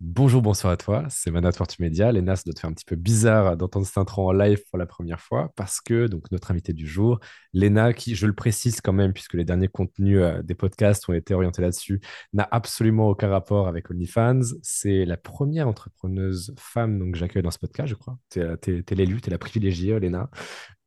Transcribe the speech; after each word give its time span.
Bonjour, 0.00 0.42
bonsoir 0.42 0.72
à 0.72 0.76
toi, 0.76 1.06
c'est 1.10 1.32
Manat 1.32 1.50
Fortumedia. 1.50 2.12
Léna, 2.12 2.36
ça 2.36 2.44
doit 2.46 2.54
te 2.54 2.60
faire 2.60 2.70
un 2.70 2.72
petit 2.72 2.84
peu 2.84 2.94
bizarre 2.94 3.56
d'entendre 3.56 3.84
cette 3.84 3.98
intro 3.98 4.28
en 4.28 4.32
live 4.32 4.62
pour 4.70 4.78
la 4.78 4.86
première 4.86 5.20
fois 5.20 5.52
parce 5.56 5.80
que 5.80 6.06
donc 6.06 6.30
notre 6.30 6.52
invité 6.52 6.72
du 6.72 6.86
jour, 6.86 7.18
Léna, 7.52 7.92
qui, 7.92 8.14
je 8.14 8.26
le 8.26 8.32
précise 8.32 8.80
quand 8.80 8.92
même, 8.92 9.12
puisque 9.12 9.34
les 9.34 9.44
derniers 9.44 9.66
contenus 9.66 10.20
euh, 10.20 10.40
des 10.42 10.54
podcasts 10.54 11.08
ont 11.08 11.14
été 11.14 11.34
orientés 11.34 11.62
là-dessus, 11.62 12.00
n'a 12.32 12.46
absolument 12.48 13.08
aucun 13.08 13.28
rapport 13.28 13.66
avec 13.66 13.90
OnlyFans. 13.90 14.42
C'est 14.62 15.04
la 15.04 15.16
première 15.16 15.66
entrepreneuse 15.66 16.54
femme 16.56 17.00
donc, 17.00 17.14
que 17.14 17.18
j'accueille 17.18 17.42
dans 17.42 17.50
ce 17.50 17.58
podcast, 17.58 17.88
je 17.88 17.96
crois. 17.96 18.18
Tu 18.30 18.40
es, 18.40 18.94
l'élue, 18.94 19.20
tu 19.20 19.30
es 19.30 19.32
la 19.32 19.38
privilégiée, 19.38 19.98
Léna. 19.98 20.30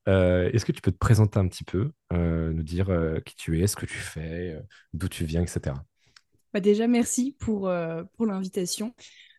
Euh, 0.08 0.50
est-ce 0.54 0.64
que 0.64 0.72
tu 0.72 0.82
peux 0.82 0.92
te 0.92 0.98
présenter 0.98 1.38
un 1.38 1.50
petit 1.50 1.66
peu, 1.66 1.92
euh, 2.14 2.54
nous 2.54 2.64
dire 2.64 2.88
qui 3.26 3.36
tu 3.36 3.62
es, 3.62 3.68
ce 3.68 3.76
que 3.76 3.86
tu 3.86 3.98
fais, 3.98 4.58
d'où 4.94 5.10
tu 5.10 5.26
viens, 5.26 5.42
etc. 5.42 5.76
Bah 6.54 6.60
déjà, 6.60 6.88
merci 6.88 7.36
pour, 7.40 7.68
euh, 7.70 8.04
pour 8.18 8.26
l'invitation. 8.26 8.94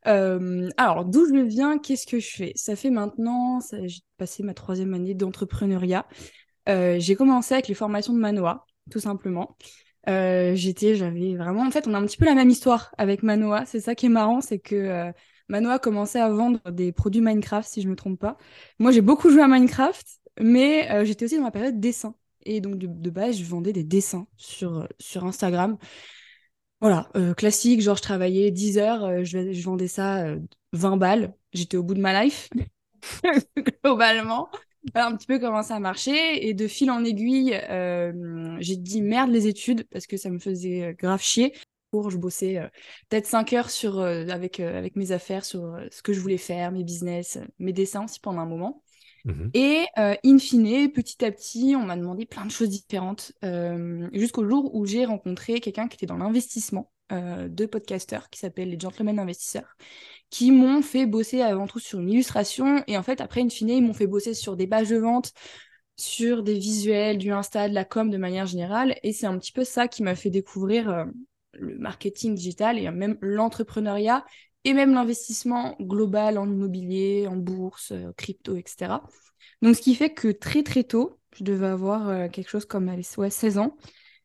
Euh, 0.06 0.68
alors, 0.78 1.04
d'où 1.04 1.26
je 1.26 1.40
viens, 1.42 1.78
qu'est-ce 1.78 2.06
que 2.06 2.18
je 2.18 2.28
fais? 2.28 2.52
Ça 2.56 2.74
fait 2.74 2.90
maintenant, 2.90 3.60
j'ai 3.84 4.00
passé 4.16 4.42
ma 4.42 4.54
troisième 4.54 4.94
année 4.94 5.14
d'entrepreneuriat. 5.14 6.06
Euh, 6.68 6.98
j'ai 6.98 7.14
commencé 7.14 7.54
avec 7.54 7.68
les 7.68 7.74
formations 7.74 8.14
de 8.14 8.18
Manoa, 8.18 8.66
tout 8.90 9.00
simplement. 9.00 9.56
J'étais, 10.06 10.96
j'avais 10.96 11.36
vraiment, 11.36 11.62
en 11.66 11.70
fait, 11.70 11.86
on 11.86 11.94
a 11.94 11.98
un 11.98 12.06
petit 12.06 12.16
peu 12.16 12.24
la 12.24 12.34
même 12.34 12.50
histoire 12.50 12.92
avec 12.98 13.22
Manoa. 13.22 13.66
C'est 13.66 13.80
ça 13.80 13.94
qui 13.94 14.06
est 14.06 14.08
marrant, 14.08 14.40
c'est 14.40 14.58
que 14.58 15.12
Manoa 15.48 15.78
commençait 15.78 16.20
à 16.20 16.30
vendre 16.30 16.60
des 16.70 16.92
produits 16.92 17.20
Minecraft, 17.20 17.68
si 17.68 17.82
je 17.82 17.88
me 17.88 17.94
trompe 17.94 18.18
pas. 18.18 18.38
Moi, 18.78 18.90
j'ai 18.90 19.02
beaucoup 19.02 19.30
joué 19.30 19.42
à 19.42 19.48
Minecraft, 19.48 20.06
mais 20.40 21.04
j'étais 21.04 21.26
aussi 21.26 21.36
dans 21.36 21.42
ma 21.42 21.50
période 21.50 21.78
dessin. 21.78 22.14
Et 22.44 22.60
donc, 22.60 22.78
de, 22.78 22.88
de, 22.88 23.10
base, 23.10 23.38
je 23.38 23.44
vendais 23.44 23.72
des 23.72 23.84
dessins 23.84 24.26
sur, 24.36 24.88
sur 24.98 25.24
Instagram. 25.24 25.78
Voilà, 26.82 27.08
euh, 27.14 27.32
classique, 27.32 27.80
genre 27.80 27.96
je 27.96 28.02
travaillais 28.02 28.50
10 28.50 28.78
heures, 28.78 29.04
euh, 29.04 29.22
je, 29.22 29.62
vendais 29.62 29.86
ça 29.86 30.34
20 30.72 30.94
euh, 30.94 30.96
balles. 30.96 31.34
J'étais 31.52 31.76
au 31.76 31.84
bout 31.84 31.94
de 31.94 32.00
ma 32.00 32.24
life, 32.24 32.50
globalement. 33.84 34.48
un 34.96 35.14
petit 35.14 35.28
peu 35.28 35.38
comment 35.38 35.62
ça 35.62 35.78
marchait. 35.78 36.44
Et 36.44 36.54
de 36.54 36.66
fil 36.66 36.90
en 36.90 37.04
aiguille, 37.04 37.56
j'ai 38.58 38.74
dit 38.74 39.00
merde 39.00 39.30
les 39.30 39.46
études 39.46 39.86
parce 39.92 40.08
que 40.08 40.16
ça 40.16 40.28
me 40.28 40.40
faisait 40.40 40.96
grave 40.98 41.22
chier. 41.22 41.54
Pour, 41.92 42.10
je 42.10 42.16
bossais 42.16 42.58
peut-être 43.08 43.26
5 43.26 43.52
heures 43.52 43.70
sur, 43.70 44.00
avec, 44.00 44.58
avec 44.58 44.96
mes 44.96 45.12
affaires, 45.12 45.44
sur 45.44 45.78
ce 45.92 46.02
que 46.02 46.12
je 46.12 46.18
voulais 46.18 46.36
faire, 46.36 46.72
mes 46.72 46.82
business, 46.82 47.38
mes 47.60 47.72
dessins 47.72 48.06
aussi 48.06 48.18
pendant 48.18 48.40
un 48.40 48.46
moment. 48.46 48.82
Mmh 49.24 49.50
et 49.54 49.86
euh, 49.98 50.14
in 50.24 50.38
fine, 50.38 50.90
petit 50.90 51.24
à 51.24 51.30
petit, 51.30 51.74
on 51.76 51.84
m'a 51.84 51.96
demandé 51.96 52.26
plein 52.26 52.44
de 52.44 52.50
choses 52.50 52.68
différentes, 52.68 53.32
euh, 53.44 54.08
jusqu'au 54.12 54.48
jour 54.48 54.74
où 54.74 54.84
j'ai 54.84 55.04
rencontré 55.04 55.60
quelqu'un 55.60 55.86
qui 55.88 55.96
était 55.96 56.06
dans 56.06 56.16
l'investissement 56.16 56.90
euh, 57.12 57.48
de 57.48 57.66
podcasteurs, 57.66 58.30
qui 58.30 58.40
s'appelle 58.40 58.70
les 58.70 58.80
Gentlemen 58.80 59.18
Investisseurs, 59.18 59.76
qui 60.30 60.50
m'ont 60.50 60.82
fait 60.82 61.06
bosser 61.06 61.40
avant 61.40 61.66
tout 61.66 61.78
sur 61.78 62.00
une 62.00 62.10
illustration, 62.10 62.82
et 62.86 62.96
en 62.96 63.02
fait, 63.02 63.20
après, 63.20 63.42
in 63.42 63.48
fine, 63.48 63.68
ils 63.68 63.82
m'ont 63.82 63.94
fait 63.94 64.06
bosser 64.06 64.34
sur 64.34 64.56
des 64.56 64.66
pages 64.66 64.88
de 64.88 64.96
vente, 64.96 65.32
sur 65.96 66.42
des 66.42 66.58
visuels, 66.58 67.18
du 67.18 67.30
Insta, 67.30 67.68
de 67.68 67.74
la 67.74 67.84
com 67.84 68.10
de 68.10 68.16
manière 68.16 68.46
générale, 68.46 68.96
et 69.02 69.12
c'est 69.12 69.26
un 69.26 69.38
petit 69.38 69.52
peu 69.52 69.62
ça 69.62 69.86
qui 69.86 70.02
m'a 70.02 70.16
fait 70.16 70.30
découvrir 70.30 71.06
le 71.52 71.78
marketing 71.78 72.34
digital 72.34 72.78
et 72.78 72.90
même 72.90 73.18
l'entrepreneuriat 73.20 74.24
et 74.64 74.74
même 74.74 74.94
l'investissement 74.94 75.76
global 75.80 76.38
en 76.38 76.48
immobilier, 76.48 77.26
en 77.28 77.36
bourse, 77.36 77.92
euh, 77.92 78.12
crypto, 78.16 78.56
etc. 78.56 79.00
Donc, 79.60 79.76
ce 79.76 79.82
qui 79.82 79.94
fait 79.94 80.10
que 80.10 80.28
très 80.28 80.62
très 80.62 80.84
tôt, 80.84 81.18
je 81.36 81.44
devais 81.44 81.66
avoir 81.66 82.08
euh, 82.08 82.28
quelque 82.28 82.48
chose 82.48 82.64
comme 82.64 82.88
ouais, 82.88 83.30
16 83.30 83.58
ans, 83.58 83.76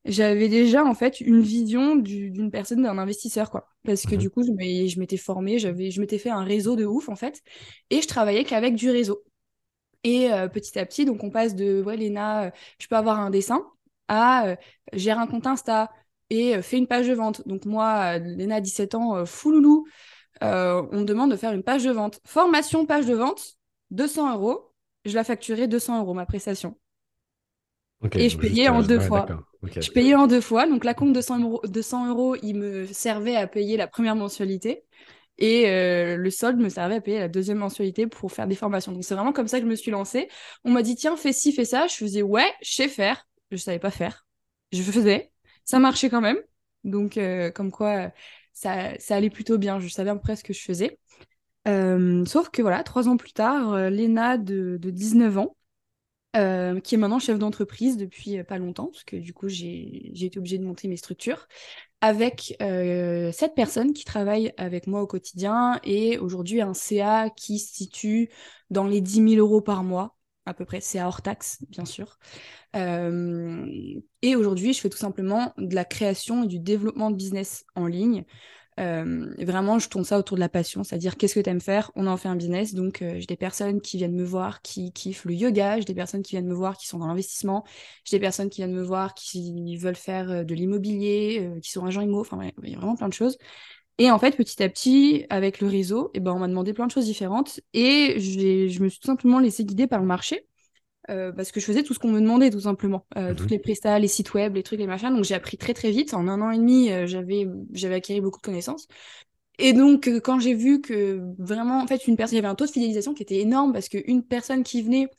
j'avais 0.05 0.47
déjà 0.47 0.85
en 0.85 0.93
fait 0.93 1.19
une 1.21 1.41
vision 1.41 1.95
d'une 1.95 2.51
personne, 2.51 2.83
d'un 2.83 2.97
investisseur, 2.97 3.49
quoi. 3.49 3.67
Parce 3.83 4.03
que 4.03 4.15
mhm. 4.15 4.21
du 4.21 4.29
coup, 4.29 4.43
je 4.43 4.99
m'étais 4.99 5.17
formée, 5.17 5.59
je 5.59 5.99
m'étais 5.99 6.17
fait 6.17 6.29
un 6.29 6.43
réseau 6.43 6.75
de 6.75 6.85
ouf, 6.85 7.09
en 7.09 7.15
fait, 7.15 7.41
et 7.89 8.01
je 8.01 8.07
travaillais 8.07 8.43
qu'avec 8.43 8.75
du 8.75 8.89
réseau. 8.89 9.23
Et 10.03 10.31
euh, 10.31 10.47
petit 10.47 10.77
à 10.79 10.85
petit, 10.85 11.05
donc 11.05 11.23
on 11.23 11.31
passe 11.31 11.55
de, 11.55 11.81
ouais, 11.81 11.97
Léna, 11.97 12.51
je 12.79 12.87
peux 12.87 12.95
avoir 12.95 13.19
un 13.19 13.29
dessin, 13.29 13.65
à 14.07 14.55
gère 14.93 15.19
un 15.19 15.27
compte 15.27 15.47
Insta 15.47 15.91
et 16.29 16.61
fais 16.61 16.77
une 16.77 16.87
page 16.87 17.07
de 17.07 17.13
vente. 17.13 17.45
Donc 17.47 17.65
moi, 17.65 18.17
Léna, 18.19 18.61
17 18.61 18.95
ans, 18.95 19.25
fouloulou, 19.25 19.85
euh, 20.43 20.83
on 20.91 20.99
me 20.99 21.05
demande 21.05 21.31
de 21.31 21.35
faire 21.35 21.53
une 21.53 21.63
page 21.63 21.83
de 21.83 21.91
vente. 21.91 22.19
Formation, 22.25 22.85
page 22.85 23.05
de 23.05 23.13
vente, 23.13 23.57
200 23.91 24.35
euros. 24.35 24.71
Je 25.05 25.15
la 25.15 25.23
facturais 25.23 25.67
200 25.67 26.01
euros, 26.01 26.13
ma 26.13 26.25
prestation. 26.25 26.77
et 28.13 28.29
je 28.29 28.37
payais 28.37 28.67
en 28.67 28.81
deux 28.81 28.99
fois. 28.99 29.25
je 29.63 29.91
payais 29.91 30.15
en 30.15 30.27
deux 30.27 30.41
fois. 30.41 30.67
Donc, 30.67 30.83
la 30.83 30.93
compte 30.93 31.09
de 31.09 31.15
200 31.15 31.39
euros, 31.39 31.61
200 31.65 32.09
euros, 32.09 32.35
il 32.41 32.55
me 32.55 32.85
servait 32.87 33.35
à 33.35 33.47
payer 33.47 33.77
la 33.77 33.87
première 33.87 34.15
mensualité. 34.15 34.83
Et 35.39 35.69
euh, 35.69 36.17
le 36.17 36.29
solde 36.31 36.57
me 36.57 36.69
servait 36.69 36.95
à 36.95 37.01
payer 37.01 37.19
la 37.19 37.27
deuxième 37.27 37.59
mensualité 37.59 38.07
pour 38.07 38.31
faire 38.31 38.47
des 38.47 38.55
formations. 38.55 38.91
Donc, 38.91 39.03
c'est 39.03 39.13
vraiment 39.13 39.33
comme 39.33 39.47
ça 39.47 39.59
que 39.59 39.65
je 39.65 39.69
me 39.69 39.75
suis 39.75 39.91
lancée. 39.91 40.29
On 40.63 40.71
m'a 40.71 40.81
dit, 40.81 40.95
tiens, 40.95 41.15
fais 41.15 41.33
ci, 41.33 41.53
fais 41.53 41.65
ça. 41.65 41.87
Je 41.87 41.95
faisais, 41.95 42.21
ouais, 42.23 42.51
je 42.61 42.73
sais 42.73 42.87
faire. 42.87 43.27
Je 43.51 43.55
ne 43.55 43.61
savais 43.61 43.79
pas 43.79 43.91
faire. 43.91 44.25
Je 44.71 44.81
faisais. 44.81 45.31
Ça 45.63 45.79
marchait 45.79 46.09
quand 46.09 46.21
même. 46.21 46.37
Donc, 46.83 47.17
euh, 47.17 47.51
comme 47.51 47.71
quoi, 47.71 48.11
ça, 48.57 49.15
allait 49.15 49.29
plutôt 49.29 49.57
bien. 49.57 49.79
Je 49.79 49.87
savais 49.87 50.09
à 50.09 50.15
peu 50.15 50.21
près 50.21 50.35
ce 50.35 50.43
que 50.43 50.53
je 50.53 50.61
faisais. 50.61 50.99
Euh, 51.67 52.25
sauf 52.25 52.49
que 52.49 52.61
voilà, 52.61 52.83
trois 52.83 53.07
ans 53.07 53.17
plus 53.17 53.33
tard, 53.33 53.73
euh, 53.73 53.89
Léna 53.89 54.37
de, 54.37 54.77
19 54.77 55.37
ans, 55.37 55.57
euh, 56.35 56.79
qui 56.79 56.95
est 56.95 56.97
maintenant 56.97 57.19
chef 57.19 57.39
d'entreprise 57.39 57.97
depuis 57.97 58.41
pas 58.43 58.57
longtemps, 58.57 58.87
parce 58.87 59.03
que 59.03 59.17
du 59.17 59.33
coup 59.33 59.49
j'ai 59.49 60.11
été 60.25 60.39
obligée 60.39 60.57
de 60.57 60.63
monter 60.63 60.87
mes 60.87 60.97
structures, 60.97 61.47
avec 62.01 62.55
sept 62.59 63.53
personnes 63.55 63.93
qui 63.93 64.05
travaillent 64.05 64.53
avec 64.57 64.87
moi 64.87 65.01
au 65.01 65.07
quotidien 65.07 65.79
et 65.83 66.17
aujourd'hui 66.17 66.61
un 66.61 66.73
CA 66.73 67.29
qui 67.29 67.59
se 67.59 67.73
situe 67.73 68.29
dans 68.69 68.85
les 68.85 69.01
10 69.01 69.35
000 69.35 69.35
euros 69.35 69.61
par 69.61 69.83
mois 69.83 70.16
à 70.47 70.53
peu 70.53 70.65
près, 70.65 70.79
c'est 70.81 71.01
hors 71.01 71.21
taxe, 71.21 71.59
bien 71.69 71.85
sûr. 71.85 72.17
Euh, 72.75 73.65
et 74.21 74.35
aujourd'hui, 74.35 74.73
je 74.73 74.79
fais 74.79 74.89
tout 74.89 74.97
simplement 74.97 75.53
de 75.57 75.75
la 75.75 75.85
création 75.85 76.43
et 76.43 76.47
du 76.47 76.59
développement 76.59 77.11
de 77.11 77.15
business 77.15 77.65
en 77.75 77.85
ligne. 77.85 78.23
Euh, 78.79 79.33
vraiment, 79.39 79.79
je 79.79 79.89
tourne 79.89 80.05
ça 80.05 80.19
autour 80.19 80.37
de 80.37 80.39
la 80.39 80.49
passion, 80.49 80.83
c'est-à-dire 80.83 81.17
qu'est-ce 81.17 81.33
que 81.33 81.39
tu 81.39 81.49
aimes 81.49 81.59
faire? 81.59 81.91
On 81.95 82.07
en 82.07 82.15
fait 82.15 82.29
un 82.29 82.35
business. 82.35 82.75
Donc, 82.75 83.01
euh, 83.01 83.19
j'ai 83.19 83.25
des 83.25 83.35
personnes 83.35 83.81
qui 83.81 83.97
viennent 83.97 84.15
me 84.15 84.23
voir 84.23 84.61
qui 84.61 84.93
kiffent 84.93 85.25
le 85.25 85.33
yoga, 85.33 85.79
j'ai 85.79 85.85
des 85.85 85.95
personnes 85.95 86.21
qui 86.21 86.35
viennent 86.35 86.47
me 86.47 86.53
voir 86.53 86.77
qui 86.77 86.87
sont 86.87 86.99
dans 86.99 87.07
l'investissement, 87.07 87.65
j'ai 88.05 88.17
des 88.17 88.21
personnes 88.21 88.49
qui 88.49 88.61
viennent 88.61 88.75
me 88.75 88.83
voir 88.83 89.15
qui 89.15 89.75
veulent 89.77 89.95
faire 89.95 90.45
de 90.45 90.55
l'immobilier, 90.55 91.51
qui 91.61 91.71
sont 91.71 91.85
agents 91.85 92.01
immo, 92.01 92.21
enfin, 92.21 92.39
il 92.63 92.69
y 92.69 92.75
a 92.75 92.77
vraiment 92.77 92.95
plein 92.95 93.09
de 93.09 93.13
choses. 93.13 93.37
Et 93.99 94.11
en 94.11 94.19
fait, 94.19 94.35
petit 94.37 94.61
à 94.61 94.69
petit, 94.69 95.25
avec 95.29 95.59
le 95.59 95.67
réseau, 95.67 96.11
eh 96.13 96.19
ben, 96.19 96.33
on 96.33 96.39
m'a 96.39 96.47
demandé 96.47 96.73
plein 96.73 96.85
de 96.85 96.91
choses 96.91 97.05
différentes 97.05 97.59
et 97.73 98.19
je 98.19 98.83
me 98.83 98.89
suis 98.89 98.99
tout 98.99 99.07
simplement 99.07 99.39
laissé 99.39 99.65
guider 99.65 99.87
par 99.87 99.99
le 99.99 100.05
marché 100.05 100.47
euh, 101.09 101.31
parce 101.31 101.51
que 101.51 101.59
je 101.59 101.65
faisais 101.65 101.83
tout 101.83 101.93
ce 101.93 101.99
qu'on 101.99 102.11
me 102.11 102.19
demandait, 102.19 102.49
tout 102.49 102.59
simplement. 102.59 103.05
Euh, 103.17 103.33
toutes 103.33 103.47
mhm. 103.47 103.51
les 103.51 103.59
prestats, 103.59 103.97
les 103.97 104.07
sites 104.07 104.33
web, 104.33 104.55
les 104.55 104.63
trucs, 104.63 104.79
les 104.79 104.87
machins. 104.87 105.13
Donc 105.13 105.23
j'ai 105.23 105.35
appris 105.35 105.57
très 105.57 105.73
très 105.73 105.91
vite. 105.91 106.13
En 106.13 106.27
un 106.27 106.41
an 106.41 106.51
et 106.51 106.57
demi, 106.57 106.91
euh, 106.91 107.07
j'avais 107.07 107.47
j'avais 107.71 107.95
acquis 107.95 108.19
beaucoup 108.21 108.39
de 108.39 108.45
connaissances. 108.45 108.87
Et 109.59 109.73
donc, 109.73 110.07
quand 110.23 110.39
j'ai 110.39 110.53
vu 110.53 110.81
que 110.81 111.19
vraiment, 111.39 111.81
en 111.81 111.87
fait, 111.87 112.07
une 112.07 112.15
personne, 112.15 112.35
il 112.35 112.41
y 112.41 112.45
avait 112.45 112.47
un 112.47 112.53
taux 112.53 112.67
de 112.67 112.71
fidélisation 112.71 113.15
qui 113.15 113.23
était 113.23 113.39
énorme 113.39 113.73
parce 113.73 113.89
qu'une 113.89 114.23
personne 114.23 114.61
qui 114.63 114.83
venait, 114.83 115.09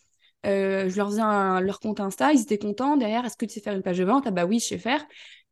je 0.44 0.96
leur 0.96 1.08
faisais 1.08 1.20
leur 1.20 1.80
compte 1.80 2.00
Insta, 2.00 2.32
ils 2.32 2.42
étaient 2.42 2.58
contents. 2.58 2.96
Derrière, 2.96 3.24
est-ce 3.24 3.36
que 3.36 3.46
tu 3.46 3.54
sais 3.54 3.60
faire 3.60 3.74
une 3.74 3.82
page 3.82 3.98
de 3.98 4.04
vente? 4.04 4.24
Ah 4.26 4.30
bah 4.30 4.46
oui, 4.46 4.60
je 4.60 4.66
sais 4.66 4.78
faire. 4.78 5.04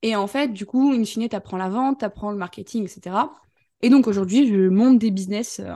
Et 0.02 0.16
en 0.16 0.26
fait, 0.26 0.48
du 0.52 0.66
coup, 0.66 0.92
in 0.92 1.04
fine, 1.04 1.28
tu 1.28 1.36
apprends 1.36 1.56
la 1.56 1.68
vente, 1.68 2.00
tu 2.00 2.04
apprends 2.04 2.30
le 2.30 2.36
marketing, 2.36 2.84
etc. 2.84 3.30
Et 3.82 3.90
donc 3.90 4.06
aujourd'hui, 4.06 4.48
je 4.48 4.68
monte 4.68 4.98
des 4.98 5.10
business 5.10 5.60
euh, 5.60 5.74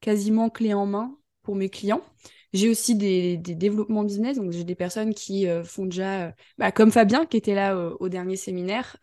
quasiment 0.00 0.50
clé 0.50 0.74
en 0.74 0.86
main 0.86 1.16
pour 1.42 1.56
mes 1.56 1.70
clients. 1.70 2.02
J'ai 2.54 2.70
aussi 2.70 2.94
des, 2.96 3.36
développements 3.36 4.04
business, 4.04 4.38
donc 4.38 4.52
j'ai 4.52 4.64
des 4.64 4.74
personnes 4.74 5.12
qui 5.14 5.46
euh, 5.46 5.64
font 5.64 5.84
déjà, 5.84 6.28
euh, 6.28 6.32
bah, 6.56 6.72
comme 6.72 6.90
Fabien 6.90 7.26
qui 7.26 7.36
était 7.36 7.54
là 7.54 7.76
au 8.00 8.08
dernier 8.08 8.36
séminaire, 8.36 8.96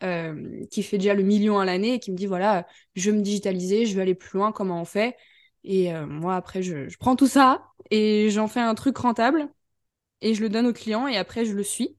qui 0.70 0.82
fait 0.82 0.98
déjà 0.98 1.14
le 1.14 1.22
million 1.22 1.58
à 1.58 1.64
l'année 1.64 1.94
et 1.94 1.98
qui 2.00 2.10
me 2.10 2.16
dit 2.16 2.26
voilà, 2.26 2.66
je 2.94 3.10
veux 3.10 3.16
me 3.16 3.22
digitaliser, 3.22 3.86
je 3.86 3.94
veux 3.94 4.02
aller 4.02 4.14
plus 4.16 4.38
loin, 4.38 4.52
comment 4.52 4.80
on 4.80 4.84
fait? 4.84 5.16
Et 5.66 5.92
moi 6.06 6.36
après, 6.36 6.62
je, 6.62 6.96
prends 6.98 7.16
tout 7.16 7.26
ça 7.26 7.72
et 7.90 8.30
j'en 8.30 8.46
fais 8.46 8.60
un 8.60 8.74
truc 8.74 8.96
rentable 8.96 9.48
et 10.20 10.32
je 10.32 10.40
le 10.40 10.48
donne 10.48 10.66
aux 10.66 10.72
clients 10.72 11.08
et 11.08 11.16
après 11.16 11.44
je 11.44 11.52
le 11.52 11.64
suis. 11.64 11.96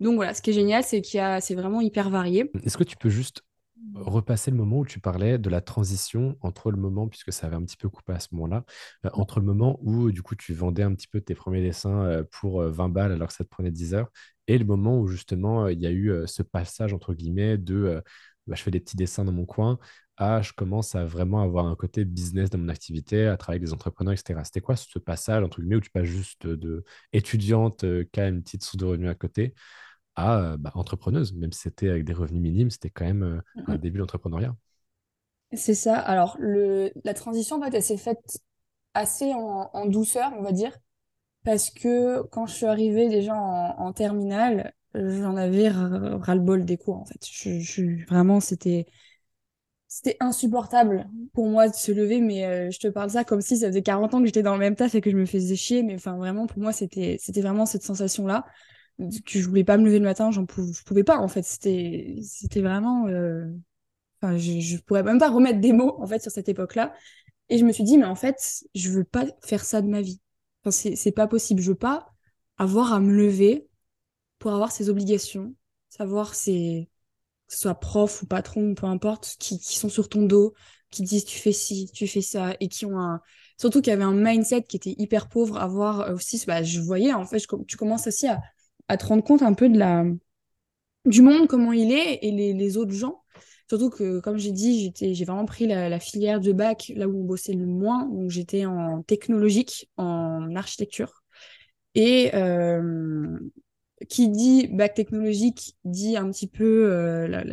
Donc 0.00 0.14
voilà, 0.14 0.34
ce 0.34 0.40
qui 0.40 0.50
est 0.50 0.54
génial, 0.54 0.84
c'est 0.84 1.00
qu'il 1.02 1.18
y 1.18 1.20
a, 1.20 1.40
c'est 1.40 1.56
vraiment 1.56 1.80
hyper 1.80 2.10
varié. 2.10 2.50
Est-ce 2.64 2.78
que 2.78 2.84
tu 2.84 2.96
peux 2.96 3.10
juste 3.10 3.42
repasser 3.94 4.50
le 4.50 4.56
moment 4.56 4.78
où 4.78 4.86
tu 4.86 5.00
parlais 5.00 5.38
de 5.38 5.50
la 5.50 5.60
transition 5.60 6.36
entre 6.40 6.70
le 6.70 6.76
moment, 6.76 7.08
puisque 7.08 7.32
ça 7.32 7.46
avait 7.46 7.56
un 7.56 7.64
petit 7.64 7.76
peu 7.76 7.88
coupé 7.88 8.12
à 8.12 8.20
ce 8.20 8.28
moment-là, 8.32 8.64
euh, 9.04 9.10
entre 9.12 9.40
le 9.40 9.46
moment 9.46 9.78
où 9.82 10.10
du 10.10 10.22
coup 10.22 10.34
tu 10.34 10.54
vendais 10.54 10.82
un 10.82 10.94
petit 10.94 11.08
peu 11.08 11.20
tes 11.20 11.34
premiers 11.34 11.62
dessins 11.62 12.04
euh, 12.04 12.24
pour 12.30 12.62
20 12.62 12.84
euh, 12.84 12.88
balles 12.88 13.12
alors 13.12 13.28
que 13.28 13.34
ça 13.34 13.44
te 13.44 13.48
prenait 13.48 13.70
10 13.70 13.94
heures, 13.94 14.08
et 14.46 14.58
le 14.58 14.64
moment 14.64 14.98
où 15.00 15.08
justement 15.08 15.68
il 15.68 15.80
y 15.80 15.86
a 15.86 15.90
eu 15.90 16.12
ce 16.26 16.42
passage 16.42 16.94
entre 16.94 17.14
guillemets 17.14 17.58
de 17.58 18.02
bah, 18.46 18.54
je 18.56 18.62
fais 18.62 18.70
des 18.70 18.80
petits 18.80 18.96
dessins 18.96 19.24
dans 19.24 19.32
mon 19.32 19.44
coin 19.44 19.78
à 20.18 20.42
je 20.42 20.52
commence 20.52 20.94
à 20.94 21.04
vraiment 21.06 21.42
avoir 21.42 21.66
un 21.66 21.76
côté 21.76 22.04
business 22.04 22.50
dans 22.50 22.58
mon 22.58 22.68
activité, 22.68 23.26
à 23.26 23.36
travailler 23.36 23.58
avec 23.60 23.68
des 23.68 23.74
entrepreneurs, 23.74 24.14
etc. 24.14 24.44
C'était 24.44 24.60
quoi 24.60 24.76
ce 24.76 24.98
passage 24.98 25.44
entre 25.44 25.60
guillemets 25.60 25.76
où 25.76 25.80
tu 25.80 25.90
passes 25.90 26.04
juste 26.06 26.46
de 26.46 26.84
étudiante 27.12 27.84
qui 28.12 28.20
a 28.20 28.28
une 28.28 28.42
petite 28.42 28.64
source 28.64 28.76
de 28.76 28.84
revenus 28.86 29.10
à 29.10 29.14
côté 29.14 29.54
à 30.16 30.56
bah, 30.58 30.72
entrepreneuse, 30.74 31.32
même 31.34 31.52
si 31.52 31.60
c'était 31.62 31.88
avec 31.90 32.04
des 32.04 32.12
revenus 32.14 32.42
minimes, 32.42 32.70
c'était 32.70 32.90
quand 32.90 33.04
même 33.06 33.42
un 33.66 33.78
début 33.78 33.98
d'entrepreneuriat? 33.98 34.56
C'est 35.54 35.74
ça. 35.74 35.98
Alors, 35.98 36.36
le, 36.38 36.92
la 37.04 37.14
transition, 37.14 37.56
en 37.56 37.62
fait, 37.62 37.74
elle 37.74 37.82
s'est 37.82 37.96
faite 37.96 38.38
assez 38.94 39.32
en, 39.34 39.70
en 39.72 39.86
douceur, 39.86 40.32
on 40.38 40.42
va 40.42 40.52
dire, 40.52 40.76
parce 41.44 41.70
que 41.70 42.22
quand 42.32 42.46
je 42.46 42.54
suis 42.54 42.66
arrivée 42.66 43.08
déjà 43.08 43.34
en, 43.36 43.76
en 43.78 43.92
terminale, 43.92 44.74
j'en 44.94 45.36
avais 45.36 45.68
ras- 45.70 46.18
ras-le-bol 46.18 46.64
des 46.66 46.78
cours, 46.78 46.96
en 46.98 47.06
fait. 47.06 47.20
Je, 47.30 47.60
je- 47.60 48.06
vraiment, 48.06 48.40
c'était, 48.40 48.86
c'était 49.88 50.18
insupportable 50.20 51.08
pour 51.32 51.48
moi 51.48 51.68
de 51.68 51.74
se 51.74 51.90
lever, 51.92 52.20
mais 52.20 52.44
euh, 52.44 52.70
je 52.70 52.78
te 52.78 52.88
parle 52.88 53.10
ça 53.10 53.24
comme 53.24 53.40
si 53.40 53.56
ça 53.56 53.68
faisait 53.68 53.82
40 53.82 54.12
ans 54.14 54.20
que 54.20 54.26
j'étais 54.26 54.42
dans 54.42 54.52
le 54.52 54.58
même 54.58 54.76
taf 54.76 54.94
et 54.94 55.00
que 55.00 55.10
je 55.10 55.16
me 55.16 55.24
faisais 55.24 55.56
chier, 55.56 55.82
mais 55.82 55.94
enfin, 55.94 56.16
vraiment, 56.18 56.46
pour 56.46 56.60
moi, 56.60 56.72
c'était, 56.72 57.16
c'était 57.20 57.40
vraiment 57.40 57.64
cette 57.64 57.82
sensation-là, 57.82 58.44
que 58.98 59.38
je 59.40 59.48
voulais 59.48 59.64
pas 59.64 59.78
me 59.78 59.84
lever 59.86 59.98
le 59.98 60.04
matin, 60.04 60.30
j'en 60.30 60.44
pouvais, 60.44 60.72
je 60.72 60.82
pouvais 60.82 61.04
pas, 61.04 61.18
en 61.18 61.28
fait. 61.28 61.42
C'était, 61.42 62.16
c'était 62.22 62.60
vraiment, 62.60 63.06
euh, 63.08 63.46
enfin, 64.22 64.36
je, 64.38 64.60
je 64.60 64.78
pourrais 64.78 65.02
même 65.02 65.18
pas 65.18 65.30
remettre 65.30 65.60
des 65.60 65.72
mots, 65.72 65.96
en 66.00 66.06
fait, 66.06 66.20
sur 66.22 66.32
cette 66.32 66.48
époque-là. 66.48 66.94
Et 67.48 67.58
je 67.58 67.64
me 67.64 67.72
suis 67.72 67.84
dit, 67.84 67.98
mais 67.98 68.06
en 68.06 68.14
fait, 68.14 68.64
je 68.74 68.90
veux 68.90 69.04
pas 69.04 69.26
faire 69.42 69.64
ça 69.64 69.82
de 69.82 69.88
ma 69.88 70.02
vie. 70.02 70.20
Enfin, 70.64 70.72
c'est, 70.72 70.96
c'est 70.96 71.12
pas 71.12 71.26
possible. 71.28 71.62
Je 71.62 71.70
veux 71.70 71.76
pas 71.76 72.12
avoir 72.58 72.92
à 72.92 73.00
me 73.00 73.12
lever 73.12 73.68
pour 74.38 74.52
avoir 74.52 74.72
ces 74.72 74.90
obligations, 74.90 75.54
savoir 75.88 76.34
ces, 76.34 76.88
que 77.48 77.54
ce 77.54 77.60
soit 77.60 77.74
prof 77.74 78.22
ou 78.22 78.26
patron, 78.26 78.74
peu 78.74 78.86
importe, 78.86 79.36
qui, 79.38 79.58
sont 79.58 79.88
sur 79.88 80.08
ton 80.08 80.22
dos, 80.22 80.54
qui 80.90 81.02
disent 81.02 81.24
tu 81.24 81.38
fais 81.38 81.52
ci, 81.52 81.90
tu 81.92 82.06
fais 82.06 82.20
ça, 82.20 82.54
et 82.60 82.68
qui 82.68 82.86
ont 82.86 82.98
un. 82.98 83.20
Surtout 83.58 83.80
qu'il 83.80 83.90
y 83.90 83.94
avait 83.94 84.04
un 84.04 84.14
mindset 84.14 84.62
qui 84.62 84.76
était 84.76 84.94
hyper 84.98 85.28
pauvre, 85.28 85.58
à 85.58 85.66
voir 85.66 86.12
aussi, 86.14 86.42
bah, 86.46 86.62
je 86.62 86.80
voyais, 86.80 87.12
en 87.12 87.24
fait, 87.24 87.42
tu 87.66 87.76
commences 87.76 88.06
aussi 88.06 88.26
à, 88.28 88.96
te 88.96 89.06
rendre 89.06 89.24
compte 89.24 89.42
un 89.42 89.54
peu 89.54 89.68
de 89.68 89.78
la, 89.78 90.04
du 91.04 91.22
monde, 91.22 91.48
comment 91.48 91.72
il 91.72 91.92
est, 91.92 92.20
et 92.22 92.30
les, 92.30 92.76
autres 92.76 92.92
gens. 92.92 93.22
Surtout 93.68 93.90
que, 93.90 94.20
comme 94.20 94.38
j'ai 94.38 94.52
dit, 94.52 94.92
j'ai 94.96 95.24
vraiment 95.24 95.44
pris 95.44 95.66
la, 95.66 95.88
la 95.88 96.00
filière 96.00 96.40
de 96.40 96.52
bac 96.52 96.92
là 96.94 97.08
où 97.08 97.20
on 97.20 97.24
bossait 97.24 97.52
le 97.52 97.66
moins. 97.66 98.06
Donc, 98.06 98.30
j'étais 98.30 98.64
en 98.64 99.02
technologique, 99.02 99.90
en 99.96 100.54
architecture. 100.54 101.22
Et 101.94 102.30
euh, 102.34 103.38
qui 104.08 104.28
dit 104.28 104.68
bac 104.68 104.94
technologique 104.94 105.76
dit 105.84 106.16
un 106.16 106.30
petit 106.30 106.46
peu 106.46 106.92
euh, 106.92 107.44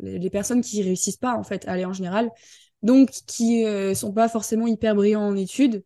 les 0.00 0.30
personnes 0.30 0.60
qui 0.60 0.82
réussissent 0.82 1.16
pas, 1.16 1.34
en 1.34 1.42
fait, 1.42 1.66
à 1.66 1.72
aller 1.72 1.84
en 1.84 1.92
général. 1.92 2.30
Donc, 2.82 3.10
qui 3.26 3.64
euh, 3.64 3.94
sont 3.94 4.12
pas 4.12 4.28
forcément 4.28 4.66
hyper 4.66 4.94
brillants 4.94 5.26
en 5.26 5.36
études. 5.36 5.84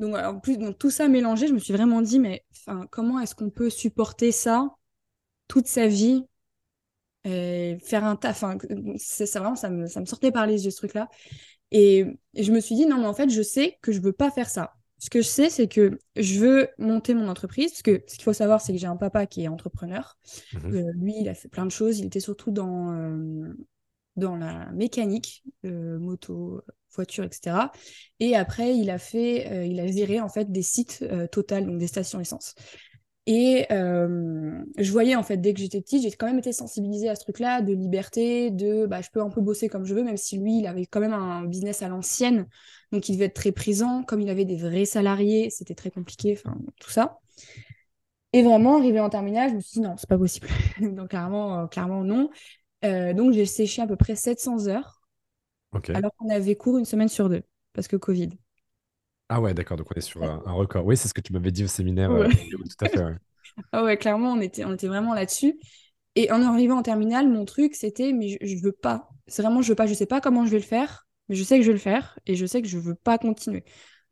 Donc, 0.00 0.14
en 0.16 0.38
plus, 0.38 0.58
donc, 0.58 0.78
tout 0.78 0.90
ça 0.90 1.08
mélangé, 1.08 1.46
je 1.48 1.52
me 1.52 1.58
suis 1.58 1.72
vraiment 1.72 2.02
dit, 2.02 2.18
mais 2.18 2.44
comment 2.90 3.20
est-ce 3.20 3.34
qu'on 3.34 3.50
peut 3.50 3.70
supporter 3.70 4.32
ça 4.32 4.70
toute 5.48 5.66
sa 5.66 5.86
vie 5.86 6.24
faire 7.24 8.04
un 8.04 8.16
taf. 8.16 8.42
Enfin, 8.42 8.58
c'est 8.98 9.26
ça, 9.26 9.40
vraiment, 9.40 9.56
ça 9.56 9.68
me, 9.70 9.86
ça 9.86 10.00
me 10.00 10.06
sortait 10.06 10.30
par 10.30 10.46
les 10.46 10.64
yeux, 10.64 10.70
ce 10.70 10.76
truc-là. 10.76 11.08
Et, 11.72 12.06
et 12.34 12.44
je 12.44 12.52
me 12.52 12.60
suis 12.60 12.76
dit, 12.76 12.86
non, 12.86 12.98
mais 12.98 13.06
en 13.06 13.14
fait, 13.14 13.30
je 13.30 13.42
sais 13.42 13.78
que 13.82 13.92
je 13.92 14.00
veux 14.00 14.12
pas 14.12 14.30
faire 14.30 14.48
ça. 14.48 14.75
Ce 14.98 15.10
que 15.10 15.20
je 15.20 15.28
sais, 15.28 15.50
c'est 15.50 15.68
que 15.68 15.98
je 16.16 16.40
veux 16.40 16.68
monter 16.78 17.14
mon 17.14 17.28
entreprise, 17.28 17.70
parce 17.70 17.82
que 17.82 18.02
ce 18.06 18.14
qu'il 18.14 18.24
faut 18.24 18.32
savoir, 18.32 18.60
c'est 18.60 18.72
que 18.72 18.78
j'ai 18.78 18.86
un 18.86 18.96
papa 18.96 19.26
qui 19.26 19.44
est 19.44 19.48
entrepreneur. 19.48 20.16
Mhm. 20.54 20.74
Euh, 20.74 20.92
lui, 20.94 21.14
il 21.20 21.28
a 21.28 21.34
fait 21.34 21.48
plein 21.48 21.66
de 21.66 21.70
choses. 21.70 21.98
Il 21.98 22.06
était 22.06 22.20
surtout 22.20 22.50
dans, 22.50 22.92
euh, 22.92 23.54
dans 24.16 24.36
la 24.36 24.70
mécanique, 24.72 25.44
euh, 25.66 25.98
moto, 25.98 26.62
voiture, 26.94 27.24
etc. 27.24 27.70
Et 28.20 28.36
après, 28.36 28.74
il 28.74 28.88
a 28.88 28.98
fait, 28.98 29.68
il 29.68 29.78
a 29.80 29.86
géré 29.86 30.18
en 30.20 30.30
fait 30.30 30.50
des 30.50 30.62
sites 30.62 31.04
Total, 31.30 31.66
donc 31.66 31.78
des 31.78 31.88
stations 31.88 32.20
essence. 32.20 32.54
Et 33.26 33.66
euh, 33.72 34.62
je 34.78 34.92
voyais 34.92 35.16
en 35.16 35.24
fait 35.24 35.36
dès 35.36 35.52
que 35.52 35.58
j'étais 35.58 35.80
petite, 35.80 36.02
j'ai 36.02 36.12
quand 36.12 36.26
même 36.26 36.38
été 36.38 36.52
sensibilisée 36.52 37.08
à 37.08 37.16
ce 37.16 37.22
truc-là 37.24 37.60
de 37.60 37.72
liberté, 37.72 38.52
de 38.52 38.86
bah, 38.86 39.00
je 39.02 39.08
peux 39.12 39.20
un 39.20 39.30
peu 39.30 39.40
bosser 39.40 39.68
comme 39.68 39.84
je 39.84 39.94
veux, 39.94 40.04
même 40.04 40.16
si 40.16 40.38
lui, 40.38 40.60
il 40.60 40.66
avait 40.66 40.86
quand 40.86 41.00
même 41.00 41.12
un 41.12 41.44
business 41.44 41.82
à 41.82 41.88
l'ancienne, 41.88 42.46
donc 42.92 43.08
il 43.08 43.14
devait 43.14 43.26
être 43.26 43.34
très 43.34 43.52
présent. 43.52 44.02
Comme 44.04 44.20
il 44.20 44.28
avait 44.30 44.44
des 44.44 44.56
vrais 44.56 44.84
salariés, 44.84 45.50
c'était 45.50 45.74
très 45.74 45.90
compliqué, 45.90 46.34
enfin 46.38 46.56
tout 46.80 46.90
ça. 46.90 47.18
Et 48.32 48.42
vraiment, 48.42 48.76
arrivé 48.78 49.00
en 49.00 49.08
terminale, 49.08 49.50
je 49.50 49.54
me 49.56 49.60
suis 49.60 49.80
dit 49.80 49.80
non, 49.80 49.96
c'est 49.96 50.08
pas 50.08 50.18
possible. 50.18 50.48
donc 50.80 51.10
clairement, 51.10 51.60
euh, 51.64 51.66
clairement 51.66 52.04
non. 52.04 52.30
Euh, 52.84 53.14
donc 53.14 53.32
j'ai 53.32 53.46
séché 53.46 53.82
à 53.82 53.86
peu 53.86 53.96
près 53.96 54.16
700 54.16 54.68
heures, 54.68 55.02
Ok. 55.70 55.90
alors 55.94 56.12
qu'on 56.16 56.30
avait 56.30 56.56
cours 56.56 56.78
une 56.78 56.84
semaine 56.86 57.08
sur 57.08 57.28
deux, 57.30 57.42
parce 57.74 57.88
que 57.88 57.96
Covid. 57.96 58.30
Ah 59.28 59.40
ouais, 59.40 59.54
d'accord, 59.54 59.76
donc 59.76 59.88
on 59.90 59.94
est 59.94 60.00
sur 60.00 60.22
un, 60.22 60.42
un 60.46 60.52
record. 60.52 60.84
Oui, 60.86 60.96
c'est 60.96 61.08
ce 61.08 61.14
que 61.14 61.20
tu 61.20 61.32
m'avais 61.32 61.50
dit 61.50 61.64
au 61.64 61.66
séminaire. 61.66 62.10
euh, 62.12 62.28
Ouais. 62.28 62.28
tout 62.28 62.84
à 62.84 62.88
fait, 62.88 63.02
ouais. 63.04 63.16
Ah 63.72 63.84
ouais, 63.84 63.96
clairement, 63.96 64.32
on 64.32 64.40
était, 64.40 64.64
on 64.64 64.74
était 64.74 64.88
vraiment 64.88 65.14
là-dessus. 65.14 65.58
Et 66.16 66.30
en 66.32 66.42
arrivant 66.42 66.78
en 66.78 66.82
terminale, 66.82 67.28
mon 67.28 67.44
truc, 67.44 67.74
c'était, 67.74 68.12
mais 68.12 68.28
je, 68.30 68.38
je 68.42 68.56
veux 68.62 68.72
pas. 68.72 69.10
C'est 69.26 69.42
vraiment, 69.42 69.62
je 69.62 69.70
veux 69.70 69.74
pas. 69.76 69.86
Je 69.86 69.94
sais 69.94 70.06
pas 70.06 70.20
comment 70.20 70.46
je 70.46 70.50
vais 70.52 70.58
le 70.58 70.64
faire, 70.64 71.05
mais 71.28 71.34
je 71.36 71.44
sais 71.44 71.56
que 71.58 71.62
je 71.62 71.68
vais 71.68 71.74
le 71.74 71.78
faire 71.78 72.18
et 72.26 72.36
je 72.36 72.46
sais 72.46 72.62
que 72.62 72.68
je 72.68 72.78
veux 72.78 72.94
pas 72.94 73.18
continuer. 73.18 73.64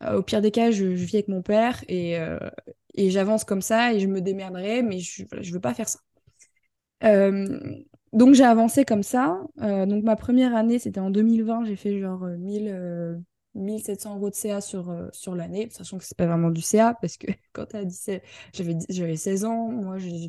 Euh, 0.02 0.18
au 0.18 0.22
pire 0.22 0.40
des 0.42 0.50
cas, 0.50 0.70
je, 0.70 0.84
vis 0.84 1.16
avec 1.16 1.28
mon 1.28 1.42
père 1.42 1.84
et, 1.88 2.18
euh, 2.18 2.38
et 2.94 3.10
j'avance 3.10 3.44
comme 3.44 3.62
ça 3.62 3.92
et 3.92 4.00
je 4.00 4.06
me 4.06 4.20
démerderai, 4.20 4.82
mais 4.82 4.98
je, 5.00 5.24
voilà, 5.30 5.48
veux 5.50 5.60
pas 5.60 5.74
faire 5.74 5.88
ça. 5.88 6.00
Euh, 7.04 7.58
donc 8.12 8.34
j'ai 8.34 8.44
avancé 8.44 8.84
comme 8.84 9.02
ça. 9.02 9.40
Donc 9.58 10.04
ma 10.04 10.16
première 10.16 10.54
année, 10.54 10.78
c'était 10.78 11.00
en 11.00 11.10
2020. 11.10 11.64
J'ai 11.64 11.76
fait 11.76 12.00
genre 12.00 12.24
euh, 12.24 12.36
1000, 12.36 12.68
euh, 12.68 13.16
1700 13.54 14.16
euros 14.16 14.30
de 14.30 14.34
CA 14.34 14.60
sur, 14.60 14.94
sur 15.12 15.34
l'année, 15.34 15.68
sachant 15.70 15.98
que 15.98 16.04
c'est 16.04 16.16
pas 16.16 16.26
vraiment 16.26 16.50
du 16.50 16.62
CA 16.62 16.94
parce 17.00 17.16
que 17.16 17.26
quand 17.52 17.66
t'as 17.66 17.84
17, 17.84 18.22
j'avais, 18.52 18.76
j'avais 18.88 19.16
16 19.16 19.44
ans, 19.44 19.68
moi 19.68 19.98
je, 19.98 20.08
je 20.08 20.28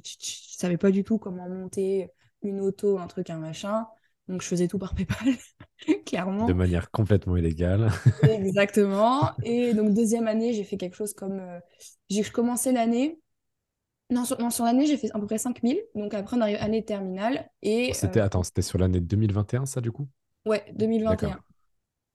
savais 0.57 0.77
pas 0.77 0.91
du 0.91 1.03
tout 1.03 1.17
comment 1.17 1.47
monter 1.49 2.09
une 2.43 2.59
auto, 2.61 2.97
un 2.99 3.07
truc, 3.07 3.29
un 3.29 3.37
machin. 3.37 3.87
Donc 4.27 4.41
je 4.41 4.47
faisais 4.47 4.67
tout 4.67 4.79
par 4.79 4.95
PayPal, 4.95 5.35
De 6.39 6.53
clairement. 6.53 6.53
manière 6.53 6.91
complètement 6.91 7.35
illégale. 7.37 7.91
Exactement. 8.21 9.31
Et 9.43 9.73
donc 9.73 9.93
deuxième 9.93 10.27
année, 10.27 10.53
j'ai 10.53 10.63
fait 10.63 10.77
quelque 10.77 10.95
chose 10.95 11.13
comme... 11.13 11.39
euh, 11.39 11.59
j'ai 12.09 12.23
commencé 12.23 12.71
l'année. 12.71 13.19
Non, 14.11 14.25
sur, 14.25 14.39
non, 14.39 14.49
sur 14.51 14.65
l'année, 14.65 14.85
j'ai 14.87 14.97
fait 14.97 15.11
à 15.13 15.19
peu 15.19 15.25
près 15.27 15.37
5000. 15.39 15.81
Donc 15.95 16.13
après, 16.13 16.37
on 16.37 16.41
arrive 16.41 16.57
à 16.57 16.61
l'année 16.61 16.85
terminale. 16.85 17.49
Et 17.63 17.99
euh, 18.03 18.07
C'était, 18.07 18.19
attends, 18.19 18.43
c'était 18.43 18.61
sur 18.61 18.77
l'année 18.77 18.99
2021, 19.01 19.65
ça, 19.65 19.81
du 19.81 19.91
coup? 19.91 20.07
ouais, 20.45 20.63
2021. 20.75 21.39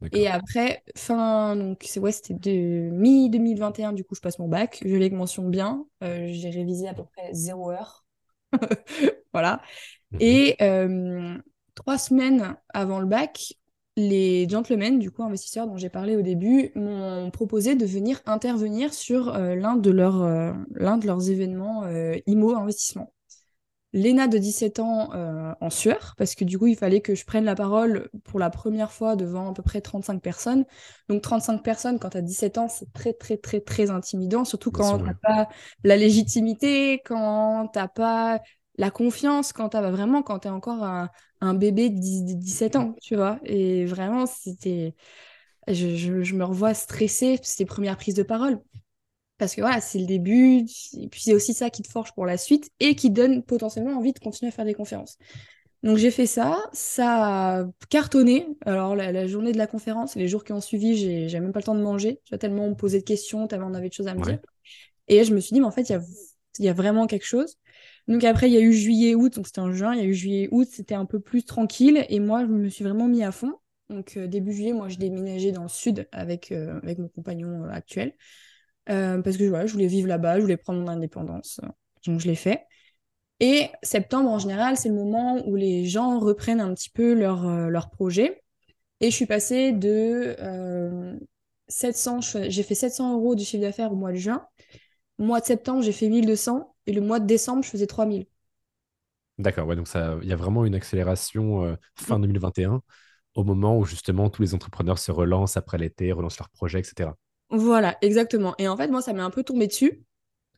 D'accord, 0.00 0.12
Et 0.12 0.28
après, 0.28 0.82
fin, 0.96 1.56
donc 1.56 1.82
c'est 1.86 2.00
ouais, 2.00 2.12
c'était 2.12 2.34
de 2.34 2.90
mi-2021, 2.90 3.92
du 3.92 4.04
coup, 4.04 4.14
je 4.14 4.20
passe 4.20 4.38
mon 4.38 4.48
bac. 4.48 4.78
Je 4.82 4.88
l'ai 4.88 4.96
avec 4.96 5.12
mention 5.14 5.48
bien. 5.48 5.86
Euh, 6.04 6.28
j'ai 6.32 6.50
révisé 6.50 6.88
à 6.88 6.94
peu 6.94 7.04
près 7.04 7.32
zéro 7.34 7.70
heure. 7.70 8.04
Voilà. 9.32 9.62
Mhm. 10.10 10.20
Et 10.20 10.56
euh, 10.62 11.38
trois 11.84 11.98
semaines 11.98 12.56
avant 12.72 13.00
le 13.00 13.06
bac, 13.06 13.54
les 13.96 14.48
gentlemen, 14.48 14.98
du 14.98 15.10
coup, 15.10 15.22
investisseurs 15.22 15.66
dont 15.66 15.76
j'ai 15.76 15.88
parlé 15.88 16.16
au 16.16 16.22
début, 16.22 16.72
m'ont 16.74 17.30
proposé 17.30 17.74
de 17.74 17.84
venir 17.86 18.20
intervenir 18.26 18.94
sur 18.94 19.34
euh, 19.34 19.54
l'un 19.54 19.76
de 19.76 19.90
leurs, 19.90 20.22
euh, 20.22 20.52
de 20.52 21.06
leurs 21.06 21.30
événements 21.30 21.84
euh, 21.84 22.16
IMO 22.26 22.54
investissement. 22.54 23.12
Léna 23.92 24.28
de 24.28 24.38
17 24.38 24.78
ans 24.78 25.12
euh, 25.14 25.52
en 25.60 25.68
sueur, 25.68 26.14
parce 26.16 26.36
que 26.36 26.44
du 26.44 26.58
coup, 26.58 26.68
il 26.68 26.76
fallait 26.76 27.00
que 27.00 27.16
je 27.16 27.24
prenne 27.24 27.44
la 27.44 27.56
parole 27.56 28.08
pour 28.22 28.38
la 28.38 28.48
première 28.48 28.92
fois 28.92 29.16
devant 29.16 29.50
à 29.50 29.52
peu 29.52 29.62
près 29.62 29.80
35 29.80 30.22
personnes. 30.22 30.64
Donc 31.08 31.22
35 31.22 31.60
personnes, 31.64 31.98
quand 31.98 32.10
tu 32.10 32.18
as 32.18 32.22
17 32.22 32.58
ans, 32.58 32.68
c'est 32.68 32.92
très, 32.92 33.12
très, 33.12 33.36
très, 33.36 33.60
très 33.60 33.90
intimidant, 33.90 34.44
surtout 34.44 34.70
quand 34.70 34.98
n'as 34.98 35.14
pas 35.14 35.48
la 35.82 35.96
légitimité, 35.96 37.02
quand 37.04 37.66
tu 37.72 37.80
n'as 37.80 37.88
pas 37.88 38.40
la 38.80 38.90
confiance, 38.92 39.52
quand 39.54 39.70
tu 39.70 39.78
as 39.78 39.90
vraiment, 39.92 40.22
quand 40.24 40.40
tu 40.40 40.48
es 40.48 40.52
encore 40.52 40.84
un, 40.84 41.10
un 41.42 41.54
bébé 41.54 41.90
de 41.90 42.00
10 42.00 42.24
de 42.24 42.34
17 42.34 42.76
ans, 42.76 42.94
tu 43.02 43.16
vois. 43.16 43.40
Et 43.44 43.86
vraiment, 43.86 44.26
c'était... 44.26 44.96
Je, 45.68 45.96
je, 45.96 46.22
je 46.22 46.34
me 46.36 46.44
revois 46.44 46.74
stressée, 46.74 47.40
les 47.58 47.66
premières 47.66 47.96
prises 47.98 48.14
de 48.14 48.22
parole. 48.24 48.60
Parce 49.38 49.54
que 49.54 49.62
voilà, 49.62 49.80
c'est 49.80 49.98
le 49.98 50.06
début, 50.06 50.66
et 50.98 51.08
puis 51.08 51.22
c'est 51.22 51.34
aussi 51.34 51.54
ça 51.54 51.70
qui 51.70 51.82
te 51.82 51.88
forge 51.88 52.12
pour 52.14 52.26
la 52.26 52.36
suite 52.36 52.70
et 52.80 52.94
qui 52.94 53.10
donne 53.10 53.42
potentiellement 53.42 53.96
envie 53.98 54.12
de 54.12 54.18
continuer 54.18 54.50
à 54.50 54.52
faire 54.52 54.66
des 54.66 54.74
conférences. 54.74 55.16
Donc 55.82 55.96
j'ai 55.98 56.10
fait 56.10 56.26
ça, 56.26 56.58
ça 56.72 57.60
a 57.60 57.64
cartonné. 57.90 58.46
Alors 58.66 58.96
la, 58.96 59.12
la 59.12 59.26
journée 59.26 59.52
de 59.52 59.58
la 59.58 59.66
conférence, 59.66 60.16
les 60.16 60.28
jours 60.28 60.44
qui 60.44 60.52
ont 60.52 60.60
suivi, 60.60 60.96
j'ai 60.96 61.28
j'ai 61.28 61.40
même 61.40 61.52
pas 61.52 61.60
le 61.60 61.64
temps 61.64 61.74
de 61.74 61.82
manger. 61.82 62.20
Tu 62.24 62.30
vois, 62.30 62.38
tellement 62.38 62.66
on 62.66 62.70
me 62.70 62.74
posait 62.76 63.00
de 63.00 63.04
questions, 63.04 63.46
tellement 63.48 63.68
on 63.68 63.74
avait 63.74 63.88
de 63.88 63.94
choses 63.94 64.08
à 64.08 64.14
me 64.14 64.22
dire. 64.22 64.38
Et 65.08 65.24
je 65.24 65.34
me 65.34 65.40
suis 65.40 65.54
dit, 65.54 65.60
mais 65.60 65.66
en 65.66 65.70
fait, 65.72 65.82
il 65.88 65.92
y 65.92 65.94
a, 65.96 66.00
il 66.58 66.64
y 66.64 66.68
a 66.68 66.72
vraiment 66.74 67.06
quelque 67.06 67.26
chose. 67.26 67.56
Donc 68.08 68.24
après, 68.24 68.48
il 68.50 68.54
y 68.54 68.56
a 68.56 68.60
eu 68.60 68.72
juillet-août, 68.72 69.34
donc 69.34 69.46
c'était 69.46 69.60
en 69.60 69.72
juin, 69.72 69.94
il 69.94 69.98
y 70.00 70.02
a 70.02 70.06
eu 70.06 70.14
juillet-août, 70.14 70.68
c'était 70.70 70.94
un 70.94 71.06
peu 71.06 71.20
plus 71.20 71.44
tranquille. 71.44 72.04
Et 72.08 72.20
moi, 72.20 72.42
je 72.44 72.50
me 72.50 72.68
suis 72.68 72.84
vraiment 72.84 73.08
mis 73.08 73.22
à 73.24 73.32
fond. 73.32 73.54
Donc 73.88 74.16
euh, 74.16 74.26
début 74.26 74.52
juillet, 74.52 74.72
moi, 74.72 74.88
je 74.88 74.98
déménageais 74.98 75.52
dans 75.52 75.62
le 75.62 75.68
sud 75.68 76.08
avec, 76.12 76.52
euh, 76.52 76.78
avec 76.82 76.98
mon 76.98 77.08
compagnon 77.08 77.64
euh, 77.64 77.70
actuel. 77.70 78.14
Parce 78.86 79.36
que 79.36 79.44
voilà, 79.48 79.66
je 79.66 79.72
voulais 79.72 79.86
vivre 79.86 80.08
là-bas, 80.08 80.36
je 80.38 80.42
voulais 80.42 80.56
prendre 80.56 80.80
mon 80.80 80.88
indépendance. 80.88 81.60
Donc 82.06 82.20
je 82.20 82.26
l'ai 82.26 82.34
fait. 82.34 82.66
Et 83.40 83.68
septembre, 83.82 84.30
en 84.30 84.38
général, 84.38 84.76
c'est 84.76 84.88
le 84.90 84.94
moment 84.94 85.42
où 85.46 85.56
les 85.56 85.86
gens 85.86 86.18
reprennent 86.20 86.60
un 86.60 86.74
petit 86.74 86.90
peu 86.90 87.14
leur, 87.14 87.46
leur 87.70 87.90
projet. 87.90 88.42
Et 89.00 89.10
je 89.10 89.16
suis 89.16 89.26
passée 89.26 89.72
de 89.72 90.36
euh, 90.40 91.18
700, 91.68 92.20
je 92.20 92.30
fais- 92.30 92.50
j'ai 92.50 92.62
fait 92.62 92.74
700 92.74 93.14
euros 93.14 93.34
de 93.34 93.42
chiffre 93.42 93.62
d'affaires 93.62 93.92
au 93.92 93.96
mois 93.96 94.12
de 94.12 94.16
juin. 94.18 94.46
Mois 95.18 95.40
de 95.40 95.46
septembre, 95.46 95.82
j'ai 95.82 95.92
fait 95.92 96.08
1200. 96.08 96.69
Et 96.86 96.92
le 96.92 97.00
mois 97.00 97.20
de 97.20 97.26
décembre, 97.26 97.62
je 97.64 97.70
faisais 97.70 97.86
3000. 97.86 98.26
D'accord, 99.38 99.66
ouais, 99.66 99.76
donc 99.76 99.88
il 100.22 100.28
y 100.28 100.32
a 100.32 100.36
vraiment 100.36 100.66
une 100.66 100.74
accélération 100.74 101.64
euh, 101.64 101.76
fin 101.94 102.18
2021. 102.20 102.82
au 103.34 103.44
moment 103.44 103.78
où 103.78 103.84
justement 103.84 104.28
tous 104.28 104.42
les 104.42 104.54
entrepreneurs 104.54 104.98
se 104.98 105.10
relancent 105.12 105.56
après 105.56 105.78
l'été, 105.78 106.12
relancent 106.12 106.38
leurs 106.38 106.50
projets, 106.50 106.80
etc. 106.80 107.16
Voilà, 107.50 107.96
exactement. 108.02 108.54
Et 108.58 108.68
en 108.68 108.76
fait, 108.76 108.88
moi, 108.88 109.02
ça 109.02 109.12
m'est 109.12 109.22
un 109.22 109.30
peu 109.30 109.42
tombé 109.42 109.66
dessus. 109.66 110.04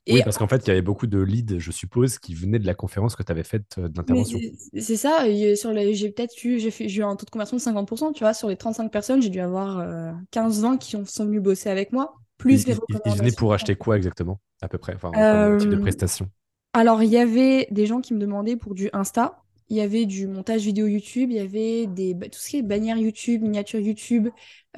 Oui, 0.08 0.20
parce 0.24 0.36
qu'en 0.36 0.48
fait, 0.48 0.66
il 0.66 0.68
y 0.68 0.70
avait 0.72 0.82
beaucoup 0.82 1.06
de 1.06 1.20
leads, 1.20 1.58
je 1.58 1.70
suppose, 1.70 2.18
qui 2.18 2.34
venaient 2.34 2.58
de 2.58 2.66
la 2.66 2.74
conférence 2.74 3.14
que 3.14 3.22
tu 3.22 3.30
avais 3.30 3.44
faite 3.44 3.76
euh, 3.78 3.88
d'intervention. 3.88 4.38
c'est 4.72 4.80
c'est 4.80 4.96
ça, 4.96 5.24
sur 5.54 5.72
les, 5.72 5.94
j'ai 5.94 6.10
peut-être 6.10 6.42
eu, 6.44 6.58
j'ai 6.58 6.98
eu 6.98 7.02
un 7.04 7.14
taux 7.14 7.24
de 7.24 7.30
conversion 7.30 7.56
de 7.56 7.62
50%, 7.62 8.12
tu 8.12 8.24
vois, 8.24 8.34
sur 8.34 8.48
les 8.48 8.56
35 8.56 8.90
personnes, 8.90 9.22
j'ai 9.22 9.30
dû 9.30 9.38
avoir 9.40 9.78
euh, 9.78 10.10
15-20 10.32 10.76
qui 10.76 10.96
ont, 10.96 11.04
sont 11.04 11.24
venus 11.24 11.40
bosser 11.40 11.70
avec 11.70 11.92
moi, 11.92 12.16
plus 12.42 12.64
Ils, 12.88 13.00
les 13.04 13.12
venaient 13.14 13.32
pour 13.32 13.52
acheter 13.54 13.76
quoi 13.76 13.96
exactement, 13.96 14.40
à 14.60 14.68
peu 14.68 14.78
près, 14.78 14.94
enfin, 14.94 15.24
comme 15.28 15.56
type 15.56 15.70
de 15.70 15.76
Euh, 15.76 15.76
prestation? 15.76 16.30
Alors, 16.74 17.02
il 17.02 17.10
y 17.10 17.18
avait 17.18 17.68
des 17.70 17.86
gens 17.86 18.00
qui 18.00 18.14
me 18.14 18.20
demandaient 18.20 18.56
pour 18.56 18.74
du 18.74 18.90
Insta, 18.92 19.42
il 19.70 19.76
y 19.78 19.80
avait 19.82 20.06
du 20.06 20.26
montage 20.28 20.62
vidéo 20.62 20.86
YouTube, 20.86 21.30
il 21.30 21.36
y 21.36 21.40
avait 21.40 21.86
des, 21.88 22.14
tout 22.30 22.38
ce 22.40 22.50
qui 22.50 22.58
est 22.58 22.62
bannières 22.62 22.98
YouTube, 22.98 23.42
miniatures 23.42 23.80
YouTube, 23.80 24.28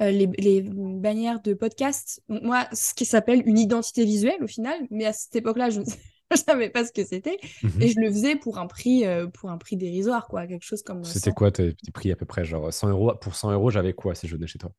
euh, 0.01 0.11
les, 0.11 0.27
les 0.39 0.61
bannières 0.63 1.41
de 1.41 1.53
podcast. 1.53 2.21
Donc, 2.29 2.43
moi, 2.43 2.67
ce 2.73 2.93
qui 2.95 3.05
s'appelle 3.05 3.43
une 3.47 3.59
identité 3.59 4.05
visuelle 4.05 4.43
au 4.43 4.47
final, 4.47 4.79
mais 4.91 5.05
à 5.05 5.13
cette 5.13 5.35
époque-là, 5.37 5.69
je 5.71 5.81
ne 5.81 5.85
je 6.31 6.37
savais 6.47 6.69
pas 6.71 6.85
ce 6.85 6.91
que 6.93 7.05
c'était. 7.05 7.39
Et 7.79 7.87
Mhm. 7.87 7.89
je 7.89 7.99
le 7.99 8.09
faisais 8.11 8.35
pour 8.37 8.59
un 8.59 8.67
prix, 8.67 9.05
euh, 9.05 9.27
pour 9.27 9.51
un 9.51 9.57
prix 9.59 9.77
dérisoire, 9.77 10.27
quoi, 10.27 10.47
quelque 10.47 10.63
chose 10.65 10.83
comme 10.83 11.13
C'était 11.13 11.31
100. 11.31 11.33
quoi 11.33 11.51
tes 11.53 11.71
petits 11.73 11.91
prix 11.91 12.11
à 12.11 12.17
peu 12.17 12.25
près, 12.25 12.43
genre 12.43 12.73
100 12.73 12.89
euros? 12.89 13.13
Pour 13.21 13.35
100 13.35 13.51
euros, 13.51 13.69
j'avais 13.69 13.93
quoi 13.93 14.13
si 14.13 14.27
je 14.27 14.35
venais 14.35 14.47
chez 14.47 14.59
toi? 14.59 14.73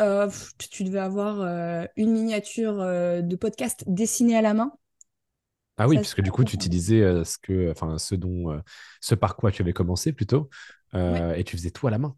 Euh, 0.00 0.30
tu 0.70 0.84
devais 0.84 0.98
avoir 0.98 1.40
euh, 1.40 1.86
une 1.96 2.12
miniature 2.12 2.80
euh, 2.80 3.22
de 3.22 3.36
podcast 3.36 3.84
dessinée 3.86 4.36
à 4.36 4.42
la 4.42 4.54
main. 4.54 4.72
Ah 5.78 5.88
oui, 5.88 5.98
Ça, 5.98 6.00
puisque 6.00 6.22
du 6.22 6.32
coup, 6.32 6.42
tu 6.44 6.54
utilisais 6.56 7.00
ce 7.24 7.36
que, 7.38 7.70
enfin, 7.70 7.98
ce 7.98 8.14
dont, 8.14 8.62
ce 9.00 9.14
par 9.14 9.36
quoi 9.36 9.52
tu 9.52 9.60
avais 9.62 9.74
commencé 9.74 10.12
plutôt, 10.12 10.48
ouais. 11.08 11.26
et 11.36 11.44
tu 11.44 11.56
faisais 11.56 11.70
tout 11.70 11.86
à 11.86 11.90
la 11.90 11.98
main. 11.98 12.16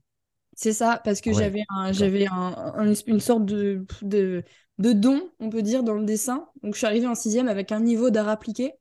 C'est 0.55 0.73
ça, 0.73 1.01
parce 1.05 1.21
que 1.21 1.33
ouais, 1.33 1.33
j'avais 1.33 1.63
un, 1.69 1.93
j'avais 1.93 2.27
un, 2.27 2.35
un- 2.75 2.95
une 3.07 3.21
sorte 3.21 3.45
de, 3.47 3.87
de, 4.03 4.43
de 4.79 4.93
don, 4.93 5.31
on 5.39 5.51
peut 5.51 5.63
dire, 5.63 5.85
dans 5.85 5.95
le 5.95 6.05
dessin. 6.05 6.49
Donc, 6.63 6.75
je 6.75 6.79
suis 6.79 6.87
arrivée 6.87 7.07
en 7.07 7.15
sixième 7.15 7.47
avec 7.49 7.71
un 7.71 7.81
niveau 7.81 8.11
d'art 8.11 8.29
appliqué. 8.29 8.73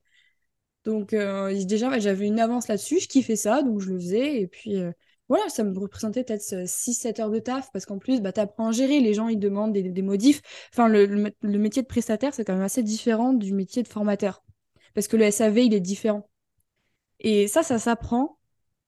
Donc, 0.84 1.12
euh, 1.14 1.54
déjà, 1.66 1.90
ouais, 1.90 2.00
j'avais 2.00 2.26
une 2.26 2.40
avance 2.40 2.68
là-dessus. 2.68 3.00
Je 3.00 3.08
kiffais 3.08 3.36
ça, 3.36 3.62
donc 3.62 3.80
je 3.80 3.90
le 3.90 3.98
faisais. 3.98 4.40
Et 4.42 4.46
puis, 4.48 4.76
euh, 4.78 4.92
voilà, 5.28 5.48
ça 5.48 5.62
me 5.62 5.78
représentait 5.78 6.24
peut-être 6.24 6.66
six 6.66 6.94
sept 6.94 7.20
heures 7.20 7.30
de 7.30 7.38
taf, 7.38 7.70
parce 7.72 7.84
qu'en 7.84 7.98
plus, 7.98 8.20
bah, 8.20 8.32
tu 8.32 8.40
apprends 8.40 8.68
à 8.68 8.72
gérer. 8.72 9.00
Les 9.00 9.12
gens, 9.14 9.28
ils 9.28 9.38
demandent 9.38 9.72
des, 9.72 10.02
modifs. 10.02 10.40
Enfin, 10.72 10.88
le, 10.88 11.06
métier 11.58 11.82
de 11.82 11.86
prestataire, 11.86 12.32
c'est 12.32 12.44
quand 12.44 12.54
même 12.54 12.62
assez 12.62 12.82
différent 12.82 13.34
du 13.34 13.52
métier 13.52 13.82
de 13.82 13.88
formateur. 13.88 14.42
Parce 14.94 15.06
que 15.08 15.16
le 15.16 15.30
SAV, 15.30 15.58
il 15.58 15.74
est 15.74 15.80
différent. 15.80 16.28
Et 17.20 17.46
ça, 17.48 17.62
ça 17.62 17.78
s'apprend. 17.78 18.38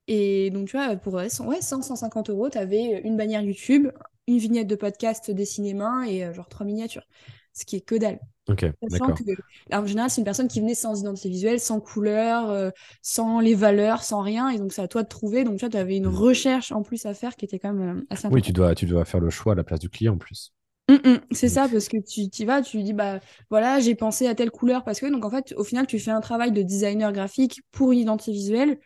Et 0.06 0.50
donc, 0.50 0.68
tu 0.68 0.76
vois, 0.76 0.96
pour 0.96 1.14
ouais, 1.14 1.28
100, 1.28 1.46
ouais, 1.46 1.60
100, 1.60 1.82
150 1.82 2.30
euros, 2.30 2.48
tu 2.50 2.58
avais 2.58 3.00
une 3.04 3.16
bannière 3.16 3.42
YouTube, 3.42 3.88
une 4.26 4.38
vignette 4.38 4.66
de 4.66 4.76
podcast 4.76 5.30
dessinée 5.30 5.74
main 5.74 6.04
et 6.04 6.24
euh, 6.24 6.32
genre 6.32 6.48
trois 6.48 6.66
miniatures. 6.66 7.06
Ce 7.52 7.64
qui 7.64 7.76
est 7.76 7.80
que 7.80 7.96
dalle. 7.96 8.18
Ok, 8.50 8.64
Sachant 8.82 9.10
d'accord. 9.10 9.12
que, 9.12 9.24
alors, 9.70 9.84
en 9.84 9.86
général, 9.86 10.10
c'est 10.10 10.20
une 10.22 10.24
personne 10.24 10.48
qui 10.48 10.60
venait 10.60 10.74
sans 10.74 11.00
identité 11.00 11.28
visuelle, 11.28 11.60
sans 11.60 11.80
couleur, 11.80 12.50
euh, 12.50 12.70
sans 13.02 13.40
les 13.40 13.54
valeurs, 13.54 14.02
sans 14.02 14.22
rien. 14.22 14.48
Et 14.48 14.58
donc, 14.58 14.72
c'est 14.72 14.82
à 14.82 14.88
toi 14.88 15.02
de 15.02 15.08
trouver. 15.08 15.44
Donc, 15.44 15.58
tu 15.58 15.76
avais 15.76 15.96
une 15.96 16.06
Hmm. 16.06 16.08
recherche 16.08 16.72
en 16.72 16.82
plus 16.82 17.04
à 17.06 17.12
faire 17.14 17.36
qui 17.36 17.44
était 17.44 17.58
quand 17.58 17.72
même 17.74 17.98
euh, 18.00 18.06
assez 18.10 18.26
Oui, 18.30 18.40
tu 18.40 18.50
importante. 18.50 18.54
dois, 18.54 18.74
tu 18.74 18.86
dois 18.86 19.04
faire 19.04 19.20
le 19.20 19.28
choix 19.28 19.52
à 19.52 19.56
la 19.56 19.62
place 19.64 19.80
du 19.80 19.90
client 19.90 20.14
en 20.14 20.18
plus. 20.18 20.54
Hum, 20.88 20.98
hum, 21.04 21.20
c'est 21.30 21.48
ça, 21.48 21.68
parce 21.68 21.88
que 21.88 21.98
tu 21.98 22.22
y 22.22 22.44
vas, 22.44 22.62
tu 22.62 22.76
lui 22.78 22.84
dis, 22.84 22.92
bah 22.92 23.20
voilà, 23.48 23.78
j'ai 23.78 23.94
pensé 23.94 24.26
à 24.26 24.34
telle 24.34 24.50
couleur, 24.50 24.82
parce 24.82 24.98
que, 25.00 25.06
donc 25.06 25.24
en 25.24 25.30
fait, 25.30 25.54
au 25.56 25.62
final, 25.62 25.86
tu 25.86 26.00
fais 26.00 26.10
un 26.10 26.20
travail 26.20 26.50
de 26.50 26.62
designer 26.62 27.12
graphique 27.12 27.62
pour 27.70 27.92
une 27.92 28.00
identité 28.00 28.32
visuelle 28.32 28.78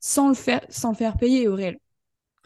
sans 0.00 0.28
le 0.28 0.34
faire, 0.34 0.62
sans 0.70 0.90
le 0.90 0.96
faire 0.96 1.16
payer 1.18 1.48
au 1.48 1.54
réel. 1.56 1.78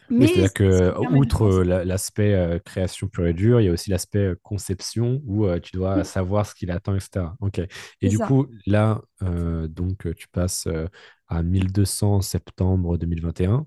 Mais 0.09 0.27
c'est-à-dire 0.27 0.49
ce 0.71 0.83
que, 0.89 0.93
de 1.01 1.07
outre 1.09 1.43
euh, 1.43 1.83
l'aspect 1.85 2.33
euh, 2.33 2.59
création 2.59 3.07
pure 3.07 3.27
et 3.27 3.33
dure, 3.33 3.61
il 3.61 3.65
y 3.65 3.69
a 3.69 3.71
aussi 3.71 3.89
l'aspect 3.89 4.19
euh, 4.19 4.39
conception 4.43 5.21
où 5.25 5.45
euh, 5.45 5.59
tu 5.59 5.71
dois 5.75 6.03
Mm, 6.03 6.03
savoir 6.03 6.45
ce 6.45 6.55
qu'il 6.55 6.71
attend, 6.71 6.95
etc. 6.95 7.35
Ok. 7.41 7.61
Et 8.01 8.09
du 8.09 8.19
ça. 8.19 8.19
coup, 8.19 8.47
là, 8.65 9.01
euh, 9.23 9.67
donc, 9.67 10.05
euh, 10.07 10.13
tu 10.13 10.27
passes 10.27 10.67
euh, 10.67 10.87
à 11.27 11.43
1200 11.43 12.21
septembre 12.21 12.97
2021. 12.97 13.65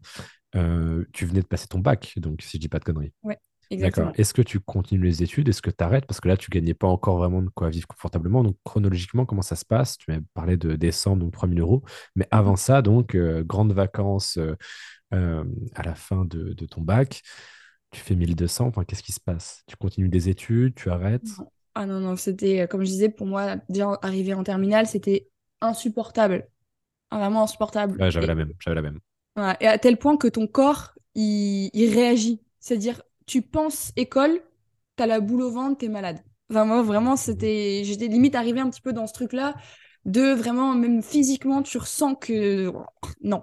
Euh, 0.57 1.05
tu 1.13 1.27
venais 1.27 1.43
de 1.43 1.47
passer 1.47 1.67
ton 1.69 1.81
bac, 1.81 2.15
donc 2.19 2.43
si 2.43 2.57
je 2.57 2.61
dis 2.63 2.69
pas 2.69 2.79
de 2.79 2.85
conneries. 2.85 3.13
Ouais, 3.23 3.39
D'accord. 3.79 4.11
exactement. 4.11 4.15
Est-ce 4.15 4.33
que 4.33 4.41
tu 4.41 4.59
continues 4.59 5.05
les 5.05 5.23
études? 5.23 5.49
Est-ce 5.51 5.61
que 5.61 5.71
tu 5.71 5.85
arrêtes? 5.85 6.07
Parce 6.07 6.19
que 6.21 6.29
là, 6.29 6.37
tu 6.39 6.51
gagnais 6.51 6.73
pas 6.73 6.87
encore 6.89 7.19
vraiment 7.19 7.43
de 7.43 7.51
quoi 7.51 7.69
vivre 7.69 7.87
confortablement. 7.87 8.43
Donc, 8.43 8.57
chronologiquement, 8.65 9.27
comment 9.27 9.43
ça 9.43 9.55
se 9.55 9.67
passe? 9.67 9.99
Tu 9.99 10.11
m'as 10.11 10.19
parlé 10.33 10.57
de 10.57 10.77
décembre, 10.77 11.23
donc 11.23 11.33
3000 11.35 11.61
euros. 11.61 11.83
Mais 12.15 12.27
Mm, 12.31 12.31
avant 12.31 12.57
ça, 12.57 12.81
donc, 12.81 13.15
euh, 13.15 13.45
grandes 13.45 13.73
vacances 13.75 14.39
euh, 14.39 14.57
euh, 15.15 15.45
à 15.75 15.83
la 15.83 15.95
fin 15.95 16.25
de, 16.25 16.53
de 16.53 16.67
ton 16.67 16.81
bac. 16.81 17.23
Tu 17.93 18.01
fais 18.01 18.15
1200. 18.15 18.67
Enfin, 18.67 18.85
qu'est-ce 18.85 19.03
qui 19.03 19.13
se 19.13 19.21
passe? 19.21 19.63
Tu 19.67 19.77
continues 19.77 20.09
des 20.09 20.29
études? 20.29 20.75
Tu 20.75 20.91
arrêtes? 20.91 21.29
Ah 21.75 21.87
non, 21.87 22.01
non, 22.01 22.17
c'était, 22.17 22.63
euh, 22.63 22.67
comme 22.67 22.81
je 22.83 22.87
disais, 22.91 23.09
pour 23.09 23.27
moi, 23.27 23.57
déjà 23.69 23.99
arrivé 24.03 24.35
en 24.35 24.43
terminale, 24.43 24.87
c'était 24.87 25.29
insupportable. 25.61 26.49
Ah, 27.11 27.19
Vraiment 27.19 27.45
insupportable. 27.45 28.01
Ouais, 28.01 28.11
j'avais 28.11 28.27
la 28.27 28.35
même. 28.35 28.53
J'avais 28.61 28.75
la 28.77 28.83
même. 28.83 28.99
et 29.61 29.67
à 29.67 29.79
tel 29.79 29.97
point 29.99 30.17
que 30.17 30.29
ton 30.29 30.47
corps, 30.47 30.95
il, 31.15 31.71
il 31.73 31.95
réagit. 31.95 32.41
C'est-à-dire, 32.61 33.03
tu 33.27 33.43
penses 33.43 33.93
école, 33.97 34.41
t'as 34.97 35.07
la 35.07 35.21
boule 35.21 35.43
au 35.43 35.51
ventre, 35.51 35.79
t'es 35.79 35.89
malade. 35.89 36.19
Enfin, 36.51 36.65
moi, 36.65 36.83
vraiment, 36.83 37.13
Mhm. 37.13 37.17
c'était... 37.17 37.83
J'étais 37.85 38.09
limite 38.09 38.35
arrivée 38.35 38.61
un 38.61 38.71
petit 38.71 38.81
peu 38.81 38.93
dans 38.93 39.07
ce 39.07 39.13
truc-là, 39.13 39.55
de 40.05 40.33
vraiment, 40.33 40.75
même 40.75 41.03
physiquement, 41.03 41.63
tu 41.63 41.79
ressens 41.79 42.15
que... 42.15 42.73
Non, 43.23 43.43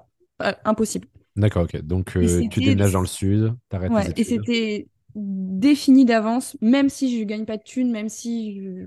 impossible. 0.66 1.08
D'accord, 1.36 1.64
ok. 1.64 1.78
Donc, 1.82 2.16
euh, 2.18 2.44
tu 2.50 2.62
déménages 2.62 2.92
dans 2.94 3.02
le 3.02 3.08
sud, 3.08 3.56
tu 3.70 3.76
arrêtes 3.76 3.94
tes 3.94 4.04
Ouais, 4.04 4.14
et 4.16 4.24
c'était 4.24 4.90
défini 5.16 6.06
d'avance, 6.06 6.58
même 6.62 6.90
si 6.90 7.20
je 7.20 7.24
gagne 7.26 7.46
pas 7.46 7.58
de 7.58 7.64
thunes, 7.64 7.92
même 7.92 8.10
si 8.10 8.56
je, 8.62 8.86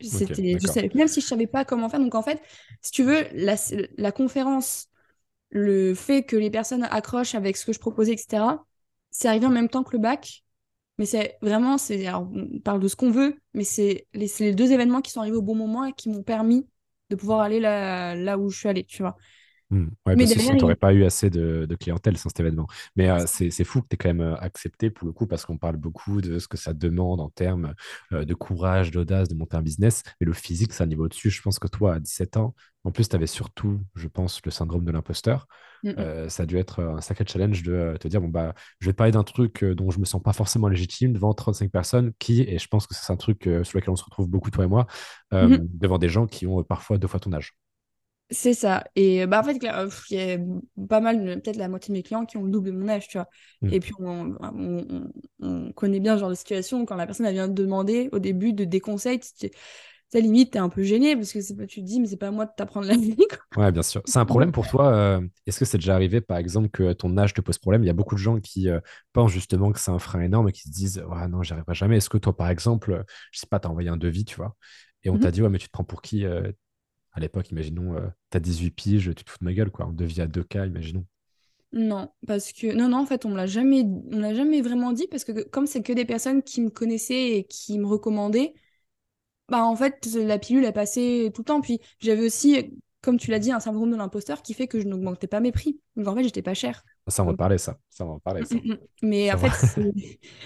C'était, 0.00 0.58
savais, 0.60 0.90
même 0.94 1.08
si 1.08 1.20
je 1.20 1.26
savais 1.26 1.46
pas 1.48 1.64
comment 1.64 1.88
faire. 1.88 2.00
Donc 2.00 2.14
en 2.14 2.22
fait, 2.22 2.40
si 2.82 2.92
tu 2.92 3.02
veux, 3.04 3.26
la, 3.32 3.56
la 3.96 4.12
conférence, 4.12 4.88
le 5.50 5.94
fait 5.94 6.24
que 6.24 6.36
les 6.36 6.50
personnes 6.50 6.84
accrochent 6.84 7.34
avec 7.34 7.56
ce 7.56 7.66
que 7.66 7.72
je 7.72 7.80
proposais, 7.80 8.12
etc., 8.14 8.66
c'est 9.10 9.28
arrivé 9.28 9.46
en 9.46 9.50
même 9.50 9.68
temps 9.70 9.84
que 9.84 9.92
le 9.96 9.98
bac. 10.02 10.44
Mais 10.98 11.06
c'est 11.06 11.38
vraiment, 11.42 11.78
c'est, 11.78 12.06
alors, 12.06 12.30
on 12.34 12.60
parle 12.60 12.80
de 12.80 12.88
ce 12.88 12.96
qu'on 12.96 13.10
veut, 13.10 13.36
mais 13.54 13.64
c'est 13.64 14.08
les, 14.14 14.28
les 14.40 14.54
deux 14.54 14.72
événements 14.72 15.02
qui 15.02 15.10
sont 15.12 15.20
arrivés 15.20 15.36
au 15.38 15.42
bon 15.42 15.54
moment 15.56 15.84
et 15.86 15.92
qui 15.94 16.08
m'ont 16.10 16.22
permis 16.24 16.68
de 17.10 17.16
pouvoir 17.16 17.40
aller 17.40 17.60
là, 17.60 18.14
là 18.16 18.38
où 18.38 18.50
je 18.50 18.58
suis 18.58 18.68
allée, 18.68 18.84
tu 18.84 19.02
vois. 19.02 19.16
Hmm. 19.70 19.88
Ouais, 20.06 20.16
Mais 20.16 20.16
parce 20.16 20.32
que 20.32 20.38
tu 20.40 20.56
n'aurais 20.62 20.74
il- 20.74 20.76
pas 20.76 20.94
eu 20.94 21.04
assez 21.04 21.28
de, 21.28 21.66
de 21.68 21.74
clientèle 21.76 22.16
sans 22.16 22.30
cet 22.30 22.40
événement. 22.40 22.66
Mais 22.96 23.10
euh, 23.10 23.26
c'est 23.26 23.64
fou 23.64 23.82
que 23.82 23.88
tu 23.88 23.94
aies 23.94 23.98
quand 23.98 24.08
même 24.08 24.22
euh, 24.22 24.36
accepté 24.36 24.88
pour 24.88 25.06
le 25.06 25.12
coup, 25.12 25.26
parce 25.26 25.44
qu'on 25.44 25.58
parle 25.58 25.76
beaucoup 25.76 26.22
de 26.22 26.38
ce 26.38 26.48
que 26.48 26.56
ça 26.56 26.72
demande 26.72 27.20
en 27.20 27.28
termes 27.28 27.74
euh, 28.12 28.24
de 28.24 28.32
courage, 28.32 28.90
d'audace, 28.90 29.28
de 29.28 29.34
monter 29.34 29.56
un 29.58 29.62
business. 29.62 30.02
Mais 30.20 30.26
le 30.26 30.32
physique, 30.32 30.72
c'est 30.72 30.84
un 30.84 30.86
niveau 30.86 31.04
au-dessus. 31.04 31.28
Je 31.28 31.42
pense 31.42 31.58
que 31.58 31.68
toi, 31.68 31.94
à 31.96 32.00
17 32.00 32.38
ans, 32.38 32.54
en 32.84 32.92
plus, 32.92 33.10
tu 33.10 33.16
avais 33.16 33.26
surtout, 33.26 33.80
je 33.94 34.08
pense, 34.08 34.40
le 34.42 34.50
syndrome 34.50 34.86
de 34.86 34.90
l'imposteur. 34.90 35.46
Mm, 35.82 35.90
mm. 35.90 35.94
Euh, 35.98 36.28
ça 36.30 36.44
a 36.44 36.46
dû 36.46 36.56
être 36.56 36.82
un 36.82 37.00
sacré 37.02 37.24
challenge 37.26 37.62
de 37.62 37.94
te 38.00 38.08
dire, 38.08 38.22
bon, 38.22 38.28
bah, 38.28 38.54
je 38.80 38.86
vais 38.86 38.94
parler 38.94 39.12
d'un 39.12 39.22
truc 39.24 39.64
dont 39.64 39.90
je 39.90 39.98
me 39.98 40.06
sens 40.06 40.22
pas 40.22 40.32
forcément 40.32 40.68
légitime 40.68 41.12
devant 41.12 41.34
35 41.34 41.70
personnes 41.70 42.12
qui, 42.18 42.40
et 42.40 42.58
je 42.58 42.68
pense 42.68 42.86
que 42.86 42.94
c'est 42.94 43.12
un 43.12 43.16
truc 43.16 43.42
sur 43.64 43.78
lequel 43.78 43.90
on 43.90 43.96
se 43.96 44.04
retrouve 44.04 44.28
beaucoup, 44.28 44.50
toi 44.50 44.64
et 44.64 44.68
moi, 44.68 44.86
Mhm. 45.42 45.68
devant 45.74 45.98
des 45.98 46.08
gens 46.08 46.26
qui 46.26 46.46
ont 46.46 46.62
parfois 46.64 46.96
deux 46.96 47.06
fois 47.08 47.20
ton 47.20 47.32
âge. 47.34 47.52
C'est 48.30 48.52
ça. 48.54 48.84
Et 48.94 49.26
bah, 49.26 49.40
en 49.40 49.42
fait, 49.44 49.54
euh, 49.64 49.88
il 50.10 50.16
y 50.16 50.20
a 50.32 50.38
pas 50.88 51.00
mal, 51.00 51.40
peut-être 51.42 51.56
la 51.56 51.68
moitié 51.68 51.92
de 51.92 51.98
mes 51.98 52.02
clients 52.02 52.26
qui 52.26 52.36
ont 52.36 52.42
le 52.44 52.50
double 52.50 52.66
de 52.68 52.72
mon 52.72 52.88
âge, 52.88 53.08
tu 53.08 53.16
vois. 53.16 53.28
Hmm. 53.60 53.70
Et 53.70 53.80
puis, 53.80 53.92
on, 53.98 54.36
on- 54.40 54.86
on- 54.90 55.12
on 55.68 55.72
connaît 55.72 56.00
bien 56.00 56.14
ce 56.16 56.20
genre 56.20 56.28
de 56.30 56.34
situation 56.34 56.84
quand 56.84 56.96
la 56.96 57.06
personne 57.06 57.24
elle 57.26 57.32
vient 57.34 57.48
te 57.48 57.52
demander 57.54 58.08
au 58.12 58.18
début 58.18 58.52
de 58.52 58.64
des 58.64 58.80
conseils. 58.80 59.20
Tu, 59.20 59.48
tu- 59.50 60.20
limite, 60.20 60.52
t'es 60.52 60.58
un 60.58 60.68
peu 60.70 60.82
gêné 60.82 61.16
parce 61.16 61.32
que 61.32 61.40
c'est 61.40 61.56
pas, 61.56 61.66
tu 61.66 61.80
te 61.80 61.86
dis, 61.86 62.00
mais 62.00 62.06
c'est 62.08 62.16
pas 62.18 62.28
à 62.28 62.30
moi 62.32 62.46
de 62.46 62.52
t'apprendre 62.56 62.86
la 62.88 62.96
vie, 62.98 63.16
quoi. 63.16 63.38
Ouais, 63.56 63.72
bien 63.72 63.82
sûr. 63.82 64.02
C'est 64.04 64.18
un 64.20 64.24
problème 64.24 64.52
pour 64.52 64.66
toi. 64.68 64.92
euh, 64.94 65.26
Est-ce 65.46 65.58
que 65.58 65.64
c'est 65.64 65.78
déjà 65.78 65.94
arrivé, 65.94 66.20
par 66.20 66.36
exemple, 66.38 66.68
que 66.68 66.92
ton 66.92 67.16
âge 67.18 67.34
te 67.34 67.40
pose 67.40 67.58
problème? 67.58 67.82
Il 67.82 67.86
y 67.86 67.90
a 67.90 67.92
beaucoup 67.92 68.14
de 68.14 68.20
gens 68.20 68.38
qui 68.38 68.68
euh, 68.68 68.78
pensent 69.12 69.32
justement 69.32 69.72
que 69.72 69.80
c'est 69.80 69.90
un 69.90 69.98
frein 69.98 70.20
énorme 70.20 70.48
et 70.48 70.52
qui 70.52 70.62
se 70.62 70.70
disent, 70.70 71.02
ouais, 71.08 71.26
non, 71.28 71.42
j'y 71.42 71.52
arriverai 71.54 71.74
jamais. 71.74 71.96
Est-ce 71.96 72.08
que 72.08 72.18
toi, 72.18 72.36
par 72.36 72.48
exemple, 72.50 73.04
je 73.32 73.38
sais 73.40 73.46
pas, 73.48 73.58
t'as 73.58 73.68
envoyé 73.68 73.88
un 73.88 73.96
devis, 73.96 74.24
tu 74.24 74.36
vois, 74.36 74.54
et 75.02 75.10
on 75.10 75.18
Mhm. 75.18 75.18
t'a 75.18 75.30
dit, 75.32 75.42
ouais, 75.42 75.48
mais 75.48 75.58
tu 75.58 75.66
te 75.66 75.72
prends 75.72 75.84
pour 75.84 76.02
qui 76.02 76.24
euh, 76.24 76.52
à 77.12 77.20
l'époque, 77.20 77.50
imaginons, 77.50 77.96
euh, 77.96 78.08
t'as 78.30 78.40
18 78.40 78.70
piges, 78.70 79.12
tu 79.14 79.24
te 79.24 79.30
fous 79.30 79.38
de 79.40 79.44
ma 79.44 79.52
gueule, 79.52 79.70
quoi. 79.70 79.86
Un 79.86 79.92
devis 79.92 80.20
à 80.20 80.26
deux 80.26 80.44
k 80.44 80.56
imaginons. 80.66 81.06
Non, 81.72 82.10
parce 82.26 82.52
que 82.52 82.72
non, 82.72 82.88
non, 82.88 82.98
en 82.98 83.06
fait, 83.06 83.26
on 83.26 83.30
me 83.30 83.36
l'a 83.36 83.46
jamais, 83.46 83.84
on 84.10 84.20
l'a 84.20 84.34
jamais 84.34 84.62
vraiment 84.62 84.92
dit 84.92 85.06
parce 85.06 85.24
que 85.24 85.42
comme 85.48 85.66
c'est 85.66 85.82
que 85.82 85.92
des 85.92 86.06
personnes 86.06 86.42
qui 86.42 86.62
me 86.62 86.70
connaissaient 86.70 87.36
et 87.36 87.44
qui 87.44 87.78
me 87.78 87.86
recommandaient, 87.86 88.54
bah 89.48 89.64
en 89.64 89.76
fait, 89.76 90.06
la 90.14 90.38
pilule 90.38 90.66
a 90.66 90.72
passé 90.72 91.30
tout 91.34 91.42
le 91.42 91.46
temps. 91.46 91.60
Puis 91.60 91.80
j'avais 92.00 92.24
aussi, 92.26 92.78
comme 93.02 93.18
tu 93.18 93.30
l'as 93.30 93.38
dit, 93.38 93.52
un 93.52 93.60
syndrome 93.60 93.90
de 93.90 93.96
l'imposteur 93.96 94.42
qui 94.42 94.54
fait 94.54 94.68
que 94.68 94.80
je 94.80 94.86
n'augmentais 94.86 95.26
pas 95.26 95.40
mes 95.40 95.52
prix. 95.52 95.80
Donc 95.96 96.08
en 96.08 96.14
fait, 96.16 96.24
j'étais 96.24 96.42
pas 96.42 96.54
chère. 96.54 96.84
Ça, 97.08 97.22
on 97.22 97.26
va 97.26 97.32
Donc, 97.32 97.38
parler, 97.38 97.58
ça. 97.58 97.78
Ça, 97.90 98.06
on 98.06 98.14
va 98.14 98.20
parler, 98.20 98.42
mm, 98.42 98.44
ça. 98.44 98.58
mm, 98.64 98.72
mm. 98.72 98.78
Mais 99.02 99.30
Ça 99.30 99.36
en 99.36 99.38
va. 99.38 99.50
fait, 99.50 99.66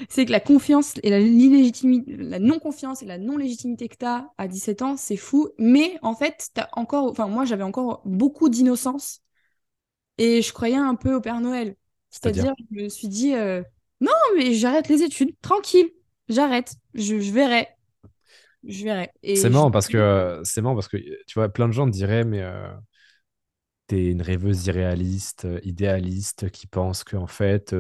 c'est 0.09 0.25
que 0.27 0.33
la 0.33 0.41
confiance 0.41 0.95
et 1.03 1.11
la, 1.11 2.39
non-confiance 2.39 3.03
et 3.03 3.07
la 3.07 3.19
non-légitimité 3.19 3.89
que 3.89 3.97
tu 3.97 4.07
as 4.07 4.31
à 4.39 4.49
17 4.49 4.83
ans, 4.83 4.97
c'est 4.97 5.17
fou. 5.17 5.51
Mais 5.59 5.99
en 6.03 6.15
fait, 6.15 6.49
t'as 6.55 6.69
encore, 6.73 7.11
enfin, 7.11 7.29
moi, 7.29 7.45
j'avais 7.45 7.63
encore 7.65 8.03
beaucoup 8.05 8.49
d'innocence 8.49 9.21
et 10.19 10.43
je 10.43 10.53
croyais 10.53 10.77
un 10.77 10.95
peu 10.95 11.15
au 11.15 11.21
Père 11.21 11.41
Noël. 11.41 11.77
C'est-à-dire, 12.11 12.55
je 12.71 12.85
me 12.85 12.89
suis 12.89 13.09
dit, 13.09 13.35
euh, 13.35 13.63
non, 14.01 14.13
mais 14.37 14.53
j'arrête 14.55 14.89
les 14.89 15.03
études, 15.03 15.35
tranquille, 15.41 15.91
j'arrête, 16.29 16.75
je, 16.95 17.15
verrai. 17.17 17.69
Je 18.65 18.85
verrai. 18.85 19.11
C'est 19.23 19.51
marrant 19.51 19.71
parce 19.71 19.89
que 19.89 20.41
c'est 20.45 20.61
marrant 20.61 20.75
parce 20.75 20.89
que 20.89 20.99
tu 20.99 21.35
vois, 21.35 21.49
plein 21.49 21.69
de 21.69 21.73
gens 21.73 21.87
diraient, 21.87 22.25
mais 22.25 22.43
euh, 22.43 22.69
t'es 23.87 24.07
une 24.11 24.23
rêveuse 24.23 24.67
irréaliste, 24.67 25.45
euh, 25.45 25.61
idéaliste, 25.65 26.51
qui 26.51 26.67
pense 26.67 27.05
qu'en 27.05 27.27
fait, 27.27 27.75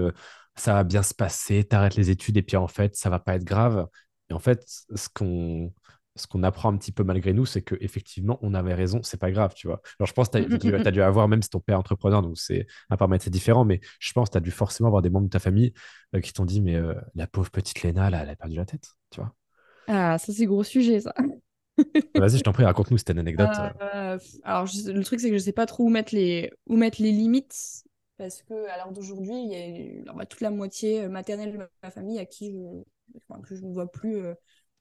ça 0.56 0.74
va 0.74 0.84
bien 0.84 1.02
se 1.02 1.14
passer, 1.14 1.64
t'arrêtes 1.64 1.96
les 1.96 2.10
études 2.10 2.36
et 2.36 2.42
puis 2.42 2.56
en 2.56 2.68
fait, 2.68 2.96
ça 2.96 3.10
va 3.10 3.18
pas 3.18 3.36
être 3.36 3.44
grave. 3.44 3.86
Et 4.30 4.34
en 4.34 4.38
fait, 4.38 4.64
ce 4.66 5.08
qu'on 5.12 5.72
ce 6.16 6.26
qu'on 6.26 6.42
apprend 6.42 6.72
un 6.72 6.76
petit 6.76 6.92
peu 6.92 7.04
malgré 7.04 7.32
nous, 7.32 7.46
c'est 7.46 7.62
qu'effectivement, 7.62 8.38
on 8.42 8.54
avait 8.54 8.74
raison, 8.74 9.00
c'est 9.02 9.18
pas 9.18 9.30
grave, 9.30 9.54
tu 9.54 9.66
vois. 9.66 9.80
Alors, 9.98 10.06
je 10.06 10.12
pense 10.12 10.28
que 10.28 10.38
tu 10.38 10.74
as, 10.74 10.90
dû 10.90 11.02
avoir, 11.02 11.28
même 11.28 11.42
si 11.42 11.48
ton 11.48 11.60
père 11.60 11.76
est 11.76 11.78
entrepreneur, 11.78 12.22
donc 12.22 12.38
c'est 12.38 12.66
un 12.90 12.96
paramètre 12.96 13.28
différent, 13.30 13.64
mais 13.64 13.80
je 13.98 14.12
pense 14.12 14.28
que 14.28 14.32
tu 14.32 14.38
as 14.38 14.42
dû 14.42 14.50
forcément 14.50 14.88
avoir 14.88 15.02
des 15.02 15.10
membres 15.10 15.26
de 15.26 15.30
ta 15.30 15.38
famille 15.38 15.72
euh, 16.14 16.20
qui 16.20 16.32
t'ont 16.32 16.44
dit, 16.44 16.60
mais 16.60 16.76
euh, 16.76 16.94
la 17.14 17.26
pauvre 17.26 17.50
petite 17.50 17.82
Léna, 17.82 18.10
là, 18.10 18.22
elle 18.22 18.30
a 18.30 18.36
perdu 18.36 18.56
la 18.56 18.66
tête, 18.66 18.88
tu 19.10 19.20
vois. 19.20 19.34
Ah, 19.88 20.18
ça, 20.18 20.32
c'est 20.32 20.46
gros 20.46 20.64
sujet, 20.64 21.00
ça. 21.00 21.14
Vas-y, 22.14 22.38
je 22.38 22.42
t'en 22.42 22.52
prie, 22.52 22.64
raconte-nous 22.64 22.98
cette 22.98 23.10
anecdote. 23.10 23.50
Euh, 23.94 24.18
alors, 24.44 24.68
le 24.86 25.02
truc, 25.02 25.20
c'est 25.20 25.30
que 25.30 25.38
je 25.38 25.42
sais 25.42 25.52
pas 25.52 25.66
trop 25.66 25.84
où 25.84 25.88
mettre 25.88 26.14
les, 26.14 26.50
où 26.66 26.76
mettre 26.76 27.00
les 27.00 27.12
limites, 27.12 27.84
parce 28.18 28.42
que 28.42 28.68
à 28.68 28.76
l'heure 28.76 28.92
d'aujourd'hui, 28.92 29.34
il 29.34 30.04
y 30.06 30.08
a 30.08 30.26
toute 30.26 30.40
la 30.40 30.50
moitié 30.50 31.08
maternelle 31.08 31.52
de 31.52 31.58
ma 31.82 31.90
famille 31.90 32.18
à 32.18 32.26
qui 32.26 32.52
je, 32.52 33.38
que 33.42 33.56
je 33.56 33.64
ne 33.64 33.72
vois 33.72 33.90
plus 33.90 34.22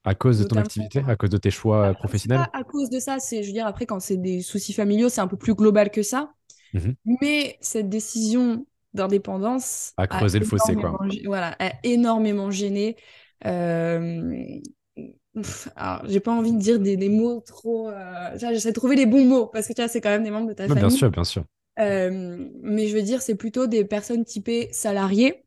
à 0.03 0.15
cause 0.15 0.39
de 0.39 0.45
ton 0.45 0.57
activité, 0.57 1.03
à 1.07 1.15
cause 1.15 1.29
de 1.29 1.37
tes 1.37 1.51
choix 1.51 1.89
euh, 1.89 1.93
professionnels? 1.93 2.45
À 2.53 2.63
cause 2.63 2.89
de 2.89 2.99
ça, 2.99 3.19
c'est, 3.19 3.43
je 3.43 3.47
veux 3.47 3.53
dire, 3.53 3.67
après, 3.67 3.85
quand 3.85 3.99
c'est 3.99 4.17
des 4.17 4.41
soucis 4.41 4.73
familiaux, 4.73 5.09
c'est 5.09 5.21
un 5.21 5.27
peu 5.27 5.37
plus 5.37 5.53
global 5.53 5.91
que 5.91 6.01
ça. 6.01 6.33
Mhm. 6.73 6.95
Mais 7.21 7.57
cette 7.61 7.89
décision 7.89 8.65
d'indépendance 8.93 9.93
a 9.97 10.07
creusé 10.07 10.39
le 10.39 10.45
fossé, 10.45 10.75
quoi. 10.75 10.99
Voilà, 11.25 11.55
a 11.59 11.73
énormément 11.83 12.49
gêné. 12.49 12.95
Euh... 13.45 14.59
Alors, 15.75 16.01
j'ai 16.07 16.19
pas 16.19 16.31
envie 16.31 16.51
de 16.51 16.59
dire 16.59 16.79
des, 16.79 16.97
des 16.97 17.09
mots 17.09 17.41
trop. 17.41 17.89
Euh... 17.89 18.37
J'essaie 18.37 18.69
de 18.69 18.75
trouver 18.75 18.95
les 18.95 19.05
bons 19.05 19.25
mots 19.25 19.45
parce 19.47 19.67
que 19.67 19.73
tu 19.73 19.81
vois, 19.81 19.87
c'est 19.87 20.01
quand 20.01 20.09
même 20.09 20.23
des 20.23 20.31
membres 20.31 20.47
de 20.47 20.53
ta 20.53 20.67
famille. 20.67 20.81
Bien 20.81 20.89
sûr, 20.89 21.09
bien 21.09 21.23
sûr. 21.23 21.43
Euh, 21.79 22.49
mais 22.61 22.87
je 22.87 22.95
veux 22.95 23.01
dire, 23.01 23.21
c'est 23.21 23.35
plutôt 23.35 23.67
des 23.67 23.85
personnes 23.85 24.25
typées 24.25 24.69
salariées 24.71 25.45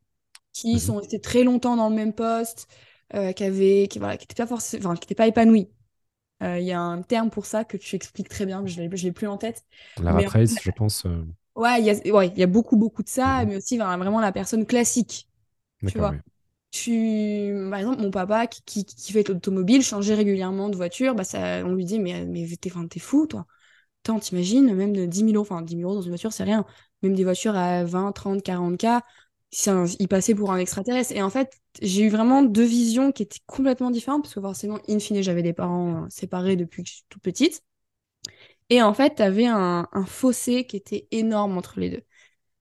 qui 0.53 0.75
mhm. 0.75 0.79
sont 0.79 0.97
restées 0.97 1.21
très 1.21 1.45
longtemps 1.45 1.77
dans 1.77 1.89
le 1.89 1.95
même 1.95 2.13
poste, 2.13 2.69
euh, 3.15 3.33
qui 3.33 3.45
avait, 3.45 3.89
qui 3.89 3.99
voilà, 3.99 4.17
qui 4.17 4.27
pas 4.27 4.47
forcément, 4.47 4.91
enfin, 4.91 4.97
qui 4.97 5.15
pas 5.15 5.27
épanoui. 5.27 5.69
Euh, 6.43 6.59
il 6.59 6.65
y 6.65 6.73
a 6.73 6.81
un 6.81 7.03
terme 7.03 7.31
pour 7.31 7.47
ça 7.47 7.65
que 7.65 7.77
tu 7.77 7.95
expliques 7.95 8.29
très 8.29 8.47
bien, 8.47 8.65
je 8.67 8.81
l'ai 8.81 9.13
plus 9.13 9.27
en 9.27 9.37
tête. 9.37 9.65
La 10.03 10.13
rat 10.13 10.27
race, 10.27 10.55
je 10.61 10.71
pense. 10.71 11.07
Ouais, 11.55 11.81
il 11.81 11.85
y 11.85 11.91
a, 11.91 12.15
ouais, 12.15 12.33
y 12.37 12.43
a 12.43 12.47
beaucoup, 12.47 12.77
beaucoup 12.77 13.03
de 13.03 13.09
ça, 13.09 13.43
mhm. 13.43 13.49
mais 13.49 13.57
aussi 13.57 13.77
vraiment 13.77 14.21
la 14.21 14.33
personne 14.33 14.65
classique. 14.65 15.29
Tu 15.87 15.99
vois. 15.99 16.15
Tu... 16.75 17.55
Par 17.71 17.79
exemple, 17.79 18.03
mon 18.03 18.11
papa 18.11 18.49
qui, 18.49 18.85
qui, 18.85 19.13
fait 19.13 19.29
l'automobile, 19.29 19.81
changeait 19.83 20.15
régulièrement 20.15 20.69
de 20.69 20.77
voiture, 20.77 21.15
bah 21.15 21.23
ça, 21.23 21.65
on 21.65 21.73
lui 21.75 21.85
dit 21.85 22.01
Mais, 22.01 22.25
mais 22.27 22.49
t'es 22.61 22.69
es 22.69 22.99
fou, 22.99 23.27
toi. 23.29 23.47
Tant, 24.03 24.19
t'imagines, 24.19 24.75
même 24.75 24.93
de 24.93 25.07
10 25.07 25.21
000 25.21 25.33
euros, 25.35 25.43
enfin 25.43 25.63
10 25.63 25.77
000 25.77 25.89
euros 25.89 25.95
dans 25.97 26.03
une 26.03 26.11
voiture, 26.11 26.33
c'est 26.33 26.45
rien. 26.45 26.67
Même 27.03 27.15
des 27.15 27.25
voitures 27.25 27.57
à 27.57 27.85
20, 27.85 28.13
30, 28.13 28.43
40 28.43 28.79
k 28.79 28.87
il 29.99 30.09
passait 30.09 30.35
pour 30.35 30.53
un 30.53 30.59
extraterrestre. 30.59 31.13
Et 31.13 31.23
en 31.23 31.31
fait, 31.31 31.53
j'ai 31.83 32.03
eu 32.03 32.09
vraiment 32.09 32.43
deux 32.43 32.65
visions 32.65 33.13
qui 33.13 33.23
étaient 33.23 33.41
complètement 33.47 33.91
différentes, 33.91 34.23
parce 34.23 34.35
que 34.35 34.41
forcément, 34.41 34.79
in 34.89 34.99
fine, 34.99 35.23
j'avais 35.23 35.43
des 35.43 35.53
parents 35.53 36.05
euh, 36.05 36.07
séparés 36.11 36.57
depuis 36.57 36.83
que 36.83 36.89
je 36.89 36.95
suis 36.95 37.05
toute 37.09 37.23
petite. 37.23 37.63
Et 38.71 38.83
en 38.83 38.95
fait, 38.95 39.17
tu 39.17 39.23
avais 39.23 39.47
un, 39.47 39.87
fossé 40.07 40.67
qui 40.67 40.77
était 40.77 41.07
énorme 41.11 41.59
entre 41.59 41.81
les 41.81 41.91
deux. 41.91 42.03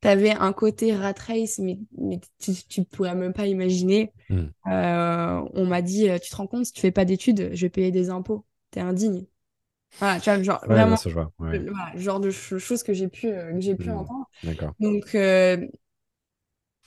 Tu 0.03 0.07
avais 0.09 0.31
un 0.31 0.53
côté 0.53 0.93
rat 0.93 1.15
race, 1.27 1.59
mais, 1.59 1.79
tu, 2.39 2.51
ne 2.81 2.83
pourrais 2.83 3.15
même 3.15 3.33
pas 3.33 3.47
imaginer. 3.47 4.11
Hmm. 4.29 4.47
Euh, 4.67 5.41
on 5.53 5.65
m'a 5.65 5.81
dit, 5.81 6.09
euh, 6.09 6.19
tu 6.19 6.29
te 6.29 6.35
rends 6.35 6.47
compte, 6.47 6.65
si 6.65 6.73
tu 6.73 6.81
fais 6.81 6.91
pas 6.91 7.05
d'études, 7.05 7.51
je 7.53 7.65
vais 7.65 7.69
payer 7.69 7.91
des 7.91 8.09
impôts. 8.09 8.45
Tu 8.71 8.79
es 8.79 8.81
indigne. 8.81 9.25
Voilà, 9.99 10.19
tu 10.19 10.29
vois, 10.29 10.43
genre, 10.43 10.61
vraiment, 10.67 10.97
genre 11.95 12.19
de 12.19 12.31
choses 12.31 12.83
que 12.83 12.93
j'ai 12.93 13.07
pu, 13.07 13.27
que 13.27 13.59
j'ai 13.59 13.75
pu 13.75 13.89
hmm. 13.89 13.97
entendre. 13.97 14.29
Donc, 14.79 15.15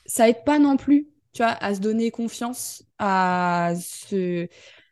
ça 0.07 0.29
aide 0.29 0.45
pas 0.45 0.59
non 0.59 0.77
plus, 0.77 1.09
tu 1.33 1.43
vois, 1.43 1.53
à 1.53 1.75
se 1.75 1.81
donner 1.81 2.11
confiance, 2.11 2.85
à 2.99 3.73
se, 3.81 4.49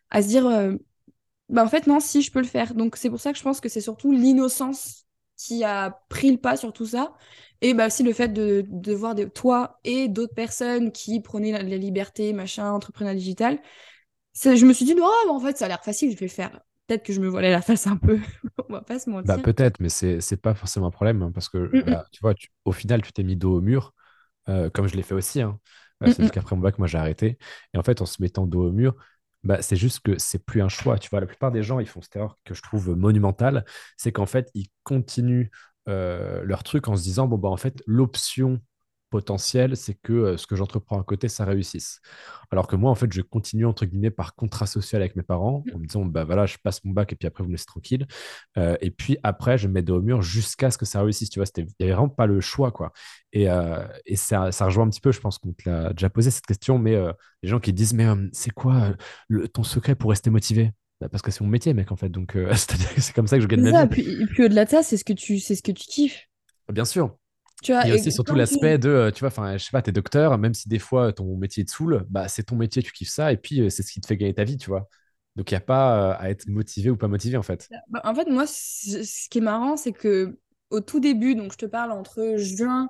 à 0.09 0.21
se 0.21 0.27
dire, 0.27 0.45
euh, 0.45 0.73
bah 1.49 1.63
en 1.63 1.67
fait 1.67 1.87
non, 1.87 1.99
si 1.99 2.21
je 2.21 2.31
peux 2.31 2.39
le 2.39 2.47
faire. 2.47 2.73
Donc 2.73 2.97
c'est 2.97 3.09
pour 3.09 3.19
ça 3.19 3.31
que 3.31 3.37
je 3.37 3.43
pense 3.43 3.61
que 3.61 3.69
c'est 3.69 3.81
surtout 3.81 4.11
l'innocence 4.11 5.05
qui 5.37 5.63
a 5.63 6.01
pris 6.09 6.31
le 6.31 6.37
pas 6.37 6.57
sur 6.57 6.73
tout 6.73 6.85
ça. 6.85 7.13
Et 7.61 7.73
bah 7.73 7.87
aussi 7.87 8.03
le 8.03 8.13
fait 8.13 8.29
de, 8.29 8.65
de 8.67 8.93
voir 8.93 9.15
des, 9.15 9.29
toi 9.29 9.79
et 9.83 10.07
d'autres 10.07 10.35
personnes 10.35 10.91
qui 10.91 11.21
prenaient 11.21 11.51
la, 11.51 11.63
liberté, 11.63 12.33
machin, 12.33 12.71
entrepreneur 12.71 13.13
digital. 13.13 13.59
Je 14.43 14.65
me 14.65 14.73
suis 14.73 14.85
dit, 14.85 14.93
bah, 14.93 15.03
en 15.29 15.39
fait, 15.39 15.57
ça 15.57 15.65
a 15.65 15.67
l'air 15.69 15.83
facile, 15.83 16.11
je 16.11 16.17
vais 16.17 16.25
le 16.25 16.31
faire. 16.31 16.51
Peut-être 16.87 17.03
que 17.03 17.13
je 17.13 17.21
me 17.21 17.27
voilais 17.27 17.51
la 17.51 17.61
face 17.61 17.87
un 17.87 17.97
peu, 17.97 18.19
on 18.69 18.73
va 18.73 18.81
pas 18.81 18.99
se 18.99 19.09
mentir. 19.09 19.35
Bah, 19.35 19.41
peut-être, 19.41 19.79
mais 19.79 19.89
c'est 19.89 20.41
pas 20.41 20.53
forcément 20.53 20.87
un 20.87 20.91
problème, 20.91 21.21
hein, 21.21 21.31
parce 21.33 21.49
que 21.49 21.71
bah, 21.89 22.05
tu 22.11 22.19
vois, 22.21 22.33
au 22.65 22.71
final, 22.71 23.01
tu 23.01 23.13
t'es 23.13 23.23
mis 23.23 23.35
dos 23.35 23.57
au 23.57 23.61
mur. 23.61 23.93
Euh, 24.49 24.69
comme 24.69 24.87
je 24.87 24.95
l'ai 24.95 25.03
fait 25.03 25.15
aussi. 25.15 25.41
Hein. 25.41 25.59
Euh, 26.03 26.07
c'est 26.07 26.21
juste 26.21 26.33
qu'après 26.33 26.55
mon 26.55 26.61
bac, 26.61 26.77
moi, 26.77 26.87
j'ai 26.87 26.97
arrêté. 26.97 27.37
Et 27.73 27.77
en 27.77 27.83
fait, 27.83 28.01
en 28.01 28.05
se 28.05 28.21
mettant 28.21 28.45
dos 28.45 28.67
au 28.67 28.71
mur, 28.71 28.95
bah, 29.43 29.61
c'est 29.61 29.75
juste 29.75 30.01
que 30.01 30.17
c'est 30.17 30.43
plus 30.43 30.61
un 30.61 30.69
choix. 30.69 30.97
Tu 30.97 31.09
vois, 31.09 31.19
la 31.19 31.25
plupart 31.25 31.51
des 31.51 31.63
gens, 31.63 31.79
ils 31.79 31.87
font 31.87 32.01
cette 32.01 32.15
erreur 32.15 32.37
que 32.43 32.53
je 32.53 32.61
trouve 32.61 32.95
monumentale, 32.95 33.65
c'est 33.97 34.11
qu'en 34.11 34.25
fait, 34.25 34.49
ils 34.53 34.67
continuent 34.83 35.49
euh, 35.87 36.41
leur 36.43 36.63
truc 36.63 36.87
en 36.87 36.95
se 36.95 37.03
disant, 37.03 37.27
bon, 37.27 37.37
bah, 37.37 37.49
en 37.49 37.57
fait, 37.57 37.81
l'option 37.85 38.59
potentiel, 39.11 39.77
c'est 39.77 39.93
que 39.93 40.13
euh, 40.13 40.37
ce 40.37 40.47
que 40.47 40.55
j'entreprends 40.55 40.99
à 40.99 41.03
côté, 41.03 41.29
ça 41.29 41.45
réussisse. 41.45 42.01
Alors 42.51 42.67
que 42.67 42.75
moi, 42.75 42.91
en 42.91 42.95
fait, 42.95 43.11
je 43.13 43.21
continue, 43.21 43.65
entre 43.65 43.85
guillemets, 43.85 44.11
par 44.11 44.35
contrat 44.35 44.65
social 44.65 45.01
avec 45.01 45.15
mes 45.15 45.23
parents, 45.23 45.63
en 45.73 45.79
me 45.79 45.85
disant, 45.85 46.05
bah 46.05 46.23
voilà, 46.25 46.45
je 46.45 46.57
passe 46.57 46.83
mon 46.83 46.91
bac 46.91 47.13
et 47.13 47.15
puis 47.15 47.27
après, 47.27 47.43
vous 47.43 47.49
me 47.49 47.53
laissez 47.53 47.65
tranquille. 47.65 48.07
Euh, 48.57 48.75
et 48.81 48.91
puis 48.91 49.17
après, 49.23 49.57
je 49.57 49.67
me 49.67 49.73
mets 49.73 49.83
dos 49.83 49.97
au 49.97 50.01
mur 50.01 50.21
jusqu'à 50.21 50.71
ce 50.71 50.77
que 50.77 50.85
ça 50.85 51.01
réussisse. 51.01 51.29
Tu 51.29 51.39
vois, 51.39 51.47
il 51.55 51.63
n'y 51.63 51.85
avait 51.85 51.93
vraiment 51.93 52.09
pas 52.09 52.25
le 52.25 52.41
choix, 52.41 52.71
quoi. 52.71 52.91
Et, 53.31 53.47
et 54.05 54.15
ça, 54.15 54.51
ça, 54.53 54.65
rejoint 54.65 54.85
un 54.85 54.89
petit 54.89 55.01
peu, 55.01 55.11
je 55.11 55.19
pense 55.19 55.37
qu'on 55.39 55.51
te 55.53 55.69
l'a 55.69 55.91
déjà 55.93 56.09
posé 56.09 56.31
cette 56.31 56.45
question, 56.45 56.79
mais 56.79 56.95
les 57.43 57.49
gens 57.49 57.59
qui 57.59 57.73
disent, 57.73 57.93
mais 57.93 58.07
c'est 58.31 58.51
quoi 58.51 58.93
le, 59.27 59.47
ton 59.49 59.63
secret 59.63 59.95
pour 59.95 60.11
rester 60.11 60.29
motivé? 60.29 60.71
Parce 60.99 61.21
que 61.21 61.31
c'est 61.31 61.41
mon 61.41 61.49
métier, 61.49 61.73
mec, 61.73 61.91
en 61.91 61.95
fait. 61.95 62.09
Donc, 62.09 62.37
c'est 62.97 63.13
comme 63.13 63.27
ça 63.27 63.37
que 63.37 63.43
je 63.43 63.47
gagne 63.47 63.61
ma 63.61 63.85
vie. 63.85 64.21
Et 64.21 64.25
puis, 64.25 64.43
au-delà 64.43 64.65
de 64.65 64.69
ça, 64.69 64.83
c'est 64.83 64.97
ce 64.97 65.03
que 65.03 65.13
tu, 65.13 65.39
c'est 65.39 65.55
ce 65.55 65.63
que 65.63 65.71
tu 65.71 65.85
kiffes. 65.85 66.29
Bien 66.69 66.85
sûr. 66.85 67.17
Tu 67.63 67.71
vois, 67.71 67.87
et 67.87 67.93
aussi 67.93 68.11
surtout 68.11 68.35
l'aspect 68.35 68.77
de, 68.77 68.89
euh, 68.89 69.11
tu 69.11 69.21
vois, 69.21 69.29
enfin, 69.29 69.57
je 69.57 69.63
sais 69.63 69.71
pas, 69.71 69.81
t'es 69.81 69.91
docteur, 69.91 70.37
même 70.37 70.53
si 70.53 70.67
des 70.67 70.79
fois 70.79 71.13
ton 71.13 71.37
métier 71.37 71.63
te 71.63 71.71
saoule, 71.71 72.05
bah, 72.09 72.27
c'est 72.27 72.43
ton 72.43 72.55
métier, 72.55 72.83
tu 72.83 72.91
kiffes 72.91 73.09
ça, 73.09 73.31
et 73.31 73.37
puis 73.37 73.61
euh, 73.61 73.69
c'est 73.69 73.81
ce 73.81 73.91
qui 73.91 74.01
te 74.01 74.07
fait 74.07 74.17
gagner 74.17 74.33
ta 74.33 74.43
vie, 74.43 74.57
tu 74.57 74.69
vois. 74.69 74.89
Donc 75.35 75.49
il 75.49 75.53
n'y 75.53 75.57
a 75.57 75.61
pas 75.61 76.11
euh, 76.11 76.15
à 76.19 76.29
être 76.29 76.47
motivé 76.47 76.89
ou 76.89 76.97
pas 76.97 77.07
motivé, 77.07 77.37
en 77.37 77.43
fait. 77.43 77.69
Bah, 77.87 78.01
en 78.03 78.13
fait, 78.13 78.29
moi, 78.29 78.45
ce 78.45 79.29
qui 79.29 79.37
est 79.37 79.41
marrant, 79.41 79.77
c'est 79.77 79.93
que 79.93 80.37
au 80.69 80.81
tout 80.81 80.99
début, 80.99 81.35
donc 81.35 81.53
je 81.53 81.57
te 81.57 81.65
parle 81.65 81.91
entre 81.91 82.35
juin 82.37 82.89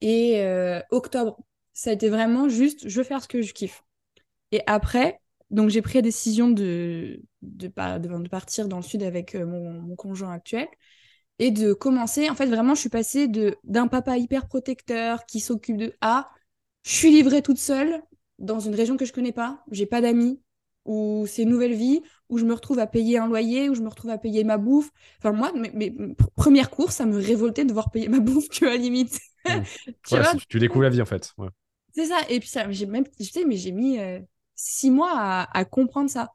et 0.00 0.42
octobre, 0.90 1.38
ça 1.72 1.90
a 1.90 1.92
été 1.92 2.08
vraiment 2.08 2.48
juste, 2.48 2.88
je 2.88 2.96
veux 2.96 3.04
faire 3.04 3.22
ce 3.22 3.28
que 3.28 3.42
je 3.42 3.52
kiffe. 3.52 3.84
Et 4.50 4.62
après, 4.66 5.20
donc 5.50 5.70
j'ai 5.70 5.82
pris 5.82 5.94
la 5.94 6.02
décision 6.02 6.48
de, 6.48 7.20
de, 7.42 7.68
de, 7.68 8.28
partir 8.28 8.68
dans 8.68 8.76
le 8.76 8.82
sud 8.82 9.02
avec 9.02 9.34
mon, 9.34 9.80
mon 9.80 9.96
conjoint 9.96 10.32
actuel 10.32 10.68
et 11.38 11.50
de 11.50 11.72
commencer. 11.72 12.30
En 12.30 12.34
fait, 12.34 12.46
vraiment, 12.46 12.74
je 12.74 12.80
suis 12.80 12.88
passée 12.88 13.26
de 13.26 13.56
d'un 13.64 13.88
papa 13.88 14.16
hyper 14.18 14.46
protecteur 14.46 15.26
qui 15.26 15.40
s'occupe 15.40 15.76
de 15.76 15.94
A, 16.00 16.30
je 16.82 16.92
suis 16.92 17.10
livrée 17.10 17.42
toute 17.42 17.58
seule 17.58 18.02
dans 18.38 18.60
une 18.60 18.74
région 18.74 18.96
que 18.96 19.04
je 19.04 19.12
connais 19.12 19.32
pas, 19.32 19.62
j'ai 19.70 19.86
pas 19.86 20.00
d'amis, 20.00 20.40
où 20.84 21.26
c'est 21.26 21.42
une 21.42 21.50
nouvelle 21.50 21.74
vie, 21.74 22.00
où 22.28 22.38
je 22.38 22.44
me 22.44 22.54
retrouve 22.54 22.78
à 22.78 22.86
payer 22.86 23.18
un 23.18 23.26
loyer, 23.26 23.68
où 23.68 23.74
je 23.74 23.82
me 23.82 23.88
retrouve 23.88 24.10
à 24.10 24.18
payer 24.18 24.44
ma 24.44 24.56
bouffe. 24.56 24.90
Enfin, 25.18 25.32
moi, 25.32 25.52
mes, 25.52 25.94
premières 26.36 26.70
courses, 26.70 26.96
ça 26.96 27.06
me 27.06 27.18
révoltait 27.18 27.64
de 27.64 27.68
devoir 27.68 27.90
payer 27.90 28.08
ma 28.08 28.18
bouffe, 28.20 28.48
tu 28.48 28.64
vois, 28.64 28.76
limite. 28.76 29.20
Mmh. 29.46 29.62
tu, 30.06 30.16
tu, 30.48 30.58
découvres 30.58 30.84
la 30.84 30.90
vie, 30.90 31.02
en 31.02 31.06
fait. 31.06 31.34
C'est 31.94 32.06
ça. 32.06 32.18
Et 32.28 32.40
puis, 32.40 32.48
ça, 32.48 32.70
j'ai 32.70 32.86
même, 32.86 33.04
tu 33.08 33.24
sais, 33.24 33.44
mais 33.44 33.56
j'ai 33.56 33.72
mis 33.72 33.98
euh, 33.98 34.20
six 34.60 34.90
mois 34.90 35.12
à, 35.14 35.58
à, 35.58 35.64
comprendre 35.64 36.10
ça. 36.10 36.34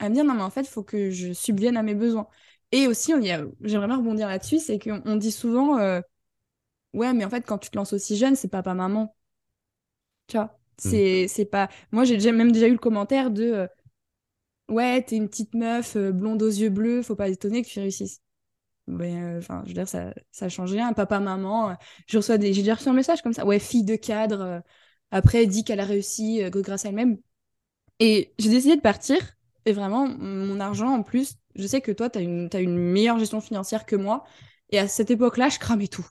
À 0.00 0.08
me 0.08 0.14
dire, 0.14 0.24
non, 0.24 0.34
mais 0.34 0.42
en 0.42 0.50
fait, 0.50 0.62
il 0.62 0.68
faut 0.68 0.82
que 0.82 1.10
je 1.10 1.32
subvienne 1.32 1.76
à 1.76 1.82
mes 1.82 1.94
besoins. 1.94 2.26
Et 2.72 2.88
aussi, 2.88 3.12
j'aimerais 3.60 3.86
bien 3.86 3.96
rebondir 3.96 4.26
là-dessus, 4.28 4.58
c'est 4.58 4.78
qu'on 4.80 5.16
dit 5.16 5.30
souvent, 5.30 5.78
euh, 5.78 6.00
ouais, 6.92 7.12
mais 7.12 7.24
en 7.24 7.30
fait, 7.30 7.42
quand 7.42 7.58
tu 7.58 7.70
te 7.70 7.76
lances 7.76 7.92
aussi 7.92 8.16
jeune, 8.16 8.34
c'est 8.34 8.48
papa-maman. 8.48 9.14
Tu 10.26 10.36
vois, 10.36 10.58
mm. 10.84 11.28
c'est 11.28 11.48
pas... 11.50 11.68
Moi, 11.92 12.04
j'ai 12.04 12.32
même 12.32 12.50
déjà 12.50 12.66
eu 12.66 12.72
le 12.72 12.78
commentaire 12.78 13.30
de, 13.30 13.44
euh, 13.44 13.66
ouais, 14.68 15.02
t'es 15.02 15.16
une 15.16 15.28
petite 15.28 15.54
meuf, 15.54 15.94
euh, 15.94 16.10
blonde 16.10 16.42
aux 16.42 16.48
yeux 16.48 16.70
bleus, 16.70 17.02
faut 17.02 17.14
pas 17.14 17.28
étonner 17.28 17.62
que 17.62 17.68
tu 17.68 17.78
réussisses. 17.78 18.20
Enfin, 18.88 19.62
je 19.62 19.68
veux 19.68 19.74
dire, 19.74 19.88
ça, 19.88 20.12
ça 20.32 20.48
change 20.48 20.72
rien. 20.72 20.92
Papa-maman, 20.92 21.76
je 22.08 22.16
reçois 22.16 22.38
des... 22.38 22.52
j'ai 22.52 22.62
déjà 22.62 22.74
reçu 22.74 22.88
un 22.88 22.92
message 22.92 23.22
comme 23.22 23.32
ça, 23.32 23.46
ouais, 23.46 23.60
fille 23.60 23.84
de 23.84 23.96
cadre, 23.96 24.62
après, 25.12 25.44
elle 25.44 25.48
dit 25.48 25.62
qu'elle 25.62 25.80
a 25.80 25.84
réussi 25.84 26.42
grâce 26.50 26.84
à 26.86 26.88
elle-même. 26.88 27.18
Et 28.00 28.32
j'ai 28.38 28.50
décidé 28.50 28.76
de 28.76 28.80
partir, 28.80 29.18
et 29.66 29.72
vraiment, 29.72 30.08
mon 30.08 30.60
argent, 30.60 30.88
en 30.88 31.02
plus, 31.02 31.36
je 31.54 31.66
sais 31.66 31.80
que 31.80 31.92
toi, 31.92 32.10
tu 32.10 32.18
as 32.18 32.22
une, 32.22 32.48
as 32.52 32.60
une 32.60 32.76
meilleure 32.76 33.18
gestion 33.18 33.40
financière 33.40 33.86
que 33.86 33.96
moi. 33.96 34.24
Et 34.70 34.78
à 34.78 34.88
cette 34.88 35.10
époque-là, 35.10 35.48
je 35.48 35.58
cramais 35.58 35.88
tout. 35.88 36.06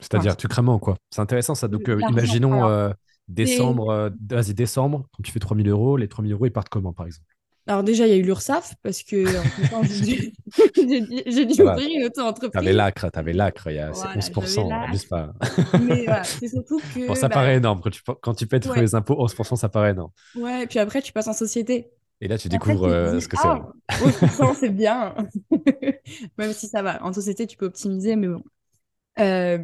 C'est-à-dire, 0.00 0.36
tu 0.36 0.48
crames 0.48 0.68
en 0.68 0.78
quoi? 0.78 0.96
C'est 1.10 1.20
intéressant 1.20 1.54
ça. 1.54 1.68
Donc, 1.68 1.88
euh, 1.88 2.02
imaginons 2.08 2.66
euh, 2.66 2.90
décembre, 3.28 3.90
euh, 3.90 4.10
vas-y, 4.30 4.54
décembre, 4.54 5.06
quand 5.12 5.22
tu 5.22 5.30
fais 5.30 5.38
3000 5.40 5.68
euros, 5.68 5.96
les 5.96 6.08
3000 6.08 6.32
euros, 6.32 6.46
ils 6.46 6.52
partent 6.52 6.70
comment, 6.70 6.92
par 6.92 7.06
exemple? 7.06 7.26
Alors, 7.66 7.84
déjà, 7.84 8.06
il 8.06 8.10
y 8.10 8.14
a 8.14 8.16
eu 8.16 8.22
l'URSAF, 8.22 8.74
parce 8.82 9.02
que 9.02 9.24
j'ai 9.84 10.32
dû, 11.46 11.62
ouvrir 11.62 11.88
une 11.88 12.04
auto-entreprise. 12.06 12.50
T'avais 12.52 12.72
l'acre, 12.72 13.08
t'avais 13.10 13.32
l'acre, 13.32 13.70
il 13.70 13.76
y 13.76 13.78
a 13.78 13.90
11%, 13.90 14.90
juste 14.90 15.08
pas? 15.08 15.32
Mais 15.82 16.04
voilà, 16.04 16.24
c'est 16.24 16.48
surtout 16.48 16.80
que. 16.94 17.06
Bon, 17.06 17.14
ça 17.14 17.28
bah 17.28 17.34
paraît 17.34 17.56
énorme. 17.56 17.80
Quand 17.82 17.90
tu, 17.90 18.02
quand 18.20 18.34
tu 18.34 18.46
payes 18.46 18.60
les 18.76 18.94
impôts, 18.94 19.14
11%, 19.14 19.56
ça 19.56 19.68
paraît 19.68 19.90
énorme. 19.90 20.10
Ouais, 20.36 20.64
et 20.64 20.66
puis 20.66 20.78
après, 20.78 21.02
tu 21.02 21.12
passes 21.12 21.28
en 21.28 21.32
société. 21.32 21.90
Et 22.22 22.28
là, 22.28 22.36
tu 22.38 22.48
découvres 22.48 22.88
ce 23.20 23.28
que 23.28 23.36
c'est. 23.36 23.48
Ah, 23.48 24.52
c'est 24.58 24.68
bien. 24.74 25.14
Même 26.38 26.52
si 26.52 26.66
ça 26.66 26.82
va. 26.82 27.02
En 27.04 27.12
société, 27.12 27.46
tu 27.46 27.56
peux 27.56 27.66
optimiser, 27.66 28.16
mais 28.16 28.28
bon. 28.28 28.42
Euh, 29.18 29.58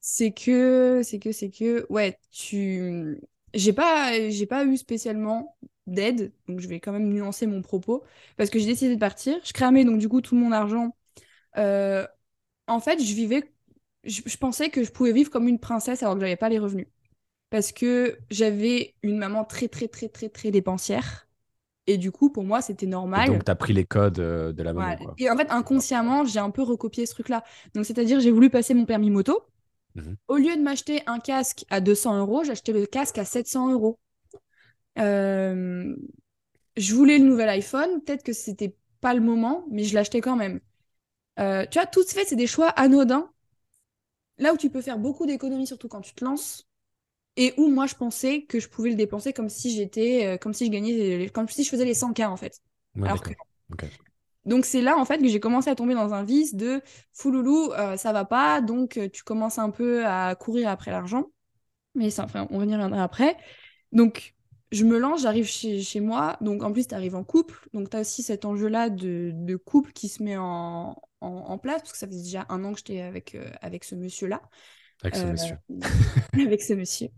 c'est 0.00 0.32
que, 0.32 1.00
c'est 1.02 1.18
que, 1.18 1.32
c'est 1.32 1.50
que, 1.50 1.86
ouais, 1.90 2.18
tu. 2.30 3.20
J'ai 3.54 3.72
pas, 3.72 4.28
j'ai 4.30 4.46
pas 4.46 4.64
eu 4.64 4.76
spécialement 4.76 5.56
d'aide, 5.86 6.32
donc 6.48 6.60
je 6.60 6.68
vais 6.68 6.80
quand 6.80 6.92
même 6.92 7.08
nuancer 7.08 7.46
mon 7.46 7.62
propos, 7.62 8.04
parce 8.36 8.50
que 8.50 8.58
j'ai 8.58 8.66
décidé 8.66 8.94
de 8.94 9.00
partir. 9.00 9.36
Je 9.44 9.52
cramais 9.52 9.84
donc 9.84 9.98
du 9.98 10.08
coup 10.08 10.20
tout 10.20 10.34
mon 10.34 10.52
argent. 10.52 10.96
Euh, 11.56 12.06
en 12.66 12.80
fait, 12.80 13.02
je 13.02 13.14
vivais, 13.14 13.52
je, 14.04 14.36
pensais 14.36 14.70
que 14.70 14.82
je 14.82 14.90
pouvais 14.90 15.12
vivre 15.12 15.30
comme 15.30 15.48
une 15.48 15.58
princesse 15.58 16.02
alors 16.02 16.14
que 16.14 16.20
j'avais 16.20 16.36
pas 16.36 16.48
les 16.48 16.58
revenus, 16.58 16.86
parce 17.50 17.72
que 17.72 18.18
j'avais 18.30 18.94
une 19.02 19.18
maman 19.18 19.44
très 19.44 19.68
très 19.68 19.88
très 19.88 20.08
très 20.08 20.28
très 20.28 20.50
dépensière. 20.50 21.28
Et 21.86 21.98
du 21.98 22.10
coup, 22.10 22.30
pour 22.30 22.44
moi, 22.44 22.62
c'était 22.62 22.86
normal. 22.86 23.28
donc, 23.28 23.44
tu 23.44 23.50
as 23.50 23.54
pris 23.54 23.74
les 23.74 23.84
codes 23.84 24.18
euh, 24.18 24.52
de 24.52 24.62
la 24.62 24.72
maman. 24.72 25.14
Et 25.18 25.28
en 25.28 25.36
fait, 25.36 25.50
inconsciemment, 25.50 26.24
j'ai 26.24 26.38
un 26.38 26.48
peu 26.48 26.62
recopié 26.62 27.04
ce 27.04 27.12
truc-là. 27.12 27.44
Donc, 27.74 27.84
c'est-à-dire, 27.84 28.20
j'ai 28.20 28.30
voulu 28.30 28.48
passer 28.48 28.72
mon 28.72 28.86
permis 28.86 29.10
moto. 29.10 29.42
Mhm. 29.94 30.16
Au 30.28 30.36
lieu 30.36 30.56
de 30.56 30.62
m'acheter 30.62 31.02
un 31.06 31.18
casque 31.18 31.66
à 31.68 31.80
200 31.80 32.18
euros, 32.18 32.40
acheté 32.50 32.72
le 32.72 32.86
casque 32.86 33.18
à 33.18 33.26
700 33.26 33.72
euros. 33.72 33.98
Euh, 34.98 35.94
je 36.76 36.94
voulais 36.94 37.18
le 37.18 37.24
nouvel 37.24 37.48
iPhone. 37.48 38.02
Peut-être 38.02 38.22
que 38.22 38.32
c'était 38.32 38.76
pas 39.00 39.14
le 39.14 39.20
moment, 39.20 39.64
mais 39.70 39.84
je 39.84 39.94
l'achetais 39.94 40.20
quand 40.20 40.36
même. 40.36 40.60
Euh, 41.38 41.66
tu 41.70 41.78
vois, 41.78 41.86
tout 41.86 42.02
ce 42.02 42.14
fait, 42.14 42.24
c'est 42.24 42.36
des 42.36 42.46
choix 42.46 42.68
anodins. 42.68 43.30
Là 44.38 44.52
où 44.52 44.56
tu 44.56 44.70
peux 44.70 44.80
faire 44.80 44.98
beaucoup 44.98 45.26
d'économies, 45.26 45.66
surtout 45.66 45.88
quand 45.88 46.00
tu 46.00 46.14
te 46.14 46.24
lances, 46.24 46.66
et 47.36 47.54
où 47.56 47.68
moi 47.68 47.86
je 47.86 47.94
pensais 47.94 48.42
que 48.42 48.60
je 48.60 48.68
pouvais 48.68 48.90
le 48.90 48.96
dépenser 48.96 49.32
comme 49.32 49.48
si 49.48 49.74
j'étais 49.74 50.26
euh, 50.26 50.36
comme 50.38 50.54
si 50.54 50.66
je 50.66 50.70
gagnais 50.70 51.28
comme 51.30 51.48
si 51.48 51.64
je 51.64 51.68
faisais 51.68 51.84
les 51.84 51.94
100K 51.94 52.26
en 52.26 52.36
fait. 52.36 52.60
Donc 54.44 54.64
c'est 54.64 54.82
là 54.82 54.96
en 54.98 55.04
fait 55.04 55.18
que 55.18 55.28
j'ai 55.28 55.40
commencé 55.40 55.70
à 55.70 55.74
tomber 55.74 55.94
dans 55.94 56.12
un 56.14 56.22
vice 56.22 56.54
de 56.54 56.82
fouloulou, 57.12 57.72
euh, 57.72 57.96
ça 57.96 58.12
va 58.12 58.24
pas, 58.24 58.60
donc 58.60 59.00
tu 59.12 59.22
commences 59.22 59.58
un 59.58 59.70
peu 59.70 60.04
à 60.04 60.34
courir 60.34 60.68
après 60.68 60.90
l'argent. 60.90 61.26
Mais 61.94 62.10
ça, 62.10 62.24
enfin, 62.24 62.46
on 62.50 62.58
reviendra 62.58 63.02
après. 63.02 63.36
Donc 63.92 64.33
je 64.74 64.84
me 64.84 64.98
lance, 64.98 65.22
j'arrive 65.22 65.46
chez, 65.46 65.80
chez, 65.80 66.00
moi. 66.00 66.36
Donc 66.40 66.62
en 66.62 66.72
plus, 66.72 66.86
tu 66.88 66.94
arrives 66.94 67.14
en 67.14 67.24
couple. 67.24 67.68
Donc 67.72 67.90
tu 67.90 67.96
as 67.96 68.00
aussi 68.00 68.22
cet 68.22 68.44
enjeu-là 68.44 68.90
de, 68.90 69.30
de, 69.32 69.56
couple 69.56 69.92
qui 69.92 70.08
se 70.08 70.22
met 70.22 70.36
en, 70.36 70.96
en, 71.20 71.58
place, 71.58 71.80
parce 71.80 71.92
que 71.92 71.98
ça 71.98 72.06
faisait 72.06 72.22
déjà 72.22 72.46
un 72.48 72.64
an 72.64 72.72
que 72.72 72.78
j'étais 72.78 73.00
avec, 73.00 73.36
avec 73.60 73.84
ce 73.84 73.94
monsieur-là. 73.94 74.42
Avec 75.02 75.16
ce 75.16 75.24
monsieur. 75.24 75.56
avec 76.32 76.62
ce 76.62 76.74
monsieur. 76.74 77.08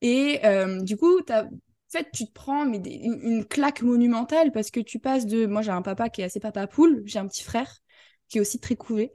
Et 0.00 0.40
euh, 0.44 0.80
du 0.82 0.96
coup, 0.96 1.18
as... 1.28 1.44
En 1.92 1.98
fait, 1.98 2.08
tu 2.12 2.24
te 2.24 2.32
prends 2.32 2.66
mais 2.66 2.78
une, 2.78 3.44
claque 3.44 3.82
monumentale 3.82 4.52
parce 4.52 4.70
que 4.70 4.78
tu 4.78 5.00
passes 5.00 5.26
de. 5.26 5.46
Moi, 5.46 5.60
j'ai 5.60 5.72
un 5.72 5.82
papa 5.82 6.08
qui 6.08 6.20
est 6.20 6.24
assez 6.24 6.38
papa 6.38 6.68
poule, 6.68 7.02
j'ai 7.04 7.18
un 7.18 7.26
petit 7.26 7.42
frère 7.42 7.80
qui 8.28 8.38
est 8.38 8.40
aussi 8.40 8.60
très 8.60 8.76
couvé. 8.76 9.12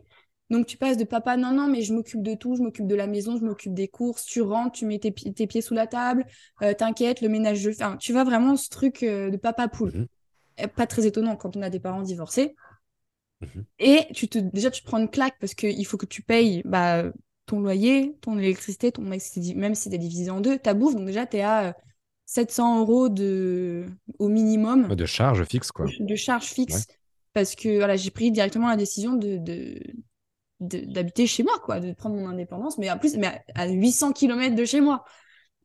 Donc, 0.49 0.67
tu 0.67 0.77
passes 0.77 0.97
de 0.97 1.03
papa, 1.03 1.37
non, 1.37 1.51
non, 1.51 1.67
mais 1.67 1.81
je 1.81 1.93
m'occupe 1.93 2.21
de 2.21 2.35
tout, 2.35 2.55
je 2.55 2.61
m'occupe 2.61 2.85
de 2.85 2.95
la 2.95 3.07
maison, 3.07 3.37
je 3.37 3.43
m'occupe 3.43 3.73
des 3.73 3.87
courses, 3.87 4.25
tu 4.25 4.41
rentres, 4.41 4.73
tu 4.73 4.85
mets 4.85 4.99
tes, 4.99 5.11
tes 5.11 5.47
pieds 5.47 5.61
sous 5.61 5.73
la 5.73 5.87
table, 5.87 6.25
euh, 6.61 6.73
t'inquiète, 6.73 7.21
le 7.21 7.29
ménage, 7.29 7.59
je 7.59 7.71
Enfin, 7.71 7.97
tu 7.97 8.11
vois 8.11 8.23
vraiment 8.23 8.55
ce 8.55 8.69
truc 8.69 9.01
euh, 9.03 9.31
de 9.31 9.37
papa 9.37 9.67
poule. 9.67 10.07
Mhm. 10.57 10.67
Pas 10.69 10.87
très 10.87 11.05
étonnant 11.05 11.35
quand 11.35 11.57
on 11.57 11.61
a 11.61 11.69
des 11.69 11.79
parents 11.79 12.03
divorcés. 12.03 12.55
Mhm. 13.41 13.65
Et 13.79 14.07
tu 14.13 14.27
te, 14.27 14.37
déjà, 14.37 14.69
tu 14.69 14.83
prends 14.83 14.99
une 14.99 15.09
claque 15.09 15.35
parce 15.39 15.55
qu'il 15.55 15.85
faut 15.85 15.97
que 15.97 16.05
tu 16.05 16.21
payes 16.21 16.61
bah, 16.63 17.11
ton 17.45 17.59
loyer, 17.59 18.15
ton 18.21 18.37
électricité, 18.37 18.91
ton 18.91 19.01
même 19.01 19.19
si 19.19 19.89
tu 19.89 19.95
es 19.95 19.97
divisé 19.97 20.29
en 20.29 20.41
deux, 20.41 20.57
ta 20.57 20.73
bouffe, 20.73 20.95
donc 20.95 21.05
déjà 21.05 21.25
tu 21.25 21.37
es 21.37 21.41
à 21.41 21.75
700 22.25 22.77
euh, 22.77 22.79
euros 22.81 23.09
de... 23.09 23.85
au 24.19 24.29
minimum. 24.29 24.93
De 24.95 25.05
charge 25.05 25.43
fixe, 25.45 25.71
quoi. 25.71 25.85
De 25.99 26.15
charge 26.15 26.45
fixe. 26.45 26.87
Parce 27.33 27.55
que 27.55 27.77
voilà, 27.77 27.97
j'ai 27.97 28.11
pris 28.11 28.31
directement 28.31 28.69
la 28.69 28.77
décision 28.77 29.13
de, 29.13 29.77
d'habiter 30.67 31.27
chez 31.27 31.43
moi, 31.43 31.59
quoi, 31.63 31.79
de 31.79 31.93
prendre 31.93 32.15
mon 32.15 32.27
indépendance, 32.27 32.77
mais 32.77 32.89
en 32.91 32.97
plus, 32.97 33.17
mais 33.17 33.43
à 33.55 33.67
800 33.67 34.13
km 34.13 34.55
de 34.55 34.65
chez 34.65 34.81
moi. 34.81 35.05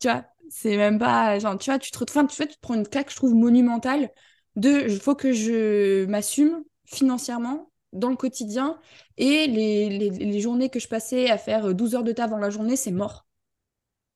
Tu 0.01 0.09
vois, 0.09 0.25
c'est 0.51 0.77
même 0.77 0.99
pas. 0.99 1.39
Genre, 1.39 1.59
tu 1.59 1.71
vois, 1.71 1.79
tu 1.79 1.91
te 1.91 1.99
retrouves, 1.99 2.27
tu, 2.29 2.37
tu 2.37 2.57
te 2.57 2.61
prends 2.61 2.75
une 2.75 2.89
claque, 2.89 3.11
je 3.11 3.17
trouve, 3.17 3.35
monumentale 3.35 4.11
de 4.57 4.89
il 4.89 5.01
faut 5.01 5.15
que 5.15 5.33
je 5.33 6.07
m'assume 6.07 6.65
financièrement 6.87 7.71
dans 7.93 8.11
le 8.11 8.17
quotidien. 8.17 8.79
Et 9.17 9.47
les, 9.47 10.41
journées 10.41 10.71
que 10.71 10.81
je 10.81 10.89
passais 10.89 11.31
à 11.31 11.39
faire 11.39 11.75
12 11.75 11.95
heures 11.95 12.05
de 12.05 12.13
taf 12.13 12.31
dans 12.31 12.39
la 12.39 12.51
journée, 12.51 12.77
c'est 12.77 12.93
mort. 12.93 13.27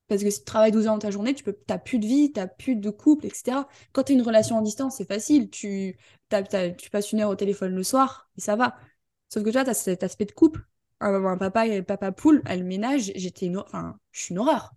Parce 0.07 0.23
que 0.23 0.29
si 0.29 0.39
tu 0.39 0.45
travailles 0.45 0.71
12 0.71 0.87
heures 0.87 0.93
dans 0.93 0.99
ta 0.99 1.11
journée, 1.11 1.33
tu 1.33 1.43
peux, 1.43 1.53
t'as 1.53 1.79
plus 1.79 1.97
de 1.99 2.05
vie, 2.05 2.31
tu 2.31 2.39
n'as 2.39 2.47
plus 2.47 2.75
de 2.75 2.89
couple, 2.91 3.25
etc. 3.25 3.67
Quand 3.91 4.03
tu 4.03 4.11
as 4.11 4.15
une 4.15 4.21
relation 4.21 4.57
en 4.57 4.61
distance, 4.61 4.97
c'est 4.97 5.07
facile. 5.07 5.49
Tu, 5.49 5.97
tu 6.77 6.89
passes 6.91 7.11
une 7.11 7.21
heure 7.21 7.29
au 7.31 7.35
téléphone 7.35 7.73
le 7.73 7.83
soir 7.83 8.29
et 8.37 8.41
ça 8.41 8.55
va. 8.55 8.77
Sauf 9.29 9.43
que 9.43 9.49
toi, 9.49 9.63
tu 9.63 9.71
as 9.71 9.73
cet 9.73 10.03
aspect 10.03 10.25
de 10.25 10.31
couple. 10.31 10.61
Un, 11.01 11.37
papa 11.37 11.67
et 11.67 11.81
papa 11.81 12.11
poule, 12.11 12.41
elle 12.45 12.63
ménage, 12.63 13.11
j'étais 13.15 13.51
enfin, 13.55 13.97
je 14.11 14.21
suis 14.21 14.33
une 14.33 14.39
horreur. 14.39 14.73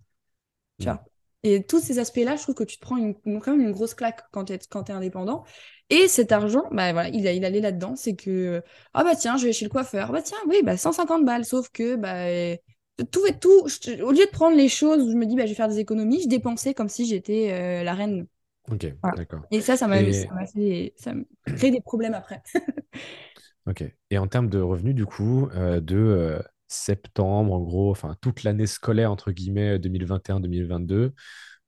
Tu 0.79 0.85
vois. 0.85 1.03
Et 1.43 1.63
tous 1.63 1.79
ces 1.79 1.99
aspects-là, 1.99 2.35
je 2.35 2.43
trouve 2.43 2.55
que 2.55 2.63
tu 2.65 2.77
te 2.77 2.81
prends 2.81 2.97
une, 2.97 3.15
quand 3.39 3.51
même 3.51 3.61
une 3.61 3.71
grosse 3.71 3.93
claque 3.93 4.23
quand 4.31 4.45
tu 4.45 4.53
es, 4.53 4.59
quand 4.69 4.89
es 4.89 4.93
indépendant. 4.93 5.45
Et 5.89 6.07
cet 6.07 6.31
argent, 6.31 6.63
bah 6.71 6.91
voilà, 6.91 7.09
il, 7.09 7.25
il 7.25 7.45
allait 7.45 7.61
là-dedans. 7.61 7.95
C'est 7.95 8.15
que, 8.15 8.61
ah 8.93 9.03
bah 9.03 9.15
tiens, 9.15 9.37
je 9.37 9.45
vais 9.45 9.53
chez 9.53 9.65
le 9.65 9.71
coiffeur. 9.71 10.11
Bah 10.11 10.21
tiens, 10.21 10.37
oui, 10.47 10.61
bah 10.63 10.75
150 10.75 11.23
balles. 11.25 11.45
Sauf 11.45 11.69
que, 11.69 11.95
bah, 11.95 12.57
tout 13.05 13.25
et 13.25 13.37
tout, 13.39 13.67
au 14.03 14.11
lieu 14.11 14.25
de 14.25 14.31
prendre 14.31 14.57
les 14.57 14.67
choses 14.67 15.01
où 15.01 15.11
je 15.11 15.15
me 15.15 15.25
dis, 15.25 15.35
bah 15.35 15.45
je 15.45 15.49
vais 15.49 15.55
faire 15.55 15.69
des 15.69 15.79
économies, 15.79 16.21
je 16.21 16.27
dépensais 16.27 16.73
comme 16.73 16.89
si 16.89 17.05
j'étais 17.05 17.51
euh, 17.51 17.83
la 17.83 17.93
reine. 17.93 18.27
Ok, 18.69 18.85
d'accord. 19.15 19.41
Et 19.51 19.61
ça, 19.61 19.77
ça 19.77 19.87
m'a 19.87 19.97
fait, 20.45 20.93
ça 20.97 21.13
créé 21.45 21.71
des 21.71 21.81
problèmes 21.81 22.13
après. 22.13 22.41
ok. 23.67 23.83
Et 24.09 24.17
en 24.17 24.27
termes 24.27 24.49
de 24.49 24.59
revenus, 24.59 24.95
du 24.95 25.05
coup, 25.05 25.49
euh, 25.55 25.79
de 25.79 25.97
euh, 25.97 26.39
septembre, 26.67 27.53
en 27.53 27.59
gros, 27.61 27.91
enfin 27.91 28.15
toute 28.21 28.43
l'année 28.43 28.67
scolaire, 28.67 29.11
entre 29.11 29.31
guillemets, 29.31 29.79
2021-2022, 29.79 31.13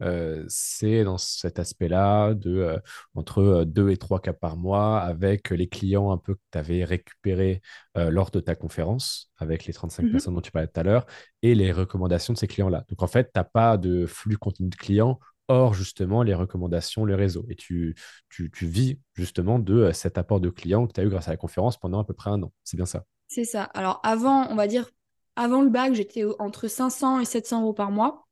euh, 0.01 0.43
c'est 0.47 1.03
dans 1.03 1.19
cet 1.19 1.59
aspect-là 1.59 2.33
de 2.33 2.79
entre 3.13 3.65
2 3.65 3.91
et 3.91 3.97
3 3.97 4.19
cas 4.19 4.33
par 4.33 4.57
mois 4.57 4.99
avec 4.99 5.51
les 5.51 5.69
clients 5.69 6.11
un 6.11 6.17
peu 6.17 6.33
que 6.33 6.41
tu 6.51 6.57
avais 6.57 6.83
récupérés 6.83 7.61
lors 7.95 8.31
de 8.31 8.39
ta 8.39 8.55
conférence 8.55 9.31
avec 9.37 9.65
les 9.65 9.73
35 9.73 10.03
mmh 10.03 10.11
personnes 10.11 10.33
dont 10.33 10.41
tu 10.41 10.51
parlais 10.51 10.67
tout 10.67 10.79
à 10.79 10.83
l'heure 10.83 11.05
et 11.43 11.53
les 11.53 11.71
recommandations 11.71 12.33
de 12.33 12.39
ces 12.39 12.47
clients-là. 12.47 12.83
Donc 12.89 13.03
en 13.03 13.07
fait, 13.07 13.25
tu 13.25 13.31
n'as 13.35 13.43
pas 13.43 13.77
de 13.77 14.07
flux 14.07 14.37
continu 14.37 14.69
de 14.69 14.75
clients 14.75 15.19
hors 15.51 15.73
justement 15.73 16.23
les 16.23 16.33
recommandations, 16.33 17.05
le 17.05 17.15
réseau. 17.15 17.45
Et 17.49 17.55
tu, 17.55 17.95
tu, 18.29 18.51
tu 18.51 18.65
vis 18.65 18.99
justement 19.13 19.59
de 19.59 19.91
cet 19.91 20.17
apport 20.17 20.39
de 20.39 20.49
clients 20.49 20.87
que 20.87 20.93
tu 20.93 21.01
as 21.01 21.03
eu 21.03 21.09
grâce 21.09 21.27
à 21.27 21.31
la 21.31 21.37
conférence 21.37 21.77
pendant 21.77 21.99
à 21.99 22.03
peu 22.03 22.13
près 22.13 22.29
un 22.29 22.41
an. 22.43 22.51
C'est 22.63 22.77
bien 22.77 22.85
ça. 22.85 23.05
C'est 23.27 23.45
ça. 23.45 23.63
Alors 23.63 23.99
avant, 24.03 24.47
on 24.49 24.55
va 24.55 24.67
dire, 24.67 24.89
avant 25.35 25.61
le 25.61 25.69
bac, 25.69 25.93
j'étais 25.93 26.23
entre 26.39 26.67
500 26.67 27.19
et 27.19 27.25
700 27.25 27.61
euros 27.61 27.73
par 27.73 27.91
mois. 27.91 28.27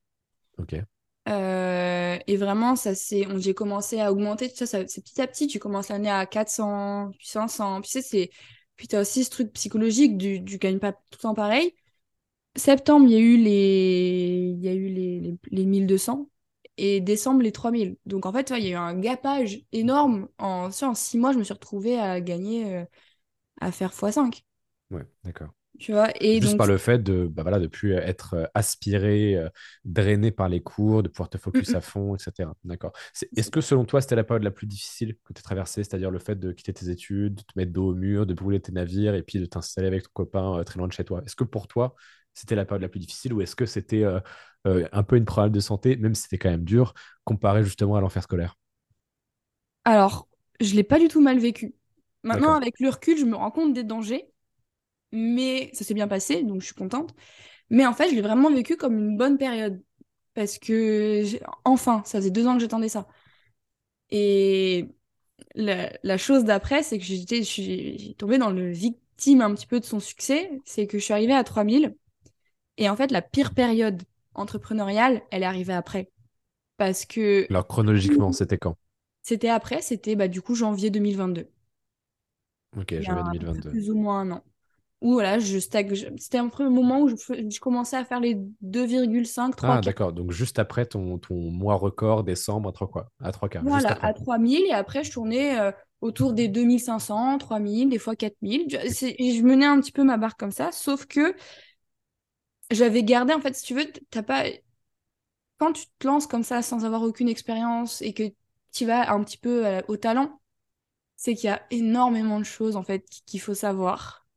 Ok. 0.58 0.76
Euh, 1.28 2.18
et 2.26 2.38
vraiment, 2.38 2.76
ça 2.76 2.96
c'est, 2.96 3.28
j'ai 3.38 3.54
commencé 3.54 4.00
à 4.00 4.12
augmenter. 4.12 4.50
Tout 4.50 4.66
ça, 4.66 4.88
c'est 4.88 5.04
petit 5.04 5.22
à 5.22 5.28
petit. 5.28 5.48
Tu 5.48 5.60
commences 5.60 5.90
l'année 5.90 6.10
à 6.10 6.26
400, 6.26 7.12
puis 7.18 7.28
500. 7.28 7.82
Puis 7.82 8.02
c'est, 8.02 8.30
puis 8.76 8.88
as 8.94 9.02
aussi 9.02 9.24
ce 9.24 9.30
truc 9.30 9.54
psychologique 9.54 10.18
du, 10.18 10.40
du 10.40 10.58
gagnes 10.58 10.80
pas 10.80 10.94
tout 10.94 11.00
le 11.14 11.18
temps 11.20 11.34
pareil. 11.36 11.76
Septembre, 12.56 13.06
il 13.08 13.12
y 13.14 13.16
a 13.16 13.20
eu 13.20 13.38
les, 13.38 14.56
il 14.58 14.64
y 14.64 14.68
a 14.70 14.74
eu 14.74 14.90
les, 14.90 15.38
les, 15.52 15.66
1200 15.66 16.30
et 16.80 17.02
décembre 17.02 17.42
les 17.42 17.52
3000. 17.52 17.98
Donc 18.06 18.26
en 18.26 18.34
fait, 18.34 18.52
il 18.58 18.64
y 18.64 18.68
a 18.70 18.72
eu 18.72 18.76
un 18.76 18.96
gapage 19.00 19.62
énorme. 19.72 20.28
En, 20.38 20.70
en 20.82 20.94
six 20.96 21.18
mois, 21.18 21.34
je 21.34 21.40
me 21.40 21.44
suis 21.44 21.54
retrouvée 21.54 22.00
à 22.00 22.22
gagner, 22.22 22.74
euh, 22.76 22.86
à 23.62 23.72
faire 23.72 23.92
x5. 23.94 24.44
Ouais, 24.92 25.06
d'accord. 25.24 25.50
Tu 25.80 25.94
vois, 25.94 26.10
et 26.22 26.42
Juste 26.42 26.58
par 26.58 26.68
le 26.68 26.78
fait 26.78 27.00
de 27.04 27.28
bah 27.28 27.44
voilà, 27.44 27.60
de 27.60 27.68
plus 27.68 27.94
être 27.94 28.34
euh, 28.36 28.46
aspiré, 28.54 29.36
euh, 29.38 29.50
drainé 29.86 30.32
par 30.32 30.50
les 30.50 30.62
cours, 30.62 31.04
de 31.04 31.10
pouvoir 31.10 31.30
te 31.30 31.38
focus 31.38 31.76
à 31.76 31.82
fond, 31.82 32.16
etc. 32.16 32.56
D'accord. 32.64 32.94
Est-ce 33.36 33.52
que 33.52 33.62
selon 33.62 33.86
toi, 33.86 34.02
c'était 34.02 34.16
la 34.16 34.24
période 34.24 34.44
la 34.44 34.52
plus 34.52 34.68
difficile 34.68 35.16
que 35.26 35.34
tu 35.34 35.40
as 35.40 35.44
traversée, 35.44 35.84
c'est-à-dire 35.84 36.12
le 36.12 36.20
fait 36.20 36.36
de 36.36 36.52
quitter 36.54 36.74
tes 36.74 36.90
études, 36.90 37.36
de 37.36 37.42
te 37.42 37.54
mettre 37.58 37.72
dos 37.74 37.90
au 37.90 37.96
mur, 37.96 38.26
de 38.26 38.34
brûler 38.34 38.62
tes 38.62 38.72
navires 38.72 39.16
et 39.16 39.24
puis 39.24 39.40
de 39.40 39.46
t'installer 39.46 39.88
avec 39.88 40.04
ton 40.04 40.12
copain 40.14 40.60
euh, 40.60 40.64
très 40.64 40.80
loin 40.80 40.88
de 40.88 40.94
chez 40.94 41.06
toi? 41.06 41.22
Est-ce 41.26 41.36
que 41.36 41.44
pour 41.46 41.68
toi, 41.68 41.96
c'était 42.34 42.56
la 42.56 42.66
période 42.66 42.84
la 42.84 42.90
plus 42.90 43.00
difficile 43.00 43.34
ou 43.34 43.42
est-ce 43.42 43.56
que 43.56 43.66
c'était 43.66 44.04
un 44.66 45.04
peu 45.04 45.16
une 45.16 45.26
problème 45.26 45.52
de 45.52 45.60
santé, 45.60 45.96
même 45.98 46.16
si 46.16 46.24
c'était 46.24 46.38
quand 46.38 46.50
même 46.50 46.64
dur, 46.66 46.94
comparé 47.24 47.64
justement 47.64 47.96
à 47.96 48.02
l'enfer 48.02 48.24
scolaire 48.24 48.56
Alors, 49.86 50.28
je 50.60 50.76
l'ai 50.76 50.84
pas 50.84 51.00
du 51.00 51.08
tout 51.08 51.22
mal 51.22 51.40
vécu. 51.40 51.76
Maintenant, 52.24 52.54
avec 52.54 52.80
le 52.80 52.90
recul, 52.90 53.18
je 53.18 53.26
me 53.26 53.36
rends 53.36 53.52
compte 53.52 53.74
des 53.74 53.84
dangers 53.84 54.30
mais 55.12 55.70
ça 55.74 55.84
s'est 55.84 55.94
bien 55.94 56.08
passé, 56.08 56.44
donc 56.44 56.62
je 56.62 56.68
suis 56.68 56.76
contente. 56.76 57.14
Mais 57.70 57.86
en 57.86 57.94
fait, 57.94 58.10
je 58.10 58.16
l'ai 58.16 58.22
vraiment 58.22 58.52
vécu 58.52 58.78
comme 58.78 58.98
une 58.98 59.18
bonne 59.18 59.38
période. 59.38 59.84
Parce 60.34 60.60
que, 60.60 61.24
enfin, 61.66 62.04
ça 62.06 62.20
faisait 62.20 62.32
deux 62.32 62.48
ans 62.48 62.56
que 62.56 62.62
j'attendais 62.62 62.90
ça. 62.90 63.08
Et 64.12 64.90
la, 65.56 66.18
chose 66.18 66.44
d'après, 66.46 66.84
c'est 66.84 66.98
que 66.98 67.04
j'étais, 67.04 67.40
je 67.40 67.44
suis 67.44 68.16
tombée 68.18 68.38
dans 68.38 68.50
le 68.52 68.72
victime 68.72 69.42
un 69.42 69.54
petit 69.54 69.68
peu 69.68 69.80
de 69.80 69.86
son 69.86 70.00
succès. 70.00 70.52
C'est 70.66 70.88
que 70.88 71.00
je 71.00 71.04
suis 71.04 71.14
arrivée 71.14 71.34
à 71.34 71.44
3000. 71.44 71.96
Et 72.78 72.90
en 72.90 72.96
fait, 72.96 73.12
la 73.12 73.22
pire 73.22 73.54
période 73.54 74.04
entrepreneuriale, 74.34 75.22
elle 75.32 75.44
est 75.44 75.48
arrivée 75.48 75.74
après. 75.74 76.12
Parce 76.78 77.06
que. 77.06 77.46
Alors, 77.50 77.68
chronologiquement, 77.68 78.32
c'était 78.32 78.58
quand? 78.58 78.76
C'était 79.22 79.50
après, 79.50 79.82
c'était 79.82 80.16
bah, 80.16 80.28
du 80.28 80.42
coup 80.42 80.56
janvier 80.56 80.90
2022. 80.90 81.48
Ok, 82.78 82.96
janvier 83.02 83.40
2022. 83.40 83.70
Plus 83.70 83.90
ou 83.90 83.96
moins 83.96 84.22
un 84.22 84.32
an. 84.32 84.44
Où 85.02 85.14
voilà, 85.14 85.40
je 85.40 85.60
stagne. 85.60 85.96
C'était 86.18 86.38
un 86.40 86.50
premier 86.50 86.70
moment 86.70 87.02
où 87.02 87.08
je, 87.08 87.16
je 87.16 87.60
commençais 87.60 87.96
à 87.96 88.04
faire 88.04 88.20
les 88.20 88.38
2,5, 88.62 89.56
3 89.56 89.76
Ah, 89.76 89.82
d'accord. 89.82 90.12
Donc, 90.12 90.32
juste 90.32 90.60
après 90.60 90.86
ton, 90.86 91.18
ton 91.18 91.36
mois 91.52 91.76
record, 91.76 92.24
décembre, 92.24 92.70
à 92.70 92.72
3 92.74 92.90
quoi 92.90 93.12
À 93.22 93.32
3 93.32 93.50
quarts. 93.50 93.64
Voilà, 93.64 93.98
à 94.02 94.14
3000. 94.14 94.66
Et 94.66 94.74
après, 94.74 95.04
je 95.06 95.12
tournais 95.12 95.58
euh, 95.60 95.72
autour 96.02 96.34
des 96.34 96.50
2500, 96.50 97.38
3000, 97.38 97.90
des 97.90 97.98
fois 97.98 98.16
4000. 98.16 98.68
Et 98.74 99.34
je 99.34 99.44
menais 99.44 99.66
un 99.66 99.80
petit 99.80 99.94
peu 99.94 100.04
ma 100.04 100.18
barque 100.18 100.40
comme 100.40 100.52
ça. 100.52 100.72
Sauf 100.74 101.06
que 101.06 101.34
j'avais 102.72 103.04
gardé, 103.04 103.34
en 103.34 103.42
fait, 103.42 103.56
si 103.56 103.64
tu 103.66 103.74
veux, 103.76 103.86
t'as 104.12 104.24
pas. 104.24 104.46
Quand 105.58 105.74
tu 105.74 105.86
te 106.00 106.08
lances 106.08 106.28
comme 106.28 106.44
ça 106.44 106.62
sans 106.62 106.86
avoir 106.86 107.02
aucune 107.04 107.28
expérience 107.30 108.02
et 108.02 108.14
que 108.14 108.24
tu 108.72 108.86
vas 108.86 109.12
un 109.12 109.24
petit 109.24 109.38
peu 109.38 109.66
euh, 109.66 109.82
au 109.88 109.98
talent, 109.98 110.40
c'est 111.18 111.36
qu'il 111.36 111.48
y 111.50 111.54
a 111.54 111.66
énormément 111.72 112.40
de 112.40 112.46
choses, 112.46 112.76
en 112.78 112.84
fait, 112.84 113.06
qu'il 113.26 113.42
faut 113.42 113.56
savoir 113.56 114.28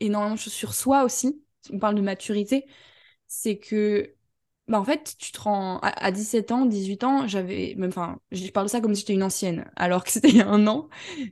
énormément 0.00 0.34
de 0.36 0.40
choses 0.40 0.52
sur 0.52 0.74
soi 0.74 1.04
aussi, 1.04 1.42
on 1.72 1.78
parle 1.78 1.94
de 1.96 2.02
maturité, 2.02 2.66
c'est 3.26 3.58
que, 3.58 4.14
bah 4.68 4.80
en 4.80 4.84
fait, 4.84 5.16
tu 5.18 5.32
te 5.32 5.40
rends 5.40 5.78
à, 5.80 6.12
17 6.12 6.52
ans, 6.52 6.66
18 6.66 7.04
ans, 7.04 7.26
j'avais, 7.28 7.74
même, 7.76 7.90
enfin, 7.90 8.20
je 8.32 8.48
parle 8.50 8.66
de 8.66 8.70
ça 8.70 8.80
comme 8.80 8.94
si 8.94 9.02
j'étais 9.02 9.14
une 9.14 9.22
ancienne, 9.22 9.70
alors 9.76 10.04
que 10.04 10.10
c'était 10.12 10.30
il 10.30 10.36
y 10.36 10.42
a 10.42 10.48
un 10.48 10.66
an, 10.66 10.88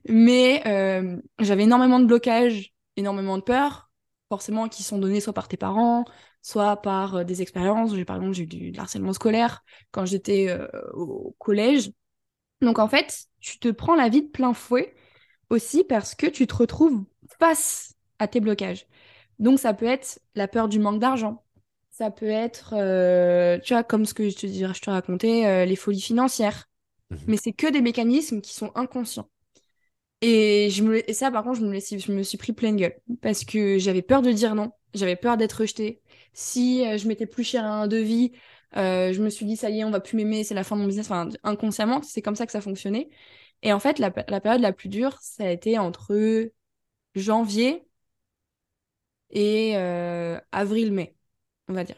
mais 0.09 0.63
euh, 0.67 1.21
j'avais 1.41 1.65
énormément 1.65 2.01
de 2.01 2.07
blocages, 2.07 2.75
énormément 2.97 3.39
de 3.39 3.43
peurs, 3.43 3.91
forcément, 4.29 4.69
qui 4.69 4.83
sont 4.83 4.99
donnés 4.99 5.21
soit 5.21 5.33
par 5.35 5.49
tes 5.49 5.57
parents, 5.57 6.05
soit 6.43 6.77
par 6.83 7.17
euh, 7.17 7.25
des 7.25 7.41
expériences. 7.41 7.95
J'ai 7.95 8.05
par 8.05 8.17
exemple 8.17 8.35
j'ai 8.35 8.43
eu 8.43 8.47
du, 8.47 8.79
harcèlement 8.79 9.13
scolaire 9.13 9.65
quand 9.91 10.05
j'étais 10.05 10.49
euh, 10.51 10.67
au 10.93 11.35
collège. 11.39 11.91
Donc 12.61 12.79
en 12.79 12.89
fait, 12.89 13.27
tu 13.41 13.59
te 13.59 13.69
prends 13.69 13.95
la 13.95 14.09
vie 14.09 14.23
de 14.23 14.29
plein 14.29 14.53
fouet 14.53 14.95
aussi 15.51 15.85
parce 15.85 16.15
que 16.15 16.27
tu 16.27 16.47
te 16.47 16.55
retrouves 16.55 17.05
face 17.39 17.95
à 18.19 18.29
tes 18.29 18.41
blocages. 18.41 18.87
Donc 19.39 19.59
ça 19.59 19.75
peut 19.75 19.87
être 19.87 20.21
la 20.35 20.49
peur 20.49 20.69
du 20.69 20.79
manque 20.79 21.01
d'argent. 21.01 21.43
Ça 21.91 22.11
peut 22.11 22.31
être, 22.31 22.75
euh, 22.77 23.59
tu 23.59 23.75
vois, 23.75 23.83
comme 23.83 24.07
ce 24.07 24.15
que 24.15 24.29
je 24.29 24.37
te, 24.37 24.47
je 24.47 24.81
te 24.81 24.91
racontais, 24.91 25.47
euh, 25.47 25.65
les 25.65 25.77
folies 25.77 26.01
financières. 26.01 26.69
Mhm. 27.11 27.19
Mais 27.27 27.37
c'est 27.37 27.53
que 27.53 27.71
des 27.71 27.83
mécanismes 27.83 28.41
qui 28.41 28.55
sont 28.55 28.73
inconscients. 28.75 29.29
Et, 30.23 30.71
je 30.71 30.85
me, 30.85 31.09
et 31.11 31.13
ça, 31.13 31.31
par 31.31 31.43
contre, 31.43 31.59
je 31.59 31.67
me, 31.67 31.79
je 31.81 32.13
me 32.13 32.23
suis 32.23 32.39
pris 32.39 32.53
pleine 32.53 32.77
gueule. 32.77 32.95
Parce 33.21 33.45
que 33.45 33.79
j'avais 33.79 34.03
peur 34.03 34.23
de 34.23 34.31
dire 34.31 34.55
non. 34.55 34.71
J'avais 34.95 35.17
peur 35.17 35.37
d'être 35.37 35.61
rejetée. 35.61 36.01
Si 36.33 36.87
euh, 36.87 36.99
je 36.99 37.09
mettais 37.09 37.27
plus 37.27 37.45
cher 37.45 37.65
à 37.65 37.69
un 37.83 37.87
devis, 37.89 38.33
je 38.75 39.23
me 39.23 39.29
suis 39.31 39.47
dit, 39.47 39.57
ça 39.57 39.71
y 39.71 39.81
est, 39.81 39.85
on 39.85 39.91
va 39.91 40.01
plus 40.01 40.17
m'aimer, 40.17 40.45
c'est 40.45 40.55
la 40.55 40.65
fin 40.65 40.77
de 40.77 40.81
mon 40.83 40.87
business. 40.87 41.07
Enfin, 41.07 41.29
inconsciemment, 41.43 42.03
c'est 42.03 42.23
comme 42.23 42.37
ça 42.37 42.47
que 42.47 42.53
ça 42.53 42.61
fonctionnait. 42.61 43.11
Et 43.63 43.73
en 43.73 43.79
fait, 43.81 43.99
la, 43.99 44.13
la 44.29 44.41
période 44.41 44.61
la 44.63 44.73
plus 44.73 44.89
dure, 44.89 45.19
ça 45.21 45.45
a 45.45 45.51
été 45.51 45.79
entre 45.79 46.51
janvier 47.15 47.87
et 49.31 49.77
euh, 49.77 50.39
avril-mai, 50.53 51.17
on 51.69 51.73
va 51.75 51.85
dire. 51.85 51.97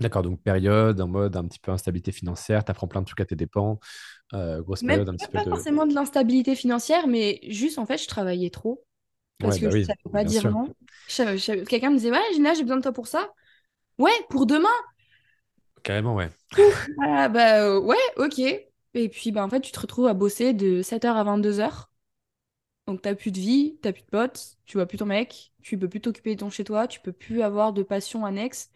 D'accord, 0.00 0.22
donc 0.22 0.40
période 0.42 1.00
en 1.00 1.08
mode 1.08 1.36
un 1.36 1.44
petit 1.44 1.58
peu 1.58 1.72
instabilité 1.72 2.12
financière, 2.12 2.64
tu 2.64 2.70
apprends 2.70 2.86
plein 2.86 3.00
de 3.00 3.06
trucs 3.06 3.20
à 3.20 3.24
tes 3.24 3.34
dépens, 3.34 3.80
euh, 4.32 4.62
grosse 4.62 4.82
période 4.82 5.08
un 5.08 5.14
petit 5.14 5.26
pas 5.26 5.40
peu 5.40 5.50
de... 5.50 5.50
forcément 5.50 5.86
de 5.86 5.94
l'instabilité 5.94 6.54
financière, 6.54 7.08
mais 7.08 7.40
juste 7.48 7.78
en 7.78 7.86
fait, 7.86 7.98
je 7.98 8.06
travaillais 8.06 8.50
trop 8.50 8.84
parce 9.40 9.58
que 9.58 9.64
bah 9.64 9.70
je 9.70 9.76
ne 9.78 9.82
savais 9.82 9.98
pas 10.12 10.24
dire 10.24 10.48
non. 10.50 10.72
Quelqu'un 11.68 11.90
me 11.90 11.96
disait 11.96 12.10
Ouais, 12.10 12.18
Gina, 12.34 12.54
j'ai 12.54 12.62
besoin 12.62 12.76
de 12.76 12.82
toi 12.82 12.92
pour 12.92 13.08
ça. 13.08 13.28
Ouais, 13.98 14.12
pour 14.30 14.46
demain. 14.46 14.68
Carrément, 15.82 16.14
ouais. 16.14 16.30
ah, 17.02 17.28
bah 17.28 17.62
euh, 17.62 17.80
ouais, 17.80 17.96
ok. 18.16 18.38
Et 18.38 19.08
puis, 19.08 19.32
bah, 19.32 19.44
en 19.44 19.48
fait, 19.48 19.60
tu 19.60 19.72
te 19.72 19.80
retrouves 19.80 20.06
à 20.06 20.14
bosser 20.14 20.52
de 20.52 20.82
7h 20.82 21.16
à 21.16 21.24
22h. 21.24 21.90
Donc, 22.86 23.02
tu 23.02 23.08
n'as 23.08 23.14
plus 23.14 23.32
de 23.32 23.38
vie, 23.38 23.78
tu 23.82 23.88
n'as 23.88 23.92
plus 23.92 24.02
de 24.02 24.08
potes, 24.08 24.56
tu 24.64 24.78
vois 24.78 24.86
plus 24.86 24.98
ton 24.98 25.06
mec, 25.06 25.52
tu 25.62 25.78
peux 25.78 25.88
plus 25.88 26.00
t'occuper 26.00 26.34
de 26.34 26.40
ton 26.40 26.50
chez 26.50 26.64
toi, 26.64 26.88
tu 26.88 27.00
peux 27.00 27.12
plus 27.12 27.42
avoir 27.42 27.72
de 27.72 27.82
passion 27.82 28.24
annexe. 28.24 28.70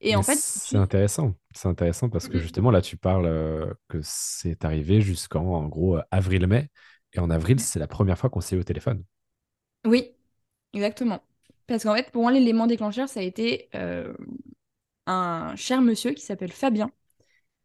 Et 0.00 0.16
en 0.16 0.22
fait, 0.22 0.36
c'est 0.36 0.76
intéressant. 0.76 1.34
C'est 1.54 1.68
intéressant 1.68 2.10
parce 2.10 2.28
que 2.28 2.38
justement 2.38 2.70
là, 2.70 2.82
tu 2.82 2.96
parles 2.96 3.24
euh, 3.26 3.72
que 3.88 4.00
c'est 4.02 4.64
arrivé 4.64 5.00
jusqu'en 5.00 5.44
en 5.44 5.66
gros 5.66 5.98
avril-mai. 6.10 6.68
Et 7.14 7.20
en 7.20 7.30
avril, 7.30 7.58
c'est 7.60 7.78
la 7.78 7.86
première 7.86 8.18
fois 8.18 8.28
qu'on 8.28 8.40
s'est 8.40 8.56
eu 8.56 8.60
au 8.60 8.64
téléphone. 8.64 9.02
Oui, 9.86 10.10
exactement. 10.74 11.22
Parce 11.66 11.84
qu'en 11.84 11.94
fait, 11.94 12.10
pour 12.10 12.22
moi, 12.22 12.32
l'élément 12.32 12.66
déclencheur, 12.66 13.08
ça 13.08 13.20
a 13.20 13.22
été 13.22 13.70
euh, 13.74 14.12
un 15.06 15.54
cher 15.56 15.80
monsieur 15.82 16.12
qui 16.12 16.22
s'appelle 16.22 16.52
Fabien, 16.52 16.90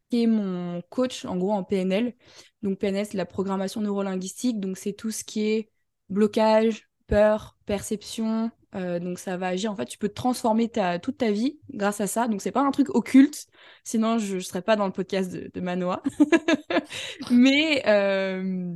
qui 0.10 0.23
est 0.23 0.28
mon 0.28 0.82
coach 0.89 1.25
en 1.25 1.38
gros 1.38 1.52
en 1.54 1.63
PNL. 1.63 2.13
Donc 2.62 2.80
PNL, 2.80 3.06
c'est 3.06 3.17
la 3.17 3.25
programmation 3.25 3.82
neurolinguistique. 3.82 4.60
Donc 4.60 4.78
c'est 4.78 4.93
tout 4.93 5.12
ce 5.12 5.23
qui 5.23 5.47
est 5.47 5.69
blocage, 6.10 6.89
peur, 7.08 7.58
perception. 7.65 8.52
Euh, 8.75 8.99
donc 8.99 9.19
ça 9.19 9.38
va 9.38 9.47
agir. 9.47 9.71
En 9.71 9.75
fait, 9.75 9.86
tu 9.86 9.97
peux 9.97 10.10
transformer 10.10 10.69
ta, 10.69 10.99
toute 10.99 11.17
ta 11.17 11.32
vie 11.32 11.60
grâce 11.71 12.02
à 12.02 12.08
ça. 12.08 12.28
Donc 12.28 12.41
c'est 12.41 12.52
pas 12.52 12.62
un 12.62 12.71
truc 12.71 12.89
occulte. 12.95 13.47
Sinon, 13.84 14.17
je 14.17 14.36
ne 14.36 14.39
serais 14.41 14.62
pas 14.62 14.75
dans 14.75 14.86
le 14.86 14.91
podcast 14.91 15.32
de, 15.32 15.62
Manoa. 15.62 16.04
mais, 17.32 17.84
euh, 17.88 18.73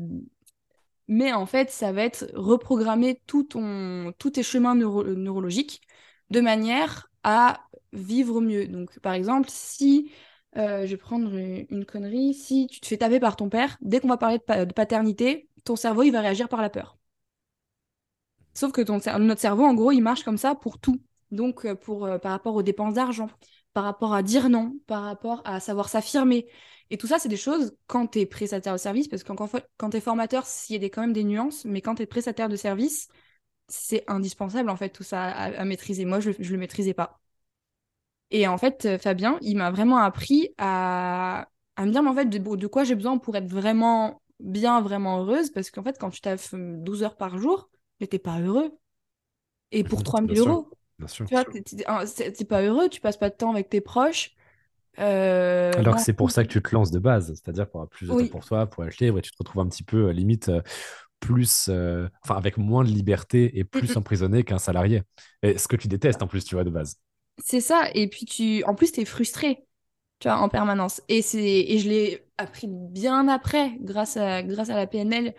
mais 1.08 1.34
en 1.34 1.46
fait, 1.46 1.70
ça 1.70 1.92
va 1.92 2.04
être 2.04 2.30
reprogrammer 2.34 3.22
tout 3.28 3.44
ton, 3.44 4.14
tous 4.18 4.32
tes 4.32 4.44
chemins 4.44 4.76
neurologiques 4.76 5.82
de 6.30 6.42
manière 6.42 7.10
à 7.24 7.62
vivre 7.94 8.42
mieux. 8.42 8.68
Donc 8.68 9.00
par 9.00 9.14
exemple, 9.14 9.50
si 9.50 10.12
euh, 10.58 10.86
je 10.86 10.92
vais 10.92 10.98
prendre 10.98 11.36
une, 11.36 11.86
connerie, 11.86 12.34
si 12.34 12.68
tu 12.68 12.80
te 12.80 12.88
fais 12.88 12.98
taper 12.98 13.20
par 13.20 13.36
ton 13.36 13.50
père, 13.50 13.78
dès 13.82 14.00
qu'on 14.00 14.08
va 14.08 14.18
parler 14.18 14.40
de 14.40 14.74
paternité, 14.74 15.50
ton 15.64 15.76
cerveau 15.76 16.04
il 16.04 16.12
va 16.12 16.22
réagir 16.22 16.50
par 16.50 16.62
la 16.62 16.70
peur. 16.70 16.98
Sauf 18.54 18.72
que 18.72 18.82
notre 19.18 19.42
cerveau, 19.42 19.64
en 19.64 19.74
gros, 19.74 19.92
il 19.92 20.02
marche 20.02 20.24
comme 20.24 20.38
ça 20.38 20.56
pour 20.56 20.80
tout. 20.80 21.02
Donc, 21.32 21.66
euh, 21.66 21.76
pour, 21.76 22.06
euh, 22.06 22.20
par 22.20 22.32
rapport 22.32 22.56
aux 22.56 22.62
dépenses 22.62 22.94
d'argent, 22.94 23.30
par 23.74 23.84
rapport 23.84 24.14
à 24.14 24.22
dire 24.22 24.50
non, 24.50 24.78
par 24.86 25.04
rapport 25.04 25.42
à 25.46 25.60
savoir 25.60 25.90
s'affirmer. 25.90 26.48
Et 26.92 26.98
tout 26.98 27.08
ça, 27.08 27.18
c'est 27.18 27.30
des 27.30 27.38
choses 27.38 27.76
quand 27.88 28.08
tu 28.08 28.20
es 28.20 28.26
prestataire 28.28 28.74
de 28.74 28.78
service, 28.78 29.08
parce 29.08 29.24
que 29.24 29.34
quand, 29.34 29.90
tu 29.90 29.98
es 29.98 30.02
formateur, 30.02 30.46
il 30.70 30.84
y 30.84 30.86
a 30.86 30.90
quand 30.90 31.02
même 31.02 31.14
des 31.14 31.24
nuances, 31.24 31.66
mais 31.66 31.82
quand 31.82 31.96
tu 31.96 32.04
es 32.04 32.06
prestataire 32.06 32.50
de 32.50 32.56
service, 32.56 33.08
c'est 33.68 34.04
indispensable, 34.08 34.70
en 34.70 34.76
fait, 34.76 34.90
tout 34.90 35.04
ça 35.04 35.24
à, 35.24 35.66
maîtriser. 35.66 36.06
Moi, 36.06 36.20
je 36.20 36.30
ne 36.30 36.50
le 36.50 36.58
maîtrisais 36.58 36.94
pas. 36.94 37.20
Et 38.32 38.48
en 38.48 38.58
fait, 38.58 38.86
euh, 38.86 38.98
Fabien, 38.98 39.38
il 39.42 39.58
m'a 39.58 39.72
vraiment 39.72 39.98
appris 39.98 40.50
à, 40.58 41.48
à 41.76 41.86
me 41.86 41.92
dire, 41.92 42.02
mais 42.02 42.10
en 42.10 42.16
fait, 42.16 42.26
de, 42.26 42.38
de 42.38 42.68
quoi 42.68 42.84
j'ai 42.84 42.96
besoin 42.96 43.18
pour 43.18 43.36
être 43.36 43.48
vraiment 43.48 44.22
bien, 44.40 44.82
vraiment 44.82 45.20
heureuse, 45.20 45.52
parce 45.52 45.72
qu'en 45.72 45.84
fait, 45.84 45.98
quand 46.00 46.10
tu 46.10 46.22
taffes 46.22 46.54
12 46.56 47.04
heures 47.04 47.18
par 47.18 47.38
jour, 47.38 47.70
mais 48.00 48.08
t'es 48.08 48.20
pas 48.20 48.40
heureux. 48.40 48.72
Et 49.72 49.84
pour 49.84 50.04
3000 50.04 50.38
euros, 50.40 50.70
tu 51.08 51.24
vois, 51.32 51.46
t'es 51.46 52.46
pas 52.46 52.62
heureux, 52.62 52.90
tu 52.90 53.02
passes 53.02 53.18
pas 53.18 53.30
de 53.30 53.36
temps 53.36 53.52
avec 53.52 53.70
tes 53.70 53.82
proches. 53.82 54.36
Euh, 55.00 55.72
Alors 55.76 55.96
que 55.96 56.02
c'est 56.02 56.14
pour 56.14 56.30
ça 56.30 56.44
que 56.44 56.50
tu 56.50 56.62
te 56.62 56.76
lances 56.76 56.92
de 56.92 57.00
base, 57.00 57.34
c'est-à-dire 57.34 57.68
pour 57.68 57.80
avoir 57.80 57.90
plus 57.90 58.08
de 58.08 58.14
temps 58.14 58.28
pour 58.28 58.46
toi, 58.46 58.68
pour 58.68 58.84
acheter, 58.84 59.10
ouais, 59.10 59.22
tu 59.22 59.32
te 59.32 59.38
retrouves 59.40 59.64
un 59.64 59.68
petit 59.68 59.84
peu 59.84 60.10
euh, 60.10 60.62
limite 61.28 61.70
euh, 61.70 62.08
plus, 62.08 62.20
enfin 62.24 62.36
avec 62.36 62.58
moins 62.58 62.84
de 62.84 62.90
liberté 62.90 63.58
et 63.58 63.64
plus 63.64 63.96
emprisonné 63.98 64.44
qu'un 64.44 64.60
salarié. 64.60 65.04
Et 65.42 65.58
ce 65.58 65.68
que 65.68 65.76
tu 65.76 65.88
détestes 65.88 66.22
en 66.22 66.28
plus, 66.28 66.44
tu 66.44 66.56
vois, 66.56 66.64
de 66.64 66.70
base. 66.70 66.98
C'est 67.44 67.62
ça, 67.62 67.90
et 67.94 68.08
puis 68.08 68.26
tu, 68.26 68.64
en 68.66 68.76
plus, 68.76 68.92
tu 68.92 69.02
es 69.02 69.06
frustré, 69.06 69.66
tu 70.20 70.28
vois, 70.28 70.38
en 70.38 70.50
permanence. 70.50 71.02
Et, 71.08 71.20
et 71.74 71.80
je 71.80 71.90
l'ai 71.90 72.26
appris 72.38 72.68
bien 72.70 73.28
après, 73.28 73.78
grâce 73.82 74.18
à, 74.18 74.44
grâce 74.44 74.70
à 74.70 74.76
la 74.76 74.88
PNL, 74.88 75.34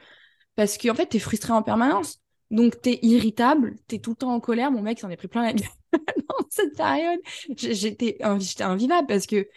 parce 0.57 0.79
qu'en 0.79 0.95
fait, 0.95 1.09
tu 1.09 1.17
es 1.17 1.21
frustré 1.21 1.53
en 1.53 1.63
permanence. 1.63 2.21
Donc, 2.51 2.81
t'es 2.81 2.99
irritable, 3.03 3.77
t'es 3.89 3.99
tout 3.99 4.11
le 4.11 4.17
temps 4.17 4.35
en 4.35 4.41
colère. 4.41 4.71
Mon 4.71 4.83
mec 4.83 5.01
s'en 5.01 5.11
est 5.11 5.17
pris 5.17 5.29
plein 5.29 5.43
la 5.43 5.53
gueule 5.55 5.69
dans 5.93 6.47
cette 6.51 6.77
période. 6.77 7.21
J'étais 7.57 8.19
invivable 8.23 9.07
parce 9.09 9.27
que 9.27 9.49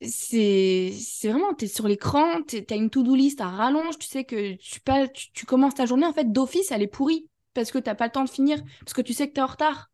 c'est 0.00 0.92
vraiment, 1.24 1.54
t'es 1.54 1.66
sur 1.66 1.88
l'écran, 1.88 2.42
t'as 2.42 2.76
une 2.76 2.90
to-do 2.90 3.14
list 3.14 3.40
à 3.40 3.48
rallonge. 3.48 3.98
Tu 3.98 4.06
sais 4.06 4.24
que 4.24 4.54
tu, 4.56 4.80
pas, 4.80 5.08
tu, 5.08 5.46
commences 5.46 5.74
ta 5.74 5.86
journée, 5.86 6.06
en 6.06 6.12
fait, 6.12 6.30
d'office, 6.32 6.70
elle 6.70 6.82
est 6.82 6.86
pourrie 6.86 7.28
parce 7.54 7.70
que 7.70 7.78
t'as 7.78 7.94
pas 7.94 8.06
le 8.06 8.12
temps 8.12 8.24
de 8.24 8.28
finir, 8.28 8.62
parce 8.80 8.92
que 8.92 9.00
tu 9.00 9.14
sais 9.14 9.28
que 9.28 9.32
t'es 9.32 9.40
en 9.40 9.46
retard. 9.46 9.90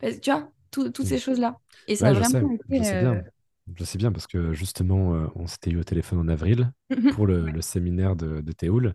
tu 0.00 0.30
vois, 0.30 0.52
toutes 0.70 1.04
ces 1.04 1.18
choses-là. 1.18 1.58
Et 1.88 1.96
ça 1.96 2.12
vraiment 2.12 2.56
je 2.70 2.82
sais, 2.82 3.00
bien. 3.02 3.14
Euh, 3.14 3.22
je 3.74 3.84
sais 3.84 3.98
bien 3.98 4.12
parce 4.12 4.28
que 4.28 4.52
justement, 4.52 5.14
euh, 5.14 5.26
on 5.34 5.46
s'était 5.46 5.70
eu 5.70 5.78
au 5.78 5.84
téléphone 5.84 6.20
en 6.20 6.28
avril 6.28 6.72
pour 7.14 7.26
le, 7.26 7.60
séminaire 7.60 8.14
de, 8.14 8.40
de 8.40 8.52
Théoul. 8.52 8.94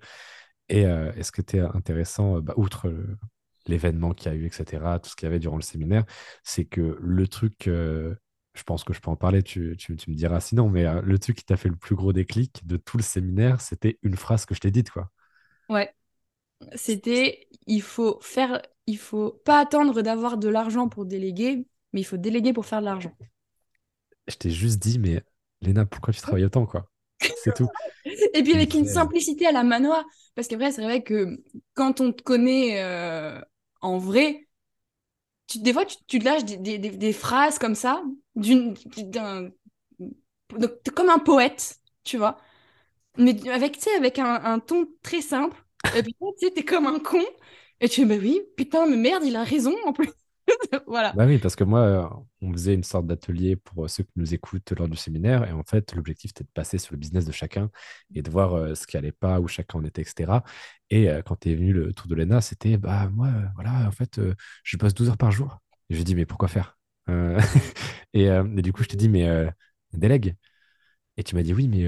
Et 0.70 0.86
euh, 0.86 1.12
est-ce 1.14 1.32
que 1.32 1.42
tu 1.42 1.58
es 1.58 1.60
intéressant, 1.60 2.40
bah, 2.40 2.54
outre 2.56 2.90
l'événement 3.70 4.14
qu'il 4.14 4.32
y 4.32 4.36
a 4.36 4.38
eu, 4.38 4.46
etc., 4.46 5.00
tout 5.02 5.10
ce 5.10 5.16
qu'il 5.16 5.26
y 5.26 5.30
avait 5.30 5.40
durant 5.40 5.56
le 5.56 5.62
séminaire, 5.62 6.04
c'est 6.44 6.66
que 6.66 6.98
le 7.00 7.28
truc, 7.28 7.68
euh, 7.68 8.16
je 8.60 8.64
pense 8.64 8.84
que 8.84 8.94
je 8.94 9.02
peux 9.02 9.10
en 9.12 9.16
parler, 9.18 9.44
tu, 9.44 9.76
tu, 9.78 9.96
tu 9.98 10.12
me 10.12 10.16
diras 10.16 10.40
sinon, 10.42 10.70
mais 10.70 10.86
euh, 10.86 11.02
le 11.02 11.20
truc 11.20 11.38
qui 11.38 11.46
t'a 11.46 11.58
fait 11.58 11.70
le 11.70 11.76
plus 11.78 11.96
gros 11.96 12.14
déclic 12.14 12.66
de 12.68 12.78
tout 12.78 12.98
le 12.98 13.04
séminaire, 13.04 13.62
c'était 13.62 14.00
une 14.04 14.16
phrase 14.18 14.46
que 14.46 14.56
je 14.56 14.60
t'ai 14.62 14.72
dite, 14.72 14.92
quoi. 14.92 15.12
Ouais. 15.70 15.94
C'était 16.76 17.48
il 17.68 17.82
faut 17.84 18.20
faire, 18.22 18.62
il 18.88 18.98
faut 18.98 19.32
pas 19.46 19.60
attendre 19.60 20.02
d'avoir 20.04 20.38
de 20.38 20.50
l'argent 20.50 20.90
pour 20.90 21.06
déléguer, 21.06 21.68
mais 21.94 22.02
il 22.02 22.06
faut 22.06 22.18
déléguer 22.18 22.54
pour 22.54 22.66
faire 22.68 22.82
de 22.82 22.86
l'argent. 22.86 23.16
Je 24.28 24.36
t'ai 24.36 24.50
juste 24.50 24.80
dit, 24.80 25.00
mais 25.00 25.24
Léna, 25.62 25.86
pourquoi 25.86 26.14
tu 26.14 26.22
travailles 26.22 26.46
autant, 26.46 26.66
quoi? 26.66 26.90
C'est 27.34 27.54
tout. 27.54 27.70
Et 28.34 28.44
puis 28.44 28.54
avec 28.54 28.74
une 28.74 28.86
simplicité 28.86 29.46
à 29.48 29.52
la 29.52 29.64
manoir, 29.64 30.04
parce 30.36 30.48
qu'après, 30.48 30.72
c'est 30.72 30.84
vrai 30.84 31.04
que 31.04 31.42
quand 31.74 32.02
on 32.02 32.12
te 32.12 32.22
connaît 32.24 32.82
euh, 32.84 33.40
en 33.82 33.98
vrai, 33.98 34.48
tu, 35.48 35.60
des 35.62 35.74
fois, 35.74 35.86
tu, 35.86 35.96
tu 36.08 36.20
te 36.20 36.26
lâches 36.26 36.46
des, 36.46 36.58
des- 36.58 36.78
des- 36.80 36.98
des 36.98 37.14
phrases 37.14 37.60
comme 37.60 37.76
ça, 37.76 38.04
d'un, 38.40 39.50
t'es 40.84 40.92
comme 40.92 41.10
un 41.10 41.20
poète, 41.20 41.80
tu 42.04 42.18
vois, 42.18 42.38
mais 43.18 43.50
avec, 43.50 43.74
tu 43.78 43.82
sais, 43.82 43.96
avec 43.96 44.20
un, 44.20 44.60
ton 44.60 44.88
très 45.04 45.22
simple. 45.22 45.58
Et 45.96 46.04
puis, 46.04 46.16
tu 46.20 46.48
sais, 46.48 46.52
t'es 46.52 46.66
comme 46.66 46.88
un 46.88 47.00
con. 47.00 47.24
Et 47.82 47.90
tu 47.90 48.02
dis, 48.02 48.08
bah 48.08 48.16
oui, 48.20 48.42
putain, 48.58 48.88
mais 48.88 48.98
merde, 48.98 49.24
il 49.26 49.36
a 49.36 49.44
raison 49.44 49.76
en 49.86 49.94
plus. 49.94 50.10
Voilà. 50.88 51.14
Bah 51.14 51.28
oui, 51.28 51.38
parce 51.38 51.56
que 51.56 51.64
moi, 51.64 51.82
euh, 51.82 52.08
on 52.42 52.52
faisait 52.52 52.74
une 52.74 52.84
sorte 52.84 53.06
d'atelier 53.06 53.56
pour 53.56 53.86
euh, 53.86 53.88
ceux 53.88 54.04
qui 54.04 54.14
nous 54.16 54.34
écoutent 54.34 54.72
lors 54.72 54.88
du 54.88 54.98
séminaire. 54.98 55.48
Et 55.48 55.52
en 55.52 55.64
fait, 55.64 55.94
l'objectif, 55.94 56.30
c'était 56.30 56.44
de 56.44 56.50
passer 56.54 56.80
sur 56.80 56.94
le 56.94 56.98
business 56.98 57.26
de 57.26 57.32
chacun 57.32 57.70
et 58.16 58.24
de 58.24 58.32
voir 58.32 58.56
euh, 58.56 58.74
ce 58.74 58.88
qui 58.88 58.98
allait 58.98 59.12
pas, 59.12 59.40
où 59.40 59.48
chacun 59.48 59.78
en 59.78 59.86
était, 59.86 60.02
etc. 60.02 60.44
Et 60.90 61.08
quand 61.24 61.46
est 61.46 61.54
venu 61.54 61.72
le 61.72 61.94
tour 61.94 62.08
de 62.08 62.16
l'ENA, 62.16 62.42
c'était, 62.42 62.78
bah 62.78 63.10
moi, 63.14 63.30
voilà, 63.54 63.88
en 63.88 63.92
fait, 63.92 64.20
je 64.64 64.78
bosse 64.78 64.96
12 64.96 65.10
heures 65.10 65.18
par 65.18 65.32
jour. 65.32 65.60
Et 65.90 65.94
je 65.94 66.00
lui 66.00 66.04
dit, 66.04 66.16
mais 66.16 66.26
pourquoi 66.26 66.48
faire? 66.48 66.79
Euh, 67.10 67.40
et, 68.14 68.30
euh, 68.30 68.46
et 68.58 68.62
du 68.62 68.74
coup, 68.74 68.84
je 68.84 68.90
t'ai 68.90 68.98
dit, 68.98 69.10
mais 69.10 69.28
euh, 69.28 69.50
délègue. 69.94 70.36
Et 71.18 71.24
tu 71.24 71.36
m'as 71.36 71.44
dit, 71.44 71.54
oui, 71.54 71.68
mais 71.68 71.86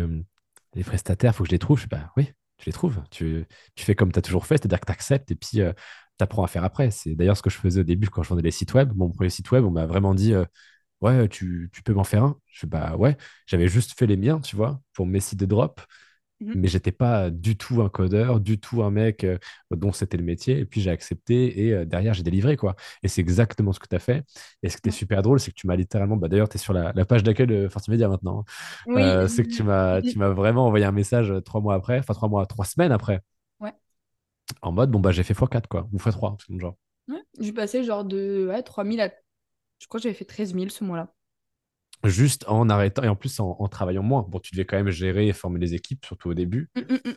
les 0.76 0.84
prestataires, 0.84 1.34
il 1.34 1.36
faut 1.36 1.44
que 1.44 1.50
je 1.50 1.56
les 1.56 1.60
trouve. 1.60 1.78
Je 1.80 1.84
dis, 1.84 1.90
bah 1.90 2.12
oui, 2.18 2.32
tu 2.58 2.66
les 2.68 2.74
trouves. 2.74 3.02
Tu, 3.12 3.46
fais 3.78 3.96
comme 3.96 4.12
tu 4.12 4.20
as 4.20 4.22
toujours 4.22 4.46
fait, 4.46 4.58
c'est-à-dire 4.58 4.80
que 4.82 4.86
tu 4.88 4.92
acceptes 4.92 5.32
et 5.32 5.36
puis 5.36 5.50
tu 5.52 5.64
apprends 6.20 6.44
à 6.44 6.48
faire 6.48 6.64
après. 6.64 6.92
C'est 6.92 7.16
d'ailleurs 7.16 7.38
ce 7.38 7.42
que 7.42 7.50
je 7.50 7.58
faisais 7.58 7.82
au 7.82 7.84
début 7.84 8.10
quand 8.10 8.24
je 8.24 8.30
vendais 8.30 8.44
les 8.44 8.52
sites 8.52 8.74
web. 8.74 8.94
Mon 8.96 9.10
premier 9.10 9.30
site 9.30 9.52
web, 9.52 9.64
on 9.66 9.72
m'a 9.72 9.86
vraiment 9.86 10.14
dit, 10.16 10.34
ouais, 11.02 11.30
tu, 11.30 11.70
tu 11.74 11.84
peux 11.84 11.94
m'en 11.94 12.04
faire 12.04 12.24
un. 12.24 12.40
Je 12.48 12.62
fais, 12.62 12.68
bah 12.68 12.96
ouais, 12.98 13.18
j'avais 13.48 13.68
juste 13.68 13.98
fait 13.98 14.08
les 14.08 14.18
miens, 14.18 14.40
tu 14.42 14.56
vois, 14.56 14.82
pour 14.94 15.06
mes 15.06 15.20
sites 15.22 15.40
de 15.40 15.46
drop 15.46 15.82
Mhm. 16.42 16.54
mais 16.56 16.68
j'étais 16.68 16.92
pas 16.92 17.30
du 17.30 17.56
tout 17.58 17.82
un 17.84 17.90
codeur, 17.90 18.40
du 18.40 18.60
tout 18.60 18.84
un 18.84 18.90
mec 18.92 19.24
euh, 19.24 19.38
dont 19.72 19.92
c'était 19.92 20.18
le 20.18 20.24
métier. 20.24 20.58
Et 20.60 20.66
puis 20.66 20.82
j'ai 20.82 20.90
accepté 20.92 21.66
et 21.68 21.74
euh, 21.74 21.86
derrière 21.86 22.14
j'ai 22.16 22.24
délivré 22.24 22.58
quoi. 22.58 22.76
Et 23.04 23.08
c'est 23.08 23.22
exactement 23.22 23.74
ce 23.74 23.80
que 23.80 23.88
tu 23.88 23.96
as 23.96 24.00
fait. 24.00 24.24
Et 24.64 24.70
ce 24.70 24.76
qui 24.78 24.80
était 24.82 24.90
Ouais. 24.90 24.96
super 24.96 25.22
drôle, 25.22 25.40
c'est 25.40 25.52
que 25.52 25.56
tu 25.56 25.68
m'as 25.68 25.76
littéralement, 25.76 26.18
bah, 26.18 26.28
d'ailleurs 26.28 26.50
tu 26.50 26.58
es 26.58 26.60
sur 26.60 26.74
la, 26.74 26.92
la 26.96 27.06
page 27.06 27.24
d'accueil 27.24 27.48
de 27.48 27.68
Fortimedia 27.70 28.08
maintenant. 28.10 28.40
hein. 28.42 28.44
Oui. 28.88 29.02
Euh, 29.04 29.28
c'est 29.28 29.44
que 29.44 29.50
tu 29.50 29.64
m'as, 29.64 30.02
tu 30.02 30.18
m'as 30.20 30.30
vraiment 30.30 30.66
envoyé 30.68 30.86
un 30.86 30.92
message 30.92 31.34
trois 31.46 31.62
mois 31.62 31.76
après, 31.76 32.00
enfin 32.00 32.14
trois 32.16 32.30
mois, 32.30 32.46
trois 32.48 32.66
semaines 32.66 32.92
après, 32.92 33.22
Ouais. 33.60 33.74
en 34.62 34.72
mode 34.72 34.92
bon 34.92 35.00
bah 35.00 35.12
j'ai 35.12 35.24
fait 35.24 35.34
x4 35.34 35.68
quoi, 35.68 35.88
ou 35.92 35.98
x3, 35.98 36.38
c'est 36.48 36.60
genre. 36.60 36.76
Ouais. 37.08 37.22
J'ai 37.40 37.54
passé 37.54 37.84
genre 37.84 38.04
de 38.06 38.48
ouais, 38.50 38.64
3000 38.64 39.02
à... 39.02 39.12
Je 39.80 39.88
crois 39.88 40.00
que 40.00 40.04
j'avais 40.04 40.16
fait 40.16 40.26
13 40.26 40.54
000 40.54 40.70
ce 40.72 40.84
mois-là. 40.84 41.14
Juste 42.04 42.46
en 42.48 42.70
arrêtant 42.70 43.04
et 43.04 43.08
en 43.08 43.16
plus 43.16 43.40
en, 43.40 43.56
en 43.60 43.68
travaillant 43.68 44.04
moins. 44.04 44.26
Bon, 44.28 44.40
tu 44.40 44.54
devais 44.56 44.66
quand 44.66 44.78
même 44.78 44.90
gérer 44.90 45.28
et 45.28 45.34
former 45.34 45.60
les 45.60 45.74
équipes, 45.74 46.06
surtout 46.06 46.30
au 46.30 46.34
début. 46.34 46.70
Mm, 46.76 46.94
mm, 46.94 47.10
mm. 47.10 47.16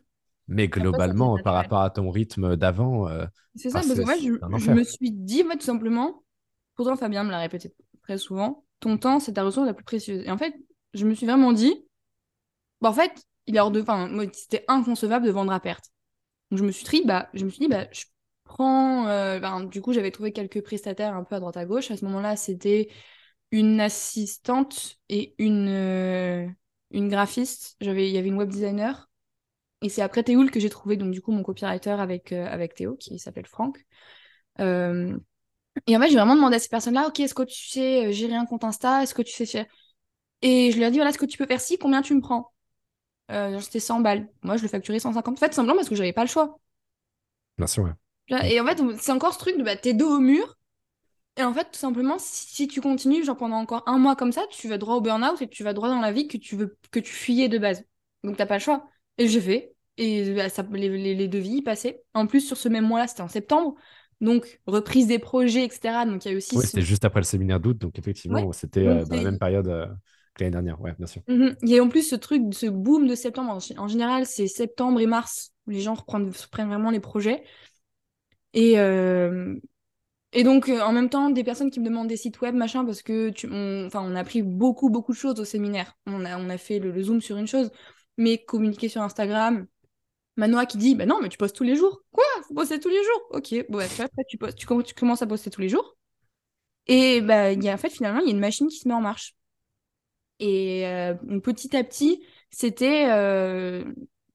Mais 0.48 0.68
globalement, 0.68 1.38
par 1.42 1.54
rapport 1.54 1.80
à 1.80 1.90
ton 1.90 2.10
rythme 2.10 2.56
d'avant, 2.56 3.08
euh, 3.08 3.24
C'est 3.54 3.70
ça, 3.70 3.80
parce 3.80 3.94
que 3.94 4.02
moi, 4.02 4.58
je, 4.58 4.70
me 4.70 4.84
suis 4.84 5.10
dit, 5.10 5.42
moi, 5.42 5.54
tout 5.54 5.64
simplement, 5.64 6.22
pourtant 6.74 6.96
Fabien 6.96 7.24
me 7.24 7.30
l'a 7.30 7.38
répété 7.38 7.72
très 8.02 8.18
souvent, 8.18 8.64
ton 8.80 8.98
temps, 8.98 9.20
c'est 9.20 9.32
ta 9.32 9.42
ressource 9.42 9.66
la 9.66 9.72
plus 9.72 9.84
précieuse. 9.84 10.22
Et 10.26 10.30
en 10.30 10.36
fait, 10.36 10.54
je 10.92 11.06
me 11.06 11.14
suis 11.14 11.26
vraiment 11.26 11.52
dit, 11.52 11.74
bah, 12.82 12.90
en 12.90 12.92
fait, 12.92 13.12
il 13.46 13.56
est 13.56 13.60
hors 13.60 13.70
de... 13.70 13.80
Enfin, 13.80 14.08
moi, 14.08 14.26
c'était 14.34 14.64
inconcevable 14.68 15.24
de 15.24 15.30
vendre 15.30 15.52
à 15.52 15.60
perte. 15.60 15.86
Donc, 16.50 16.58
je 16.58 16.64
me 16.64 16.72
suis 16.72 16.84
dit, 16.84 17.02
bah, 17.06 17.30
je 17.32 17.46
me 17.46 17.50
suis 17.50 17.60
dit, 17.60 17.68
bah, 17.68 17.86
je 17.90 18.04
prends... 18.44 19.08
euh, 19.08 19.40
ben, 19.40 19.64
du 19.64 19.80
coup, 19.80 19.94
j'avais 19.94 20.10
trouvé 20.10 20.32
quelques 20.32 20.62
prestataires 20.62 21.16
un 21.16 21.24
peu 21.24 21.36
à 21.36 21.40
droite 21.40 21.56
à 21.56 21.64
gauche. 21.64 21.90
À 21.90 21.96
ce 21.96 22.04
moment-là, 22.04 22.36
c'était 22.36 22.90
une 23.54 23.80
assistante 23.80 24.98
et 25.08 25.36
une, 25.38 25.68
euh, 25.68 26.44
une 26.90 27.08
graphiste. 27.08 27.76
J'avais, 27.80 28.08
il 28.08 28.12
y 28.12 28.18
avait 28.18 28.26
une 28.26 28.34
web 28.34 28.48
designer. 28.48 29.08
Et 29.80 29.88
c'est 29.88 30.02
après 30.02 30.24
Théoul 30.24 30.50
que 30.50 30.58
j'ai 30.58 30.70
trouvé 30.70 30.96
donc 30.96 31.12
du 31.12 31.22
coup 31.22 31.30
mon 31.30 31.44
copywriter 31.44 31.90
avec, 31.90 32.32
euh, 32.32 32.46
avec 32.46 32.74
Théo 32.74 32.96
qui 32.96 33.16
s'appelle 33.20 33.46
Franck. 33.46 33.78
Euh, 34.58 35.16
et 35.86 35.96
en 35.96 36.00
fait 36.00 36.08
j'ai 36.08 36.16
vraiment 36.16 36.34
demandé 36.34 36.56
à 36.56 36.58
ces 36.58 36.68
personnes-là, 36.68 37.06
ok, 37.06 37.20
est-ce 37.20 37.34
que 37.34 37.44
tu 37.44 37.68
sais 37.68 38.12
gérer 38.12 38.34
un 38.34 38.44
compte 38.44 38.64
Insta, 38.64 39.04
est-ce 39.04 39.14
que 39.14 39.22
tu 39.22 39.32
sais 39.32 39.46
faire... 39.46 39.66
Et 40.42 40.72
je 40.72 40.78
leur 40.80 40.88
ai 40.88 40.90
dit, 40.90 40.98
voilà, 40.98 41.10
est-ce 41.10 41.18
que 41.18 41.24
tu 41.24 41.38
peux 41.38 41.46
faire 41.46 41.60
ci, 41.60 41.78
combien 41.78 42.02
tu 42.02 42.12
me 42.14 42.20
prends? 42.20 42.52
C'était 43.28 43.78
100 43.78 44.00
balles. 44.00 44.28
Moi 44.42 44.56
je 44.56 44.62
le 44.62 44.68
facturais 44.68 44.98
150. 44.98 45.38
En 45.38 45.40
fait, 45.40 45.54
simplement 45.54 45.76
parce 45.76 45.88
que 45.88 45.94
j'avais 45.94 46.12
pas 46.12 46.24
le 46.24 46.28
choix. 46.28 46.58
Bien 47.56 47.68
sûr, 47.68 47.84
ouais. 47.84 48.52
Et 48.52 48.60
en 48.60 48.66
fait 48.66 48.82
c'est 48.98 49.12
encore 49.12 49.32
ce 49.32 49.38
truc 49.38 49.56
de 49.58 49.62
bah, 49.62 49.76
t'es 49.76 49.94
dos 49.94 50.16
au 50.16 50.18
mur. 50.18 50.56
Et 51.36 51.42
en 51.42 51.52
fait 51.52 51.64
tout 51.72 51.78
simplement 51.78 52.16
si, 52.18 52.68
tu 52.68 52.80
continues 52.80 53.24
genre 53.24 53.36
pendant 53.36 53.56
encore 53.56 53.82
un 53.86 53.98
mois 53.98 54.14
comme 54.14 54.32
ça, 54.32 54.42
tu 54.50 54.68
vas 54.68 54.78
droit 54.78 54.94
au 54.96 55.00
burn-out 55.00 55.42
et 55.42 55.48
tu 55.48 55.64
vas 55.64 55.72
droit 55.72 55.88
dans 55.88 56.00
la 56.00 56.12
vie 56.12 56.28
que 56.28 56.36
tu 56.36 56.56
veux 56.56 56.76
que 56.90 57.00
tu 57.00 57.12
fuyais 57.12 57.48
de 57.48 57.58
base. 57.58 57.84
Donc 58.22 58.36
t'as 58.36 58.46
pas 58.46 58.54
le 58.56 58.60
choix. 58.60 58.88
Et 59.18 59.28
j'ai 59.28 59.40
fait. 59.40 59.74
Et 59.96 60.34
bah, 60.34 60.48
ça, 60.48 60.64
les, 60.72 60.88
les, 60.88 61.14
les 61.14 61.28
devis 61.28 61.62
passaient. 61.62 62.02
En 62.14 62.26
plus, 62.26 62.40
sur 62.40 62.56
ce 62.56 62.68
même 62.68 62.86
mois-là, 62.86 63.06
c'était 63.06 63.22
en 63.22 63.28
septembre. 63.28 63.76
Donc, 64.20 64.60
reprise 64.66 65.06
des 65.06 65.18
projets, 65.18 65.64
etc. 65.64 66.04
Donc, 66.06 66.24
il 66.24 66.32
y 66.32 66.34
a 66.34 66.36
aussi 66.36 66.56
Oui, 66.56 66.62
ce... 66.62 66.68
c'était 66.68 66.82
juste 66.82 67.04
après 67.04 67.20
le 67.20 67.24
séminaire 67.24 67.60
d'août, 67.60 67.78
donc 67.78 67.94
Ouais. 67.94 68.00
effectivement, 68.00 68.52
c'était 68.52 68.86
euh, 68.86 69.04
dans 69.04 69.16
la 69.16 69.22
même 69.22 69.38
période 69.38 69.68
euh, 69.68 69.86
que 70.34 70.42
l'année 70.42 70.52
dernière. 70.52 70.80
Ouais, 70.80 70.94
bien 70.98 71.06
sûr. 71.06 71.22
Mhm. 71.28 71.56
Il 71.62 71.68
y 71.68 71.78
a 71.78 71.82
en 71.82 71.88
plus 71.88 72.08
ce 72.08 72.16
truc, 72.16 72.42
ce 72.52 72.66
boom 72.66 73.06
de 73.06 73.14
septembre. 73.14 73.58
En 73.76 73.88
général, 73.88 74.26
c'est 74.26 74.46
septembre 74.46 75.00
et 75.00 75.06
mars 75.06 75.52
où 75.66 75.70
les 75.70 75.80
gens 75.80 75.94
reprennent, 75.94 76.28
reprennent 76.28 76.68
vraiment 76.68 76.90
les 76.90 77.00
projets. 77.00 77.44
Et, 78.52 78.78
euh, 78.78 79.56
et 80.34 80.42
donc, 80.42 80.68
euh, 80.68 80.80
en 80.80 80.92
même 80.92 81.08
temps, 81.08 81.30
des 81.30 81.44
personnes 81.44 81.70
qui 81.70 81.78
me 81.78 81.84
demandent 81.84 82.08
des 82.08 82.16
sites 82.16 82.40
web, 82.40 82.56
machin, 82.56 82.84
parce 82.84 83.02
que 83.02 83.30
enfin, 83.86 84.02
on 84.04 84.16
a 84.16 84.20
appris 84.20 84.42
beaucoup, 84.42 84.90
beaucoup 84.90 85.12
de 85.12 85.16
choses 85.16 85.38
au 85.38 85.44
séminaire. 85.44 85.96
On 86.06 86.24
a, 86.24 86.36
on 86.38 86.50
a 86.50 86.58
fait 86.58 86.80
le, 86.80 87.00
zoom 87.02 87.20
sur 87.20 87.36
une 87.36 87.46
chose, 87.46 87.70
mais 88.18 88.44
communiquer 88.44 88.88
sur 88.88 89.00
Instagram. 89.00 89.66
Manoa 90.36 90.66
qui 90.66 90.76
dit, 90.76 90.96
bah 90.96 91.06
non, 91.06 91.20
mais 91.22 91.28
tu 91.28 91.38
postes 91.38 91.54
tous 91.54 91.62
les 91.62 91.76
jours. 91.76 92.02
Quoi? 92.10 92.24
Faut 92.48 92.54
poster 92.54 92.80
tous 92.80 92.88
les 92.88 93.02
jours? 93.04 93.22
Ok, 93.30 93.54
bon, 93.68 93.78
bah, 93.78 93.84
après, 93.84 94.24
tu, 94.28 94.36
postes, 94.36 94.58
tu, 94.58 94.66
com- 94.66 94.82
tu 94.82 94.94
commences 94.94 95.22
à 95.22 95.28
poster 95.28 95.50
tous 95.50 95.60
les 95.60 95.68
jours. 95.68 95.96
Et 96.88 97.20
bah, 97.20 97.52
y 97.52 97.68
a, 97.68 97.74
en 97.74 97.78
fait, 97.78 97.90
finalement, 97.90 98.20
il 98.20 98.26
y 98.26 98.30
a 98.30 98.34
une 98.34 98.40
machine 98.40 98.66
qui 98.66 98.78
se 98.78 98.88
met 98.88 98.94
en 98.94 99.00
marche. 99.00 99.36
Et 100.40 100.86
euh, 100.86 101.14
petit 101.40 101.76
à 101.76 101.84
petit, 101.84 102.24
c'était 102.50 103.08
euh, 103.10 103.84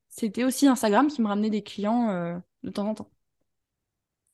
c'était 0.07 0.45
aussi 0.45 0.65
Instagram 0.65 1.07
qui 1.07 1.21
me 1.21 1.27
ramenait 1.27 1.49
des 1.49 1.61
clients 1.61 2.41
de 2.63 2.69
temps 2.69 2.87
en 2.87 2.95
temps. 2.95 3.11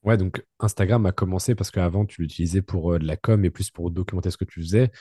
Ouais, 0.05 0.17
donc 0.17 0.45
Instagram 0.59 1.05
a 1.07 1.11
commencé 1.11 1.55
parce 1.55 1.71
qu'avant, 1.71 2.05
tu 2.05 2.21
l'utilisais 2.21 2.61
pour 2.61 2.93
euh, 2.93 2.99
de 2.99 3.05
la 3.07 3.17
com 3.17 3.43
et 3.43 3.49
plus 3.49 3.71
pour 3.71 3.89
documenter 3.91 4.29
ce 4.31 4.37
que 4.37 4.45
tu 4.45 4.61
faisais. 4.61 4.91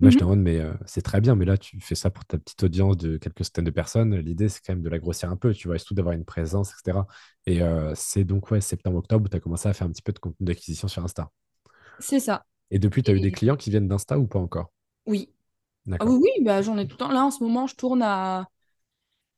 Moi, 0.00 0.10
je 0.10 0.16
te 0.16 0.22
Mhm. 0.22 0.24
demande, 0.24 0.40
mais 0.40 0.58
euh, 0.60 0.74
c'est 0.86 1.02
très 1.02 1.20
bien, 1.20 1.34
mais 1.36 1.44
là, 1.44 1.58
tu 1.58 1.80
fais 1.80 1.94
ça 1.94 2.10
pour 2.10 2.24
ta 2.26 2.38
petite 2.38 2.62
audience 2.64 2.96
de 2.96 3.18
quelques 3.18 3.44
centaines 3.44 3.64
de 3.66 3.70
personnes. 3.70 4.16
L'idée, 4.16 4.48
c'est 4.48 4.60
quand 4.66 4.74
même 4.74 4.82
de 4.82 4.88
la 4.90 4.98
grossir 4.98 5.30
un 5.30 5.36
peu, 5.36 5.52
tu 5.54 5.68
vois, 5.68 5.76
et 5.76 5.78
surtout 5.78 5.94
d'avoir 5.94 6.14
une 6.14 6.24
présence, 6.24 6.70
etc. 6.72 7.06
Et 7.46 7.62
euh, 7.62 7.92
c'est 7.96 8.24
donc, 8.24 8.50
ouais, 8.50 8.60
septembre-octobre 8.62 9.26
où 9.26 9.28
tu 9.28 9.36
as 9.36 9.40
commencé 9.40 9.68
à 9.68 9.74
faire 9.74 9.86
un 9.86 9.90
petit 9.92 10.02
peu 10.02 10.12
de 10.12 10.18
contenu 10.20 10.46
d'acquisition 10.46 10.88
sur 10.88 11.04
Insta. 11.04 11.30
C'est 11.98 12.20
ça. 12.20 12.44
Et 12.72 12.80
depuis, 12.80 13.04
tu 13.04 13.12
as 13.12 13.14
eu 13.14 13.20
des 13.20 13.30
clients 13.30 13.54
qui 13.56 13.70
viennent 13.70 13.86
d'Insta 13.86 14.18
ou 14.18 14.26
pas 14.26 14.40
encore? 14.40 14.72
oui. 15.06 15.30
Ah 16.00 16.06
oui, 16.06 16.30
bah, 16.42 16.62
j'en 16.62 16.78
ai 16.78 16.86
tout 16.86 16.94
le 16.94 16.98
temps. 16.98 17.12
Là, 17.12 17.24
en 17.24 17.30
ce 17.32 17.42
moment, 17.44 17.66
je 17.66 17.76
tourne 17.76 18.02
à... 18.02 18.48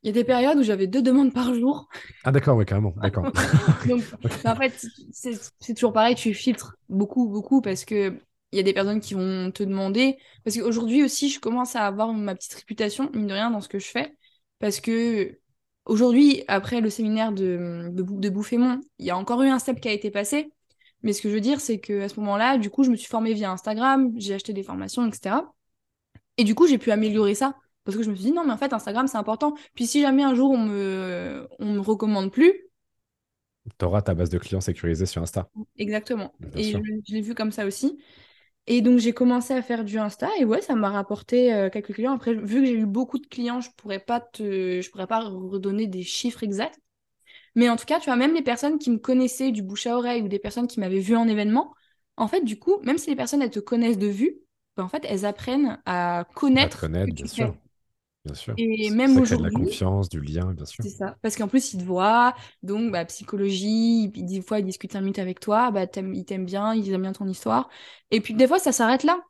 Il 0.03 0.09
y 0.09 0.11
a 0.11 0.12
des 0.12 0.25
périodes 0.25 0.59
où 0.59 0.62
j'avais 0.62 0.87
deux 0.87 1.03
demandes 1.03 1.33
par 1.33 1.55
jour. 1.55 1.88
Ah, 2.25 2.33
d'accord, 2.33 2.57
ouais, 2.57 2.65
carrément. 2.65 2.93
D'accord. 2.97 3.31
Donc, 3.87 4.03
en 4.45 4.57
fait, 4.57 4.87
c'est 5.12 5.75
toujours 5.75 5.93
pareil, 5.93 6.15
tu 6.15 6.35
filtres 6.35 6.77
beaucoup, 6.88 7.29
beaucoup, 7.29 7.61
parce 7.61 7.85
que 7.85 8.18
il 8.53 8.57
y 8.57 8.61
a 8.61 8.62
des 8.62 8.74
personnes 8.74 9.01
qui 9.01 9.14
vont 9.14 9.51
te 9.51 9.62
demander. 9.62 10.18
Parce 10.45 10.57
qu'aujourd'hui 10.59 11.03
aussi, 11.03 11.31
je 11.31 11.41
commence 11.41 11.74
à 11.74 11.87
avoir 11.87 12.12
ma 12.12 12.35
petite 12.35 12.55
réputation, 12.55 13.11
mine 13.14 13.26
de 13.26 13.33
rien, 13.33 13.51
dans 13.51 13.61
ce 13.61 13.68
que 13.68 13.79
je 13.79 13.87
fais. 13.87 14.14
Parce 14.59 14.81
que 14.81 15.39
aujourd'hui, 15.87 16.45
après 16.49 16.81
le 16.81 16.91
séminaire 16.91 17.33
de, 17.33 17.89
de, 17.93 18.03
de 18.03 18.29
Bouffémont, 18.29 18.81
il 18.99 19.07
y 19.07 19.11
a 19.11 19.16
encore 19.16 19.43
eu 19.43 19.49
un 19.49 19.59
step 19.59 19.81
qui 19.81 19.89
a 19.89 19.93
été 19.93 20.11
passé. 20.11 20.53
Mais 21.03 21.12
ce 21.12 21.22
que 21.22 21.29
je 21.31 21.35
veux 21.35 21.41
dire, 21.41 21.61
c'est 21.61 21.81
qu'à 21.81 22.09
ce 22.09 22.20
moment-là, 22.20 22.59
du 22.59 22.70
coup, 22.70 22.85
je 22.85 22.91
me 22.91 22.97
suis 22.97 23.09
formée 23.09 23.33
via 23.35 23.51
Instagram, 23.51 24.12
j'ai 24.16 24.35
acheté 24.35 24.53
des 24.53 24.62
formations, 24.62 25.07
etc. 25.07 25.53
Et 26.37 26.45
du 26.45 26.55
coup, 26.55 26.66
j'ai 26.66 26.79
pu 26.79 26.91
améliorer 26.93 27.35
ça. 27.35 27.57
Parce 27.85 27.97
que 27.97 28.03
je 28.03 28.11
me 28.11 28.14
suis 28.14 28.26
dit, 28.26 28.33
non, 28.33 28.45
mais 28.45 28.53
en 28.53 28.59
fait, 28.59 28.72
Instagram, 28.72 29.07
c'est 29.09 29.18
important. 29.18 29.55
Puis 29.74 29.87
si 29.87 30.01
jamais 30.03 30.22
un 30.24 30.35
jour 30.35 30.51
on 30.53 30.59
me, 30.59 31.49
on 31.59 31.66
me 31.74 31.80
recommande 31.80 32.30
plus, 32.33 32.53
Tu 33.78 33.85
auras 33.85 34.01
ta 34.03 34.14
base 34.14 34.30
de 34.30 34.39
clients 34.39 34.61
sécurisée 34.62 35.05
sur 35.07 35.20
Insta. 35.22 35.51
Exactement. 35.78 36.35
Bien 36.41 36.51
Et 36.57 36.72
je, 36.72 36.78
sûr. 36.78 36.83
je 37.09 37.14
l'ai 37.14 37.20
vu 37.20 37.35
comme 37.35 37.53
ça 37.53 37.66
aussi. 37.66 37.99
Et 38.68 38.83
donc, 38.83 38.99
j'ai 38.99 39.12
commencé 39.14 39.55
à 39.55 39.62
faire 39.62 39.85
du 39.85 39.99
Insta 39.99 40.28
et 40.39 40.45
ouais, 40.45 40.62
ça 40.62 40.74
m'a 40.74 40.91
rapporté 40.91 41.53
euh, 41.55 41.70
quelques 41.70 41.95
clients. 41.95 42.14
Après, 42.14 42.35
vu 42.35 42.61
que 42.62 42.66
j'ai 42.66 42.74
eu 42.74 42.87
beaucoup 42.87 43.18
de 43.18 43.26
clients, 43.26 43.61
je 43.61 43.70
pourrais 43.76 44.01
pas 44.01 44.20
te... 44.20 44.80
je 44.83 44.91
pourrais 44.91 45.07
pas 45.09 45.20
redonner 45.20 45.87
des 45.89 46.03
chiffres 46.05 46.45
exacts. 46.45 46.80
Mais 47.57 47.68
en 47.70 47.76
tout 47.76 47.87
cas, 47.87 48.01
tu 48.01 48.07
vois, 48.07 48.16
même 48.16 48.35
les 48.35 48.43
personnes 48.43 48.78
qui 48.78 48.91
me 48.91 48.99
connaissaient 48.99 49.53
du 49.53 49.62
bouche 49.62 49.87
à 49.87 49.97
oreille 49.97 50.22
ou 50.22 50.28
des 50.28 50.39
personnes 50.41 50.68
qui 50.68 50.80
m'avaient 50.80 51.01
vu 51.01 51.16
en 51.16 51.28
événement, 51.28 51.74
en 52.16 52.28
fait, 52.28 52.43
du 52.43 52.59
coup, 52.59 52.78
même 52.83 52.99
si 52.99 53.11
les 53.11 53.16
personnes, 53.16 53.43
elles 53.43 53.51
te 53.51 53.61
connaissent 53.61 53.99
de 53.99 54.09
vue, 54.09 54.41
ben, 54.76 54.85
en 54.85 54.89
fait, 54.89 55.05
elles 55.09 55.26
apprennent 55.26 55.80
à 55.87 56.26
connaître, 56.35 56.78
à 56.78 56.80
connaître, 56.80 57.14
bien 57.14 57.26
sûr. 57.26 57.55
Bien 58.25 58.35
sûr. 58.35 58.55
Et 58.57 58.89
Ça 58.89 58.95
même 58.95 59.14
ça 59.14 59.20
crée 59.23 59.37
de 59.37 59.43
la 59.43 59.49
aujourd'hui, 59.49 59.64
confiance, 59.64 60.09
du 60.09 60.20
lien, 60.20 60.53
bien 60.53 60.64
sûr. 60.64 60.85
c'est 60.85 60.91
ça. 60.91 61.16
Parce 61.23 61.37
qu'en 61.37 61.49
plus, 61.49 61.75
ils 61.75 61.79
te 61.79 61.85
voient, 61.85 62.35
donc 62.62 62.93
bah, 62.93 63.05
psychologie, 63.05 64.09
des 64.09 64.43
fois, 64.43 64.61
ils 64.61 64.64
discutent 64.64 64.93
5 64.93 65.01
minutes 65.01 65.18
avec 65.18 65.41
toi, 65.41 65.70
bah, 65.70 65.85
ils 65.85 66.25
t'aiment 66.25 66.45
bien, 66.47 66.75
ils 66.75 66.93
aiment 66.93 67.03
bien 67.03 67.12
ton 67.12 67.27
histoire. 67.27 67.68
Et 68.11 68.20
puis, 68.20 68.35
des 68.35 68.47
fois, 68.47 68.59
ça 68.59 68.73
s'arrête 68.73 69.03
là. 69.03 69.20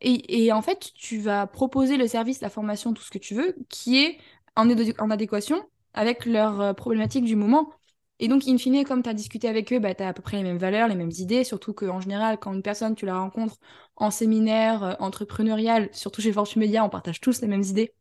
Et, 0.00 0.44
et 0.44 0.52
en 0.52 0.62
fait, 0.62 0.92
tu 0.94 1.18
vas 1.18 1.46
proposer 1.46 1.96
le 1.98 2.06
service, 2.08 2.40
la 2.40 2.50
formation, 2.50 2.94
tout 2.94 3.02
ce 3.02 3.10
que 3.10 3.18
tu 3.18 3.34
veux, 3.34 3.54
qui 3.68 3.98
est 3.98 4.18
en, 4.56 5.10
adéquation 5.10 5.62
avec 5.94 6.24
leurs 6.26 6.60
euh, 6.60 6.72
problématiques 6.72 7.24
du 7.24 7.36
moment. 7.36 7.70
Et 8.18 8.28
donc, 8.28 8.46
in 8.46 8.58
fine, 8.58 8.84
comme 8.84 9.02
tu 9.02 9.08
as 9.10 9.14
discuté 9.14 9.48
avec 9.48 9.72
eux, 9.72 9.78
bah, 9.78 9.94
tu 9.94 10.02
as 10.02 10.08
à 10.08 10.12
peu 10.12 10.22
près 10.22 10.36
les 10.38 10.42
mêmes 10.42 10.58
valeurs, 10.58 10.88
les 10.88 10.94
mêmes 10.94 11.12
idées, 11.18 11.44
surtout 11.44 11.72
qu'en 11.74 12.00
général, 12.00 12.38
quand 12.38 12.52
une 12.52 12.62
personne, 12.62 12.94
tu 12.94 13.06
la 13.06 13.18
rencontres 13.18 13.56
en 13.96 14.10
séminaire 14.10 14.82
euh, 14.82 14.94
entrepreneurial, 14.98 15.88
surtout 15.92 16.22
chez 16.22 16.32
Fortune 16.32 16.60
Media, 16.60 16.84
on 16.84 16.90
partage 16.90 17.20
tous 17.20 17.40
les 17.42 17.48
mêmes 17.48 17.62
idées, 17.62 17.94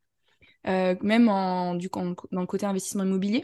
même 0.65 1.29
en, 1.29 1.75
du, 1.75 1.89
en- 1.93 2.15
dans 2.31 2.41
le 2.41 2.47
côté 2.47 2.65
investissement 2.65 3.03
immobilier. 3.03 3.43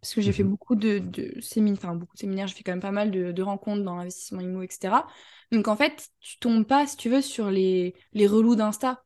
Parce 0.00 0.14
que 0.14 0.20
j'ai 0.20 0.32
fait 0.32 0.44
Mhm. 0.44 0.44
beaucoup 0.44 0.76
de, 0.76 0.98
de 1.00 1.40
séminaires, 1.40 1.78
enfin 1.82 1.94
beaucoup 1.96 2.14
de 2.14 2.20
séminaires, 2.20 2.46
j'ai 2.48 2.54
fait 2.54 2.62
quand 2.62 2.72
même 2.72 2.80
pas 2.80 2.92
mal 2.92 3.10
de, 3.10 3.32
de 3.32 3.42
rencontres 3.42 3.82
dans 3.84 3.96
l'investissement 3.96 4.40
immo, 4.40 4.62
etc. 4.62 5.06
Donc 5.52 5.68
en 5.68 5.76
fait, 5.76 6.10
tu 6.20 6.38
tombes 6.38 6.66
pas, 6.66 6.86
si 6.86 6.96
tu 6.96 7.08
veux, 7.10 7.22
sur 7.22 7.50
les, 7.50 7.94
les 8.12 8.26
relous 8.26 8.56
d'Insta. 8.56 9.02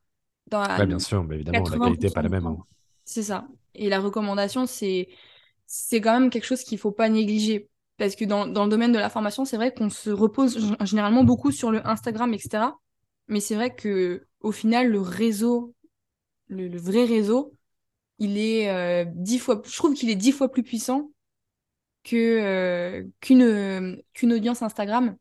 Ouais, 0.77 0.85
bien 0.85 0.99
sûr, 0.99 1.23
mais 1.23 1.35
évidemment, 1.35 1.69
la 1.69 1.79
qualité 1.79 2.07
n'est 2.07 2.11
pas 2.11 2.21
80% 2.21 2.23
la 2.23 2.29
même. 2.29 2.45
hein. 2.47 2.57
C'est 3.05 3.23
ça. 3.23 3.47
Et 3.73 3.89
la 3.89 3.99
recommandation, 3.99 4.65
c'est 4.67 5.09
c'est 5.67 6.01
quand 6.01 6.13
même 6.19 6.29
quelque 6.29 6.45
chose 6.45 6.63
qu'il 6.63 6.77
faut 6.79 6.91
pas 6.91 7.09
négliger. 7.09 7.69
Parce 7.97 8.15
que 8.15 8.25
dans, 8.25 8.47
dans 8.47 8.65
le 8.65 8.69
domaine 8.71 8.91
de 8.91 8.99
la 8.99 9.09
formation, 9.09 9.45
c'est 9.45 9.57
vrai 9.57 9.73
qu'on 9.73 9.89
se 9.89 10.09
repose 10.09 10.75
généralement 10.85 11.23
beaucoup 11.23 11.51
sur 11.51 11.71
le 11.71 11.85
Instagram, 11.87 12.33
etc. 12.33 12.79
Mais 13.27 13.39
c'est 13.39 13.55
vrai 13.55 13.73
que 13.75 14.27
au 14.41 14.51
final, 14.51 14.89
le 14.89 14.99
réseau, 15.01 15.75
le, 16.51 16.69
le 16.69 16.79
vrai 16.79 17.05
réseau, 17.05 17.53
il 18.19 18.37
est 18.39 18.69
euh, 18.69 19.05
dix 19.15 19.39
fois, 19.39 19.61
je 19.65 19.75
trouve 19.77 19.95
qu'il 19.95 20.09
est 20.09 20.15
dix 20.15 20.31
fois 20.33 20.51
plus 20.51 20.63
puissant 20.63 21.11
que 22.03 22.15
euh, 22.17 23.05
qu'une 23.21 23.43
euh, 23.43 23.97
qu'une 24.13 24.33
audience 24.33 24.61
Instagram. 24.63 25.17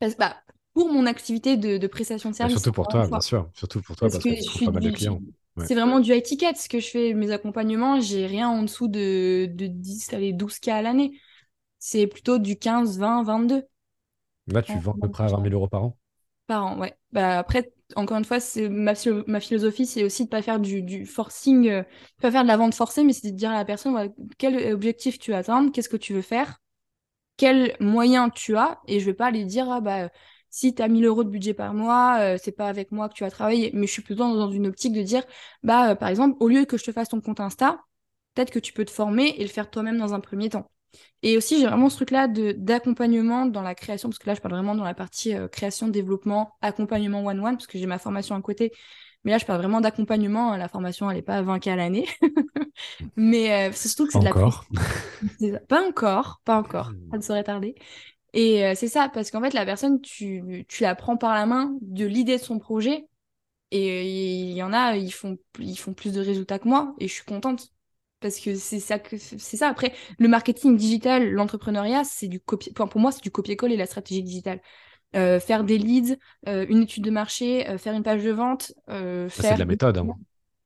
Parce, 0.00 0.16
bah, 0.16 0.36
pour 0.74 0.92
mon 0.92 1.06
activité 1.06 1.56
de, 1.56 1.78
de 1.78 1.88
prestation 1.88 2.30
de 2.30 2.36
Bah, 2.40 2.48
service, 2.48 2.48
surtout 2.48 2.72
pour 2.72 2.88
toi, 2.88 3.08
bien 3.08 3.20
sûr. 3.20 3.50
Surtout 3.54 3.82
pour 3.82 3.96
toi, 3.96 4.10
Parce 4.10 4.18
parce 4.18 4.24
que 4.26 4.34
que 4.34 4.34
je 4.34 4.40
suis 4.40 4.60
pas 4.62 4.72
mal 4.72 4.82
de 4.82 4.90
clients. 4.90 5.22
Ouais. 5.56 5.68
c'est 5.68 5.74
vraiment 5.74 6.00
du 6.00 6.12
high 6.14 6.22
ticket 6.22 6.54
ce 6.54 6.68
que 6.68 6.80
je 6.80 6.88
fais, 6.88 7.14
mes 7.14 7.30
accompagnements. 7.32 8.00
J'ai 8.00 8.26
rien 8.26 8.48
en 8.48 8.62
dessous 8.62 8.88
de, 8.88 9.46
de 9.52 9.66
10, 9.66 10.12
allez, 10.12 10.32
12K 10.32 10.68
à 10.70 10.82
l'année. 10.82 11.20
C'est 11.78 12.06
plutôt 12.06 12.38
du 12.38 12.58
15, 12.58 12.98
20, 12.98 13.24
22 13.24 13.64
Là, 14.48 14.60
tu 14.62 14.76
en 14.76 14.80
vends 14.80 14.94
à 14.94 14.98
peu 14.98 15.08
près 15.08 15.22
à 15.22 15.28
20 15.28 15.40
000 15.40 15.54
euros 15.54 15.68
par 15.68 15.84
an? 15.84 15.96
par 16.46 16.64
an. 16.66 16.78
Ouais. 16.78 16.96
Bah, 17.12 17.38
après, 17.38 17.72
encore 17.94 18.18
une 18.18 18.24
fois, 18.24 18.40
c'est 18.40 18.68
ma, 18.68 18.94
philo- 18.94 19.24
ma 19.26 19.40
philosophie, 19.40 19.86
c'est 19.86 20.04
aussi 20.04 20.24
de 20.24 20.28
pas 20.30 20.42
faire 20.42 20.58
du, 20.60 20.82
du 20.82 21.06
forcing, 21.06 21.68
euh, 21.68 21.82
pas 22.20 22.30
faire 22.32 22.42
de 22.42 22.48
la 22.48 22.56
vente 22.56 22.74
forcée, 22.74 23.04
mais 23.04 23.12
c'est 23.12 23.30
de 23.30 23.36
dire 23.36 23.50
à 23.50 23.54
la 23.54 23.64
personne 23.64 24.12
quel 24.38 24.72
objectif 24.74 25.18
tu 25.18 25.30
veux 25.30 25.36
atteindre, 25.36 25.70
qu'est-ce 25.72 25.88
que 25.88 25.96
tu 25.96 26.12
veux 26.12 26.22
faire, 26.22 26.58
quels 27.36 27.76
moyens 27.80 28.30
tu 28.34 28.56
as, 28.56 28.80
et 28.86 29.00
je 29.00 29.06
vais 29.06 29.14
pas 29.14 29.26
aller 29.26 29.44
dire 29.44 29.70
ah, 29.70 29.80
bah, 29.80 30.10
si 30.50 30.74
tu 30.74 30.82
as 30.82 30.88
1000 30.88 31.04
euros 31.04 31.24
de 31.24 31.30
budget 31.30 31.54
par 31.54 31.74
mois, 31.74 32.18
euh, 32.20 32.38
c'est 32.42 32.52
pas 32.52 32.68
avec 32.68 32.92
moi 32.92 33.08
que 33.08 33.14
tu 33.14 33.24
vas 33.24 33.30
travailler. 33.30 33.70
Mais 33.74 33.86
je 33.86 33.92
suis 33.92 34.02
plutôt 34.02 34.24
dans 34.24 34.50
une 34.50 34.66
optique 34.68 34.92
de 34.94 35.02
dire 35.02 35.24
bah, 35.62 35.90
euh, 35.92 35.94
par 35.94 36.08
exemple, 36.08 36.36
au 36.40 36.48
lieu 36.48 36.64
que 36.64 36.76
je 36.78 36.84
te 36.84 36.92
fasse 36.92 37.08
ton 37.10 37.20
compte 37.20 37.40
Insta, 37.40 37.80
peut-être 38.34 38.50
que 38.52 38.58
tu 38.58 38.72
peux 38.72 38.84
te 38.84 38.90
former 38.90 39.28
et 39.38 39.42
le 39.42 39.48
faire 39.50 39.70
toi-même 39.70 39.98
dans 39.98 40.14
un 40.14 40.20
premier 40.20 40.48
temps. 40.50 40.70
Et 41.22 41.36
aussi, 41.36 41.60
j'ai 41.60 41.66
vraiment 41.66 41.88
ce 41.88 41.96
truc-là 41.96 42.28
d'accompagnement 42.28 43.46
dans 43.46 43.62
la 43.62 43.74
création, 43.74 44.08
parce 44.08 44.18
que 44.18 44.28
là, 44.28 44.34
je 44.34 44.40
parle 44.40 44.54
vraiment 44.54 44.74
dans 44.74 44.84
la 44.84 44.94
partie 44.94 45.34
euh, 45.34 45.48
création, 45.48 45.88
développement, 45.88 46.52
accompagnement 46.60 47.24
one-one, 47.24 47.56
parce 47.56 47.66
que 47.66 47.78
j'ai 47.78 47.86
ma 47.86 47.98
formation 47.98 48.34
à 48.34 48.42
côté. 48.42 48.72
Mais 49.24 49.32
là, 49.32 49.38
je 49.38 49.44
parle 49.44 49.58
vraiment 49.58 49.80
d'accompagnement. 49.80 50.56
La 50.56 50.68
formation, 50.68 51.10
elle 51.10 51.16
n'est 51.16 51.22
pas 51.22 51.36
à 51.36 51.42
20K 51.42 51.72
à 51.72 51.76
l'année. 51.76 52.06
Mais 53.16 53.68
euh, 53.68 53.72
c'est 53.72 53.88
surtout 53.88 54.06
que 54.06 54.12
c'est 54.12 54.20
de 54.20 54.24
la 54.24 54.30
Encore. 54.30 54.64
Pas 55.68 55.86
encore, 55.86 56.40
pas 56.44 56.58
encore, 56.58 56.92
ça 57.10 57.16
ne 57.16 57.22
saurait 57.22 57.44
tarder. 57.44 57.74
Et 58.34 58.64
euh, 58.64 58.74
c'est 58.76 58.88
ça, 58.88 59.08
parce 59.12 59.30
qu'en 59.30 59.40
fait, 59.40 59.54
la 59.54 59.64
personne, 59.64 60.00
tu, 60.00 60.64
tu 60.68 60.82
la 60.82 60.94
prends 60.94 61.16
par 61.16 61.34
la 61.34 61.46
main 61.46 61.76
de 61.80 62.04
l'idée 62.04 62.36
de 62.36 62.42
son 62.42 62.58
projet, 62.58 63.06
et 63.70 64.50
il 64.50 64.52
y 64.52 64.62
en 64.62 64.72
a, 64.72 64.96
ils 64.96 65.12
font, 65.12 65.38
ils 65.58 65.76
font 65.78 65.94
plus 65.94 66.12
de 66.12 66.20
résultats 66.20 66.58
que 66.58 66.68
moi, 66.68 66.94
et 66.98 67.08
je 67.08 67.14
suis 67.14 67.24
contente. 67.24 67.72
Parce 68.26 68.40
que 68.40 68.54
c'est 68.54 68.80
ça 68.80 68.98
que 68.98 69.16
c'est 69.18 69.56
ça. 69.56 69.68
Après, 69.68 69.92
le 70.18 70.28
marketing 70.28 70.76
digital, 70.76 71.30
l'entrepreneuriat, 71.30 72.04
c'est 72.04 72.28
du 72.28 72.40
copier. 72.40 72.72
pour 72.72 73.00
moi, 73.00 73.12
c'est 73.12 73.22
du 73.22 73.30
copier-coller 73.30 73.76
la 73.76 73.86
stratégie 73.86 74.22
digitale. 74.22 74.60
Euh, 75.14 75.40
faire 75.40 75.64
des 75.64 75.78
leads, 75.78 76.16
euh, 76.48 76.66
une 76.68 76.82
étude 76.82 77.04
de 77.04 77.10
marché, 77.10 77.68
euh, 77.68 77.78
faire 77.78 77.94
une 77.94 78.02
page 78.02 78.22
de 78.24 78.30
vente, 78.32 78.72
Bah, 78.86 79.28
C'est 79.30 79.36
de 79.38 79.42
faire 79.48 79.58
la 79.58 79.64
méthode. 79.64 79.98
hein. 79.98 80.08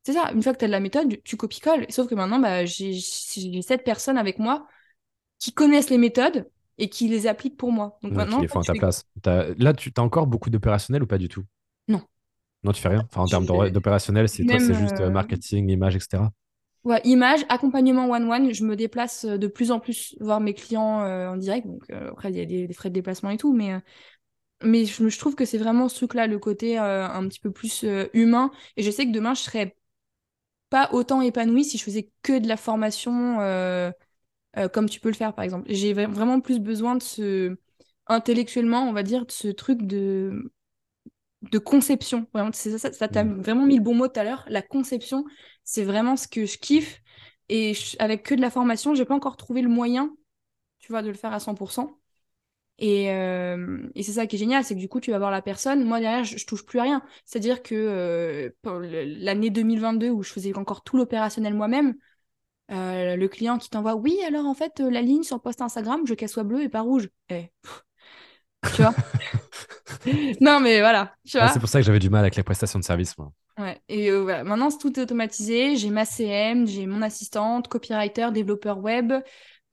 c'est 0.03 0.15
ça, 0.15 0.33
une 0.33 0.43
fois 0.43 0.55
que 0.55 0.59
tu 0.59 0.65
as 0.65 0.69
de 0.69 0.73
la 0.73 0.81
méthode, 0.81 1.23
tu 1.25 1.37
copies-colles. 1.37 1.87
Sauf 1.91 2.09
que 2.09 2.15
maintenant, 2.15 2.39
bah, 2.41 2.65
j'ai 2.65 2.99
sept 3.01 3.85
personnes 3.85 4.19
avec 4.19 4.39
moi 4.39 4.67
qui 5.39 5.53
connaissent 5.53 5.91
les 5.91 5.99
méthodes 5.99 6.49
et 6.79 6.89
qui 6.89 7.09
les 7.09 7.27
appliquent 7.27 7.57
pour 7.59 7.71
moi. 7.71 7.99
Donc 8.03 8.13
Ouais, 8.13 8.17
qui 8.17 8.17
maintenant, 8.19 8.39
en 8.39 8.43
les 8.43 8.49
font 8.49 8.61
à 8.61 8.65
ta 8.65 8.73
fais- 8.73 8.79
place. 8.79 9.05
Là, 9.25 9.75
tu 9.75 9.93
as 9.97 10.01
encore 10.03 10.27
beaucoup 10.27 10.51
d'opérationnel 10.51 11.03
ou 11.03 11.07
pas 11.07 11.19
du 11.19 11.29
tout? 11.29 11.45
Non. 11.89 12.03
Non, 12.63 12.73
tu 12.73 12.81
fais 12.83 12.89
rien? 12.89 13.07
Enfin, 13.11 13.23
en 13.23 13.27
termes 13.27 13.47
d'opérationnel, 13.71 14.29
c'est 14.29 14.45
toi, 14.45 14.59
c'est 14.59 14.75
juste 14.75 15.01
marketing, 15.01 15.69
image, 15.71 15.97
etc. 15.97 16.31
ouais, 16.85 17.01
image, 17.05 17.45
accompagnement 17.49 18.09
one-one, 18.09 18.53
je 18.53 18.65
me 18.65 18.77
déplace 18.77 19.25
euh, 19.25 19.39
de 19.39 19.47
plus 19.47 19.71
en 19.71 19.81
plus 19.81 20.17
voir 20.21 20.41
mes 20.41 20.55
clients 20.55 21.03
euh, 21.03 21.29
en 21.31 21.37
direct. 21.37 21.67
Donc 21.67 21.83
euh, 21.91 22.11
après, 22.11 22.31
il 22.31 22.37
y 22.39 22.41
a 22.41 22.47
des, 22.47 22.73
frais 22.73 22.89
de 22.91 22.95
déplacement 22.95 23.31
et 23.31 23.37
tout, 23.37 23.53
mais, 23.55 23.81
je, 24.63 25.19
trouve 25.19 25.35
que 25.35 25.45
c'est 25.45 25.59
vraiment 25.59 25.89
ce 25.89 25.97
truc-là, 25.97 26.27
le 26.27 26.39
côté 26.39 26.79
un 26.79 27.27
petit 27.29 27.41
peu 27.41 27.51
plus 27.51 27.85
humain. 28.13 28.51
Et 28.77 28.83
je 28.83 28.91
sais 28.91 29.07
que 29.07 29.13
demain, 29.13 29.35
je 29.35 29.41
serais 29.43 29.77
pas 30.71 30.91
autant 30.93 31.23
épanouie 31.23 31.65
si 31.65 31.79
je 31.79 31.85
faisais 31.85 32.11
que 32.23 32.39
de 32.39 32.49
la 32.49 32.57
formation 32.57 33.39
comme 34.73 34.89
tu 34.89 35.01
peux 35.01 35.09
le 35.09 35.15
faire, 35.15 35.35
par 35.35 35.45
exemple. 35.45 35.67
J'ai 35.73 35.95
vra- 35.95 36.11
vraiment 36.11 36.41
plus 36.41 36.59
besoin 36.61 36.97
de 36.97 37.03
ce, 37.03 37.57
intellectuellement, 38.07 38.89
on 38.89 38.93
va 38.93 39.03
dire, 39.03 39.27
de 39.27 39.31
ce 39.33 39.49
truc 39.49 39.83
de, 39.83 40.53
de 41.43 41.59
conception. 41.59 42.27
Vraiment, 42.35 42.51
c'est 42.53 42.77
ça, 42.79 42.93
ça, 42.93 43.09
t'as 43.09 43.25
Mm. 43.25 43.43
vraiment 43.43 43.67
mis 43.67 43.77
le 43.77 43.83
bon 43.83 43.95
mot 43.95 44.09
tout 44.09 44.21
à 44.21 44.25
l'heure. 44.25 44.45
La 44.49 44.63
conception, 44.63 45.25
c'est 45.65 45.85
vraiment 45.85 46.17
ce 46.17 46.29
que 46.29 46.47
je 46.47 46.59
kiffe. 46.59 47.03
Et 47.49 47.75
je- 47.75 47.97
avec 47.99 48.23
que 48.25 48.35
de 48.35 48.41
la 48.41 48.51
formation, 48.51 48.95
j'ai 48.95 49.05
pas 49.05 49.15
encore 49.15 49.37
trouvé 49.37 49.63
le 49.63 49.69
moyen, 49.69 50.15
tu 50.81 50.93
vois, 50.93 51.03
de 51.03 51.09
le 51.09 51.15
faire 51.15 51.33
à 51.35 51.41
100%. 51.41 51.99
Et, 52.79 53.11
euh, 53.13 53.89
et 53.95 54.03
c'est 54.03 54.13
ça 54.13 54.27
qui 54.27 54.37
est 54.37 54.39
génial, 54.39 54.65
c'est 54.65 54.75
que 54.75 54.81
du 54.81 54.89
coup, 54.89 55.01
tu 55.01 55.11
vas 55.13 55.19
voir 55.19 55.31
la 55.31 55.43
personne. 55.43 55.85
Moi, 55.85 56.01
derrière, 56.01 56.25
je, 56.25 56.39
je 56.39 56.47
touche 56.47 56.65
plus 56.67 56.79
à 56.81 56.85
rien. 56.85 57.03
C'est-à-dire 57.27 57.63
que 57.63 57.75
euh, 57.75 58.51
pour 58.63 58.75
l'année 58.81 59.51
2022, 59.51 60.11
où 60.11 60.23
je 60.23 60.33
faisais 60.33 60.57
encore 60.57 60.83
tout 60.83 60.97
l'opérationnel 60.97 61.55
moi-même, 61.55 61.95
euh, 62.73 63.17
le 63.17 63.29
client 63.29 63.59
qui 63.59 63.71
t'envoie, 63.71 63.97
oui, 63.97 64.19
alors 64.27 64.47
en 64.47 64.55
fait, 64.55 64.81
la 64.81 65.03
ligne 65.03 65.23
sur 65.25 65.41
post 65.43 65.61
Instagram, 65.63 66.03
je 66.05 66.11
veux 66.11 66.17
qu'elle 66.17 66.29
soit 66.29 66.45
bleue 66.45 66.63
et 66.63 66.69
pas 66.69 66.83
rouge. 66.83 67.09
Eh, 67.31 67.49
pff, 67.63 67.85
tu 68.75 68.83
vois? 68.83 68.95
Non, 70.41 70.61
mais 70.61 70.81
voilà, 70.81 71.13
tu 71.27 71.37
vois? 71.39 71.49
c'est 71.49 71.61
pour 71.61 71.69
ça 71.69 71.81
que 71.81 71.87
j'avais 71.87 71.99
du 71.99 72.11
mal 72.11 72.21
avec 72.21 72.37
les 72.37 72.43
prestations 72.43 72.79
de 72.79 72.85
service, 72.85 73.17
moi. 73.19 73.33
Ouais. 73.59 73.79
Et 73.89 74.11
euh, 74.11 74.23
voilà, 74.23 74.45
maintenant, 74.45 74.71
c'est 74.71 74.79
tout 74.79 74.99
est 74.99 75.03
automatisé. 75.03 75.77
J'ai 75.77 75.91
ma 75.91 76.05
CM, 76.05 76.67
j'ai 76.67 76.87
mon 76.87 77.03
assistante, 77.03 77.69
copywriter, 77.69 78.29
développeur 78.33 78.79
web, 78.79 79.13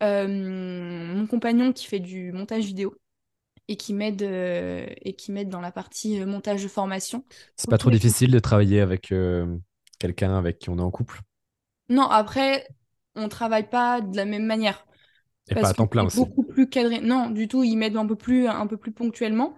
euh, 0.03 0.27
mon 0.27 1.27
compagnon 1.27 1.71
qui 1.71 1.85
fait 1.85 1.99
du 1.99 2.31
montage 2.31 2.65
vidéo 2.65 2.95
et 3.69 3.77
qui 3.77 3.93
m'aide 3.93 4.23
euh, 4.23 4.85
et 5.01 5.13
qui 5.13 5.31
m'aide 5.31 5.49
dans 5.49 5.61
la 5.61 5.71
partie 5.71 6.19
montage 6.25 6.63
de 6.63 6.67
formation. 6.67 7.23
C'est 7.55 7.69
pas 7.69 7.77
trop 7.77 7.91
difficile 7.91 8.31
de 8.31 8.39
travailler 8.39 8.81
avec 8.81 9.13
quelqu'un 9.99 10.37
avec 10.37 10.59
qui 10.59 10.69
on 10.69 10.77
est 10.77 10.81
en 10.81 10.91
couple? 10.91 11.21
Non, 11.89 12.09
après, 12.09 12.67
on 13.15 13.29
travaille 13.29 13.69
pas 13.69 14.01
de 14.01 14.15
la 14.17 14.25
même 14.25 14.45
manière. 14.45 14.85
Et 15.49 15.55
pas 15.55 15.69
à 15.69 15.73
temps 15.73 15.87
plein 15.87 16.05
aussi. 16.05 16.25
beaucoup 16.25 16.43
plus 16.43 16.69
cadré. 16.69 16.99
Non, 17.01 17.29
du 17.29 17.47
tout, 17.47 17.63
il 17.63 17.75
m'aide 17.77 17.97
un 17.97 18.05
peu 18.05 18.15
plus, 18.15 18.47
un 18.47 18.67
peu 18.67 18.77
plus 18.77 18.91
ponctuellement. 18.91 19.57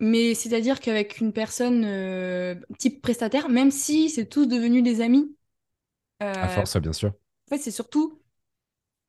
Mais 0.00 0.34
c'est-à-dire 0.34 0.80
qu'avec 0.80 1.20
une 1.20 1.32
personne 1.32 1.84
euh, 1.86 2.56
type 2.78 3.02
prestataire, 3.02 3.48
même 3.50 3.70
si 3.70 4.10
c'est 4.10 4.26
tous 4.28 4.46
devenus 4.46 4.82
des 4.84 5.00
amis, 5.02 5.36
À 6.40 6.48
euh, 6.48 6.48
force, 6.48 6.76
bien 6.78 6.92
sûr. 6.94 7.12
en 7.48 7.50
fait, 7.50 7.58
c'est 7.58 7.70
surtout, 7.72 8.22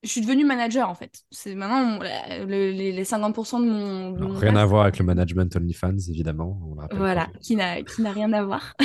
je 0.03 0.09
suis 0.09 0.21
devenue 0.21 0.45
manager 0.45 0.89
en 0.89 0.95
fait. 0.95 1.23
C'est 1.31 1.55
maintenant 1.55 1.99
le- 1.99 2.71
les, 2.71 2.91
les 2.93 3.05
50% 3.05 3.59
de 3.59 3.67
mon, 3.69 4.11
de 4.11 4.19
Alors, 4.19 4.29
mon 4.29 4.41
rien 4.41 4.55
à 4.57 4.65
voir 4.65 4.83
avec 4.83 4.99
le 4.99 5.05
management 5.05 5.55
OnlyFans, 5.55 5.97
évidemment. 6.09 6.59
On 6.63 6.75
le 6.75 6.87
voilà, 6.91 7.29
pas. 7.29 7.31
qui 7.41 7.55
n'a 7.55 7.83
qui 7.83 8.01
n'a 8.01 8.11
rien 8.11 8.31
à 8.33 8.43
voir. 8.43 8.73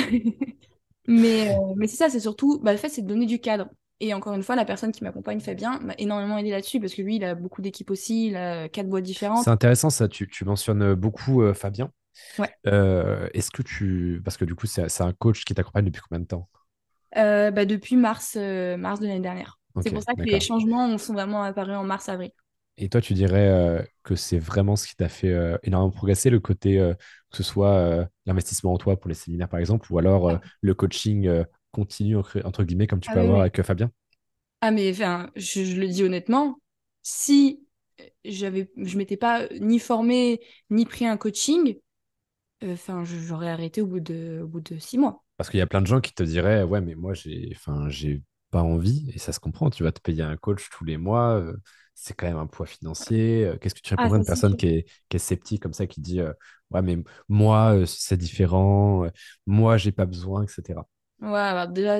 Mais, 1.07 1.49
euh, 1.49 1.73
mais 1.77 1.87
c'est 1.87 1.97
ça, 1.97 2.09
c'est 2.09 2.19
surtout, 2.21 2.59
bah, 2.61 2.71
le 2.71 2.77
fait, 2.77 2.89
c'est 2.89 3.01
de 3.01 3.07
donner 3.07 3.25
du 3.25 3.39
cadre. 3.41 3.69
Et 4.05 4.13
encore 4.13 4.33
une 4.33 4.43
fois, 4.43 4.57
la 4.57 4.65
personne 4.65 4.91
qui 4.91 5.01
m'accompagne, 5.01 5.39
Fabien, 5.39 5.79
m'a 5.79 5.93
énormément 5.97 6.37
aidé 6.37 6.51
là-dessus 6.51 6.81
parce 6.81 6.93
que 6.93 7.01
lui, 7.01 7.15
il 7.15 7.23
a 7.23 7.35
beaucoup 7.35 7.61
d'équipes 7.61 7.89
aussi, 7.89 8.27
il 8.27 8.35
a 8.35 8.67
quatre 8.67 8.89
boîtes 8.89 9.05
différentes. 9.05 9.45
C'est 9.45 9.49
intéressant 9.49 9.89
ça, 9.89 10.09
tu, 10.09 10.27
tu 10.27 10.43
mentionnes 10.43 10.93
beaucoup 10.93 11.41
euh, 11.41 11.53
Fabien. 11.53 11.89
Ouais. 12.37 12.49
Euh, 12.67 13.29
Est-ce 13.33 13.49
que 13.49 13.61
tu... 13.61 14.21
Parce 14.25 14.35
que 14.35 14.43
du 14.43 14.55
coup, 14.55 14.67
c'est 14.67 15.01
un 15.01 15.13
coach 15.13 15.45
qui 15.45 15.53
t'accompagne 15.55 15.85
depuis 15.85 16.01
combien 16.01 16.19
de 16.19 16.27
temps? 16.27 16.49
Euh, 17.15 17.49
bah, 17.51 17.63
depuis 17.63 17.95
mars, 17.95 18.35
euh, 18.37 18.75
mars 18.75 18.99
de 18.99 19.07
l'année 19.07 19.21
dernière. 19.21 19.57
C'est 19.81 19.91
pour 19.91 20.03
ça 20.03 20.15
que 20.15 20.23
les 20.23 20.41
changements 20.41 20.97
sont 20.97 21.13
vraiment 21.13 21.41
apparus 21.41 21.77
en 21.77 21.85
mars-avril. 21.85 22.31
Et 22.77 22.89
toi, 22.89 22.99
tu 22.99 23.13
dirais 23.13 23.47
euh, 23.47 23.81
que 24.03 24.15
c'est 24.15 24.39
vraiment 24.39 24.75
ce 24.75 24.85
qui 24.85 24.95
t'a 24.97 25.07
fait 25.07 25.31
euh, 25.31 25.57
énormément 25.63 25.91
progresser, 25.91 26.29
le 26.29 26.41
côté, 26.41 26.77
euh, 26.77 26.93
que 27.31 27.37
ce 27.37 27.43
soit 27.43 27.69
euh, 27.69 28.05
l'investissement 28.25 28.73
en 28.73 28.77
toi 28.77 28.99
pour 28.99 29.07
les 29.07 29.15
séminaires, 29.15 29.47
par 29.47 29.61
exemple, 29.61 29.93
ou 29.93 29.97
alors 29.97 30.29
euh, 30.29 30.37
le 30.61 30.73
coaching 30.73 31.45
euh, 31.73 31.81
continu, 31.83 32.17
entre, 32.17 32.41
entre 32.45 32.63
guillemets, 32.63 32.87
comme 32.87 32.99
tu 33.01 33.09
Ah 33.09 33.13
peux 33.13 33.19
oui, 33.19 33.33
avoir 33.33 33.41
avec 33.41 33.59
euh, 33.59 33.63
Fabien? 33.63 33.91
Ah 34.61 34.71
mais 34.71 34.91
enfin, 34.91 35.29
je, 35.35 35.63
je 35.65 35.75
le 35.79 35.87
dis 35.87 36.03
honnêtement, 36.03 36.59
si 37.01 37.67
j'avais, 38.25 38.71
je 38.77 38.97
m'étais 38.97 39.17
pas 39.17 39.47
ni 39.59 39.79
formée 39.79 40.39
ni 40.69 40.85
pris 40.85 41.05
un 41.05 41.17
coaching, 41.17 41.79
euh, 42.63 42.73
enfin, 42.73 43.03
j'aurais 43.05 43.49
arrêté 43.51 43.81
au 43.81 43.87
bout 43.87 43.99
de, 44.01 44.41
au 44.43 44.47
bout 44.47 44.61
de 44.61 44.79
six 44.79 44.97
mois. 44.99 45.23
Parce 45.37 45.49
qu'il 45.49 45.57
y 45.59 45.61
a 45.61 45.67
plein 45.67 45.81
de 45.81 45.87
gens 45.87 45.99
qui 46.01 46.13
te 46.13 46.23
diraient, 46.23 46.63
ouais, 46.63 46.81
mais 46.81 46.95
moi, 46.95 47.13
j'ai, 47.13 47.51
enfin, 47.55 47.89
j'ai 47.89 48.21
pas 48.51 48.61
envie, 48.61 49.09
et 49.13 49.19
ça 49.19 49.33
se 49.33 49.39
comprend, 49.39 49.69
tu 49.69 49.83
vas 49.83 49.91
te 49.91 49.99
payer 50.01 50.21
un 50.23 50.37
coach 50.37 50.69
tous 50.69 50.85
les 50.85 50.97
mois, 50.97 51.39
euh, 51.39 51.55
c'est 51.95 52.13
quand 52.13 52.27
même 52.27 52.37
un 52.37 52.45
poids 52.47 52.65
financier. 52.67 53.45
euh, 53.45 53.57
Qu'est-ce 53.57 53.73
que 53.75 53.81
tu 53.81 53.93
Ah, 53.97 54.09
répondrais 54.09 54.17
à 54.17 54.19
ça 54.23 54.23
une 54.23 54.25
personne 54.25 54.55
qui 54.55 54.67
est, 54.67 54.85
qui 55.09 55.17
est 55.17 55.19
sceptique 55.19 55.61
comme 55.63 55.73
ça, 55.73 55.87
qui 55.87 56.01
dit, 56.01 56.19
euh, 56.21 56.33
ouais, 56.71 56.81
mais 56.83 56.97
moi, 57.29 57.73
euh, 57.75 57.85
c'est 57.85 58.17
différent, 58.17 59.05
euh, 59.05 59.09
moi, 59.47 59.77
j'ai 59.77 59.91
pas 59.91 60.05
besoin, 60.05 60.43
etc. 60.43 60.87
Ouais, 61.21 61.67
déjà, 61.69 61.99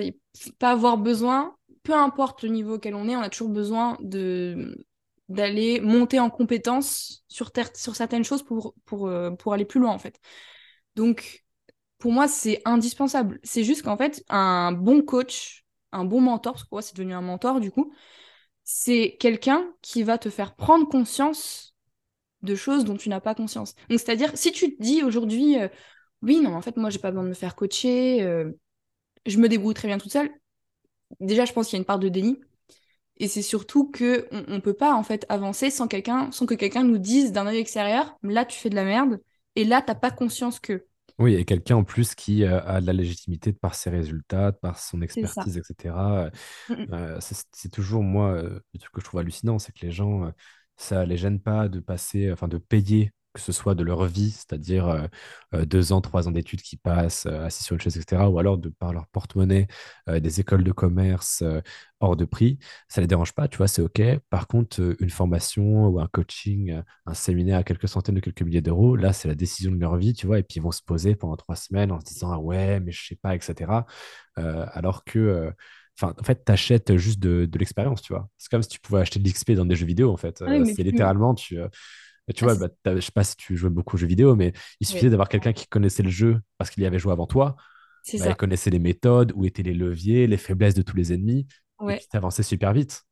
pas 0.60 0.72
avoir 0.72 0.98
besoin, 0.98 1.56
peu 1.84 1.94
importe 1.94 2.44
le 2.44 2.50
niveau 2.50 2.76
auquel 2.76 2.96
on 2.96 3.08
est, 3.08 3.16
on 3.16 3.22
a 3.22 3.30
toujours 3.30 3.50
besoin 3.50 3.98
de 4.02 4.86
d'aller 5.30 5.80
monter 5.80 6.20
en 6.20 6.30
compétence 6.30 7.24
sur, 7.30 7.52
sur 7.76 7.96
certaines 7.96 8.26
choses 8.26 8.44
pour, 8.44 8.76
pour, 8.86 9.08
euh, 9.08 9.32
pour 9.32 9.54
aller 9.54 9.64
plus 9.66 9.80
loin, 9.80 9.92
en 9.92 9.98
fait. 9.98 10.20
Donc, 10.96 11.46
pour 12.00 12.12
moi, 12.14 12.28
c'est 12.28 12.62
indispensable. 12.66 13.40
C'est 13.44 13.64
juste 13.64 13.84
qu'en 13.84 13.98
fait, 13.98 14.24
un 14.30 14.72
bon 14.74 15.02
coach, 15.04 15.66
un 15.94 16.06
bon 16.06 16.22
mentor, 16.22 16.54
parce 16.54 16.64
que 16.66 16.70
moi, 16.74 16.82
c'est 16.84 16.96
devenu 16.96 17.14
un 17.14 17.22
mentor, 17.22 17.60
du 17.62 17.72
coup, 17.72 17.94
c'est 18.64 19.18
quelqu'un 19.20 19.74
qui 19.82 20.04
va 20.04 20.18
te 20.18 20.30
faire 20.30 20.56
prendre 20.56 20.88
conscience 20.88 21.76
de 22.42 22.56
choses 22.56 22.86
dont 22.86 22.98
tu 22.98 23.10
n'as 23.10 23.22
pas 23.22 23.36
conscience. 23.36 23.76
Donc, 23.90 24.00
c'est-à-dire, 24.00 24.32
si 24.38 24.52
tu 24.52 24.76
te 24.76 24.84
dis 24.84 25.04
aujourd'hui, 25.04 25.60
euh, 25.60 25.68
oui, 26.22 26.42
non, 26.42 26.56
en 26.56 26.62
fait, 26.62 26.78
moi, 26.78 26.90
j'ai 26.90 27.00
pas 27.00 27.12
besoin 27.12 27.24
de 27.24 27.30
me 27.30 27.34
faire 27.34 27.56
coacher, 27.56 28.24
euh, 28.24 28.52
je 29.26 29.38
me 29.38 29.50
débrouille 29.50 29.74
très 29.74 29.88
bien 29.88 29.98
toute 29.98 30.12
seule. 30.12 30.32
Déjà, 31.20 31.46
je 31.46 31.54
pense 31.54 31.68
qu'il 31.68 31.78
y 31.78 31.80
a 31.80 31.82
une 31.82 31.86
part 31.86 32.00
de 32.00 32.10
déni. 32.10 32.40
Et 33.18 33.28
c'est 33.28 33.42
surtout 33.42 33.90
que 33.90 34.28
on, 34.32 34.44
on 34.48 34.60
peut 34.62 34.74
pas 34.74 34.94
en 34.94 35.04
fait 35.04 35.26
avancer 35.30 35.70
sans 35.70 35.88
quelqu'un, 35.88 36.32
sans 36.32 36.46
que 36.46 36.56
quelqu'un 36.56 36.84
nous 36.84 36.98
dise 36.98 37.32
d'un 37.32 37.46
œil 37.46 37.60
extérieur, 37.60 38.18
là 38.24 38.44
tu 38.44 38.58
fais 38.58 38.70
de 38.70 38.76
la 38.76 38.86
merde, 38.86 39.22
et 39.56 39.64
là 39.66 39.82
t'as 39.82 39.96
pas 39.96 40.12
conscience 40.12 40.60
que. 40.60 40.86
Oui, 41.20 41.36
et 41.36 41.46
quelqu'un 41.46 41.76
en 41.76 41.84
plus 41.84 42.16
qui 42.16 42.44
euh, 42.44 42.60
a 42.66 42.82
de 42.82 42.88
la 42.88 42.94
légitimité 42.94 43.52
de 43.52 43.58
par 43.58 43.76
ses 43.76 43.92
résultats, 43.92 44.52
de 44.52 44.58
par 44.58 44.80
son 44.80 45.02
expertise, 45.04 45.58
etc. 45.58 46.32
Mm, 46.70 46.74
mm. 46.74 46.88
Euh, 46.92 47.18
c'est 47.22 47.38
c'est 47.52 47.70
toujours, 47.70 48.02
moi, 48.02 48.32
euh, 48.32 48.60
le 48.74 48.80
truc 48.80 48.94
que 48.94 49.00
je 49.02 49.06
trouve 49.06 49.20
hallucinant, 49.20 49.60
c'est 49.60 49.72
que 49.74 49.86
les 49.86 49.92
gens, 49.92 50.26
euh, 50.26 50.32
ça 50.76 51.06
les 51.06 51.18
gêne 51.18 51.40
pas 51.40 51.70
de 51.70 51.80
passer, 51.80 52.32
enfin 52.32 52.48
de 52.48 52.58
payer, 52.58 53.12
que 53.34 53.42
ce 53.42 53.52
soit 53.52 53.76
de 53.76 53.84
leur 53.84 54.06
vie, 54.06 54.32
c'est-à-dire 54.32 54.88
euh, 54.88 55.08
euh, 55.54 55.66
deux 55.66 55.92
ans, 55.92 56.02
trois 56.02 56.28
ans 56.28 56.32
d'études 56.32 56.62
qui 56.62 56.78
passent 56.78 57.26
euh, 57.26 57.46
assis 57.46 57.64
sur 57.64 57.74
une 57.76 57.82
chaise, 57.82 57.98
etc., 57.98 58.30
ou 58.30 58.40
alors 58.40 58.58
de 58.58 58.70
par 58.70 58.94
leur 58.94 59.08
porte-monnaie, 59.08 59.68
euh, 60.10 60.20
des 60.20 60.40
écoles 60.40 60.64
de 60.64 60.72
commerce 60.72 61.44
hors 62.00 62.16
de 62.16 62.26
prix, 62.26 62.60
ça 62.88 63.02
les 63.02 63.08
dérange 63.08 63.34
pas, 63.34 63.48
tu 63.48 63.58
vois, 63.58 63.68
c'est 63.68 63.82
OK. 63.82 64.02
Par 64.30 64.48
contre, 64.48 64.96
une 65.00 65.10
formation 65.10 65.88
ou 65.88 66.00
un 66.00 66.08
coaching, 66.08 66.82
un 67.06 67.14
séminaire 67.14 67.60
à 67.60 67.64
quelques 67.64 67.88
centaines 67.88 68.16
de 68.16 68.20
quelques 68.20 68.42
milliers 68.42 68.62
d'euros, 68.62 68.96
là, 68.96 69.14
c'est 69.14 69.28
la 69.28 69.36
décision 69.36 69.72
de 69.72 69.80
leur 69.80 69.96
vie, 69.98 70.14
tu 70.14 70.28
vois, 70.28 70.40
et 70.40 70.44
puis 70.44 70.58
ils 70.58 70.64
vont 70.64 70.72
se 70.72 70.82
poser 70.82 71.16
pendant 71.16 71.38
trois 71.38 71.56
semaines 71.56 71.92
en 71.92 72.00
se 72.00 72.06
disant, 72.06 72.32
ah 72.32 72.40
ouais, 72.40 72.80
mais 72.80 72.92
je 72.92 73.08
sais 73.08 73.16
pas, 73.16 73.36
etc. 73.36 73.86
Alors 74.36 75.04
que 75.04 75.52
Enfin, 76.02 76.16
en 76.20 76.24
fait, 76.24 76.44
tu 76.44 76.52
achètes 76.52 76.98
juste 76.98 77.20
de, 77.20 77.46
de 77.46 77.60
l'expérience, 77.60 78.02
tu 78.02 78.14
vois. 78.14 78.28
C'est 78.40 78.50
comme 78.50 78.64
si 78.64 78.70
tu 78.70 78.80
pouvais 78.80 79.02
acheter 79.02 79.20
de 79.20 79.28
l'XP 79.30 79.52
dans 79.52 79.66
des 79.66 79.76
jeux 79.76 79.86
vidéo, 79.86 80.12
en 80.12 80.18
fait. 80.18 80.42
Ah 80.42 80.46
oui, 80.50 80.74
c'est 80.76 80.82
littéralement, 80.82 81.36
tu, 81.36 81.60
tu 82.34 82.44
ah, 82.44 82.46
vois, 82.46 82.56
bah, 82.56 82.70
je 82.86 83.00
sais 83.02 83.12
pas 83.12 83.24
si 83.24 83.36
tu 83.36 83.58
jouais 83.58 83.70
beaucoup 83.70 83.96
aux 83.96 84.00
jeux 84.00 84.08
vidéo, 84.08 84.36
mais 84.36 84.54
il 84.80 84.88
oui, 84.90 85.04
suffisait 85.04 85.10
d'avoir 85.10 85.30
quelqu'un 85.30 85.54
qui 85.54 85.68
connaissait 85.68 86.04
le 86.04 86.10
jeu 86.10 86.40
parce 86.58 86.70
qu'il 86.70 86.84
y 86.84 86.86
avait 86.86 87.00
joué 87.00 87.12
avant 87.12 87.28
toi. 87.28 87.56
Bah, 88.18 88.30
il 88.30 88.36
connaissait 88.36 88.70
les 88.70 88.80
méthodes, 88.80 89.32
où 89.36 89.46
étaient 89.46 89.64
les 89.64 89.74
leviers, 89.74 90.28
les 90.28 90.38
faiblesses 90.38 90.74
de 90.76 90.82
tous 90.82 90.96
les 90.96 91.14
ennemis, 91.14 91.48
et 91.88 91.94
Ouais. 91.94 91.96
puis 91.96 92.08
t'avançais 92.08 92.44
super 92.44 92.74
vite. 92.74 93.04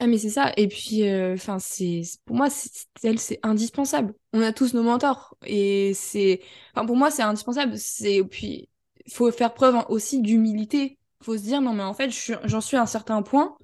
Ah 0.00 0.06
mais 0.06 0.18
c'est 0.18 0.30
ça. 0.30 0.52
Et 0.56 0.68
puis, 0.68 1.08
euh, 1.08 1.34
enfin, 1.34 1.58
c'est 1.58 2.02
c'est- 2.02 2.22
pour 2.24 2.36
moi, 2.36 2.48
c'est 2.50 3.38
indispensable. 3.42 4.14
On 4.32 4.40
a 4.42 4.52
tous 4.52 4.74
nos 4.74 4.82
mentors 4.82 5.36
et 5.46 5.92
c'est, 5.94 6.40
enfin, 6.74 6.84
pour 6.86 6.96
moi, 6.96 7.10
c'est 7.10 7.22
indispensable. 7.22 7.78
C'est 7.78 8.22
puis, 8.24 8.68
il 9.06 9.12
faut 9.12 9.30
faire 9.30 9.54
preuve 9.54 9.76
aussi 9.88 10.20
d'humilité. 10.20 10.98
Faut 11.22 11.36
se 11.38 11.42
dire 11.42 11.60
non 11.62 11.72
mais 11.74 11.82
en 11.84 11.94
fait, 11.94 12.10
j'en 12.44 12.60
suis 12.60 12.76
à 12.76 12.82
un 12.82 12.86
certain 12.86 13.22
point. 13.22 13.56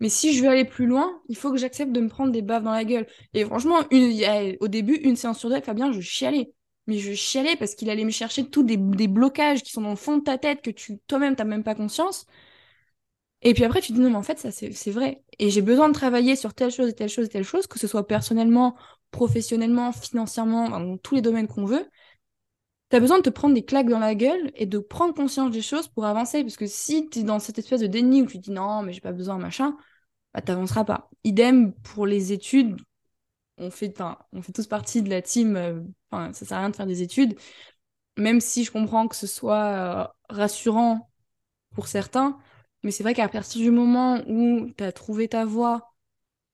Mais 0.00 0.08
si 0.08 0.34
je 0.34 0.42
veux 0.42 0.48
aller 0.48 0.64
plus 0.64 0.86
loin, 0.86 1.20
il 1.28 1.36
faut 1.36 1.52
que 1.52 1.58
j'accepte 1.58 1.92
de 1.92 2.00
me 2.00 2.08
prendre 2.08 2.32
des 2.32 2.42
baffes 2.42 2.62
dans 2.64 2.72
la 2.72 2.84
gueule. 2.84 3.06
Et 3.34 3.44
franchement, 3.44 3.80
au 4.60 4.68
début, 4.68 4.94
une 4.94 5.16
séance 5.16 5.38
sur 5.38 5.50
deux 5.50 5.60
Fabien, 5.60 5.92
je 5.92 6.00
chialais. 6.00 6.54
Mais 6.86 6.98
je 6.98 7.12
chialais 7.12 7.56
parce 7.56 7.74
qu'il 7.74 7.90
allait 7.90 8.04
me 8.04 8.10
chercher 8.10 8.48
tous 8.48 8.62
des, 8.64 8.76
blocages 8.78 9.62
qui 9.62 9.72
sont 9.72 9.82
dans 9.82 9.90
le 9.90 9.96
fond 9.96 10.16
de 10.16 10.24
ta 10.24 10.38
tête 10.38 10.62
que 10.62 10.70
tu 10.70 10.98
toi-même, 11.06 11.36
t'as 11.36 11.44
même 11.44 11.62
pas 11.64 11.74
conscience. 11.74 12.26
Et 13.42 13.54
puis 13.54 13.64
après, 13.64 13.80
tu 13.80 13.88
te 13.88 13.92
dis 13.94 14.00
non, 14.00 14.10
mais 14.10 14.16
en 14.16 14.22
fait, 14.22 14.38
ça, 14.38 14.50
c'est 14.50 14.90
vrai. 14.90 15.22
Et 15.38 15.50
j'ai 15.50 15.62
besoin 15.62 15.88
de 15.88 15.94
travailler 15.94 16.36
sur 16.36 16.52
telle 16.54 16.70
chose 16.70 16.88
et 16.90 16.92
telle 16.94 17.08
chose 17.08 17.26
et 17.26 17.28
telle 17.28 17.44
chose, 17.44 17.66
que 17.66 17.78
ce 17.78 17.86
soit 17.86 18.06
personnellement, 18.06 18.76
professionnellement, 19.10 19.92
financièrement, 19.92 20.68
dans 20.68 20.96
tous 20.98 21.14
les 21.14 21.22
domaines 21.22 21.46
qu'on 21.48 21.64
veut. 21.64 21.86
Tu 22.90 22.96
as 22.96 23.00
besoin 23.00 23.18
de 23.18 23.22
te 23.22 23.30
prendre 23.30 23.54
des 23.54 23.64
claques 23.64 23.88
dans 23.88 23.98
la 23.98 24.14
gueule 24.14 24.50
et 24.56 24.66
de 24.66 24.78
prendre 24.78 25.14
conscience 25.14 25.50
des 25.52 25.62
choses 25.62 25.88
pour 25.88 26.04
avancer. 26.06 26.42
Parce 26.42 26.56
que 26.56 26.66
si 26.66 27.08
tu 27.08 27.20
es 27.20 27.22
dans 27.22 27.38
cette 27.38 27.58
espèce 27.58 27.80
de 27.80 27.86
déni 27.86 28.22
où 28.22 28.26
tu 28.26 28.38
dis 28.38 28.50
non, 28.50 28.82
mais 28.82 28.92
j'ai 28.92 29.00
pas 29.00 29.12
besoin, 29.12 29.38
machin, 29.38 29.76
bah, 30.34 30.40
t'avanceras 30.42 30.84
pas. 30.84 31.10
Idem 31.24 31.72
pour 31.82 32.06
les 32.06 32.32
études. 32.32 32.76
On 33.58 33.70
fait, 33.70 33.94
on 34.32 34.42
fait 34.42 34.52
tous 34.52 34.66
partie 34.66 35.02
de 35.02 35.10
la 35.10 35.22
team. 35.22 35.56
euh, 35.56 35.80
ça 36.12 36.46
sert 36.46 36.56
à 36.58 36.60
rien 36.60 36.70
de 36.70 36.76
faire 36.76 36.86
des 36.86 37.02
études. 37.02 37.36
Même 38.16 38.40
si 38.40 38.64
je 38.64 38.72
comprends 38.72 39.08
que 39.08 39.16
ce 39.16 39.26
soit 39.26 39.64
euh, 39.64 40.08
rassurant 40.28 41.10
pour 41.74 41.88
certains. 41.88 42.38
Mais 42.82 42.90
c'est 42.92 43.02
vrai 43.04 43.14
qu'à 43.14 43.28
partir 43.28 43.60
du 43.62 43.70
moment 43.70 44.22
où 44.28 44.70
tu 44.76 44.84
as 44.84 44.92
trouvé 44.92 45.28
ta 45.28 45.44
voie, 45.46 45.94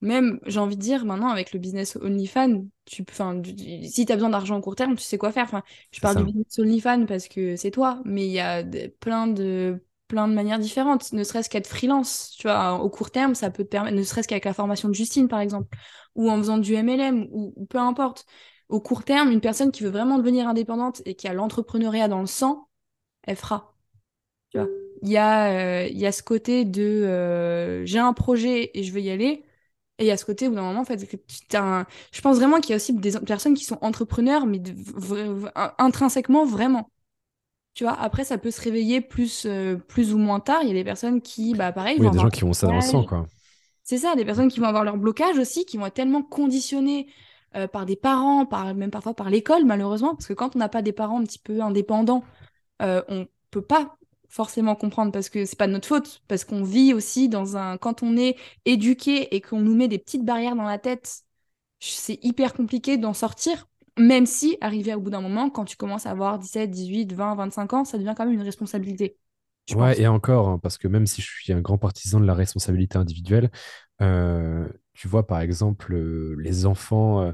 même, 0.02 0.40
j'ai 0.46 0.60
envie 0.60 0.76
de 0.76 0.82
dire, 0.82 1.04
maintenant, 1.06 1.28
avec 1.30 1.52
le 1.52 1.58
business 1.60 1.96
OnlyFans, 1.96 2.66
tu, 2.84 3.04
du- 3.42 3.54
du- 3.54 3.88
si 3.88 4.06
tu 4.06 4.12
as 4.12 4.16
besoin 4.16 4.30
d'argent 4.30 4.58
à 4.58 4.62
court 4.62 4.76
terme, 4.76 4.96
tu 4.96 5.02
sais 5.04 5.18
quoi 5.18 5.32
faire. 5.32 5.44
Enfin, 5.44 5.62
je 5.92 6.00
parle 6.00 6.16
du 6.16 6.24
ça. 6.24 6.26
business 6.26 6.58
OnlyFans 6.58 7.06
parce 7.06 7.28
que 7.28 7.56
c'est 7.56 7.70
toi, 7.70 8.02
mais 8.04 8.26
il 8.26 8.32
y 8.32 8.40
a 8.40 8.62
de- 8.62 8.88
plein 9.00 9.26
de, 9.28 9.82
plein 10.08 10.28
de 10.28 10.34
manières 10.34 10.58
différentes, 10.58 11.12
ne 11.12 11.24
serait-ce 11.24 11.50
qu'être 11.50 11.66
freelance. 11.66 12.34
Tu 12.38 12.46
vois, 12.48 12.74
au 12.80 12.88
court 12.90 13.10
terme, 13.10 13.34
ça 13.34 13.50
peut 13.50 13.64
te 13.64 13.68
permettre, 13.68 13.96
ne 13.96 14.02
serait-ce 14.02 14.28
qu'avec 14.28 14.44
la 14.44 14.54
formation 14.54 14.88
de 14.88 14.94
Justine, 14.94 15.28
par 15.28 15.40
exemple, 15.40 15.76
ou 16.14 16.30
en 16.30 16.38
faisant 16.38 16.58
du 16.58 16.74
MLM, 16.74 17.28
ou, 17.32 17.66
peu 17.68 17.78
importe. 17.78 18.26
Au 18.68 18.80
court 18.80 19.04
terme, 19.04 19.30
une 19.30 19.40
personne 19.40 19.70
qui 19.72 19.82
veut 19.84 19.90
vraiment 19.90 20.18
devenir 20.18 20.48
indépendante 20.48 21.02
et 21.04 21.14
qui 21.14 21.28
a 21.28 21.34
l'entrepreneuriat 21.34 22.08
dans 22.08 22.20
le 22.20 22.26
sang, 22.26 22.68
elle 23.24 23.36
fera. 23.36 23.74
Tu 24.50 24.58
vois. 24.58 24.68
Il 25.02 25.10
y 25.10 25.16
a, 25.18 25.84
euh, 25.84 25.88
il 25.88 25.98
y 25.98 26.06
a 26.06 26.12
ce 26.12 26.22
côté 26.22 26.64
de 26.64 26.82
euh, 26.82 27.84
j'ai 27.84 27.98
un 27.98 28.12
projet 28.12 28.70
et 28.74 28.82
je 28.82 28.92
veux 28.92 29.00
y 29.00 29.10
aller. 29.10 29.44
Et 29.98 30.04
il 30.04 30.06
y 30.06 30.10
a 30.10 30.16
ce 30.16 30.24
côté 30.26 30.48
où, 30.48 30.52
moment, 30.52 30.80
en 30.80 30.84
fait, 30.84 31.00
je 32.12 32.20
pense 32.20 32.36
vraiment 32.36 32.60
qu'il 32.60 32.70
y 32.70 32.72
a 32.74 32.76
aussi 32.76 32.92
des 32.94 33.12
personnes 33.20 33.54
qui 33.54 33.64
sont 33.64 33.78
entrepreneurs, 33.80 34.46
mais 34.46 34.60
intrinsèquement, 35.78 36.44
vraiment. 36.44 36.90
Tu 37.76 37.84
vois, 37.84 37.92
après, 37.92 38.24
ça 38.24 38.38
peut 38.38 38.50
se 38.50 38.62
réveiller 38.62 39.02
plus, 39.02 39.44
euh, 39.44 39.76
plus 39.76 40.14
ou 40.14 40.18
moins 40.18 40.40
tard. 40.40 40.60
Il 40.62 40.68
y 40.68 40.70
a 40.70 40.74
des 40.74 40.82
personnes 40.82 41.20
qui, 41.20 41.52
bah, 41.52 41.72
pareil, 41.72 41.98
Oui, 42.00 42.00
il 42.00 42.04
y 42.04 42.06
vont 42.06 42.12
a 42.12 42.14
des 42.14 42.18
gens 42.20 42.30
qui 42.30 42.42
ont 42.42 42.54
ça 42.54 42.68
dans 42.68 42.76
le 42.76 42.80
sang, 42.80 43.04
quoi. 43.04 43.26
C'est 43.84 43.98
ça, 43.98 44.16
des 44.16 44.24
personnes 44.24 44.48
qui 44.48 44.60
vont 44.60 44.66
avoir 44.66 44.82
leur 44.82 44.96
blocage 44.96 45.36
aussi, 45.36 45.66
qui 45.66 45.76
vont 45.76 45.84
être 45.84 45.92
tellement 45.92 46.22
conditionnées 46.22 47.06
euh, 47.54 47.68
par 47.68 47.84
des 47.84 47.94
parents, 47.94 48.46
par, 48.46 48.74
même 48.74 48.90
parfois 48.90 49.12
par 49.12 49.28
l'école, 49.28 49.66
malheureusement, 49.66 50.14
parce 50.14 50.26
que 50.26 50.32
quand 50.32 50.56
on 50.56 50.58
n'a 50.58 50.70
pas 50.70 50.80
des 50.80 50.92
parents 50.92 51.20
un 51.20 51.24
petit 51.24 51.38
peu 51.38 51.60
indépendants, 51.60 52.24
euh, 52.80 53.02
on 53.08 53.26
peut 53.50 53.60
pas 53.60 53.98
forcément 54.30 54.74
comprendre 54.74 55.12
parce 55.12 55.28
que 55.28 55.44
c'est 55.44 55.58
pas 55.58 55.66
de 55.66 55.72
notre 55.72 55.86
faute, 55.86 56.22
parce 56.28 56.44
qu'on 56.46 56.64
vit 56.64 56.94
aussi 56.94 57.28
dans 57.28 57.58
un... 57.58 57.76
Quand 57.76 58.02
on 58.02 58.16
est 58.16 58.36
éduqué 58.64 59.36
et 59.36 59.42
qu'on 59.42 59.60
nous 59.60 59.76
met 59.76 59.86
des 59.86 59.98
petites 59.98 60.24
barrières 60.24 60.56
dans 60.56 60.64
la 60.64 60.78
tête, 60.78 61.24
c'est 61.78 62.18
hyper 62.24 62.54
compliqué 62.54 62.96
d'en 62.96 63.12
sortir, 63.12 63.68
même 63.98 64.26
si, 64.26 64.58
arrivé 64.60 64.94
au 64.94 65.00
bout 65.00 65.10
d'un 65.10 65.20
moment, 65.20 65.50
quand 65.50 65.64
tu 65.64 65.76
commences 65.76 66.06
à 66.06 66.10
avoir 66.10 66.38
17, 66.38 66.70
18, 66.70 67.12
20, 67.12 67.34
25 67.34 67.72
ans, 67.74 67.84
ça 67.84 67.98
devient 67.98 68.14
quand 68.16 68.24
même 68.26 68.34
une 68.34 68.42
responsabilité, 68.42 69.18
Ouais, 69.70 70.00
pense. 70.00 70.00
et 70.00 70.06
encore, 70.06 70.48
hein, 70.48 70.58
parce 70.62 70.78
que 70.78 70.86
même 70.86 71.06
si 71.06 71.22
je 71.22 71.26
suis 71.28 71.52
un 71.52 71.60
grand 71.60 71.76
partisan 71.76 72.20
de 72.20 72.24
la 72.26 72.34
responsabilité 72.34 72.98
individuelle, 72.98 73.50
euh, 74.00 74.68
tu 74.94 75.08
vois, 75.08 75.26
par 75.26 75.40
exemple, 75.40 75.92
euh, 75.92 76.36
les 76.38 76.66
enfants 76.66 77.22
euh, 77.22 77.32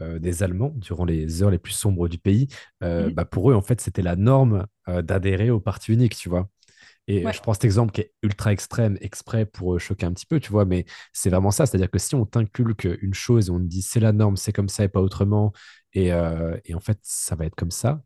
euh, 0.00 0.18
des 0.20 0.42
Allemands, 0.44 0.72
durant 0.76 1.04
les 1.04 1.42
heures 1.42 1.50
les 1.50 1.58
plus 1.58 1.72
sombres 1.72 2.08
du 2.08 2.18
pays, 2.18 2.48
Mhm. 2.96 3.14
bah 3.14 3.24
pour 3.26 3.50
eux, 3.50 3.54
en 3.54 3.62
fait, 3.62 3.80
c'était 3.80 4.02
la 4.02 4.16
norme 4.16 4.66
d'adhérer 4.88 5.50
au 5.50 5.60
parti 5.60 5.92
unique, 5.92 6.16
tu 6.16 6.28
vois. 6.30 6.48
Et 7.08 7.24
Ouais, 7.24 7.32
je 7.32 7.40
prends 7.40 7.54
cet 7.54 7.64
exemple 7.64 7.92
qui 7.92 8.02
est 8.02 8.12
ultra 8.22 8.52
extrême, 8.52 8.98
exprès 9.00 9.46
pour 9.46 9.74
euh, 9.74 9.78
choquer 9.78 10.06
un 10.06 10.12
petit 10.12 10.26
peu, 10.26 10.40
tu 10.40 10.50
vois, 10.52 10.64
mais 10.64 10.84
c'est 11.12 11.30
vraiment 11.30 11.50
ça. 11.50 11.66
C'est-à-dire 11.66 11.90
que 11.90 11.98
si 11.98 12.14
on 12.14 12.26
t'inculque 12.26 12.86
une 13.00 13.14
chose 13.14 13.48
et 13.48 13.50
on 13.50 13.58
te 13.58 13.64
dit 13.64 13.82
c'est 13.82 14.00
la 14.00 14.12
norme, 14.12 14.36
c'est 14.36 14.52
comme 14.52 14.68
ça 14.68 14.84
et 14.84 14.88
pas 14.88 15.00
autrement, 15.00 15.52
et, 15.94 16.12
euh, 16.12 16.56
et 16.66 16.74
en 16.74 16.80
fait, 16.80 16.98
ça 17.02 17.34
va 17.34 17.46
être 17.46 17.54
comme 17.56 17.70
ça, 17.70 18.02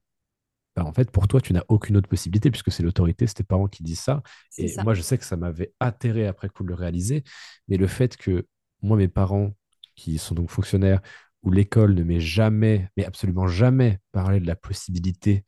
bah, 0.77 0.85
en 0.85 0.93
fait, 0.93 1.11
pour 1.11 1.29
toi, 1.29 1.41
tu 1.41 1.53
n'as 1.53 1.65
aucune 1.69 1.97
autre 1.99 2.09
possibilité 2.09 2.51
puisque 2.51 2.73
c'est 2.73 2.83
l'autorité, 2.83 3.27
c'est 3.27 3.35
tes 3.35 3.45
parents 3.45 3.69
qui 3.69 3.83
disent 3.83 4.01
ça. 4.01 4.23
Et 4.57 4.69
ça. 4.69 4.83
moi, 4.85 4.95
je 4.95 5.03
sais 5.03 5.19
que 5.19 5.25
ça 5.25 5.37
m'avait 5.37 5.75
atterré 5.81 6.27
après 6.27 6.49
coup 6.49 6.63
de 6.63 6.69
le 6.69 6.75
réaliser. 6.75 7.25
Mais 7.69 7.77
le 7.77 7.87
fait 7.87 8.17
que 8.17 8.47
moi, 8.81 8.97
mes 8.97 9.09
parents, 9.09 9.53
qui 9.95 10.17
sont 10.19 10.35
donc 10.35 10.51
fonctionnaires, 10.51 11.01
où 11.43 11.51
l'école 11.51 11.95
ne 11.95 12.03
m'ait 12.05 12.21
jamais, 12.21 12.89
mais 12.97 13.05
absolument 13.05 13.47
jamais 13.47 13.99
parlé 14.13 14.41
de 14.41 14.47
la 14.47 14.57
possibilité 14.57 15.45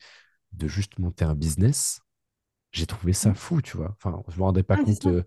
de 0.53 0.67
juste 0.67 0.99
monter 0.99 1.25
un 1.25 1.35
business, 1.35 2.01
j'ai 2.75 2.85
trouvé 2.85 3.13
ça 3.13 3.31
Mm. 3.31 3.35
fou, 3.35 3.61
tu 3.61 3.77
vois. 3.77 3.95
Enfin, 4.03 4.21
je 4.29 4.37
me 4.37 4.43
rendais 4.43 4.63
pas 4.63 4.75
Ah, 4.75 4.83
compte, 4.85 5.07
euh, 5.07 5.23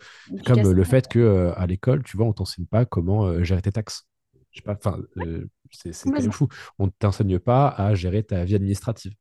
comme 0.47 0.71
le 0.71 0.85
fait 0.85 1.09
que 1.09 1.19
euh, 1.19 1.53
à 1.59 1.67
l'école, 1.67 2.03
tu 2.05 2.17
vois, 2.17 2.27
on 2.27 2.33
t'enseigne 2.33 2.67
pas 2.67 2.85
comment 2.85 3.27
euh, 3.27 3.43
gérer 3.45 3.63
tes 3.63 3.73
taxes. 3.73 4.07
Je 4.51 4.59
sais 4.59 4.63
pas, 4.63 4.75
enfin, 4.75 4.99
euh, 5.19 5.47
c'est 5.71 6.11
quand 6.11 6.23
même 6.23 6.33
fou. 6.33 6.49
On 6.79 6.87
ne 6.87 6.91
t'enseigne 6.99 7.39
pas 7.39 7.69
à 7.69 7.95
gérer 7.95 8.23
ta 8.25 8.45
vie 8.45 8.55
administrative. 8.55 9.15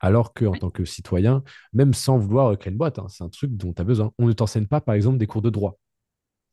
Alors 0.00 0.34
qu'en 0.34 0.52
Ouais. 0.52 0.58
tant 0.58 0.70
que 0.70 0.84
citoyen, 0.84 1.42
même 1.72 1.94
sans 1.94 2.18
vouloir 2.18 2.58
créer 2.58 2.72
une 2.72 2.78
boîte, 2.78 2.98
hein, 2.98 3.06
c'est 3.08 3.24
un 3.24 3.28
truc 3.28 3.56
dont 3.56 3.72
tu 3.72 3.82
as 3.82 3.84
besoin. 3.84 4.12
On 4.18 4.26
ne 4.26 4.32
t'enseigne 4.32 4.66
pas, 4.66 4.80
par 4.80 4.94
exemple, 4.94 5.18
des 5.18 5.26
cours 5.26 5.42
de 5.42 5.50
droit. 5.50 5.78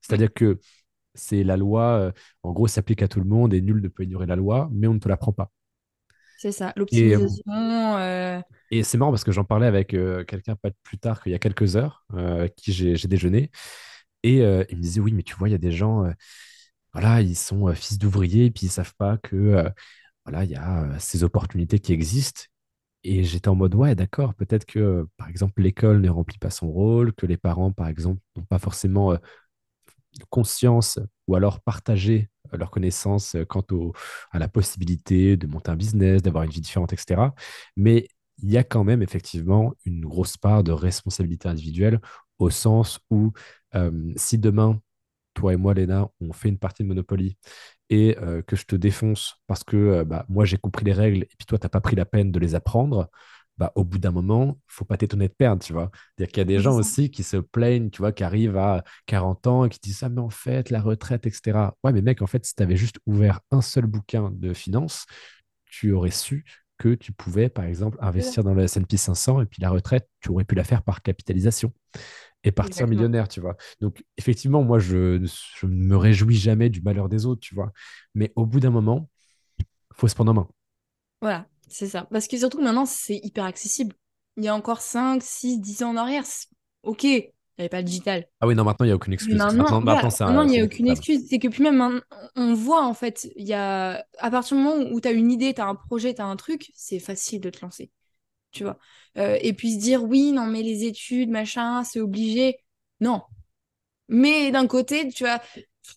C'est-à-dire 0.02 0.34
que 0.34 0.60
c'est 1.16 1.43
la 1.43 1.58
loi, 1.58 2.14
en 2.43 2.54
gros, 2.54 2.68
s'applique 2.68 3.02
à 3.04 3.08
tout 3.10 3.20
le 3.20 3.26
monde 3.28 3.54
et 3.54 3.62
nul 3.62 3.82
ne 3.82 3.88
peut 3.89 4.04
ignorer 4.04 4.28
la 4.28 4.36
loi, 4.38 4.70
mais 4.74 4.88
on 4.88 4.95
ne 4.95 5.00
te 5.00 5.10
l'apprend 5.10 5.34
pas. 5.34 5.52
C'est 6.38 6.52
ça. 6.52 6.70
Euh, 6.70 6.74
L'optimisation. 6.78 7.98
euh, 7.98 8.40
et 8.72 8.84
c'est 8.84 8.98
marrant 8.98 9.12
parce 9.12 9.24
que 9.24 9.32
j'en 9.32 9.44
parlais 9.44 9.68
avec 9.68 9.94
euh, 9.94 10.24
quelqu'un 10.24 10.56
pas 10.56 10.70
plus 10.84 10.98
tard 10.98 11.22
qu'il 11.22 11.32
y 11.32 11.36
a 11.36 11.40
quelques 11.40 11.76
heures, 11.76 12.04
avec 12.14 12.56
qui 12.56 12.74
j'ai 12.74 12.96
déjeuné, 13.08 13.50
et 14.24 14.38
il 14.38 14.78
me 14.78 14.82
disait, 14.82 15.00
oui, 15.00 15.14
mais 15.14 15.24
tu 15.24 15.36
vois, 15.36 15.50
il 15.50 15.52
y 15.52 15.56
a 15.56 15.60
des 15.60 15.72
gens, 15.72 16.06
voilà, 16.94 17.22
ils 17.22 17.36
sont 17.36 17.74
fils 17.74 17.98
d'ouvriers, 17.98 18.46
et 18.46 18.52
puis 18.52 18.68
ils 18.68 18.70
savent 18.70 18.96
pas 18.98 19.18
que, 19.18 19.64
voilà, 20.26 20.44
il 20.44 20.52
y 20.52 20.56
a 20.56 21.00
ces 21.00 21.24
opportunités 21.24 21.80
qui 21.80 21.94
existent. 21.94 22.42
Et 23.04 23.24
j'étais 23.24 23.48
en 23.50 23.56
mode, 23.56 23.76
ouais, 23.76 23.96
d'accord, 23.96 24.34
peut-être 24.34 24.66
que, 24.66 25.08
par 25.18 25.30
exemple, 25.30 25.62
l'école 25.62 26.02
ne 26.02 26.10
remplit 26.10 26.40
pas 26.40 26.50
son 26.50 26.70
rôle, 26.70 27.14
que 27.14 27.26
les 27.26 27.38
parents, 27.38 27.72
par 27.72 27.88
exemple, 27.88 28.22
n'ont 28.36 28.44
pas 28.44 28.60
forcément 28.60 29.18
conscience 30.30 31.00
ou 31.28 31.36
alors 31.36 31.60
partager 31.62 32.30
euh, 32.30 32.37
leurs 32.54 32.72
connaissances 32.72 33.36
euh, 33.36 33.45
quant 33.45 33.64
au, 33.72 33.93
à 34.32 34.39
la 34.39 34.48
possibilité 34.48 35.38
de 35.38 35.48
monter 35.48 35.72
un 35.72 35.76
business, 35.76 36.22
d'avoir 36.22 36.43
une 36.43 36.52
vie 36.52 36.62
différente, 36.62 36.93
etc. 36.93 37.36
Mais 37.76 38.08
il 38.39 38.52
y 38.52 38.58
a 38.58 38.64
quand 38.64 38.84
même 38.84 39.02
effectivement 39.02 39.74
une 39.86 40.02
grosse 40.06 40.38
part 40.38 40.64
de 40.64 40.72
responsabilité 40.72 41.48
individuelle 41.50 42.00
au 42.39 42.50
sens 42.50 43.00
où 43.10 43.32
euh, 43.76 44.14
si 44.16 44.38
demain, 44.38 44.80
toi 45.34 45.54
et 45.54 45.58
moi, 45.58 45.74
Léna, 45.74 46.10
on 46.22 46.34
fait 46.34 46.50
une 46.50 46.58
partie 46.60 46.84
de 46.84 46.88
Monopoly 46.88 47.38
et 47.89 48.18
euh, 48.20 48.41
que 48.41 48.56
je 48.56 48.66
te 48.66 48.76
défonce 48.76 49.36
parce 49.48 49.64
que 49.64 50.04
bah, 50.04 50.26
moi 50.30 50.45
j'ai 50.45 50.58
compris 50.58 50.86
les 50.86 50.93
règles 50.93 51.24
et 51.24 51.36
puis 51.38 51.45
toi 51.48 51.58
t'as 51.58 51.70
pas 51.70 51.82
pris 51.82 51.95
la 51.95 52.06
peine 52.06 52.32
de 52.32 52.39
les 52.39 52.56
apprendre, 52.56 53.10
bah, 53.58 53.72
au 53.76 53.84
bout 53.84 53.97
d'un 53.99 54.12
moment, 54.12 54.60
faut 54.68 54.86
pas 54.86 54.97
t'étonner 54.97 55.28
de 55.28 55.34
perdre, 55.34 55.64
tu 55.64 55.74
vois. 55.74 55.91
C'est-à-dire 56.18 56.32
qu'il 56.32 56.41
y 56.41 56.41
a 56.41 56.45
des 56.45 56.60
gens 56.60 56.76
ça. 56.76 56.76
aussi 56.76 57.10
qui 57.12 57.24
se 57.24 57.38
plaignent, 57.38 57.89
tu 57.89 57.99
vois, 57.99 58.12
qui 58.12 58.24
arrivent 58.24 58.58
à 58.58 58.84
40 59.05 59.47
ans 59.47 59.66
et 59.66 59.70
qui 59.70 59.80
disent, 59.82 60.03
ah 60.03 60.10
mais 60.10 60.22
en 60.22 60.30
fait, 60.30 60.70
la 60.70 60.82
retraite, 60.82 61.26
etc. 61.26 61.76
Ouais, 61.84 61.91
mais 61.91 62.01
mec, 62.01 62.22
en 62.22 62.28
fait, 62.28 62.45
si 62.45 62.55
tu 62.55 62.64
avais 62.64 62.78
juste 62.78 62.99
ouvert 63.05 63.39
un 63.51 63.62
seul 63.62 63.86
bouquin 63.86 64.32
de 64.34 64.53
finance, 64.53 65.05
tu 65.66 65.91
aurais 65.91 66.12
su 66.12 66.45
que 66.78 66.93
tu 66.93 67.12
pouvais, 67.12 67.49
par 67.49 67.66
exemple, 67.66 67.97
investir 68.01 68.43
dans 68.43 68.53
le 68.53 68.64
S&P 68.64 68.97
500 68.97 69.41
et 69.41 69.45
puis 69.47 69.62
la 69.64 69.70
retraite, 69.72 70.08
tu 70.20 70.30
aurais 70.30 70.45
pu 70.45 70.53
la 70.55 70.64
faire 70.64 70.84
par 70.84 71.01
capitalisation 71.01 71.74
et 72.43 72.51
partir 72.51 72.88
Exactement. 72.88 72.88
millionnaire, 72.88 73.28
tu 73.28 73.39
vois. 73.41 73.58
Donc, 73.82 74.03
effectivement, 74.18 74.64
moi, 74.64 74.80
je, 74.80 75.24
je 75.60 75.66
ne 75.66 75.86
me 75.88 75.97
réjouis 75.97 76.36
jamais 76.36 76.70
du 76.70 76.82
malheur 76.82 77.10
des 77.10 77.26
autres, 77.26 77.41
tu 77.41 77.55
vois. 77.55 77.72
Mais 78.16 78.32
au 78.36 78.45
bout 78.45 78.60
d'un 78.60 78.70
moment, 78.72 79.10
faut 79.93 80.08
se 80.08 80.16
prendre 80.16 80.32
en 80.32 80.36
main. 80.36 80.49
Voilà, 81.22 81.47
c'est 81.68 81.88
ça. 81.88 82.07
Parce 82.11 82.28
que 82.28 82.38
surtout 82.38 82.61
maintenant, 82.61 82.86
c'est 82.86 83.20
hyper 83.24 83.45
accessible. 83.45 83.95
Il 84.38 84.43
y 84.43 84.47
a 84.47 84.55
encore 84.55 84.82
5, 84.82 85.22
6, 85.24 85.59
10 85.59 85.84
ans 85.84 85.89
en 85.89 85.97
arrière, 85.97 86.24
ok, 86.84 87.03
il 87.03 87.09
n'y 87.61 87.63
avait 87.63 87.70
pas 87.70 87.78
le 87.80 87.86
digital. 87.86 88.28
Ah 88.39 88.47
oui, 88.47 88.53
non, 88.53 88.63
maintenant, 88.63 88.86
il 88.86 88.89
n'y 88.89 88.93
a 88.93 88.95
aucune 88.95 89.11
Mais 89.11 89.15
excuse. 89.15 89.36
maintenant, 89.36 89.63
Maintenant, 89.63 89.82
maintenant 89.82 89.84
voilà, 89.84 90.03
maintenant, 90.03 90.43
ça, 90.43 90.45
il 90.45 90.51
n'y 90.51 90.59
a 90.59 90.63
aucune 90.63 90.88
excuse. 90.89 91.26
C'est 91.28 91.39
que 91.39 91.47
puis 91.47 91.63
même, 91.63 92.01
on 92.36 92.53
voit, 92.53 92.86
en 92.86 92.93
fait, 92.93 93.28
il 93.36 93.47
y 93.47 93.53
a... 93.53 94.05
à 94.20 94.32
partir 94.32 94.57
du 94.57 94.63
moment 94.63 94.91
où 94.91 95.01
tu 95.01 95.07
as 95.07 95.11
une 95.11 95.32
idée, 95.32 95.55
tu 95.55 95.61
as 95.61 95.65
un 95.65 95.74
projet, 95.76 96.13
tu 96.13 96.22
as 96.22 96.26
un 96.26 96.36
truc, 96.36 96.72
c'est 96.76 96.99
facile 96.99 97.41
de 97.41 97.49
te 97.49 97.59
lancer, 97.63 97.89
tu 98.51 98.63
vois. 98.63 98.78
Euh, 99.18 99.39
et 99.41 99.53
puis 99.53 99.74
se 99.74 99.80
dire, 99.80 100.03
oui, 100.03 100.32
non, 100.32 100.45
mais 100.45 100.61
les 100.61 100.84
études, 100.84 101.30
machin, 101.32 101.84
c'est 101.84 101.99
obligé. 101.99 102.59
Non. 102.99 103.24
Mais 104.07 104.51
d'un 104.51 104.68
côté, 104.68 105.09
tu 105.09 105.24
vois, 105.24 105.41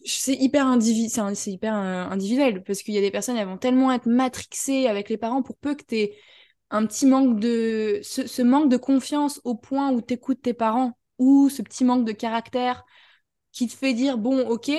c'est 0.05 0.34
hyper, 0.34 0.66
hyper 0.76 1.76
euh, 1.76 2.05
individuel, 2.11 2.62
parce 2.62 2.82
qu'il 2.82 2.95
y 2.95 2.99
a 2.99 3.01
des 3.01 3.11
personnes, 3.11 3.36
elles 3.36 3.47
vont 3.47 3.59
tellement 3.59 3.93
être 3.93 4.07
matrixées 4.07 4.86
avec 4.86 5.09
les 5.09 5.16
parents 5.16 5.43
pour 5.43 5.57
peu 5.57 5.74
que 5.74 5.84
tu 5.84 5.97
aies 5.97 6.16
un 6.70 6.86
petit 6.86 7.07
manque 7.07 7.41
de... 7.41 8.01
Ce, 8.03 8.43
manque 8.43 8.70
de 8.70 8.76
confiance 8.76 9.41
au 9.45 9.55
point 9.57 9.91
où 9.93 10.01
tu 10.03 10.14
écoutes 10.14 10.43
tes 10.43 10.55
parents, 10.55 10.99
ou 11.18 11.49
ce 11.49 11.62
petit 11.62 11.84
manque 11.84 12.07
de 12.07 12.12
caractère 12.12 12.84
qui 13.53 13.66
te 13.68 13.74
fait 13.74 13.95
dire, 13.95 14.18
bon, 14.18 14.47
ok, 14.49 14.70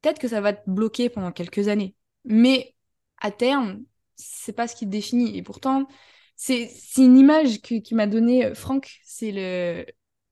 peut-être 0.00 0.18
que 0.18 0.28
ça 0.28 0.40
va 0.40 0.52
te 0.52 0.68
bloquer 0.68 1.08
pendant 1.08 1.32
quelques 1.32 1.68
années. 1.68 1.94
Mais 2.24 2.74
à 3.20 3.30
terme, 3.30 3.84
c'est 4.16 4.52
pas 4.52 4.68
ce 4.68 4.76
qui 4.76 4.86
te 4.86 4.90
définit. 4.90 5.36
Et 5.36 5.42
pourtant, 5.42 5.86
c'est 6.36 6.70
une 6.96 7.16
image 7.16 7.62
que, 7.62 7.76
qui 7.76 7.94
m'a 7.94 8.06
donné 8.06 8.46
euh, 8.46 8.54
Franck, 8.54 9.00
c'est 9.04 9.86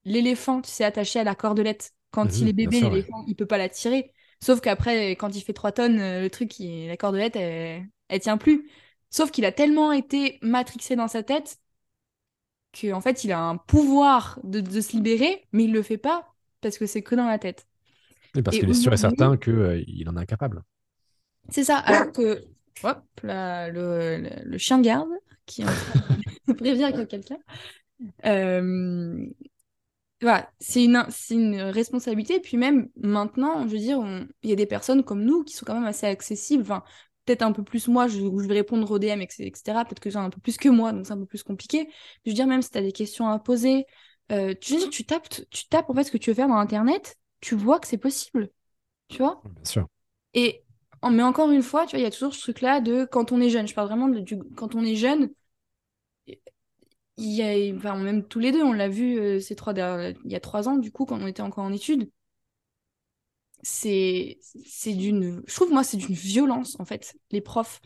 l'éléphant, 0.05 0.61
tu 0.63 0.71
sais, 0.71 0.85
attaché 0.85 1.21
à 1.21 1.25
la 1.25 1.35
cordelette. 1.35 1.93
Quand 2.11 2.41
il 2.41 2.49
est 2.49 2.53
bébé, 2.53 2.81
sûr, 2.81 2.93
ouais. 2.93 3.01
l'éléphant, 3.01 3.25
il 3.27 3.37
peut 3.37 3.47
pas 3.47 3.59
la 3.59 3.69
tirer. 3.69 4.13
Sauf 4.43 4.61
qu'après, 4.61 5.13
quand 5.13 5.35
il 5.37 5.43
fait 5.43 5.53
3 5.53 5.73
tonnes, 5.73 6.01
euh, 6.01 6.23
le 6.23 6.31
truc, 6.31 6.59
il- 6.61 6.89
la 6.89 6.97
cordelette, 6.97 7.37
elle, 7.37 7.89
elle 8.09 8.21
tient 8.21 8.39
plus. 8.39 8.69
Sauf 9.11 9.31
qu'il 9.31 9.45
a 9.45 9.53
tellement 9.53 9.93
été 9.93 10.39
matrixé 10.43 10.97
dans 10.97 11.09
sa 11.09 11.23
tête 11.23 11.59
qu'en 12.81 13.01
fait, 13.01 13.25
il 13.25 13.33
a 13.33 13.41
un 13.41 13.57
pouvoir 13.57 14.39
de, 14.45 14.61
de 14.61 14.81
se 14.81 14.93
libérer, 14.93 15.47
mais 15.53 15.65
il 15.65 15.73
le 15.73 15.83
fait 15.83 15.99
pas 15.99 16.35
parce 16.61 16.79
que 16.79 16.87
c'est 16.87 17.03
que 17.03 17.15
dans 17.15 17.27
la 17.27 17.39
tête. 17.39 17.67
Oui, 18.35 18.43
parce 18.43 18.59
Et 18.59 18.59
qu'il 18.59 18.71
est 18.71 18.75
sûr 18.75 18.93
et 18.93 18.97
certain 18.97 19.37
qu'il 19.37 20.09
en 20.09 20.17
est 20.17 20.21
incapable. 20.21 20.63
c'est 21.51 21.65
ça. 21.65 21.79
Alors 21.79 22.13
que, 22.13 22.49
hop, 22.83 23.05
là, 23.23 23.69
le, 23.69 24.19
le, 24.19 24.31
le 24.45 24.59
chien 24.59 24.79
de 24.79 24.85
garde 24.85 25.09
qui 25.47 25.63
est 25.63 25.65
en 25.65 25.77
train 25.77 25.95
de 26.49 26.55
prévenir 26.57 26.89
qu'il 26.91 26.99
y 27.01 27.03
a 27.03 27.07
quelqu'un. 27.07 27.39
Euh, 28.27 29.27
voilà, 30.21 30.51
c'est 30.61 30.85
une, 30.85 31.03
une 31.31 31.61
responsabilité. 31.63 32.37
Et 32.37 32.41
puis 32.41 32.57
même 32.57 32.89
maintenant, 32.97 33.67
je 33.67 33.73
veux 33.73 33.79
dire, 33.79 34.01
il 34.43 34.51
y 34.51 34.53
a 34.53 34.57
des 34.57 34.67
personnes 34.67 35.03
comme 35.03 35.25
nous 35.25 35.45
qui 35.45 35.55
sont 35.55 35.65
quand 35.65 35.75
même 35.75 35.87
assez 35.87 36.07
accessibles. 36.07 36.63
Enfin, 36.63 36.83
peut-être 37.25 37.43
un 37.43 37.53
peu 37.53 37.63
plus 37.63 37.89
moi, 37.89 38.09
je, 38.09 38.21
où 38.21 38.41
je 38.41 38.49
vais 38.49 38.55
répondre 38.55 38.91
aux 38.91 38.99
DM, 38.99 39.21
etc. 39.23 39.85
Peut-être 39.85 40.01
que 40.01 40.11
j'ai 40.11 40.19
un 40.19 40.31
peu 40.31 40.41
plus 40.41 40.57
que 40.57 40.69
moi, 40.69 40.93
donc 40.93 41.07
c'est 41.07 41.13
un 41.13 41.19
peu 41.19 41.27
plus 41.27 41.43
compliqué. 41.43 41.89
Je 42.25 42.31
veux 42.31 42.35
dire, 42.35 42.47
même 42.47 42.63
si 42.63 42.71
tu 42.71 42.79
as 42.79 42.83
des 42.83 42.93
questions 42.93 43.29
à 43.29 43.39
poser, 43.39 43.87
euh, 44.33 44.55
tu, 44.61 44.77
dire, 44.77 44.91
tu 44.91 45.05
tapes, 45.05 45.29
tu 45.51 45.69
tapes 45.69 45.89
en 45.91 45.95
fait 45.95 46.05
ce 46.05 46.11
que 46.11 46.19
tu 46.19 46.31
veux 46.31 46.35
faire 46.35 46.49
dans 46.49 46.57
Internet, 46.57 47.17
tu 47.41 47.55
vois 47.55 47.79
que 47.79 47.87
c'est 47.87 47.99
possible. 47.99 48.51
Tu 49.09 49.19
vois? 49.19 49.41
Bien 49.45 49.65
sûr. 49.65 49.87
Et, 50.35 50.63
mais 51.11 51.23
encore 51.23 51.51
une 51.51 51.63
fois, 51.63 51.87
tu 51.87 51.93
vois, 51.93 52.01
il 52.01 52.03
y 52.03 52.07
a 52.07 52.11
toujours 52.11 52.35
ce 52.35 52.41
truc-là 52.41 52.81
de 52.81 53.05
quand 53.05 53.33
on 53.33 53.41
est 53.41 53.51
jeune. 53.51 53.67
Je 53.67 53.75
parle 53.75 53.89
vraiment 53.89 54.09
de, 54.09 54.21
du, 54.21 54.39
quand 54.57 54.75
on 54.75 54.85
est 54.85 54.97
jeune, 54.97 55.31
il 57.19 57.31
y 57.33 57.43
a, 57.43 57.77
enfin, 57.77 57.97
même 57.99 58.27
tous 58.27 58.39
les 58.41 58.51
deux, 58.53 58.63
on 58.65 58.73
l'a 58.73 58.89
vu 58.89 59.19
euh, 59.19 59.39
ces 59.41 59.55
trois 59.57 59.73
dernières- 59.75 60.17
il 60.25 60.33
y 60.33 60.37
a 60.37 60.41
trois 60.41 60.69
ans, 60.69 60.77
du 60.79 60.91
coup, 60.93 61.05
quand 61.07 61.21
on 61.23 61.27
était 61.29 61.43
encore 61.43 61.65
en 61.65 61.73
études. 61.73 62.11
C'est, 63.63 64.39
c'est 64.67 64.95
d'une, 64.95 65.43
je 65.47 65.55
trouve, 65.55 65.71
moi, 65.71 65.85
c'est 65.85 65.99
d'une 65.99 66.15
violence, 66.15 66.79
en 66.81 66.85
fait, 66.87 67.15
les 67.31 67.43
profs. 67.43 67.81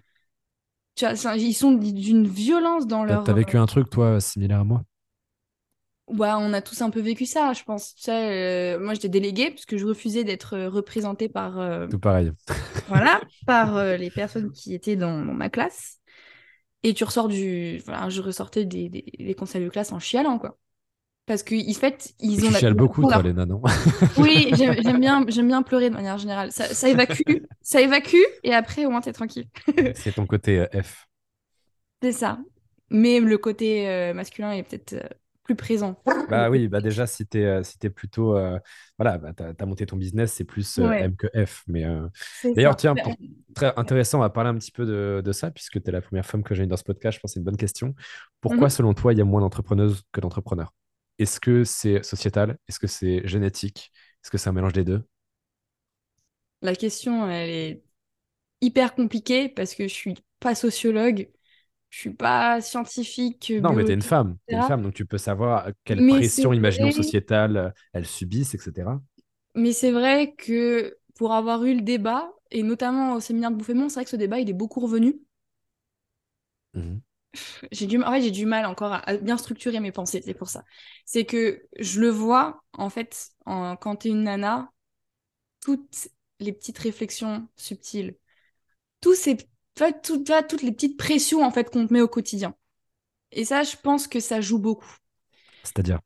Tu 0.96 1.04
vois, 1.06 1.36
ils 1.36 1.54
sont 1.54 1.72
d'une 1.72 2.26
violence 2.26 2.86
dans 2.86 3.04
leur. 3.04 3.24
t'as 3.24 3.32
vécu 3.32 3.56
un 3.56 3.66
truc, 3.66 3.88
toi, 3.90 4.20
similaire 4.20 4.60
à 4.60 4.64
moi? 4.64 4.82
Ouais, 6.06 6.28
on 6.36 6.52
a 6.52 6.60
tous 6.60 6.82
un 6.82 6.90
peu 6.90 7.00
vécu 7.00 7.24
ça, 7.24 7.52
je 7.54 7.62
pense. 7.64 7.94
Tu 7.94 8.02
sais, 8.02 8.74
euh, 8.76 8.78
moi, 8.78 8.92
j'étais 8.94 9.08
déléguée 9.08 9.50
parce 9.50 9.64
que 9.64 9.78
je 9.78 9.86
refusais 9.86 10.22
d'être 10.22 10.54
euh, 10.54 10.68
représentée 10.68 11.28
par, 11.30 11.58
euh, 11.58 11.88
Tout 11.88 11.98
pareil. 11.98 12.32
voilà, 12.86 13.22
par 13.46 13.76
euh, 13.76 13.96
les 13.96 14.10
personnes 14.10 14.52
qui 14.52 14.74
étaient 14.74 14.96
dans, 14.96 15.24
dans 15.24 15.34
ma 15.34 15.50
classe. 15.50 16.00
Et 16.84 16.94
tu 16.94 17.02
ressors 17.04 17.28
du. 17.28 17.78
Voilà, 17.86 18.08
je 18.10 18.20
ressortais 18.22 18.64
des, 18.64 18.88
des, 18.88 19.04
des 19.18 19.34
conseils 19.34 19.64
de 19.64 19.68
classe 19.70 19.90
en 19.92 19.98
chialant, 19.98 20.38
quoi. 20.38 20.58
Parce 21.26 21.42
qu'en 21.42 21.56
fait, 21.72 22.14
ils 22.20 22.44
ont 22.44 22.50
Tu 22.50 22.54
chiales 22.56 22.74
beaucoup, 22.74 23.00
toi, 23.00 23.12
leur- 23.12 23.22
Léna, 23.22 23.46
non? 23.46 23.62
Oui, 24.18 24.50
j'aime 24.54 25.00
bien, 25.00 25.24
j'aime 25.28 25.48
bien 25.48 25.62
pleurer 25.62 25.88
de 25.88 25.94
manière 25.94 26.18
générale. 26.18 26.52
Ça, 26.52 26.66
ça 26.66 26.88
évacue, 26.88 27.22
ça 27.62 27.80
évacue, 27.80 28.16
et 28.42 28.52
après, 28.52 28.84
au 28.84 28.90
moins, 28.90 29.00
t'es 29.00 29.12
tranquille. 29.14 29.46
C'est 29.94 30.12
ton 30.14 30.26
côté 30.26 30.60
euh, 30.60 30.82
F. 30.82 31.06
C'est 32.02 32.12
ça. 32.12 32.38
Mais 32.90 33.18
le 33.20 33.38
côté 33.38 33.88
euh, 33.88 34.12
masculin 34.12 34.52
est 34.52 34.62
peut-être 34.62 34.92
euh, 34.92 35.08
plus 35.44 35.56
présent. 35.56 36.02
Bah 36.26 36.48
oui, 36.48 36.68
bah 36.68 36.80
déjà, 36.80 37.06
si 37.06 37.26
t'es 37.26 37.44
euh, 37.44 37.62
si 37.62 37.78
t'es 37.78 37.90
plutôt. 37.90 38.34
euh, 38.36 38.58
voilà, 38.98 39.18
bah, 39.18 39.34
t'as, 39.34 39.52
t'as 39.52 39.66
monté 39.66 39.84
ton 39.84 39.96
business, 39.96 40.32
c'est 40.32 40.44
plus 40.44 40.78
euh, 40.78 40.90
Ouais, 40.90 40.98
M 40.98 41.14
que 41.16 41.26
F. 41.44 41.62
Mais 41.66 41.84
euh, 41.84 42.08
d'ailleurs, 42.56 42.76
tiens, 42.76 42.96
pour... 42.96 43.12
on- 43.12 43.18
très 43.54 43.72
intéressant, 43.76 44.18
on 44.18 44.20
va 44.22 44.30
parler 44.30 44.48
un 44.50 44.54
petit 44.58 44.72
peu 44.72 44.86
de, 44.86 45.20
de 45.22 45.32
ça, 45.32 45.50
puisque 45.50 45.82
tu 45.82 45.88
es 45.88 45.92
la 45.92 46.00
première 46.00 46.24
femme 46.24 46.42
que 46.42 46.54
j'ai 46.54 46.64
eue 46.64 46.66
dans 46.66 46.78
ce 46.78 46.84
podcast. 46.84 47.16
Je 47.16 47.20
pense 47.20 47.32
que 47.32 47.34
c'est 47.34 47.40
une 47.40 47.44
bonne 47.44 47.58
question. 47.58 47.94
Pourquoi, 48.40 48.70
Mhm. 48.70 48.70
selon 48.70 48.94
toi, 48.94 49.12
il 49.12 49.18
y 49.18 49.20
a 49.20 49.24
moins 49.24 49.42
d'entrepreneuses 49.42 50.02
que 50.12 50.20
d'entrepreneurs? 50.22 50.72
Est-ce 51.18 51.40
que 51.40 51.62
c'est 51.64 52.02
sociétal? 52.02 52.56
Est-ce 52.68 52.78
que 52.78 52.86
c'est 52.86 53.26
génétique? 53.28 53.92
Est-ce 54.24 54.30
que 54.30 54.38
c'est 54.38 54.48
un 54.48 54.52
mélange 54.52 54.72
des 54.72 54.84
deux? 54.84 55.04
La 56.62 56.74
question, 56.74 57.28
elle 57.30 57.50
est 57.50 57.84
hyper 58.62 58.94
compliquée 58.96 59.48
parce 59.50 59.74
que 59.76 59.88
je 59.88 59.94
suis 59.94 60.16
pas 60.40 60.54
sociologue. 60.56 61.30
Je 61.94 62.00
suis 62.00 62.14
pas 62.14 62.60
scientifique, 62.60 63.52
Non, 63.58 63.72
mais 63.72 63.84
tu 63.84 63.92
es 63.92 63.94
une 63.94 64.02
femme. 64.02 64.36
Es 64.48 64.54
une 64.56 64.62
femme, 64.62 64.82
donc 64.82 64.94
tu 64.94 65.06
peux 65.06 65.18
savoir 65.18 65.68
quelle 65.84 66.04
Mais 66.04 66.04
pression, 66.04 66.52
imaginons, 66.52 66.90
sociétale 66.90 67.56
euh, 67.56 67.70
elles 67.92 68.06
subissent, 68.06 68.54
etc. 68.54 69.00
mais 69.54 69.72
c'est 69.72 69.90
vrai 69.92 70.34
que 70.36 70.96
pour 71.14 71.32
avoir 71.32 71.64
eu 71.64 71.74
le 71.74 71.80
débat, 71.82 72.32
et 72.50 72.62
notamment 72.62 73.14
au 73.14 73.20
séminaire 73.20 73.50
de 73.50 73.56
Bouffémont, 73.56 73.88
c'est 73.88 73.94
vrai 73.96 74.04
que 74.04 74.10
ce 74.10 74.16
débat, 74.16 74.38
il 74.40 74.50
est 74.50 74.52
beaucoup 74.52 74.80
revenu. 74.80 75.20
Mhm. 76.74 77.02
J'ai 77.72 77.86
du, 77.86 78.02
en 78.02 78.10
fait, 78.12 78.22
j'ai 78.22 78.30
du 78.30 78.46
mal 78.46 78.66
encore 78.66 78.92
à, 78.92 78.98
à 79.08 79.16
bien 79.16 79.36
structurer 79.36 79.80
mes 79.80 79.92
pensées, 79.92 80.22
c'est 80.24 80.34
pour 80.34 80.48
ça. 80.48 80.64
C'est 81.04 81.24
que 81.24 81.62
je 81.78 82.00
le 82.00 82.08
vois, 82.10 82.62
en 82.72 82.90
fait, 82.90 83.30
en- 83.46 83.76
quand 83.76 83.96
tu 83.96 84.08
es 84.08 84.10
une 84.10 84.24
nana, 84.24 84.70
toutes 85.62 86.08
les 86.40 86.52
petites 86.52 86.78
réflexions 86.78 87.48
subtiles, 87.56 88.16
tous 89.00 89.14
ces, 89.14 89.38
tu 89.74 89.82
vois, 89.84 89.92
tout- 89.92 90.18
tu 90.24 90.32
vois, 90.32 90.42
toutes 90.42 90.62
les 90.62 90.72
petites 90.72 90.96
pressions, 90.98 91.42
en 91.44 91.50
fait, 91.50 91.70
qu'on 91.70 91.86
te 91.86 91.92
met 91.92 92.00
au 92.00 92.08
quotidien. 92.08 92.54
Et 93.32 93.44
ça, 93.46 93.62
je 93.64 93.76
pense 93.82 94.08
que 94.08 94.20
ça 94.20 94.40
joue 94.42 94.58
beaucoup. 94.60 94.96
C'est-à-dire? 95.62 96.00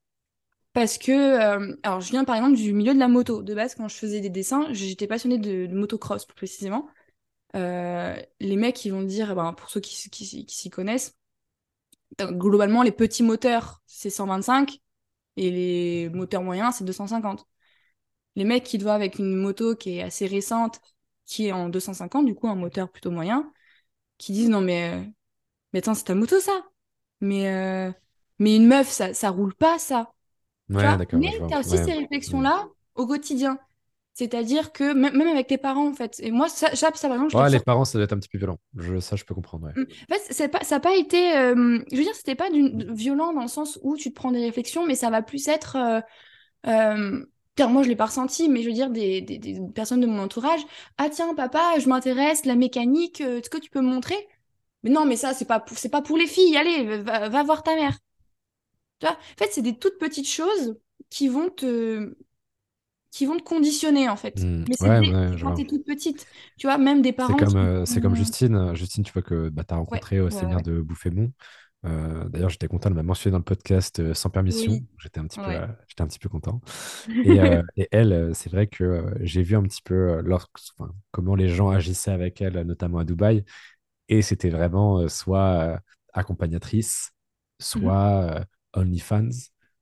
Parce 0.73 0.99
que, 0.99 1.11
euh, 1.13 1.77
alors 1.83 2.01
je 2.01 2.11
viens 2.11 2.25
par 2.25 2.37
exemple 2.37 2.57
du 2.57 2.73
milieu 2.73 2.95
de 2.95 2.99
la 2.99 3.09
moto. 3.09 3.43
De 3.43 3.55
base, 3.55 3.75
quand 3.75 3.89
je 3.89 3.97
faisais 3.97 4.21
des 4.21 4.31
dessins, 4.31 4.67
j'étais 4.73 5.07
passionnée 5.07 5.39
de, 5.39 5.67
de 5.67 5.75
motocross 5.75 6.25
plus 6.27 6.35
précisément. 6.37 6.89
Euh, 7.57 8.17
les 8.41 8.57
mecs, 8.57 8.85
ils 8.85 8.93
vont 8.93 9.03
dire, 9.03 9.35
ben, 9.37 9.55
pour 9.55 9.71
ceux 9.71 9.81
qui, 9.81 10.11
qui, 10.11 10.47
qui 10.47 10.57
s'y 10.57 10.71
connaissent, 10.71 11.17
euh, 12.21 12.33
globalement, 12.33 12.83
les 12.83 12.93
petits 12.93 13.23
moteurs, 13.23 13.83
c'est 13.87 14.11
125 14.11 14.81
et 15.37 15.51
les 15.51 16.09
moteurs 16.11 16.43
moyens, 16.43 16.77
c'est 16.77 16.85
250. 16.85 17.47
Les 18.37 18.45
mecs 18.45 18.65
qui 18.65 18.79
doivent 18.79 18.97
avec 18.97 19.19
une 19.19 19.35
moto 19.37 19.77
qui 19.77 19.99
est 19.99 20.03
assez 20.03 20.27
récente, 20.27 20.81
qui 21.27 21.47
est 21.49 21.53
en 21.53 21.69
250, 21.71 22.27
du 22.27 22.35
coup, 22.35 22.49
un 22.49 22.55
moteur 22.57 22.91
plutôt 22.91 23.11
moyen, 23.11 23.53
qui 24.19 24.33
disent, 24.33 24.49
non 24.51 24.61
mais, 24.61 24.95
euh, 24.95 25.05
mais 25.73 25.81
attends, 25.81 25.95
c'est 25.95 26.05
ta 26.05 26.15
moto 26.15 26.41
ça? 26.41 26.53
Mais, 27.21 27.49
euh, 27.53 27.93
mais 28.39 28.57
une 28.57 28.67
meuf, 28.69 28.89
ça, 28.91 29.15
ça 29.15 29.31
roule 29.31 29.55
pas 29.55 29.79
ça. 29.79 30.13
Tu 30.79 30.87
Ouais, 30.87 30.87
vois, 30.87 30.97
ouais, 30.97 31.07
mais 31.13 31.29
tu 31.49 31.55
as 31.55 31.61
aussi 31.61 31.79
Ouais. 31.79 31.85
ces 31.85 31.95
réflexions-là 31.95 32.69
au 32.97 33.07
quotidien. 33.07 33.59
C'est-à-dire 34.15 34.73
que 34.73 34.93
même, 34.95 35.21
avec 35.29 35.49
tes 35.49 35.59
parents, 35.59 35.89
en 35.91 35.95
fait. 35.95 36.21
Et 36.21 36.31
moi, 36.33 36.49
ça, 36.49 36.75
ça, 36.77 36.91
ça, 36.95 37.09
par 37.09 37.17
exemple, 37.17 37.33
je 37.33 37.39
l'ai 37.39 37.45
Ouais, 37.45 37.49
les 37.51 37.61
parents, 37.61 37.85
ça 37.87 37.97
doit 37.99 38.05
être 38.05 38.13
un 38.13 38.19
petit 38.19 38.29
peu 38.29 38.37
violent. 38.39 38.59
Je, 38.77 39.01
ça, 39.01 39.17
je 39.17 39.25
peux 39.25 39.35
comprendre, 39.35 39.67
ouais. 39.67 39.75
Mm. 39.75 39.83
En 39.83 40.15
fait, 40.15 40.33
c'est 40.33 40.49
pas, 40.49 40.65
ça 40.65 40.77
n'a 40.77 40.81
pas 40.81 40.97
été. 40.97 41.37
euh, 41.37 41.79
je 41.91 41.97
veux 41.97 42.03
dire, 42.03 42.15
c'était 42.15 42.35
pas 42.35 42.49
violent 42.51 43.33
dans 43.33 43.43
le 43.43 43.49
sens 43.49 43.79
où 43.83 43.97
tu 43.97 44.11
te 44.11 44.15
prends 44.15 44.33
des 44.33 44.45
réflexions, 44.45 44.87
mais 44.87 44.95
ça 44.95 45.11
va 45.11 45.23
plus 45.23 45.47
être. 45.49 45.77
Euh, 47.59 47.65
euh, 47.65 47.67
car 47.67 47.71
moi, 47.71 47.83
je 47.83 47.89
l'ai 47.89 47.97
pas 47.97 48.07
ressenti, 48.07 48.49
mais 48.49 48.63
je 48.63 48.69
veux 48.69 48.75
dire, 48.75 48.91
des, 48.91 49.21
des- 49.23 49.39
des 49.39 49.61
personnes 49.75 50.01
de 50.01 50.07
mon 50.07 50.21
entourage. 50.23 50.61
Ah, 50.99 51.09
tiens, 51.11 51.35
papa, 51.35 51.79
je 51.81 51.89
m'intéresse, 51.89 52.45
la 52.47 52.57
mécanique, 52.57 53.21
euh, 53.21 53.39
est-ce 53.41 53.51
que 53.51 53.59
tu 53.59 53.71
peux 53.71 53.81
me 53.81 53.89
montrer? 53.89 54.17
Mais 54.85 54.91
non, 54.91 55.07
mais 55.07 55.17
ça, 55.17 55.35
c'est 55.35 55.45
pas 55.47 55.61
pour, 55.61 55.77
pas 55.93 56.03
pour 56.03 56.19
les 56.19 56.27
filles. 56.27 56.57
Allez, 56.57 56.99
va, 57.03 57.29
va 57.29 57.43
voir 57.45 57.63
ta 57.63 57.75
mère. 57.77 57.99
Tu 59.01 59.07
vois, 59.07 59.17
en 59.17 59.37
fait, 59.39 59.51
c'est 59.53 59.63
des 59.63 59.79
toutes 59.79 59.99
petites 59.99 60.29
choses 60.29 60.79
qui 61.11 61.29
vont 61.29 61.51
te, 61.51 62.17
qui 63.13 63.27
vont 63.27 63.39
te 63.39 63.43
conditionner, 63.45 64.09
en 64.09 64.17
fait. 64.17 64.49
Hmm, 64.49 64.65
Mais 64.69 64.77
c'est 64.79 64.91
Ouais, 64.91 65.01
ouais, 65.01 65.37
quand 65.43 65.53
vois. 65.53 65.55
tu 65.55 65.63
es 65.63 65.67
toute 65.67 65.85
petite. 65.87 66.29
Tu 66.59 66.67
vois, 66.69 66.79
même 66.79 67.03
des 67.03 67.13
C'est 67.21 67.35
parents 67.35 67.37
comme, 67.37 67.57
euh, 67.57 67.85
c'est 67.85 68.01
comme 68.01 68.15
vont- 68.15 68.15
Justine. 68.15 68.75
Justine, 68.75 69.05
tu 69.05 69.13
vois 69.13 69.23
que 69.23 69.49
bah, 69.49 69.65
tu 69.65 69.75
as 69.75 69.77
Ouais, 69.91 70.03
rencontré 70.03 70.21
au 70.21 70.31
séminaire 70.31 70.63
de 70.63 70.81
Bouffémont. 70.81 71.33
Euh, 71.85 72.29
d'ailleurs, 72.29 72.51
j'étais 72.51 72.67
content 72.67 72.91
de 72.91 72.97
la 72.97 73.03
mentionner 73.05 73.33
dans 73.33 73.39
le 73.39 73.45
podcast 73.45 74.01
euh, 74.01 74.13
sans 74.15 74.31
permission. 74.31 74.73
Oui, 74.73 74.87
J'étais 74.99 75.21
un 75.21 75.27
petit 75.27 75.39
peu, 75.39 75.47
ouais. 75.47 75.57
euh, 75.57 75.67
j'étais 75.87 76.03
un 76.03 76.07
petit 76.09 76.19
peu 76.19 76.29
content. 76.29 76.61
Et, 77.25 77.41
euh, 77.41 77.63
et 77.77 77.89
elle, 77.93 78.33
c'est 78.35 78.51
vrai 78.51 78.67
que 78.67 79.15
j'ai 79.21 79.43
vu 79.43 79.57
un 79.57 79.63
petit 79.63 79.83
peu 79.83 80.21
lorsque- 80.23 80.51
enfin, 80.77 80.93
comment 81.13 81.35
les 81.37 81.49
gens 81.49 81.71
agissaient 81.71 82.11
avec 82.11 82.41
elle, 82.43 82.61
notamment 82.63 82.99
à 82.99 83.05
Dubaï. 83.05 83.45
Et 84.09 84.23
c'était 84.23 84.51
vraiment 84.51 85.07
soit 85.09 85.81
accompagnatrice, 86.13 87.11
Mhm. 87.61 87.65
soit 87.65 88.45
OnlyFans, 88.75 89.29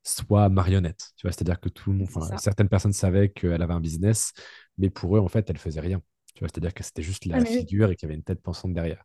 soit 0.03 0.49
marionnette. 0.49 1.13
Tu 1.17 1.27
vois, 1.27 1.33
c'est-à-dire 1.33 1.61
que 1.61 1.69
tout 1.69 1.93
le 1.93 1.99
monde, 1.99 2.09
certaines 2.39 2.69
personnes 2.69 2.93
savaient 2.93 3.31
qu'elle 3.31 3.63
avait 3.63 3.75
un 3.75 3.81
business, 3.81 4.33
mais 4.79 4.91
pour 4.91 5.17
eux, 5.17 5.21
en 5.21 5.29
fait, 5.29 5.49
elle 5.51 5.59
faisait 5.59 5.81
rien. 5.81 6.01
Tu 6.37 6.41
vois, 6.41 6.49
c'est-à-dire 6.49 6.74
que 6.74 6.84
c'était 6.84 7.03
juste 7.03 7.26
Ah, 7.30 7.39
la 7.39 7.45
oui. 7.45 7.66
figure 7.66 7.91
et 7.91 7.97
qu'il 7.97 8.07
y 8.09 8.11
avait 8.12 8.16
une 8.16 8.24
tête 8.24 8.43
pensante 8.43 8.74
derrière. 8.74 9.05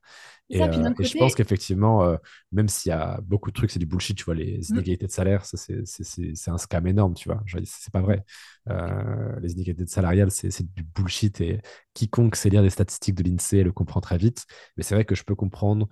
Et, 0.50 0.60
ça, 0.60 0.68
euh, 0.68 0.90
et 1.00 1.04
je 1.06 1.16
pense 1.16 1.34
qu'effectivement, 1.36 2.04
euh, 2.04 2.18
même 2.52 2.68
s'il 2.68 2.90
y 2.90 2.94
a 2.94 3.20
beaucoup 3.24 3.52
de 3.52 3.56
trucs, 3.56 3.72
c'est 3.72 3.80
du 3.80 3.86
bullshit, 3.86 4.18
tu 4.18 4.26
vois, 4.26 4.36
les 4.36 4.70
Mhm. 4.70 4.72
inégalités 4.74 5.08
de 5.08 5.12
salaire, 5.12 5.46
ça, 5.46 5.58
c'est 5.58 5.86
c'est- 5.88 6.04
c'est- 6.04 6.36
c'est 6.36 6.52
un 6.52 6.58
scam 6.58 6.86
énorme, 6.88 7.14
tu 7.16 7.30
vois. 7.30 7.42
C'est 7.66 7.92
pas 7.94 8.02
vrai. 8.02 8.24
Euh, 8.70 9.40
les 9.42 9.54
inégalités 9.54 9.88
salariales, 9.88 10.32
c'est 10.32 10.52
c'est 10.52 10.72
du 10.74 10.84
bullshit 10.84 11.40
et 11.42 11.62
quiconque 11.94 12.36
sait 12.36 12.50
lire 12.50 12.62
des 12.64 12.70
statistiques 12.70 13.16
de 13.16 13.24
l'INSEE 13.24 13.64
le 13.64 13.72
comprend 13.72 14.02
très 14.02 14.18
vite. 14.18 14.46
Mais 14.78 14.84
c'est 14.84 14.96
vrai 14.96 15.06
que 15.06 15.16
je 15.16 15.24
peux 15.24 15.36
comprendre 15.36 15.88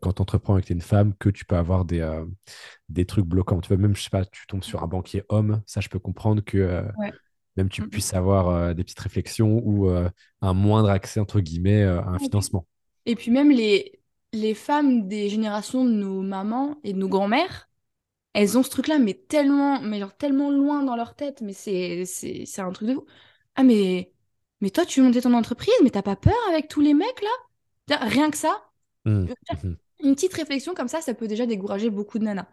quand 0.00 0.12
tu 0.14 0.22
entreprends 0.22 0.54
avec 0.54 0.70
une 0.70 0.80
femme 0.80 1.14
que 1.18 1.28
tu 1.28 1.44
peux 1.44 1.56
avoir 1.56 1.84
des, 1.84 2.00
euh, 2.00 2.24
des 2.88 3.06
trucs 3.06 3.26
bloquants. 3.26 3.60
Tu 3.60 3.68
vois, 3.68 3.76
même, 3.76 3.96
je 3.96 4.02
sais 4.02 4.10
pas, 4.10 4.24
tu 4.24 4.46
tombes 4.46 4.62
sur 4.64 4.82
un 4.82 4.86
banquier 4.86 5.24
homme, 5.28 5.62
ça, 5.66 5.80
je 5.80 5.88
peux 5.88 5.98
comprendre 5.98 6.42
que 6.44 6.58
euh, 6.58 6.82
ouais. 6.96 7.12
Même 7.56 7.68
tu 7.68 7.82
Mhm. 7.82 7.88
puisses 7.90 8.14
avoir 8.14 8.48
euh, 8.48 8.74
des 8.74 8.84
petites 8.84 9.00
réflexions 9.00 9.60
ou 9.64 9.88
euh, 9.90 10.08
un 10.42 10.54
moindre 10.54 10.90
accès, 10.90 11.20
entre 11.20 11.40
guillemets, 11.40 11.82
euh, 11.82 12.00
à 12.02 12.08
un 12.10 12.18
financement. 12.18 12.66
et 13.06 13.16
puis 13.16 13.30
même 13.30 13.50
les, 13.50 14.00
les 14.32 14.54
femmes 14.54 15.08
des 15.08 15.28
générations 15.28 15.84
de 15.84 15.90
nos 15.90 16.22
mamans 16.22 16.78
et 16.84 16.92
de 16.92 16.98
nos 16.98 17.08
grands-mères, 17.08 17.68
elles 18.34 18.58
ont 18.58 18.64
ce 18.64 18.70
truc-là, 18.70 18.98
mais 18.98 19.14
tellement, 19.14 19.80
mais 19.82 20.00
genre 20.00 20.16
tellement 20.16 20.50
loin 20.50 20.84
dans 20.84 20.96
leur 20.96 21.16
tête, 21.16 21.42
mais 21.42 21.54
c'est, 21.54 22.04
c'est, 22.06 22.46
c'est 22.46 22.62
un 22.62 22.72
truc 22.72 22.88
de 22.88 22.94
fou. 22.96 23.06
Ah, 23.56 23.64
mais, 23.64 24.12
mais 24.62 24.70
toi, 24.70 24.86
tu 24.86 25.00
veux 25.00 25.06
monter 25.06 25.22
ton 25.22 25.34
entreprise, 25.34 25.74
mais 25.84 25.90
t'as 25.90 26.02
pas 26.02 26.16
peur 26.16 26.34
avec 26.50 26.68
tous 26.68 26.80
les 26.82 26.94
mecs 26.94 27.22
là? 27.22 27.30
Rien 28.08 28.30
que 28.30 28.36
ça, 28.38 28.70
Mmh, 29.04 29.28
mmh. 29.62 29.76
une 30.02 30.14
petite 30.14 30.34
réflexion 30.34 30.74
comme 30.74 30.88
ça, 30.88 31.00
ça 31.00 31.14
peut 31.14 31.28
déjà 31.28 31.46
décourager 31.46 31.88
beaucoup 31.90 32.18
de 32.18 32.24
nanas. 32.24 32.46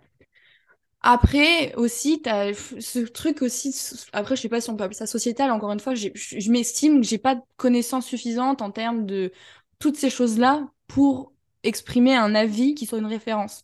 Après, 1.01 1.73
aussi, 1.75 2.21
t'as 2.21 2.53
ce 2.53 2.99
truc 2.99 3.41
aussi, 3.41 3.73
après, 4.11 4.35
je 4.35 4.41
sais 4.41 4.49
pas 4.49 4.59
si 4.59 4.69
on 4.69 4.75
peut 4.75 4.83
appeler 4.83 4.97
ça 4.97 5.07
sociétal, 5.07 5.49
encore 5.51 5.71
une 5.71 5.79
fois, 5.79 5.95
je 5.95 6.51
m'estime 6.51 6.99
que 7.01 7.07
j'ai 7.07 7.17
pas 7.17 7.35
de 7.35 7.41
connaissances 7.55 8.05
suffisantes 8.05 8.61
en 8.61 8.71
termes 8.71 9.05
de 9.05 9.31
toutes 9.79 9.95
ces 9.95 10.09
choses-là 10.09 10.67
pour 10.87 11.31
exprimer 11.63 12.15
un 12.15 12.35
avis 12.35 12.75
qui 12.75 12.85
soit 12.85 12.97
une 12.99 13.05
référence. 13.05 13.63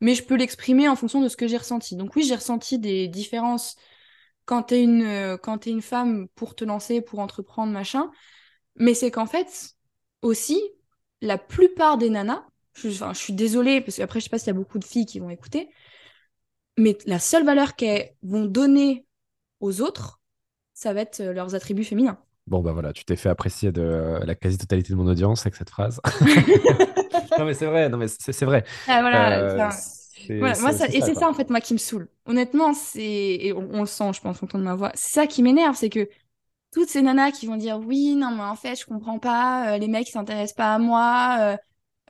Mais 0.00 0.14
je 0.14 0.24
peux 0.24 0.36
l'exprimer 0.36 0.88
en 0.88 0.96
fonction 0.96 1.20
de 1.20 1.28
ce 1.28 1.36
que 1.36 1.48
j'ai 1.48 1.56
ressenti. 1.56 1.96
Donc 1.96 2.14
oui, 2.16 2.24
j'ai 2.24 2.36
ressenti 2.36 2.78
des 2.78 3.08
différences 3.08 3.76
quand 4.44 4.64
t'es 4.64 4.82
une, 4.82 5.02
euh, 5.02 5.36
quand 5.36 5.58
t'es 5.58 5.70
une 5.70 5.82
femme 5.82 6.28
pour 6.36 6.54
te 6.54 6.64
lancer, 6.64 7.00
pour 7.00 7.18
entreprendre, 7.20 7.72
machin. 7.72 8.10
Mais 8.76 8.94
c'est 8.94 9.10
qu'en 9.10 9.26
fait, 9.26 9.74
aussi, 10.22 10.60
la 11.20 11.38
plupart 11.38 11.98
des 11.98 12.10
nanas, 12.10 12.44
je, 12.74 12.88
enfin, 12.90 13.12
je 13.12 13.18
suis 13.18 13.32
désolée, 13.32 13.80
parce 13.80 13.96
qu'après, 13.96 14.20
je 14.20 14.24
sais 14.24 14.30
pas 14.30 14.38
s'il 14.38 14.48
y 14.48 14.50
a 14.50 14.54
beaucoup 14.54 14.78
de 14.78 14.84
filles 14.84 15.06
qui 15.06 15.20
vont 15.20 15.30
écouter, 15.30 15.70
mais 16.78 16.96
la 17.06 17.18
seule 17.18 17.44
valeur 17.44 17.76
qu'elles 17.76 18.14
vont 18.22 18.46
donner 18.46 19.06
aux 19.60 19.80
autres, 19.82 20.20
ça 20.74 20.92
va 20.94 21.02
être 21.02 21.20
euh, 21.20 21.32
leurs 21.34 21.54
attributs 21.54 21.84
féminins. 21.84 22.18
Bon, 22.46 22.62
bah 22.62 22.72
voilà, 22.72 22.94
tu 22.94 23.04
t'es 23.04 23.16
fait 23.16 23.28
apprécier 23.28 23.72
de 23.72 23.82
euh, 23.82 24.20
la 24.24 24.34
quasi-totalité 24.34 24.92
de 24.94 24.96
mon 24.98 25.06
audience 25.06 25.42
avec 25.42 25.54
cette 25.56 25.68
phrase. 25.70 26.00
Non, 27.38 27.44
mais 27.44 27.54
c'est 27.54 27.66
vrai, 27.66 27.88
non, 27.88 27.98
mais 27.98 28.08
c'est 28.08 28.32
c'est 28.32 28.44
vrai. 28.46 28.64
Ah, 28.86 29.00
voilà, 29.02 29.38
Euh, 29.38 29.70
voilà, 30.38 30.58
moi, 30.58 30.72
c'est 30.72 30.86
ça, 30.88 30.88
et 30.92 31.02
c'est 31.02 31.14
ça 31.14 31.28
en 31.28 31.34
fait, 31.34 31.50
moi, 31.50 31.60
qui 31.60 31.74
me 31.74 31.78
saoule. 31.78 32.08
Honnêtement, 32.26 32.74
c'est, 32.74 33.02
et 33.02 33.52
on, 33.52 33.68
on 33.72 33.80
le 33.80 33.86
sent, 33.86 34.12
je 34.14 34.20
pense, 34.20 34.42
en 34.42 34.46
ton 34.46 34.58
de 34.58 34.64
ma 34.64 34.74
voix, 34.74 34.92
c'est 34.94 35.12
ça 35.12 35.26
qui 35.26 35.42
m'énerve, 35.42 35.76
c'est 35.76 35.90
que 35.90 36.08
toutes 36.72 36.88
ces 36.90 37.02
nanas 37.02 37.32
qui 37.32 37.46
vont 37.46 37.56
dire 37.56 37.78
oui, 37.80 38.14
non, 38.16 38.32
mais 38.32 38.42
en 38.44 38.56
fait, 38.56 38.76
je 38.76 38.86
comprends 38.86 39.18
pas, 39.20 39.74
euh, 39.74 39.78
les 39.78 39.88
mecs, 39.88 40.08
s'intéressent 40.08 40.56
pas 40.56 40.74
à 40.74 40.78
moi, 40.80 41.58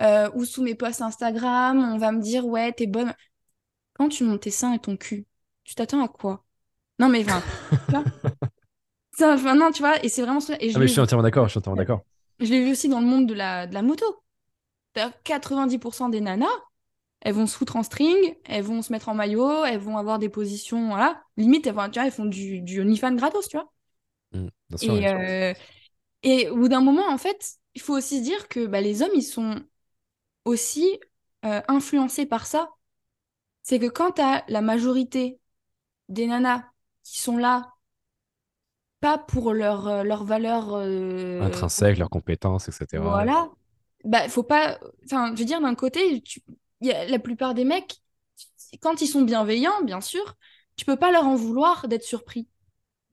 euh, 0.03 0.31
ou 0.35 0.45
sous 0.45 0.63
mes 0.63 0.75
posts 0.77 1.03
Instagram, 1.03 1.79
on 1.95 1.99
va 1.99 2.13
me 2.13 2.21
dire 2.23 2.47
ouais, 2.47 2.73
t'es 2.73 2.87
bonne. 2.87 3.15
Quand 3.99 4.09
tu 4.09 4.25
montes 4.25 4.43
tes 4.43 4.51
seins 4.51 4.73
et 4.75 4.79
ton 4.81 4.97
cul, 4.97 5.27
tu 5.65 5.75
t'attends 5.75 6.03
à 6.05 6.09
quoi? 6.09 6.45
Non, 6.99 7.09
mais 7.09 7.23
enfin, 7.23 7.45
ça, 9.13 9.37
non, 9.55 9.71
tu 9.73 9.83
vois, 9.83 10.03
et 10.05 10.09
c'est 10.09 10.23
vraiment 10.23 10.41
Ah, 10.75 10.79
mais 10.79 10.87
je 10.87 10.93
suis 10.93 11.01
entièrement 11.01 11.23
d'accord, 11.23 11.47
je 11.47 11.51
suis 11.53 11.59
entièrement 11.59 11.77
d'accord. 11.77 12.05
je 12.41 12.47
l'ai 12.47 12.65
vu 12.65 12.73
aussi 12.73 12.89
dans 12.89 13.01
le 13.01 13.07
monde 13.07 13.27
de 13.27 13.35
la, 13.35 13.67
de 13.67 13.75
la 13.75 13.83
moto. 13.83 14.05
T'as 14.95 15.13
90% 15.25 16.09
des 16.09 16.21
nanas, 16.21 16.47
elles 17.21 17.35
vont 17.35 17.47
se 17.47 17.57
foutre 17.57 17.77
en 17.77 17.83
string, 17.85 18.37
elles 18.47 18.65
vont 18.65 18.83
se 18.83 18.93
mettre 18.93 19.09
en 19.09 19.15
maillot, 19.15 19.65
elles 19.65 19.81
vont 19.81 19.99
avoir 19.99 20.19
des 20.19 20.29
positions, 20.31 20.89
voilà. 20.89 21.23
Limite, 21.37 21.67
elles, 21.67 21.75
vont, 21.75 21.89
tu 21.91 21.99
vois, 22.01 22.07
elles 22.07 22.13
font 22.13 22.27
du, 22.27 22.61
du 22.63 22.81
OnlyFans 22.83 23.15
gratos, 23.17 23.49
tu 23.49 23.57
vois. 23.59 23.73
Mm, 24.33 24.49
sûr, 24.77 25.01
Et, 25.01 25.09
sûr. 25.09 25.23
euh, 25.25 25.55
et 26.23 26.49
au 26.51 26.57
bout 26.57 26.69
d'un 26.69 26.81
moment, 26.83 27.09
en 27.09 27.19
fait, 27.19 27.55
il 27.75 27.83
faut 27.83 27.97
aussi 27.97 28.19
se 28.19 28.23
dire 28.25 28.49
que 28.49 28.67
bah, 28.67 28.81
les 28.81 29.03
hommes, 29.03 29.11
ils 29.15 29.23
sont 29.23 29.63
aussi 30.45 31.01
euh, 31.47 31.63
influencés 31.69 32.27
par 32.27 32.47
ça. 32.47 32.71
C'est 33.69 33.79
que 33.79 33.85
quand 33.85 34.13
t'as 34.13 34.45
la 34.49 34.63
majorité 34.63 35.39
des 36.09 36.27
nanas 36.27 36.65
qui 37.05 37.21
sont 37.21 37.37
là, 37.37 37.75
pas 39.01 39.19
pour 39.19 39.53
leur, 39.53 39.87
euh, 39.87 40.03
leur 40.05 40.25
valeur, 40.25 40.73
euh, 40.73 41.43
Intrinsèques, 41.43 41.99
leurs 41.99 42.09
compétences, 42.09 42.71
etc. 42.71 43.03
voilà, 43.03 43.51
bah, 44.05 44.27
faut 44.31 44.43
pas. 44.43 44.79
Enfin, 45.05 45.35
je 45.35 45.41
veux 45.41 45.45
dire, 45.45 45.61
d'un 45.61 45.75
côté, 45.75 46.23
tu... 46.23 46.41
il 46.81 46.89
y 46.89 46.93
a 46.93 47.05
la 47.05 47.19
plupart 47.19 47.53
des 47.53 47.67
mecs, 47.67 47.99
quand 48.81 49.03
ils 49.03 49.07
sont 49.07 49.21
bienveillants, 49.21 49.83
bien 49.83 50.01
sûr, 50.01 50.37
tu 50.77 50.87
peux 50.87 50.97
pas 50.97 51.13
leur 51.13 51.27
en 51.27 51.35
vouloir 51.35 51.89
d'être 51.89 52.05
surpris. 52.05 52.49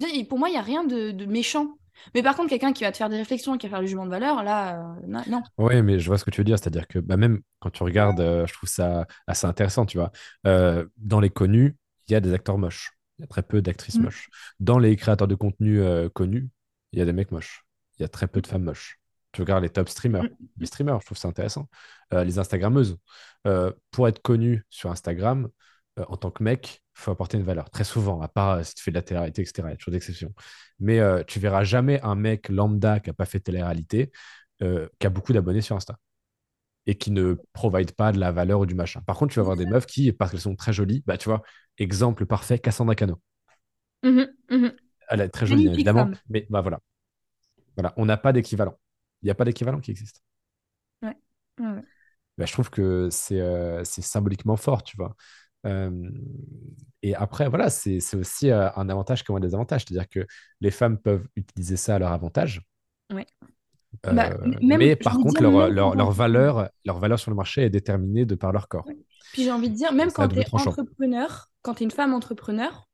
Et 0.09 0.23
Pour 0.23 0.39
moi, 0.39 0.47
il 0.47 0.53
n'y 0.53 0.57
a 0.57 0.61
rien 0.61 0.85
de, 0.85 1.11
de 1.11 1.25
méchant. 1.25 1.77
Mais 2.13 2.23
par 2.23 2.35
contre, 2.35 2.49
quelqu'un 2.49 2.73
qui 2.73 2.83
va 2.83 2.91
te 2.91 2.97
faire 2.97 3.09
des 3.09 3.17
réflexions, 3.17 3.57
qui 3.57 3.67
va 3.67 3.71
faire 3.71 3.81
du 3.81 3.87
jugement 3.87 4.05
de 4.05 4.11
valeur, 4.11 4.43
là, 4.43 4.95
euh, 5.03 5.21
non. 5.27 5.43
Oui, 5.57 5.81
mais 5.81 5.99
je 5.99 6.07
vois 6.07 6.17
ce 6.17 6.25
que 6.25 6.31
tu 6.31 6.41
veux 6.41 6.45
dire. 6.45 6.57
C'est-à-dire 6.59 6.87
que 6.87 6.99
bah, 6.99 7.17
même 7.17 7.41
quand 7.59 7.69
tu 7.69 7.83
regardes, 7.83 8.19
euh, 8.19 8.45
je 8.47 8.53
trouve 8.53 8.69
ça 8.69 9.05
assez 9.27 9.47
intéressant, 9.47 9.85
tu 9.85 9.97
vois. 9.97 10.11
Euh, 10.45 10.85
dans 10.97 11.19
les 11.19 11.29
connus, 11.29 11.75
il 12.07 12.13
y 12.13 12.15
a 12.15 12.19
des 12.19 12.33
acteurs 12.33 12.57
moches. 12.57 12.91
Il 13.17 13.21
y 13.21 13.23
a 13.25 13.27
très 13.27 13.43
peu 13.43 13.61
d'actrices 13.61 13.97
Mm. 13.97 14.03
moches. 14.03 14.29
Dans 14.59 14.79
les 14.79 14.95
créateurs 14.95 15.27
de 15.27 15.35
contenu 15.35 15.81
connus, 16.13 16.49
il 16.91 16.99
y 16.99 17.01
a 17.01 17.05
des 17.05 17.13
mecs 17.13 17.31
moches. 17.31 17.63
Il 17.97 18.01
y 18.01 18.05
a 18.05 18.09
très 18.09 18.27
peu 18.27 18.41
de 18.41 18.47
femmes 18.47 18.63
moches. 18.63 18.99
Tu 19.31 19.41
regardes 19.41 19.63
les 19.63 19.69
top 19.69 19.89
streamers. 19.89 20.23
Mm. 20.23 20.29
Les 20.57 20.65
streamers, 20.65 20.99
je 21.01 21.05
trouve 21.05 21.17
ça 21.17 21.27
intéressant. 21.27 21.69
Les 22.11 22.39
Instagrammeuses. 22.39 22.97
Pour 23.91 24.07
être 24.07 24.21
connu 24.21 24.63
sur 24.69 24.91
Instagram, 24.91 25.49
euh, 25.99 26.05
en 26.07 26.17
tant 26.17 26.31
que 26.31 26.43
mec, 26.43 26.81
il 26.97 27.01
faut 27.01 27.11
apporter 27.11 27.37
une 27.37 27.43
valeur. 27.43 27.69
Très 27.69 27.83
souvent, 27.83 28.21
à 28.21 28.27
part 28.27 28.51
euh, 28.51 28.63
si 28.63 28.75
tu 28.75 28.83
fais 28.83 28.91
de 28.91 28.95
la 28.95 29.01
télé-réalité, 29.01 29.41
etc. 29.41 29.69
Il 29.69 29.93
y 29.93 29.97
a 29.97 29.99
toujours. 29.99 30.31
Mais 30.79 30.99
euh, 30.99 31.23
tu 31.25 31.39
verras 31.39 31.63
jamais 31.63 32.01
un 32.01 32.15
mec 32.15 32.49
lambda 32.49 32.99
qui 32.99 33.09
n'a 33.09 33.13
pas 33.13 33.25
fait 33.25 33.39
de 33.39 33.43
télé-réalité, 33.43 34.11
euh, 34.61 34.87
qui 34.99 35.07
a 35.07 35.09
beaucoup 35.09 35.33
d'abonnés 35.33 35.61
sur 35.61 35.75
Insta 35.75 35.97
et 36.87 36.95
qui 36.95 37.11
ne 37.11 37.35
provide 37.53 37.93
pas 37.93 38.11
de 38.11 38.19
la 38.19 38.31
valeur 38.31 38.59
ou 38.59 38.65
du 38.65 38.75
machin. 38.75 39.01
Par 39.01 39.17
contre, 39.17 39.33
tu 39.33 39.39
vas 39.39 39.41
avoir 39.41 39.57
des 39.57 39.65
meufs 39.65 39.87
qui, 39.87 40.11
parce 40.11 40.31
qu'elles 40.31 40.39
sont 40.41 40.55
très 40.55 40.71
jolies, 40.71 41.03
bah 41.07 41.17
tu 41.17 41.29
vois, 41.29 41.41
exemple 41.79 42.25
parfait, 42.25 42.59
Cassandra 42.59 42.95
Cano. 42.95 43.19
Mhm, 44.03 44.27
mhm. 44.51 44.75
Elle 45.09 45.21
est 45.21 45.29
très 45.29 45.45
jolie, 45.47 45.67
évidemment, 45.67 46.05
femme. 46.05 46.15
mais 46.29 46.45
bah 46.49 46.61
voilà. 46.61 46.79
Voilà, 47.75 47.93
on 47.97 48.05
n'a 48.05 48.17
pas 48.17 48.33
d'équivalent. 48.33 48.77
Il 49.21 49.25
n'y 49.25 49.31
a 49.31 49.35
pas 49.35 49.45
d'équivalent 49.45 49.79
qui 49.79 49.91
existe. 49.91 50.21
Ouais. 51.01 51.15
Bah, 52.37 52.45
je 52.45 52.51
trouve 52.51 52.69
que 52.69 53.09
c'est 53.11 53.41
c'est 53.85 54.01
symboliquement 54.01 54.57
fort, 54.57 54.83
tu 54.83 54.97
vois. 54.97 55.15
Euh, 55.65 56.09
et 57.01 57.15
après, 57.15 57.49
voilà, 57.49 57.69
c'est 57.69 57.99
aussi 58.15 58.49
euh, 58.49 58.69
un 58.75 58.89
avantage 58.89 59.23
comme 59.23 59.35
un 59.35 59.39
désavantage. 59.39 59.85
C'est-à-dire 59.85 60.09
que 60.09 60.25
les 60.61 60.71
femmes 60.71 60.97
peuvent 60.97 61.27
utiliser 61.35 61.77
ça 61.77 61.95
à 61.95 61.99
leur 61.99 62.11
avantage. 62.11 62.61
Ouais. 63.13 63.25
Euh, 64.07 64.11
Bah, 64.11 64.29
même, 64.61 64.79
mais 64.79 64.95
par 64.95 65.13
contre, 65.17 65.41
leur, 65.41 65.51
même 65.51 65.73
leur, 65.73 65.91
quand 65.91 65.97
leur 65.97 66.07
on- 66.07 66.11
valeur, 66.11 66.69
leur 66.83 66.99
valeur 66.99 67.19
sur 67.19 67.31
le 67.31 67.37
marché 67.37 67.63
est 67.63 67.69
déterminée 67.69 68.25
de 68.25 68.35
par 68.35 68.51
leur 68.51 68.67
corps. 68.67 68.85
Puis 69.33 69.43
j'ai 69.43 69.51
envie 69.51 69.69
de 69.69 69.75
dire, 69.75 69.93
même 69.93 70.11
quand 70.11 70.27
tu 70.27 70.39
es 70.39 70.45
entrepreneur, 70.51 71.49
quand 71.61 71.75
tu 71.75 71.83
es 71.83 71.85
une 71.85 71.91
femme 71.91 72.13
entrepreneur, 72.13 72.87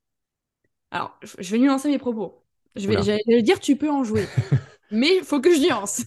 alors 0.91 1.17
je 1.39 1.51
vais 1.51 1.59
nuancer 1.59 1.89
mes 1.89 1.97
propos. 1.97 2.43
Je 2.75 2.87
vais, 2.87 3.41
dire, 3.41 3.59
tu 3.59 3.75
peux 3.75 3.89
en 3.89 4.03
jouer. 4.03 4.27
Mais 4.91 5.17
il 5.17 5.23
faut 5.23 5.39
que 5.39 5.53
je 5.53 5.59
nuance. 5.61 6.03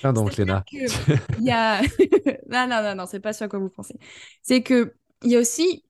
Tiens 0.00 0.12
donc, 0.12 0.36
Léna. 0.36 0.64
que 0.70 1.40
y 1.40 1.50
a... 1.50 1.80
non, 2.48 2.66
non, 2.68 2.82
non, 2.82 2.94
non, 2.96 3.06
c'est 3.06 3.20
pas 3.20 3.32
ce 3.32 3.44
à 3.44 3.48
quoi 3.48 3.58
vous 3.60 3.68
pensez. 3.70 3.96
C'est 4.42 4.62
que 4.62 4.94
il 5.26 5.32
y 5.32 5.36
a 5.36 5.40
aussi 5.40 5.84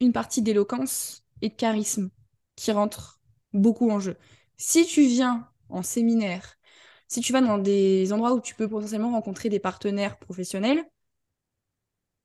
une 0.00 0.12
partie 0.12 0.42
d'éloquence 0.42 1.24
et 1.42 1.50
de 1.50 1.54
charisme 1.54 2.10
qui 2.56 2.72
rentre 2.72 3.20
beaucoup 3.52 3.90
en 3.90 4.00
jeu. 4.00 4.16
Si 4.56 4.86
tu 4.86 5.02
viens 5.06 5.48
en 5.68 5.82
séminaire, 5.82 6.56
si 7.08 7.20
tu 7.20 7.32
vas 7.32 7.40
dans 7.42 7.58
des 7.58 8.12
endroits 8.12 8.34
où 8.34 8.40
tu 8.40 8.54
peux 8.56 8.68
potentiellement 8.68 9.12
rencontrer 9.12 9.50
des 9.50 9.60
partenaires 9.60 10.18
professionnels, 10.18 10.84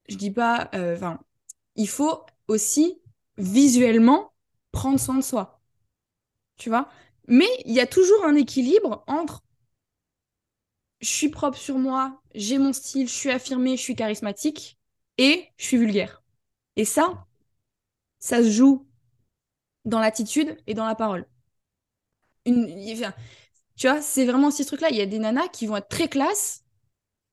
je 0.09 0.16
dis 0.16 0.32
pas, 0.32 0.70
euh, 0.76 0.95
enfin, 0.95 1.20
il 1.76 1.88
faut 1.89 2.26
aussi 2.47 3.01
visuellement 3.38 4.34
prendre 4.72 4.99
soin 4.99 5.16
de 5.16 5.22
soi. 5.24 5.61
Tu 6.57 6.70
vois? 6.70 6.89
Mais 7.28 7.47
il 7.66 7.74
y 7.74 7.80
a 7.82 7.88
toujours 7.88 8.26
un 8.26 8.36
équilibre 8.36 9.03
entre 9.07 9.43
je 11.01 11.07
suis 11.09 11.30
propre 11.30 11.57
sur 11.57 11.78
moi, 11.78 12.20
j'ai 12.34 12.57
mon 12.57 12.74
style, 12.74 13.07
je 13.07 13.14
suis 13.14 13.30
affirmée, 13.32 13.78
je 13.78 13.82
suis 13.84 13.95
charismatique 13.95 14.80
et 15.20 15.49
je 15.57 15.66
suis 15.66 15.78
vulgaire. 15.78 16.22
Et 16.76 16.86
ça, 16.86 17.26
ça 18.19 18.43
se 18.43 18.49
joue 18.51 18.88
dans 19.86 19.99
l'attitude 20.01 20.57
et 20.67 20.74
dans 20.76 20.86
la 20.88 20.95
parole. 20.95 21.28
Une, 22.45 22.65
enfin, 22.91 23.13
tu 23.78 23.88
vois, 23.89 24.01
c'est 24.01 24.26
vraiment 24.26 24.51
ces 24.51 24.65
trucs-là. 24.65 24.89
Il 24.91 24.97
y 24.97 25.01
a 25.01 25.05
des 25.05 25.19
nanas 25.19 25.47
qui 25.49 25.67
vont 25.67 25.78
être 25.78 25.89
très 25.89 26.09
classe, 26.09 26.65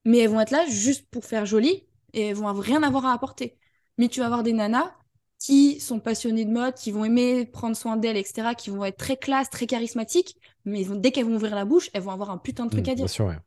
mais 0.07 0.18
elles 0.20 0.30
vont 0.30 0.41
être 0.41 0.51
là 0.53 0.66
juste 0.68 1.09
pour 1.11 1.24
faire 1.24 1.47
joli 1.47 1.86
et 2.14 2.28
elles 2.28 2.36
vont 2.36 2.53
rien 2.55 2.82
avoir 2.82 3.07
à 3.07 3.14
apporter. 3.14 3.59
Mais 3.99 4.09
tu 4.09 4.20
vas 4.20 4.26
avoir 4.26 4.45
des 4.45 4.53
nanas 4.53 4.95
qui 5.38 5.80
sont 5.80 6.01
passionnées 6.01 6.47
de 6.47 6.53
mode, 6.53 6.74
qui 6.74 6.93
vont 6.93 7.05
aimer 7.05 7.47
prendre 7.47 7.76
soin 7.76 7.97
d'elles, 7.97 8.16
etc., 8.18 8.55
qui 8.55 8.70
vont 8.70 8.84
être 8.84 8.99
très 8.99 9.16
classe, 9.18 9.51
très 9.51 9.66
charismatiques, 9.66 10.36
mais 10.66 10.84
vont- 10.84 10.97
dès 10.97 11.12
qu'elles 11.12 11.26
vont 11.26 11.36
ouvrir 11.36 11.55
la 11.57 11.64
bouche, 11.66 11.91
elles 11.95 12.03
vont 12.03 12.12
avoir 12.12 12.30
un 12.30 12.38
putain 12.38 12.66
de 12.66 12.70
truc 12.70 12.88
Mm, 12.88 12.88
à 12.88 12.95
dire. 12.97 13.07
bien 13.07 13.09
sûr, 13.09 13.26
ouais. 13.26 13.38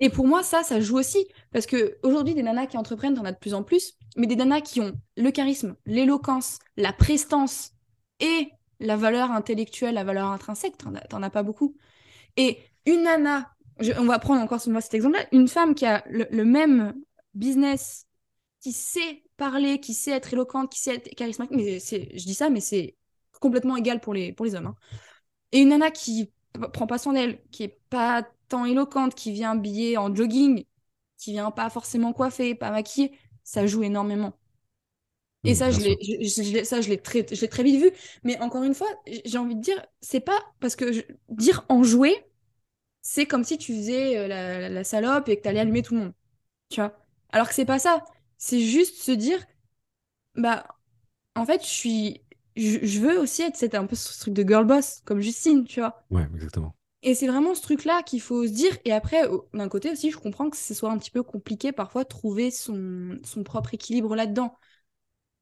Et 0.00 0.10
pour 0.10 0.26
moi, 0.26 0.42
ça, 0.42 0.62
ça 0.62 0.80
joue 0.80 0.98
aussi. 0.98 1.26
Parce 1.52 1.66
que 1.66 1.98
aujourd'hui, 2.02 2.34
des 2.34 2.42
nanas 2.42 2.66
qui 2.66 2.76
entreprennent, 2.76 3.14
t'en 3.14 3.24
as 3.24 3.32
de 3.32 3.38
plus 3.38 3.54
en 3.54 3.62
plus. 3.62 3.94
Mais 4.16 4.26
des 4.26 4.36
nanas 4.36 4.60
qui 4.60 4.80
ont 4.80 4.92
le 5.16 5.30
charisme, 5.30 5.76
l'éloquence, 5.86 6.58
la 6.76 6.92
prestance 6.92 7.72
et 8.20 8.48
la 8.80 8.96
valeur 8.96 9.30
intellectuelle, 9.30 9.94
la 9.94 10.04
valeur 10.04 10.26
intrinsèque, 10.26 10.76
t'en 10.78 11.22
as, 11.22 11.30
pas 11.30 11.42
beaucoup. 11.42 11.76
Et 12.36 12.58
une 12.86 13.02
nana, 13.02 13.54
on 13.98 14.04
va 14.04 14.18
prendre 14.18 14.42
encore 14.42 14.60
moi, 14.68 14.80
cet 14.80 14.94
exemple-là, 14.94 15.26
une 15.32 15.48
femme 15.48 15.74
qui 15.74 15.86
a 15.86 16.04
le, 16.08 16.44
même 16.44 16.94
business, 17.34 18.06
qui 18.60 18.72
sait 18.72 19.22
parler, 19.36 19.80
qui 19.80 19.94
sait 19.94 20.12
être 20.12 20.32
éloquente, 20.32 20.70
qui 20.72 20.80
sait 20.80 20.96
être 20.96 21.14
charismatique, 21.14 21.56
mais 21.56 21.78
je 21.78 22.24
dis 22.24 22.34
ça, 22.34 22.50
mais 22.50 22.60
c'est 22.60 22.96
complètement 23.40 23.76
égal 23.76 24.00
pour 24.00 24.12
les, 24.12 24.32
pour 24.32 24.44
les 24.44 24.54
hommes. 24.54 24.66
hein. 24.66 24.76
Et 25.52 25.60
une 25.60 25.70
nana 25.70 25.90
qui 25.90 26.30
prend 26.72 26.86
pas 26.86 26.98
soin 26.98 27.12
d'elle, 27.14 27.40
qui 27.50 27.64
est 27.64 27.80
pas 27.90 28.24
tant 28.48 28.64
éloquente, 28.64 29.14
qui 29.14 29.32
vient 29.32 29.52
habillée 29.52 29.96
en 29.98 30.14
jogging, 30.14 30.64
qui 31.18 31.32
vient 31.32 31.50
pas 31.50 31.70
forcément 31.70 32.12
coiffée, 32.12 32.54
pas 32.54 32.70
maquillée, 32.70 33.12
ça 33.44 33.66
joue 33.66 33.82
énormément. 33.82 34.34
Et 35.44 35.54
ça, 35.54 35.70
je 35.70 35.80
l'ai, 35.80 35.96
je, 36.02 36.42
l'ai- 36.42 36.64
ça, 36.64 36.80
je 36.82 36.88
l'ai 36.90 36.98
très, 37.00 37.26
je 37.34 37.46
très 37.46 37.62
vite 37.62 37.80
vu. 37.80 37.90
Mais 38.24 38.38
encore 38.40 38.62
une 38.62 38.74
fois, 38.74 38.88
j'ai 39.24 39.38
envie 39.38 39.56
de 39.56 39.60
dire, 39.62 39.84
c'est 40.02 40.20
pas 40.20 40.38
parce 40.60 40.76
que 40.76 40.92
je- 40.92 41.00
dire 41.30 41.64
en 41.68 41.82
jouer, 41.82 42.26
c'est 43.02 43.26
comme 43.26 43.44
si 43.44 43.58
tu 43.58 43.74
faisais 43.76 44.18
euh, 44.18 44.28
la, 44.28 44.68
la 44.70 44.84
salope 44.84 45.28
et 45.28 45.36
que 45.38 45.42
t'allais 45.42 45.60
allumer 45.60 45.82
tout 45.82 45.94
le 45.94 46.00
monde. 46.02 46.14
Tu 46.70 46.80
vois? 46.80 46.98
Alors 47.32 47.48
que 47.48 47.54
c'est 47.54 47.66
pas 47.66 47.78
ça. 47.80 48.04
C'est 48.38 48.60
juste 48.62 48.96
se 49.02 49.12
dire, 49.12 49.40
bah, 50.36 50.66
en 51.36 51.46
fait, 51.46 51.62
je 51.62 51.68
suis, 51.68 52.22
je, 52.56 52.84
je 52.84 53.00
veux 53.00 53.18
aussi 53.18 53.42
être 53.42 53.74
un 53.74 53.86
peu 53.86 53.96
ce 53.96 54.18
truc 54.20 54.34
de 54.34 54.42
girl 54.46 54.64
boss, 54.66 55.02
comme 55.04 55.20
Justine, 55.20 55.64
tu 55.64 55.80
vois. 55.80 56.04
Ouais, 56.10 56.26
exactement. 56.34 56.74
Et 57.02 57.14
c'est 57.14 57.26
vraiment 57.28 57.54
ce 57.54 57.62
truc-là 57.62 58.02
qu'il 58.02 58.20
faut 58.20 58.46
se 58.46 58.52
dire. 58.52 58.76
Et 58.84 58.92
après, 58.92 59.22
d'un 59.54 59.68
côté 59.68 59.90
aussi, 59.90 60.10
je 60.10 60.18
comprends 60.18 60.50
que 60.50 60.56
ce 60.56 60.74
soit 60.74 60.90
un 60.90 60.98
petit 60.98 61.10
peu 61.10 61.22
compliqué 61.22 61.72
parfois 61.72 62.04
de 62.04 62.08
trouver 62.08 62.50
son, 62.50 63.18
son 63.24 63.42
propre 63.42 63.72
équilibre 63.74 64.14
là-dedans. 64.14 64.54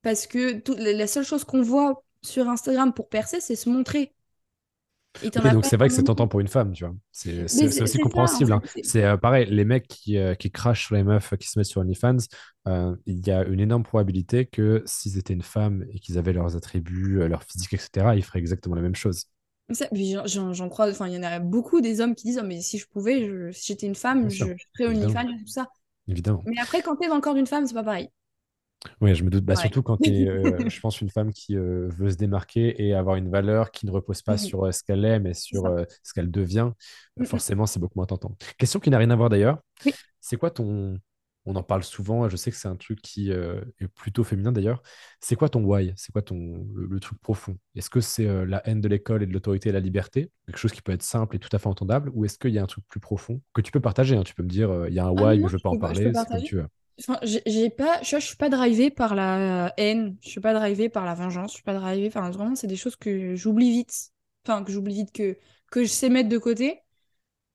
Parce 0.02 0.26
que 0.26 0.58
tout- 0.60 0.76
la 0.78 1.06
seule 1.06 1.24
chose 1.24 1.44
qu'on 1.44 1.62
voit 1.62 2.04
sur 2.22 2.48
Instagram 2.48 2.94
pour 2.94 3.08
percer, 3.08 3.40
c'est 3.40 3.56
se 3.56 3.70
montrer. 3.70 4.14
Oui, 5.22 5.50
donc 5.50 5.64
c'est 5.64 5.76
vrai 5.76 5.88
que 5.88 5.94
c'est 5.94 6.02
tentant 6.04 6.28
pour 6.28 6.40
une 6.40 6.48
femme, 6.48 6.72
tu 6.72 6.84
vois. 6.84 6.94
C'est 7.12 7.44
aussi 7.82 7.98
compréhensible. 7.98 8.52
hein. 8.52 8.62
c'est- 8.82 9.04
euh, 9.04 9.16
pareil, 9.16 9.46
les 9.50 9.64
mecs 9.64 9.86
qui, 9.88 10.16
euh, 10.18 10.34
qui 10.34 10.50
crachent 10.50 10.86
sur 10.86 10.94
les 10.94 11.02
meufs 11.04 11.34
qui 11.38 11.48
se 11.48 11.58
mettent 11.58 11.66
sur 11.68 11.80
OnlyFans, 11.80 12.16
euh, 12.68 12.94
il 13.06 13.26
y 13.26 13.30
a 13.30 13.44
une 13.44 13.60
énorme 13.60 13.82
probabilité 13.82 14.46
que 14.46 14.82
s'ils 14.86 15.18
étaient 15.18 15.34
une 15.34 15.42
femme 15.42 15.84
et 15.92 15.98
qu'ils 15.98 16.18
avaient 16.18 16.32
leurs 16.32 16.56
attributs, 16.56 17.26
leur 17.28 17.42
physique, 17.44 17.72
etc., 17.74 18.16
ils 18.16 18.22
feraient 18.24 18.38
exactement 18.38 18.74
la 18.76 18.82
même 18.82 18.94
chose. 18.94 19.26
j'en- 20.54 20.68
crois, 20.68 20.88
enfin, 20.90 21.08
il 21.08 21.14
y 21.14 21.18
en 21.18 21.22
a 21.22 21.38
beaucoup 21.40 21.80
des 21.80 22.00
hommes 22.00 22.14
qui 22.14 22.24
disent, 22.28 22.40
Oh, 22.42 22.46
mais 22.46 22.60
si 22.60 22.78
je 22.78 22.86
pouvais, 22.86 23.26
je- 23.26 23.52
si 23.52 23.66
j'étais 23.72 23.86
une 23.86 23.94
femme, 23.94 24.28
Bien 24.28 24.46
je, 24.46 24.54
ferais. 24.76 24.94
OnlyFans 24.94 25.28
et 25.28 25.38
tout 25.44 25.46
ça. 25.46 25.66
Évidemment. 26.06 26.42
Mais 26.46 26.58
après, 26.60 26.80
quand 26.82 26.96
t'es 26.96 27.08
dans 27.08 27.16
le 27.16 27.20
corps 27.20 27.34
d'une 27.34 27.46
femme, 27.46 27.66
c'est 27.66 27.74
pas 27.74 27.82
pareil. 27.84 28.08
Oui, 29.00 29.14
je 29.14 29.24
me 29.24 29.30
doute. 29.30 29.44
Bah, 29.44 29.56
surtout 29.56 29.82
quand 29.82 29.96
tu 29.98 30.10
es, 30.10 30.68
je 30.70 30.80
pense, 30.80 31.00
une 31.00 31.10
femme 31.10 31.32
qui 31.32 31.56
euh, 31.56 31.88
veut 31.88 32.10
se 32.10 32.16
démarquer 32.16 32.80
et 32.84 32.94
avoir 32.94 33.16
une 33.16 33.28
valeur 33.28 33.70
qui 33.70 33.86
ne 33.86 33.90
repose 33.90 34.22
pas 34.22 34.36
Mhm. 34.36 34.38
sur 34.38 34.64
euh, 34.64 34.72
ce 34.72 34.82
qu'elle 34.84 35.04
est, 35.04 35.18
mais 35.18 35.34
sur 35.34 35.66
euh, 35.66 35.84
ce 36.02 36.12
qu'elle 36.12 36.30
devient, 36.30 36.70
euh, 37.20 37.24
Mhm. 37.24 37.24
forcément, 37.24 37.66
c'est 37.66 37.80
beaucoup 37.80 37.98
moins 37.98 38.06
tentant. 38.06 38.36
Question 38.56 38.78
qui 38.80 38.90
n'a 38.90 38.98
rien 38.98 39.10
à 39.10 39.16
voir 39.16 39.30
d'ailleurs. 39.30 39.58
Oui. 39.84 39.98
C'est 40.20 40.36
quoi 40.36 40.50
ton. 40.50 40.98
On 41.46 41.56
en 41.56 41.62
parle 41.62 41.82
souvent, 41.84 42.28
je 42.28 42.36
sais 42.36 42.50
que 42.50 42.58
c'est 42.58 42.68
un 42.68 42.76
truc 42.76 43.00
qui 43.02 43.32
euh, 43.32 43.62
est 43.80 43.88
plutôt 43.88 44.24
féminin 44.24 44.52
d'ailleurs. 44.52 44.82
C'est 45.20 45.36
quoi 45.36 45.48
ton 45.48 45.64
why? 45.64 45.94
C'est 45.96 46.12
quoi 46.12 46.22
ton 46.22 46.66
le, 46.74 46.86
le 46.86 47.00
truc 47.00 47.18
profond? 47.20 47.58
Est-ce 47.74 47.90
que 47.90 48.00
c'est 48.02 48.26
euh, 48.28 48.46
la 48.46 48.66
haine 48.68 48.80
de 48.82 48.88
l'école 48.88 49.22
et 49.22 49.26
de 49.26 49.32
l'autorité 49.32 49.70
et 49.70 49.72
la 49.72 49.80
liberté? 49.80 50.30
Quelque 50.46 50.58
chose 50.58 50.72
qui 50.72 50.82
peut 50.82 50.92
être 50.92 51.02
simple 51.02 51.36
et 51.36 51.38
tout 51.38 51.48
à 51.52 51.58
fait 51.58 51.68
entendable? 51.68 52.10
Ou 52.14 52.24
est-ce 52.26 52.38
qu'il 52.38 52.52
y 52.52 52.58
a 52.58 52.62
un 52.62 52.66
truc 52.66 52.84
plus 52.88 53.00
profond 53.00 53.40
que 53.54 53.62
tu 53.62 53.72
peux 53.72 53.80
partager? 53.80 54.16
hein? 54.16 54.24
Tu 54.24 54.34
peux 54.34 54.42
me 54.42 54.48
dire, 54.48 54.70
euh, 54.70 54.88
il 54.90 54.94
y 54.94 54.98
a 55.00 55.06
un 55.06 55.10
Ah 55.16 55.24
why, 55.24 55.38
non, 55.38 55.38
mais 55.40 55.48
je 55.48 55.56
veux 55.56 55.58
je 55.58 55.62
pas 55.62 55.70
en 55.70 55.76
parler, 55.76 56.12
c'est 56.14 56.28
comme 56.30 56.42
tu 56.42 56.56
veux. 56.56 56.66
Enfin, 57.00 57.20
j'ai 57.22 57.70
pas, 57.70 58.02
je, 58.02 58.18
je 58.18 58.24
suis 58.26 58.36
pas 58.36 58.48
drivée 58.48 58.90
par 58.90 59.14
la 59.14 59.72
haine, 59.76 60.16
je 60.20 60.30
suis 60.30 60.40
pas 60.40 60.52
drivée 60.52 60.88
par 60.88 61.04
la 61.04 61.14
vengeance, 61.14 61.52
je 61.52 61.54
suis 61.56 61.62
pas 61.62 61.74
drivée, 61.74 62.08
enfin 62.08 62.28
vraiment 62.30 62.56
c'est 62.56 62.66
des 62.66 62.74
choses 62.76 62.96
que 62.96 63.36
j'oublie 63.36 63.70
vite, 63.70 64.10
enfin 64.44 64.64
que 64.64 64.72
j'oublie 64.72 64.94
vite, 64.94 65.12
que, 65.12 65.38
que 65.70 65.84
je 65.84 65.88
sais 65.88 66.08
mettre 66.08 66.28
de 66.28 66.38
côté. 66.38 66.80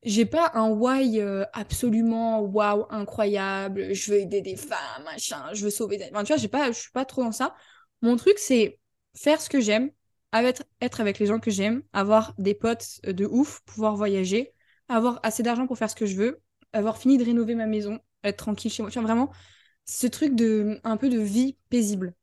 J'ai 0.03 0.25
pas 0.25 0.51
un 0.55 0.69
why 0.69 1.19
euh, 1.21 1.45
absolument 1.53 2.41
waouh, 2.41 2.85
incroyable, 2.89 3.93
je 3.93 4.11
veux 4.11 4.19
aider 4.19 4.41
des 4.41 4.57
femmes, 4.57 5.03
machin, 5.05 5.43
je 5.53 5.65
veux 5.65 5.71
sauver 5.71 5.97
des... 5.97 6.05
Enfin, 6.11 6.23
tu 6.23 6.29
vois, 6.33 6.37
j'ai 6.37 6.49
pas, 6.49 6.71
je 6.71 6.79
suis 6.79 6.91
pas 6.91 7.05
trop 7.05 7.23
dans 7.23 7.31
ça. 7.33 7.55
Mon 8.01 8.17
truc 8.17 8.39
c'est 8.39 8.79
faire 9.15 9.41
ce 9.41 9.49
que 9.49 9.61
j'aime, 9.61 9.91
être 10.81 11.01
avec 11.01 11.19
les 11.19 11.25
gens 11.25 11.39
que 11.39 11.51
j'aime, 11.51 11.83
avoir 11.93 12.33
des 12.37 12.53
potes 12.55 12.99
euh, 13.07 13.13
de 13.13 13.25
ouf, 13.25 13.61
pouvoir 13.65 13.95
voyager, 13.95 14.53
avoir 14.89 15.19
assez 15.23 15.43
d'argent 15.43 15.67
pour 15.67 15.77
faire 15.77 15.89
ce 15.89 15.95
que 15.95 16.05
je 16.05 16.15
veux, 16.15 16.41
avoir 16.73 16.97
fini 16.97 17.17
de 17.17 17.23
rénover 17.25 17.55
ma 17.55 17.65
maison, 17.67 17.99
être 18.23 18.37
tranquille 18.37 18.71
chez 18.71 18.83
moi. 18.83 18.91
Tu 18.91 18.99
vois, 18.99 19.07
vraiment, 19.07 19.31
ce 19.85 20.07
truc 20.07 20.35
de 20.35 20.79
un 20.83 20.97
peu 20.97 21.09
de 21.09 21.19
vie 21.19 21.57
paisible. 21.69 22.13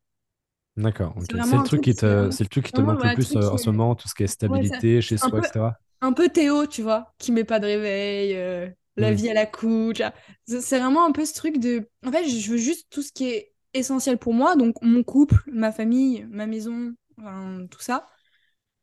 D'accord. 0.76 1.14
C'est 1.40 1.56
le 1.56 1.62
truc 1.62 1.82
qui 1.82 1.94
te, 1.94 2.28
c'est 2.30 2.42
le 2.44 2.48
truc 2.48 2.64
qui 2.66 2.72
te 2.72 2.80
manque 2.80 3.04
le 3.04 3.10
plus 3.10 3.36
euh, 3.36 3.48
qui 3.48 3.52
en 3.52 3.56
ce 3.56 3.70
moment, 3.70 3.94
tout 3.94 4.08
ce 4.08 4.14
qui 4.14 4.22
est 4.24 4.26
ouais, 4.46 4.64
ça- 4.64 4.76
stabilité 4.76 5.00
chez 5.00 5.16
soi, 5.16 5.38
peu 5.38 5.40
etc. 5.40 5.74
un 6.00 6.12
peu 6.12 6.28
Théo, 6.30 6.66
tu 6.66 6.82
vois, 6.82 7.14
qui 7.18 7.32
met 7.32 7.44
pas 7.44 7.60
de 7.60 7.66
réveil, 7.66 8.34
euh, 8.36 8.68
la 8.96 9.12
Hmm, 9.12 9.14
vie 9.14 9.30
à 9.30 9.34
la 9.34 9.46
couche. 9.46 9.98
C'est 10.46 10.60
c'est 10.62 10.78
vraiment 10.78 11.06
un 11.06 11.12
peu 11.12 11.24
ce 11.24 11.34
truc 11.34 11.58
de. 11.58 11.88
En 12.06 12.12
fait, 12.12 12.26
je 12.28 12.50
veux 12.50 12.56
juste 12.58 12.88
tout 12.90 13.02
ce 13.02 13.12
qui 13.12 13.26
est 13.26 13.54
essentiel 13.74 14.18
pour 14.18 14.34
moi, 14.34 14.56
donc 14.56 14.76
mon 14.82 15.02
couple, 15.04 15.36
ma 15.52 15.72
famille, 15.72 16.26
ma 16.30 16.46
maison, 16.46 16.94
enfin, 17.18 17.66
tout 17.70 17.80
ça. 17.80 18.06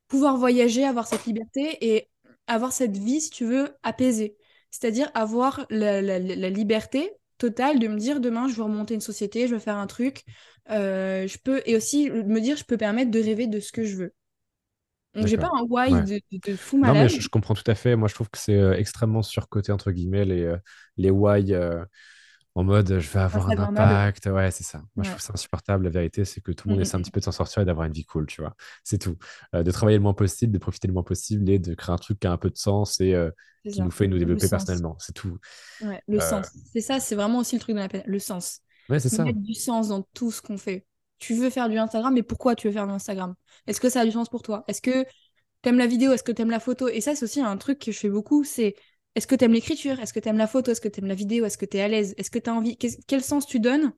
Pouvoir 0.07 0.37
voyager, 0.37 0.85
avoir 0.85 1.07
cette 1.07 1.25
liberté 1.25 1.77
et 1.95 2.09
avoir 2.47 2.71
cette 2.73 2.97
vie, 2.97 3.21
si 3.21 3.29
tu 3.31 3.45
veux, 3.45 3.75
apaisée. 3.83 4.37
C'est-à-dire 4.71 5.09
avoir 5.13 5.65
la, 5.69 6.01
la- 6.01 6.19
la 6.19 6.49
liberté 6.49 7.11
totale 7.37 7.79
de 7.79 7.87
me 7.87 7.97
dire 7.97 8.19
demain, 8.19 8.47
je 8.47 8.55
veux 8.55 8.63
remonter 8.63 8.93
une 8.95 9.01
société, 9.01 9.47
je 9.47 9.53
veux 9.55 9.59
faire 9.59 9.77
un 9.77 9.87
truc. 9.87 10.23
euh, 10.71 11.27
je 11.27 11.37
peux, 11.37 11.61
et 11.65 11.75
aussi 11.77 12.09
me 12.11 12.39
dire, 12.41 12.57
je 12.57 12.65
peux 12.65 12.77
permettre 12.77 13.11
de 13.11 13.19
rêver 13.21 13.47
de 13.47 13.59
ce 13.59 13.71
que 13.71 13.83
je 13.85 13.95
veux. 13.95 14.13
Donc, 15.15 15.27
j'ai 15.27 15.37
pas 15.37 15.49
un 15.53 15.63
why 15.63 16.01
Ouais. 16.01 16.03
de, 16.03 16.21
de, 16.31 16.39
de 16.51 16.55
fou 16.55 16.77
Non, 16.83 16.95
mais 16.95 17.09
malade. 17.09 17.09
je, 17.09 17.21
je 17.21 17.29
comprends 17.29 17.55
tout 17.55 17.69
à 17.69 17.75
fait. 17.75 17.95
Moi, 17.95 18.07
je 18.09 18.15
trouve 18.15 18.29
que 18.29 18.37
c'est 18.39 18.55
euh, 18.55 18.75
extrêmement 18.77 19.23
surcoté, 19.23 19.71
entre 19.71 19.91
guillemets, 19.91 20.25
les, 20.25 20.43
euh, 20.43 20.57
les 20.97 21.11
why 21.11 21.53
euh, 21.53 21.85
en 22.59 22.63
mode 22.63 22.99
je 22.99 23.09
vais 23.09 23.19
avoir 23.19 23.49
un 23.49 23.57
impact. 23.57 24.25
Ouais, 24.27 24.51
c'est 24.51 24.63
ça. 24.63 24.79
Moi, 24.95 25.03
je 25.03 25.09
trouve 25.09 25.21
ça 25.21 25.33
insupportable. 25.33 25.83
La 25.85 25.89
vérité, 25.89 26.25
c'est 26.25 26.41
que 26.41 26.51
tout 26.51 26.67
le 26.67 26.71
monde 26.73 26.79
mm, 26.79 26.81
essaie 26.81 26.95
un 26.97 27.01
petit 27.01 27.11
peu 27.11 27.19
de 27.19 27.25
s'en 27.25 27.31
sortir 27.31 27.61
et 27.61 27.65
d'avoir 27.65 27.85
une 27.87 27.93
vie 27.93 28.05
cool, 28.05 28.25
tu 28.25 28.41
vois. 28.41 28.55
C'est 28.83 28.97
tout. 28.97 29.17
Euh, 29.55 29.63
de 29.63 29.71
travailler 29.71 29.97
le 29.97 30.03
moins 30.03 30.13
possible, 30.13 30.51
de 30.53 30.57
profiter 30.57 30.87
le 30.87 30.93
moins 30.93 31.03
possible 31.03 31.49
et 31.49 31.59
de 31.59 31.73
créer 31.75 31.93
un 31.93 31.97
truc 31.97 32.19
qui 32.19 32.27
a 32.27 32.31
un 32.31 32.37
peu 32.37 32.49
de 32.49 32.57
sens 32.57 32.99
et 32.99 33.13
euh, 33.13 33.29
qui 33.69 33.81
nous 33.81 33.91
fait 33.91 34.07
nous 34.07 34.17
développer 34.17 34.49
personnellement. 34.49 34.95
C'est 34.99 35.13
tout. 35.13 35.37
Ouais, 35.81 36.01
le 36.07 36.17
Euh, 36.17 36.21
sens. 36.21 36.47
C'est 36.73 36.81
ça, 36.81 36.99
c'est 36.99 37.15
vraiment 37.15 37.39
aussi 37.39 37.55
le 37.55 37.61
truc 37.61 37.75
de 37.75 37.79
la 37.81 37.89
peine. 37.89 38.03
Le 38.05 38.19
sens. 38.19 38.61
ouais, 38.89 38.99
c'est 38.99 39.09
ça. 39.09 39.23
Mettre 39.23 39.39
du 39.39 39.53
sens 39.53 39.89
dans 39.89 40.01
tout 40.13 40.31
ce 40.31 40.41
qu'on 40.41 40.57
fait. 40.57 40.85
Tu 41.19 41.33
veux 41.35 41.49
faire 41.49 41.69
du 41.69 41.77
Instagram, 41.77 42.13
mais 42.13 42.23
pourquoi 42.23 42.55
tu 42.55 42.67
veux 42.67 42.73
faire 42.73 42.87
du 42.87 42.93
Instagram? 42.93 43.35
Est-ce 43.67 43.81
que 43.81 43.89
ça 43.89 44.01
a 44.01 44.05
du 44.05 44.11
sens 44.11 44.29
pour 44.29 44.41
toi? 44.43 44.63
Est-ce 44.67 44.81
que 44.81 45.05
t'aimes 45.61 45.77
la 45.77 45.87
vidéo? 45.87 46.11
Est-ce 46.13 46.23
que 46.23 46.31
t'aimes 46.31 46.51
la 46.51 46.59
photo? 46.59 46.87
Et 46.89 47.01
ça, 47.01 47.15
c'est 47.15 47.25
aussi 47.25 47.41
un 47.41 47.57
truc 47.57 47.79
que 47.79 47.91
je 47.91 47.99
fais 47.99 48.09
beaucoup, 48.09 48.43
c'est 48.43 48.75
est-ce 49.17 49.25
que 49.25 49.33
t'aimes 49.33 49.53
l'écriture? 49.53 49.99
Est-ce 49.99 50.13
que 50.13 50.19
t'aimes 50.19 50.37
la 50.37 50.45
photo? 50.45 50.69
Est-ce 50.69 50.79
que 50.79 50.87
t'aimes 50.87 51.07
la 51.07 51.15
vidéo? 51.15 51.43
Est-ce 51.43 51.57
que 51.57 51.65
t'es 51.65 51.81
à 51.81 51.87
l'aise? 51.87 52.13
Est-ce 52.17 52.29
que 52.29 52.37
t'as 52.37 52.51
envie? 52.51 52.77
Qu'est- 52.77 53.03
Quel 53.07 53.23
sens 53.23 53.47
tu 53.47 53.59
donnes 53.59 53.91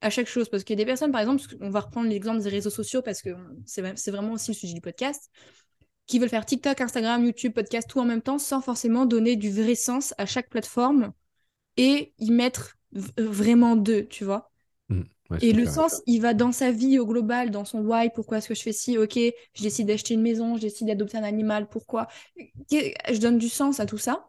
à 0.00 0.10
chaque 0.10 0.26
chose? 0.26 0.48
Parce 0.48 0.64
qu'il 0.64 0.74
y 0.76 0.80
a 0.80 0.84
des 0.84 0.86
personnes, 0.86 1.12
par 1.12 1.20
exemple, 1.20 1.44
on 1.60 1.70
va 1.70 1.78
reprendre 1.78 2.08
l'exemple 2.08 2.42
des 2.42 2.48
réseaux 2.48 2.70
sociaux 2.70 3.00
parce 3.00 3.22
que 3.22 3.30
c'est 3.66 4.10
vraiment 4.10 4.32
aussi 4.32 4.50
le 4.50 4.56
sujet 4.56 4.74
du 4.74 4.80
podcast, 4.80 5.30
qui 6.08 6.18
veulent 6.18 6.28
faire 6.28 6.44
TikTok, 6.44 6.80
Instagram, 6.80 7.24
YouTube, 7.24 7.52
podcast, 7.52 7.88
tout 7.88 8.00
en 8.00 8.04
même 8.04 8.20
temps, 8.20 8.40
sans 8.40 8.60
forcément 8.60 9.06
donner 9.06 9.36
du 9.36 9.48
vrai 9.48 9.76
sens 9.76 10.12
à 10.18 10.26
chaque 10.26 10.50
plateforme 10.50 11.12
et 11.76 12.12
y 12.18 12.32
mettre 12.32 12.76
v- 12.90 13.12
vraiment 13.16 13.76
deux, 13.76 14.06
tu 14.06 14.24
vois? 14.24 14.50
Mm. 14.88 15.02
Ouais, 15.30 15.38
Et 15.40 15.52
le 15.52 15.66
sens, 15.66 16.02
il 16.06 16.20
va 16.20 16.34
dans 16.34 16.50
sa 16.50 16.72
vie 16.72 16.98
au 16.98 17.06
global, 17.06 17.52
dans 17.52 17.64
son 17.64 17.78
why, 17.78 18.10
pourquoi 18.12 18.38
est-ce 18.38 18.48
que 18.48 18.56
je 18.56 18.62
fais 18.62 18.72
ci, 18.72 18.98
ok, 18.98 19.14
je 19.54 19.62
décide 19.62 19.86
d'acheter 19.86 20.14
une 20.14 20.22
maison, 20.22 20.56
je 20.56 20.62
décide 20.62 20.88
d'adopter 20.88 21.16
un 21.16 21.22
animal, 21.22 21.68
pourquoi? 21.68 22.08
Je 22.72 23.18
donne 23.20 23.38
du 23.38 23.48
sens 23.48 23.78
à 23.78 23.86
tout 23.86 23.98
ça. 23.98 24.28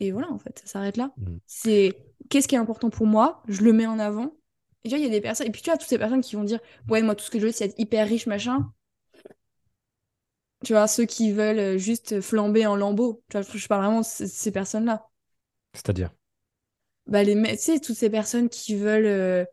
Et 0.00 0.12
voilà, 0.12 0.30
en 0.30 0.38
fait, 0.38 0.58
ça 0.58 0.66
s'arrête 0.66 0.96
là. 0.96 1.12
Mm. 1.18 1.36
C'est 1.46 1.96
qu'est-ce 2.28 2.48
qui 2.48 2.54
est 2.54 2.58
important 2.58 2.90
pour 2.90 3.06
moi, 3.06 3.42
je 3.48 3.62
le 3.62 3.72
mets 3.72 3.86
en 3.86 3.98
avant. 3.98 4.34
Et 4.82 4.88
tu 4.88 4.94
vois, 4.94 4.98
il 4.98 5.04
y 5.04 5.06
a 5.06 5.10
des 5.10 5.20
personnes, 5.20 5.46
et 5.46 5.50
puis 5.50 5.62
tu 5.62 5.70
vois, 5.70 5.76
toutes 5.76 5.88
ces 5.88 5.98
personnes 5.98 6.22
qui 6.22 6.36
vont 6.36 6.44
dire, 6.44 6.58
ouais, 6.88 7.02
moi, 7.02 7.14
tout 7.14 7.24
ce 7.24 7.30
que 7.30 7.38
je 7.38 7.46
veux, 7.46 7.52
c'est 7.52 7.66
être 7.66 7.78
hyper 7.78 8.08
riche, 8.08 8.26
machin. 8.26 8.72
Tu 10.64 10.72
vois, 10.72 10.86
ceux 10.86 11.04
qui 11.04 11.32
veulent 11.32 11.58
euh, 11.58 11.78
juste 11.78 12.20
flamber 12.20 12.66
en 12.66 12.76
lambeaux. 12.76 13.22
Tu 13.30 13.38
vois, 13.38 13.46
je 13.54 13.66
parle 13.66 13.84
vraiment 13.84 14.00
de 14.00 14.06
ces 14.06 14.50
personnes-là. 14.50 15.06
C'est-à-dire? 15.74 16.12
Bah, 17.06 17.22
les, 17.22 17.34
tu 17.34 17.56
sais, 17.56 17.80
toutes 17.80 17.96
ces 17.96 18.10
personnes 18.10 18.48
qui 18.48 18.74
veulent 18.74 19.06
euh, 19.06 19.44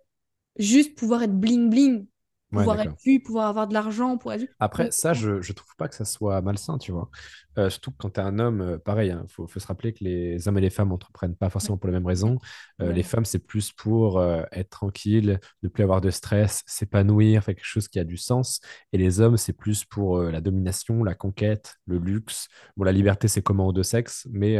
juste 0.58 0.96
pouvoir 0.96 1.24
être 1.24 1.38
bling 1.38 2.08
bling, 2.52 2.60
Ouais, 2.60 2.64
pouvoir 2.64 2.80
être 2.82 3.02
vu, 3.04 3.20
pouvoir 3.20 3.48
avoir 3.48 3.68
de 3.68 3.74
l'argent, 3.74 4.18
pour 4.18 4.32
être 4.34 4.42
vu. 4.42 4.50
Après, 4.60 4.90
ça, 4.92 5.14
je, 5.14 5.42
je 5.42 5.54
trouve 5.54 5.76
pas 5.78 5.88
que 5.88 5.96
ça 5.96 6.06
soit 6.06 6.42
malsain, 6.42 6.78
tu 6.78 6.92
vois. 6.92 7.10
Euh, 7.58 7.70
surtout 7.70 7.92
que 7.92 7.98
quand 7.98 8.12
tu 8.12 8.20
es 8.20 8.24
un 8.24 8.40
homme, 8.40 8.62
euh, 8.62 8.78
pareil, 8.78 9.10
il 9.10 9.30
faut, 9.30 9.48
faut 9.48 9.60
se 9.60 9.68
rappeler 9.68 9.92
que 9.92 10.04
les 10.04 10.48
hommes 10.48 10.58
et 10.58 10.62
les 10.62 10.70
femmes 10.70 10.92
entreprennent 10.92 11.36
pas 11.36 11.50
ouais, 11.50 11.50
forcément 11.50 11.78
pour 11.78 11.88
les 11.88 11.94
mêmes 11.94 12.06
raisons. 12.06 12.38
Euh, 12.82 12.92
les 12.94 13.04
femmes, 13.04 13.26
c'est 13.26 13.40
plus 13.40 13.72
pour 13.74 14.20
euh, 14.20 14.44
être 14.52 14.70
tranquille, 14.70 15.40
ne 15.64 15.68
plus 15.68 15.84
avoir 15.84 16.00
de 16.02 16.10
stress, 16.10 16.64
s'épanouir, 16.68 17.44
faire 17.44 17.56
quelque 17.56 17.66
chose 17.66 17.88
qui 17.88 18.00
a 18.00 18.04
du 18.04 18.18
sens. 18.18 18.62
Et 18.94 18.98
les 18.98 19.20
hommes, 19.20 19.38
c'est 19.38 19.54
plus 19.54 19.84
pour 19.86 20.22
la 20.22 20.40
domination, 20.40 21.04
la 21.04 21.16
conquête, 21.16 21.76
le 21.86 21.98
luxe. 21.98 22.48
Bon, 22.78 22.84
la 22.86 22.92
liberté, 22.92 23.28
c'est 23.28 23.42
commun 23.42 23.64
aux 23.66 23.74
deux 23.74 23.84
sexes, 23.84 24.28
mais 24.32 24.54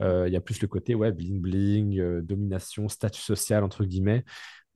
il 0.00 0.32
y 0.32 0.36
a 0.36 0.40
plus 0.40 0.60
le 0.62 0.68
côté, 0.68 0.94
ouais, 0.94 1.12
bling 1.12 1.40
bling, 1.40 1.98
euh, 1.98 2.22
domination, 2.22 2.88
statut 2.88 3.20
social, 3.20 3.64
entre 3.64 3.84
guillemets 3.84 4.24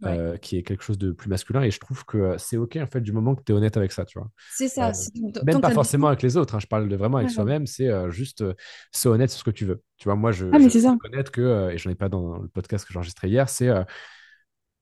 Ouais. 0.03 0.19
euh, 0.19 0.37
qui 0.37 0.57
est 0.59 0.63
quelque 0.63 0.83
chose 0.83 0.99
de 0.99 1.13
plus 1.13 1.29
masculin. 1.29 1.63
Et 1.63 1.71
je 1.71 1.79
trouve 1.79 2.05
que 2.05 2.19
euh, 2.19 2.39
c'est 2.39 2.57
OK, 2.57 2.77
en 2.77 2.87
fait, 2.87 3.01
du 3.01 3.13
moment 3.13 3.35
que 3.35 3.43
tu 3.43 3.53
es 3.53 3.55
honnête 3.55 3.77
avec 3.77 3.93
ça, 3.93 4.05
tu 4.05 4.19
vois. 4.19 4.29
C'est 4.51 4.65
Euh, 4.65 4.69
ça. 4.69 4.93
c'est- 4.93 5.13
Tant 5.33 5.45
même 5.45 5.61
pas 5.61 5.71
forcément 5.71 6.09
avec 6.09 6.23
les 6.23 6.37
autres, 6.37 6.55
hein, 6.55 6.59
je 6.61 6.67
parle 6.67 6.89
de 6.89 6.97
vraiment 6.97 7.19
avec 7.19 7.29
Ouais, 7.29 7.35
soi-même, 7.35 7.67
c'est 7.67 7.89
euh, 7.89 8.11
juste 8.11 8.43
euh, 8.43 8.55
sois 8.93 9.13
honnête 9.13 9.31
sur 9.31 9.39
ce 9.39 9.45
que 9.45 9.51
tu 9.51 9.65
veux. 9.65 9.83
Tu 9.97 10.05
vois, 10.05 10.17
moi, 10.17 10.33
je, 10.33 10.47
Ah, 10.53 10.59
je 10.59 10.69
c'est 10.69 11.31
que, 11.31 11.41
euh, 11.41 11.71
et 11.71 11.79
j'en 11.79 11.91
ai 11.91 11.95
pas 11.95 12.09
dans 12.09 12.39
le 12.39 12.49
podcast 12.49 12.85
que 12.85 12.93
j'ai 12.93 12.99
enregistré 12.99 13.29
hier, 13.29 13.49
c'est 13.49 13.69
euh, 13.69 13.85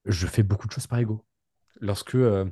je 0.07 0.27
fais 0.27 0.43
beaucoup 0.43 0.67
de 0.67 0.73
choses 0.73 0.87
par 0.87 0.99
ego. 0.99 1.25
Lorsque 1.81 2.15
euh, 2.15 2.45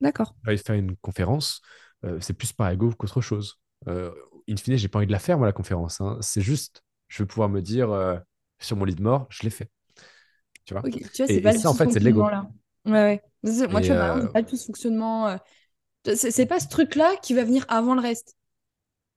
D'accord. 0.00 0.34
je 0.44 0.50
vais 0.50 0.56
faire 0.56 0.76
une 0.76 0.96
conférence, 0.96 1.62
euh, 2.04 2.18
c'est 2.20 2.34
plus 2.34 2.52
par 2.52 2.70
ego 2.70 2.90
qu'autre 2.98 3.20
chose. 3.20 3.60
Euh, 3.88 4.12
in 4.48 4.56
fine, 4.56 4.76
j'ai 4.76 4.88
pas 4.88 4.98
envie 4.98 5.06
de 5.06 5.12
la 5.12 5.18
faire, 5.18 5.38
moi, 5.38 5.46
la 5.46 5.52
conférence. 5.52 6.00
hein. 6.00 6.18
C'est 6.20 6.40
juste, 6.40 6.82
je 7.08 7.22
vais 7.22 7.26
pouvoir 7.26 7.48
me 7.48 7.60
dire 7.60 7.90
euh, 7.90 8.18
sur 8.58 8.76
mon 8.76 8.84
lit 8.84 8.94
de 8.94 9.02
mort, 9.02 9.26
je 9.30 9.42
l'ai 9.42 9.50
fait. 9.50 9.70
Tu 10.64 10.74
vois? 10.74 10.84
Ok, 10.84 10.92
tu 11.12 11.22
vois, 11.22 11.28
c'est 11.28 11.40
Et, 11.40 11.48
et 11.48 11.52
pas 11.52 11.56
du 11.56 11.62
ça, 11.62 11.70
en 11.70 11.74
fait, 11.74 11.90
c'est 11.92 12.00
de 12.00 12.04
l'ego. 12.04 12.30
fonctionnement-là. 12.30 12.48
Ouais, 12.86 12.92
ouais. 12.92 13.22
Moi, 13.70 13.80
tu 13.80 13.86
Et 13.86 13.92
vois, 13.92 13.96
par 13.96 14.06
exemple, 14.08 14.28
euh, 14.28 14.32
pas 14.32 14.42
du 14.42 14.48
tout 14.50 14.56
ce 14.56 14.66
fonctionnement. 14.66 15.28
euh, 15.28 15.36
C'est 16.16 16.30
c'est 16.32 16.46
pas 16.46 16.60
ce 16.60 16.68
truc-là 16.68 17.16
qui 17.22 17.34
va 17.34 17.44
venir 17.44 17.64
avant 17.68 17.94
le 17.94 18.00
reste. 18.02 18.36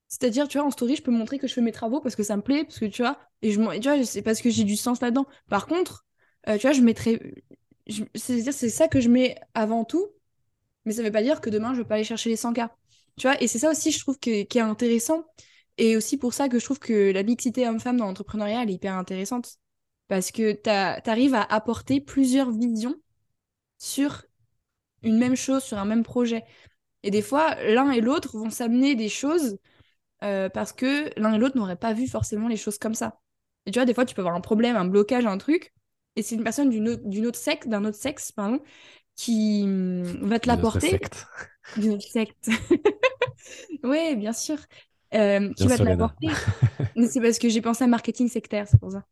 C'est-à-dire, 0.10 0.48
tu 0.48 0.58
vois, 0.60 0.68
en 0.68 0.72
story, 0.72 0.96
je 0.98 1.04
peux 1.04 1.12
montrer 1.12 1.40
que 1.40 1.48
je 1.48 1.54
fais 1.54 1.62
mes 1.62 1.72
travaux 1.74 2.02
parce 2.02 2.16
que 2.16 2.24
ça 2.24 2.38
me 2.38 2.42
plaît, 2.44 2.64
parce 2.66 2.80
que 2.80 2.86
tu 2.86 3.02
vois, 3.04 3.20
et 3.42 3.52
je, 3.52 3.62
et 3.74 3.80
tu 3.80 3.90
vois, 3.90 4.06
c'est 4.06 4.22
parce 4.22 4.42
que 4.42 4.50
j'ai 4.50 4.64
du 4.66 4.78
sens 4.78 5.02
là-dedans. 5.02 5.28
Par 5.50 5.68
contre, 5.68 6.06
euh, 6.50 6.56
tu 6.58 6.64
vois, 6.64 6.74
je 6.74 6.82
mettrai. 6.82 7.44
je- 7.88 8.04
C'est-à-dire, 8.16 8.54
c'est 8.54 8.70
ça 8.70 8.88
que 8.88 9.02
je 9.02 9.10
mets 9.10 9.36
avant 9.54 9.86
tout, 9.86 10.08
mais 10.86 10.94
ça 10.94 11.04
veut 11.04 11.12
pas 11.12 11.24
dire 11.24 11.42
que 11.42 11.50
demain, 11.50 11.74
je 11.74 11.82
vais 11.82 11.88
pas 11.88 11.96
aller 11.96 12.04
chercher 12.04 12.30
les 12.30 12.36
100K. 12.38 12.70
Tu 13.18 13.28
vois, 13.28 13.42
et 13.42 13.48
c'est 13.48 13.60
ça 13.60 13.72
aussi, 13.72 13.92
je 13.92 14.00
trouve, 14.00 14.20
que, 14.20 14.44
qui 14.44 14.58
est 14.60 14.62
intéressant. 14.62 15.26
Et 15.78 15.98
aussi 15.98 16.18
pour 16.18 16.34
ça 16.34 16.50
que 16.50 16.60
je 16.60 16.66
trouve 16.66 16.80
que 16.80 17.12
la 17.12 17.24
mixité 17.24 17.68
homme-femme 17.68 17.98
dans 17.98 18.06
l'entrepreneuriat, 18.08 18.64
elle 18.64 18.70
est 18.72 18.74
hyper 18.76 18.96
intéressante. 18.96 19.58
Parce 20.08 20.32
que 20.32 20.54
tu 20.54 20.70
arrives 21.10 21.36
à 21.36 21.44
apporter 21.44 22.02
plusieurs 22.02 22.52
visions 22.52 22.96
sur 23.78 24.24
une 25.04 25.18
même 25.18 25.36
chose, 25.36 25.64
sur 25.64 25.78
un 25.78 25.86
même 25.86 26.04
projet. 26.04 26.44
Et 27.04 27.12
des 27.12 27.22
fois, 27.22 27.56
l'un 27.64 27.92
et 27.92 28.02
l'autre 28.02 28.38
vont 28.38 28.50
s'amener 28.50 28.96
des 28.96 29.10
choses 29.10 29.58
euh, 30.24 30.50
parce 30.50 30.74
que 30.74 31.12
l'un 31.20 31.34
et 31.34 31.38
l'autre 31.38 31.58
n'auraient 31.58 31.76
pas 31.78 31.94
vu 31.94 32.08
forcément 32.08 32.48
les 32.48 32.58
choses 32.58 32.78
comme 32.78 32.96
ça. 32.96 33.20
Et 33.66 33.72
tu 33.72 33.80
vois, 33.80 33.86
des 33.86 33.94
fois, 33.94 34.06
tu 34.06 34.16
peux 34.16 34.22
avoir 34.22 34.36
un 34.36 34.42
problème, 34.42 34.76
un 34.78 34.86
blocage, 34.86 35.26
un 35.26 35.38
truc, 35.38 35.74
et 36.16 36.24
c'est 36.24 36.36
une 36.36 36.44
personne 36.44 36.70
d'une 36.70 36.90
autre, 36.90 37.04
d'une 37.06 37.28
autre 37.28 37.40
sexe, 37.40 37.68
d'un 37.68 37.86
autre 37.86 37.98
sexe, 37.98 38.32
pardon, 38.32 38.62
qui 39.16 39.64
hum, 39.66 40.04
va 40.28 40.40
te 40.40 40.48
l'apporter, 40.48 41.00
d'une 41.78 41.94
autre 41.94 42.08
secte. 42.08 42.50
Oui, 43.84 44.16
bien 44.16 44.34
sûr. 44.34 44.58
Euh, 45.14 45.54
qui 45.54 45.68
Bien 45.68 45.68
va 45.68 45.78
te 45.78 45.84
sûr, 45.84 45.86
l'apporter. 45.86 46.28
Mais 46.96 47.08
c'est 47.08 47.22
parce 47.22 47.40
que 47.40 47.50
j'ai 47.50 47.62
pensé 47.62 47.84
à 47.84 47.88
marketing 47.88 48.28
sectaire, 48.28 48.68
c'est 48.68 48.80
pour 48.80 48.92
ça. 48.92 49.04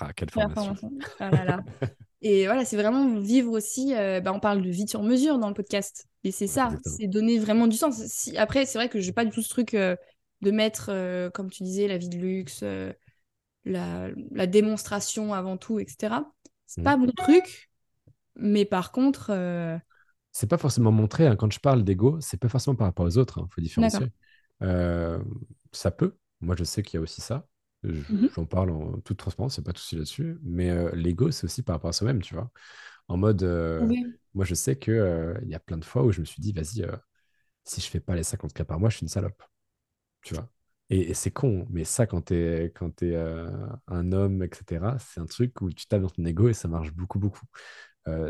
Ah, 0.00 0.12
quelle 0.14 0.30
formation. 0.30 0.74
formation. 0.74 0.92
Ah 1.20 1.30
là 1.30 1.44
là. 1.44 1.64
Et 2.22 2.46
voilà, 2.46 2.64
c'est 2.64 2.76
vraiment 2.76 3.20
vivre 3.20 3.52
aussi. 3.52 3.94
euh, 3.94 4.20
bah, 4.20 4.32
on 4.32 4.40
parle 4.40 4.62
de 4.62 4.70
vie 4.70 4.88
sur 4.88 5.02
mesure 5.02 5.38
dans 5.38 5.48
le 5.48 5.54
podcast. 5.54 6.06
Et 6.24 6.32
c'est 6.32 6.46
ça, 6.46 6.76
c'est 6.82 7.06
donner 7.06 7.38
vraiment 7.38 7.66
du 7.66 7.76
sens. 7.76 8.02
Si, 8.06 8.36
après, 8.38 8.66
c'est 8.66 8.78
vrai 8.78 8.88
que 8.88 9.00
j'ai 9.00 9.12
pas 9.12 9.24
du 9.24 9.30
tout 9.30 9.42
ce 9.42 9.48
truc 9.50 9.74
euh, 9.74 9.96
de 10.40 10.50
mettre, 10.50 10.88
euh, 10.90 11.30
comme 11.30 11.50
tu 11.50 11.62
disais, 11.64 11.86
la 11.88 11.98
vie 11.98 12.08
de 12.08 12.16
luxe, 12.16 12.64
la, 13.64 14.08
la 14.32 14.46
démonstration 14.46 15.34
avant 15.34 15.56
tout, 15.56 15.78
etc. 15.78 16.32
C'est 16.66 16.80
Mm. 16.80 16.84
pas 16.84 16.96
mon 16.96 17.10
truc. 17.12 17.70
Mais 18.36 18.64
par 18.64 18.92
contre, 18.92 19.30
C'est 20.32 20.48
pas 20.48 20.58
forcément 20.58 20.92
montré, 20.92 21.26
hein, 21.26 21.36
quand 21.36 21.52
je 21.52 21.60
parle 21.60 21.84
d'ego, 21.84 22.18
c'est 22.20 22.36
pas 22.36 22.48
forcément 22.48 22.76
par 22.76 22.88
rapport 22.88 23.06
aux 23.06 23.18
autres, 23.18 23.40
il 23.46 23.52
faut 23.54 23.60
d'accord. 23.76 24.00
différencier. 24.00 24.12
Ça 25.72 25.90
peut, 25.90 26.16
moi 26.40 26.54
je 26.56 26.64
sais 26.64 26.82
qu'il 26.82 26.98
y 26.98 26.98
a 26.98 27.02
aussi 27.02 27.20
ça. 27.20 27.46
J'en 28.34 28.46
parle 28.46 28.70
en 28.70 29.00
toute 29.00 29.18
transparence, 29.18 29.56
c'est 29.56 29.64
pas 29.64 29.72
de 29.72 29.78
souci 29.78 29.96
là-dessus, 29.96 30.38
mais 30.42 30.70
euh, 30.70 30.90
l'ego 30.94 31.30
c'est 31.30 31.44
aussi 31.44 31.62
par 31.62 31.76
rapport 31.76 31.90
à 31.90 31.92
soi-même, 31.92 32.22
tu 32.22 32.34
vois? 32.34 32.50
En 33.08 33.16
mode, 33.18 33.42
euh, 33.44 33.88
Oui. 33.88 34.18
moi 34.34 34.44
je 34.44 34.54
sais 34.54 34.76
que 34.76 34.90
euh, 34.92 35.34
il 35.42 35.48
y 35.50 35.54
a 35.54 35.60
plein 35.60 35.78
de 35.78 35.84
fois 35.84 36.04
où 36.04 36.12
je 36.12 36.20
me 36.20 36.24
suis 36.26 36.42
dit, 36.42 36.52
vas-y, 36.52 36.86
si 37.64 37.80
je 37.80 37.88
fais 37.88 38.00
pas 38.00 38.14
les 38.16 38.22
50 38.24 38.52
cas 38.54 38.64
par 38.64 38.80
mois, 38.80 38.90
je 38.90 38.96
suis 38.98 39.04
une 39.04 39.08
salope, 39.08 39.42
tu 40.22 40.34
vois? 40.34 40.48
Et, 40.90 41.10
et 41.10 41.14
c'est 41.14 41.30
con, 41.32 41.66
mais 41.70 41.84
ça, 41.84 42.06
quand 42.06 42.22
t'es, 42.22 42.72
quand 42.76 43.02
euh, 43.02 43.50
un 43.88 44.12
homme, 44.12 44.42
etc., 44.44 44.98
c'est 44.98 45.20
un 45.20 45.26
truc 45.26 45.60
où 45.62 45.70
tu 45.72 45.86
tapes 45.86 46.02
dans 46.02 46.10
ton 46.10 46.24
ego 46.26 46.48
et 46.48 46.54
ça 46.54 46.68
marche 46.68 46.92
beaucoup, 46.94 47.18
beaucoup. 47.18 47.46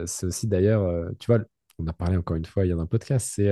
C'est 0.07 0.27
aussi 0.27 0.47
d'ailleurs, 0.49 1.11
tu 1.19 1.27
vois, 1.27 1.41
on 1.79 1.87
a 1.89 1.93
parlé 1.93 2.17
encore 2.17 2.37
une 2.37 2.45
fois 2.47 2.65
il 2.67 2.71
y 2.71 2.73
a 2.73 2.77
un 2.77 2.87
podcast, 2.87 3.31
c'est 3.35 3.51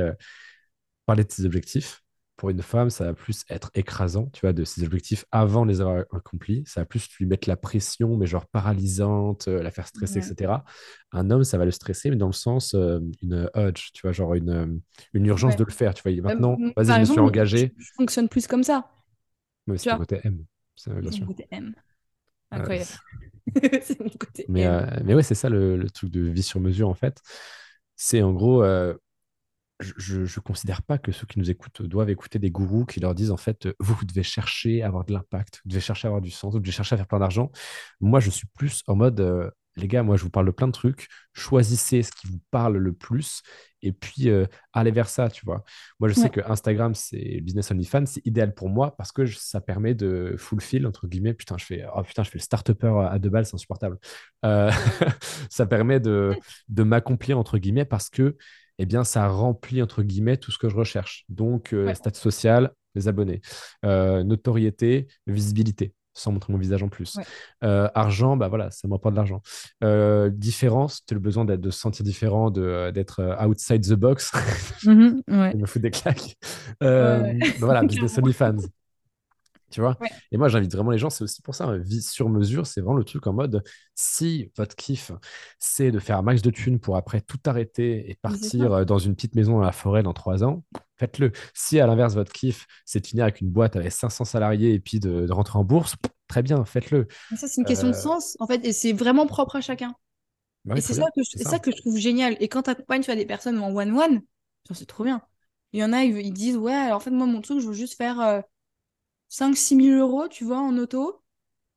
parler 1.07 1.25
de 1.25 1.29
tes 1.29 1.45
objectifs 1.45 2.03
pour 2.43 2.51
une 2.51 2.61
femme, 2.61 2.91
ça 2.91 3.05
va 3.05 3.15
plus 3.15 3.45
être 3.51 3.71
écrasant, 3.75 4.27
tu 4.33 4.41
vois, 4.41 4.53
de 4.53 4.65
ses 4.65 4.83
objectifs 4.83 5.25
avant 5.31 5.65
de 5.65 5.71
les 5.71 5.81
avoir 5.81 5.99
accomplis. 6.13 6.65
Ça 6.67 6.81
va 6.81 6.87
plus 6.87 7.09
lui 7.21 7.25
mettre 7.25 7.49
la 7.49 7.57
pression, 7.57 8.17
mais 8.17 8.27
genre 8.27 8.47
paralysante, 8.49 9.47
euh, 9.47 9.63
la 9.63 9.71
faire 9.71 9.87
stresser, 9.87 10.19
Ouais. 10.19 10.27
etc. 10.27 10.65
Un 11.13 11.31
homme, 11.31 11.45
ça 11.45 11.57
va 11.57 11.65
le 11.65 11.71
stresser, 11.71 12.11
mais 12.11 12.17
dans 12.17 12.27
le 12.27 12.33
sens, 12.33 12.75
euh, 12.75 12.99
une 13.23 13.49
urge, 13.55 13.93
tu 13.93 14.03
vois, 14.03 14.11
genre 14.11 14.35
une, 14.35 14.51
euh, 14.51 14.67
une 15.15 15.27
urgence 15.27 15.53
Ouais. 15.53 15.59
de 15.59 15.63
le 15.63 15.71
faire. 15.71 15.95
Tu 15.95 16.03
vois, 16.03 16.21
maintenant, 16.21 16.57
vas-y, 16.77 16.87
je 16.95 16.99
me 16.99 17.05
suis 17.05 17.15
je, 17.15 17.21
engagé. 17.21 17.75
je 17.79 17.93
fonctionne 17.97 18.29
plus 18.29 18.49
comme 18.49 18.65
ça, 18.65 18.91
Oui, 19.69 19.79
c'est 19.79 19.97
côté 19.97 20.19
M, 20.25 20.45
C'est 20.75 20.91
côté 21.25 21.47
Incroyable. 22.51 22.91
C'est 23.83 24.01
mon 24.01 24.09
côté 24.09 24.47
mais, 24.49 24.63
M. 24.63 25.03
mais 25.05 25.15
ouais, 25.15 25.23
c'est 25.23 25.37
ça 25.37 25.49
le, 25.49 25.77
le 25.77 25.91
truc 25.91 26.11
de 26.11 26.23
vie 26.23 26.43
sur 26.43 26.59
mesure, 26.59 26.89
en 26.89 26.95
fait. 26.95 27.21
C'est 27.95 28.21
en 28.21 28.33
gros, 28.33 28.65
je 29.81 30.21
ne 30.21 30.41
considère 30.45 30.83
pas 30.83 30.99
que 30.99 31.11
ceux 31.11 31.27
qui 31.27 31.39
nous 31.41 31.51
écoutent 31.51 31.83
doivent 31.83 32.11
écouter 32.11 32.39
des 32.39 32.51
gourous 32.51 32.85
qui 32.85 33.01
leur 33.01 33.15
disent 33.15 33.31
en 33.33 33.37
fait, 33.37 33.69
vous, 33.81 33.95
vous 33.95 34.05
devez 34.05 34.23
chercher 34.23 34.83
à 34.83 34.87
avoir 34.87 35.05
de 35.05 35.13
l'impact, 35.13 35.61
vous 35.65 35.71
devez 35.71 35.81
chercher 35.81 36.07
à 36.07 36.11
avoir 36.11 36.21
du 36.23 36.31
sens, 36.31 36.53
vous 36.55 36.61
devez 36.61 36.71
chercher 36.73 36.95
à 36.95 36.97
faire 36.99 37.09
plein 37.09 37.19
d'argent. 37.19 37.51
Moi, 38.01 38.21
je 38.21 38.31
suis 38.31 38.47
plus 38.57 38.83
en 38.87 38.95
mode, 38.95 39.19
euh, 39.21 39.51
les 39.77 39.89
gars, 39.89 40.03
moi, 40.05 40.17
je 40.17 40.23
vous 40.23 40.31
parle 40.31 40.47
de 40.47 40.51
plein 40.53 40.69
de 40.69 40.73
trucs, 40.73 41.09
choisissez 41.33 42.03
ce 42.03 42.13
qui 42.13 42.29
vous 42.29 42.39
parle 42.51 42.77
le 42.77 42.93
plus 42.93 43.43
et 43.81 43.91
puis 43.93 44.29
euh, 44.31 44.47
allez 44.73 44.93
vers 44.93 45.09
ça, 45.09 45.29
tu 45.31 45.45
vois. 45.45 45.65
Moi, 45.99 46.09
je 46.09 46.15
sais 46.15 46.25
Ouais. 46.25 46.31
que 46.31 46.41
Instagram, 46.47 46.95
c'est 46.95 47.41
Business 47.41 47.71
OnlyFans, 47.73 48.07
c'est 48.07 48.25
idéal 48.25 48.55
pour 48.55 48.69
moi 48.69 48.95
parce 48.97 49.11
que 49.11 49.25
je- 49.25 49.39
ça 49.39 49.61
permet 49.61 49.95
de 49.95 50.37
fulfill, 50.39 50.87
entre 50.87 51.09
guillemets, 51.09 51.35
putain, 51.35 51.57
je 51.59 51.65
fais, 51.65 51.85
oh, 51.97 52.03
putain, 52.03 52.23
je 52.23 52.31
fais 52.31 52.39
le 52.39 52.43
start-upper 52.43 53.07
à 53.11 53.19
deux 53.19 53.31
balles, 53.31 53.47
c'est 53.47 53.55
insupportable. 53.55 53.99
Euh, 54.45 54.71
ça 55.51 55.67
permet 55.67 55.99
de, 55.99 56.37
de 56.69 56.83
m'accomplir, 56.85 57.39
entre 57.39 57.59
guillemets, 57.59 57.85
parce 57.87 58.09
que 58.11 58.37
eh 58.79 58.87
bien, 58.87 59.05
ça 59.05 59.29
remplit, 59.29 59.83
entre 59.83 60.03
guillemets, 60.03 60.37
tout 60.37 60.51
ce 60.51 60.59
que 60.59 60.69
je 60.69 60.77
recherche. 60.77 61.25
Donc, 61.29 61.73
euh, 61.73 61.87
Ouais. 61.87 61.95
statut 61.95 62.21
social, 62.21 62.73
les 62.95 63.09
abonnés. 63.09 63.41
Euh, 63.85 64.23
notoriété, 64.25 65.07
visibilité, 65.27 65.95
sans 66.15 66.33
montrer 66.33 66.53
mon 66.53 66.59
visage 66.59 66.83
en 66.83 66.89
plus. 66.89 67.15
Ouais. 67.17 67.25
Euh, 67.65 67.89
argent, 67.95 68.37
bah 68.37 68.49
voilà, 68.49 68.71
ça 68.71 68.87
m'apporte 68.89 69.15
de 69.15 69.17
l'argent. 69.17 69.41
Euh, 69.83 70.29
différence, 70.31 71.03
tu 71.07 71.15
as 71.15 71.17
le 71.17 71.21
besoin 71.21 71.45
de 71.45 71.71
se 71.71 71.79
sentir 71.79 72.05
différent, 72.05 72.51
d'être 72.51 73.37
outside 73.47 73.83
the 73.87 73.95
box. 73.95 74.31
Ouais. 74.35 74.41
Je 75.53 75.57
me 75.57 75.67
fous 75.67 75.79
des 75.79 75.91
claques. 75.91 76.37
Euh, 76.83 77.23
ouais. 77.23 77.39
bah 77.39 77.47
voilà, 77.61 77.83
business. 77.85 78.19
OnlyFans. 78.19 78.57
Tu 79.73 79.81
vois 79.81 79.99
Ouais. 79.99 80.23
Et 80.33 80.37
moi, 80.37 80.49
j'invite 80.49 80.73
vraiment 80.75 80.91
les 80.93 80.99
gens, 80.99 81.11
c'est 81.11 81.25
aussi 81.25 81.43
pour 81.43 81.55
ça, 81.55 81.77
vie 81.79 82.03
sur 82.03 82.29
mesure, 82.29 82.67
c'est 82.67 82.81
vraiment 82.81 82.97
le 82.97 83.05
truc 83.05 83.27
en 83.27 83.33
mode, 83.33 83.63
si 83.95 84.51
votre 84.57 84.77
kiff, 84.77 85.13
c'est 85.59 85.91
de 85.91 85.99
faire 85.99 86.19
un 86.19 86.23
max 86.23 86.43
de 86.43 86.51
thunes 86.51 86.79
pour 86.81 86.97
après 86.97 87.21
tout 87.21 87.39
arrêter 87.47 88.11
et 88.11 88.15
partir 88.17 88.73
euh, 88.73 88.85
dans 88.85 88.99
une 88.99 89.15
petite 89.15 89.35
maison 89.35 89.53
dans 89.55 89.61
la 89.65 89.73
forêt 89.73 90.03
dans 90.03 90.13
trois 90.13 90.45
ans, 90.45 90.65
faites-le. 90.99 91.33
Si 91.55 91.81
à 91.81 91.87
l'inverse, 91.87 92.15
votre 92.15 92.33
kiff, 92.33 92.67
c'est 92.85 93.01
de 93.01 93.07
finir 93.07 93.25
avec 93.25 93.41
une 93.41 93.51
boîte 93.51 93.77
avec 93.77 93.93
500 93.93 94.25
salariés 94.25 94.75
et 94.75 94.81
puis 94.81 95.01
de, 95.01 95.27
de 95.27 95.33
rentrer 95.33 95.59
en 95.59 95.65
bourse, 95.65 95.97
très 96.29 96.43
bien, 96.43 96.65
faites-le. 96.65 97.09
Ça, 97.37 97.49
c'est 97.49 97.61
une 97.61 97.67
question 97.67 97.89
de 97.89 97.93
Euh, 97.93 97.95
sens, 97.95 98.37
en 98.41 98.47
fait, 98.47 98.65
et 98.65 98.73
c'est 98.73 98.93
vraiment 98.93 99.27
propre 99.27 99.57
à 99.57 99.61
chacun. 99.61 99.95
bah 100.65 100.77
Et 100.77 100.83
c'est 100.83 100.95
ça 100.95 101.07
que 101.17 101.23
je, 101.25 101.39
ça. 101.43 101.51
ça 101.51 101.59
que 101.61 101.71
je 101.73 101.77
trouve 101.77 101.97
génial. 101.99 102.37
Et 102.41 102.49
quand 102.49 102.65
tu 102.65 102.71
accompagnes, 102.71 103.03
tu 103.03 103.11
as 103.13 103.17
des 103.17 103.27
personnes 103.27 103.59
en 103.61 103.75
one-one, 103.75 104.23
c'est 104.73 104.87
trop 104.87 105.05
bien. 105.05 105.23
Il 105.73 105.81
y 105.81 105.85
en 105.85 105.93
a, 105.93 106.05
ils, 106.05 106.19
ils 106.19 106.33
disent, 106.35 106.57
ouais, 106.59 106.73
alors 106.75 106.99
en 106.99 107.01
fait, 107.01 107.11
moi, 107.11 107.27
mon 107.27 107.41
truc, 107.43 107.61
je 107.61 107.69
veux 107.69 107.75
juste 107.75 107.97
faire 107.97 108.21
euh, 108.21 108.41
5-6 109.33 109.77
000 109.77 109.99
euros, 109.99 110.29
tu 110.29 110.45
vois, 110.45 110.61
en 110.61 110.77
auto, 110.79 111.23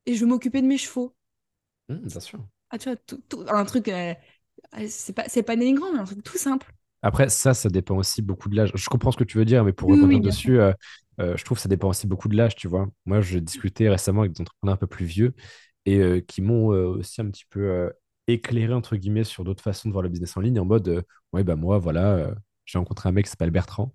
et 0.06 0.14
je 0.16 0.24
m'occuper 0.26 0.62
de 0.62 0.68
mes 0.68 0.78
chevaux. 0.78 1.14
Hum, 1.88 2.00
bien 2.06 2.20
sûr. 2.20 2.46
Ah, 2.70 2.78
tu 2.78 2.88
vois, 2.88 2.96
tout, 2.96 3.18
tout- 3.28 3.44
un 3.48 3.64
truc, 3.64 3.88
euh, 3.88 4.14
c'est 4.88 5.12
pas, 5.14 5.24
pas 5.28 5.56
dénigrant, 5.56 5.92
mais 5.92 6.00
un 6.00 6.04
truc 6.04 6.22
tout 6.24 6.38
simple. 6.38 6.72
Après, 7.02 7.28
ça, 7.28 7.54
ça 7.54 7.68
dépend 7.68 7.96
aussi 7.96 8.22
beaucoup 8.22 8.48
de 8.48 8.56
l'âge. 8.56 8.72
Je 8.74 8.88
comprends 8.88 9.12
ce 9.12 9.16
que 9.16 9.24
tu 9.24 9.38
veux 9.38 9.44
dire, 9.44 9.64
mais 9.64 9.72
pour 9.72 9.88
Oui, 9.88 10.00
oui, 10.00 10.20
sûr. 10.30 10.50
dessus, 10.50 10.58
euh, 10.58 10.72
euh, 11.20 11.36
je 11.36 11.44
trouve 11.44 11.58
que 11.58 11.62
ça 11.62 11.68
dépend 11.68 11.88
aussi 11.88 12.06
beaucoup 12.06 12.28
de 12.28 12.36
l'âge, 12.36 12.56
tu 12.56 12.68
vois. 12.68 12.88
Moi, 13.04 13.20
je 13.20 13.38
discutais 13.38 13.88
récemment 13.88 14.22
avec 14.22 14.32
des 14.32 14.40
entrepreneurs 14.42 14.74
un 14.74 14.76
peu 14.78 14.86
plus 14.86 15.04
vieux 15.06 15.34
et 15.84 16.24
qui 16.26 16.42
m'ont 16.42 16.66
aussi 16.68 17.20
un 17.20 17.30
petit 17.30 17.44
peu 17.48 17.92
éclairé, 18.26 18.72
entre 18.74 18.96
guillemets, 18.96 19.22
sur 19.24 19.44
d'autres 19.44 19.62
façons 19.62 19.88
de 19.88 19.92
voir 19.92 20.02
le 20.02 20.08
business 20.08 20.36
en 20.36 20.40
ligne, 20.40 20.58
en 20.58 20.64
mode, 20.64 21.04
ouais, 21.32 21.44
bah 21.44 21.54
moi, 21.56 21.78
voilà, 21.78 22.34
j'ai 22.64 22.78
rencontré 22.78 23.08
un 23.08 23.12
mec 23.12 23.26
qui 23.26 23.30
s'appelle 23.30 23.50
Bertrand 23.52 23.92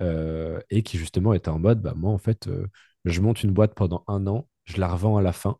euh, 0.00 0.60
et 0.70 0.82
qui 0.82 0.98
justement 0.98 1.34
était 1.34 1.48
en 1.50 1.58
mode, 1.58 1.82
bah 1.82 1.94
moi, 1.96 2.12
en 2.12 2.18
fait, 2.18 2.48
euh, 2.48 2.66
je 3.10 3.20
monte 3.20 3.42
une 3.42 3.52
boîte 3.52 3.74
pendant 3.74 4.04
un 4.08 4.26
an, 4.26 4.48
je 4.64 4.78
la 4.80 4.88
revends 4.88 5.16
à 5.16 5.22
la 5.22 5.32
fin. 5.32 5.58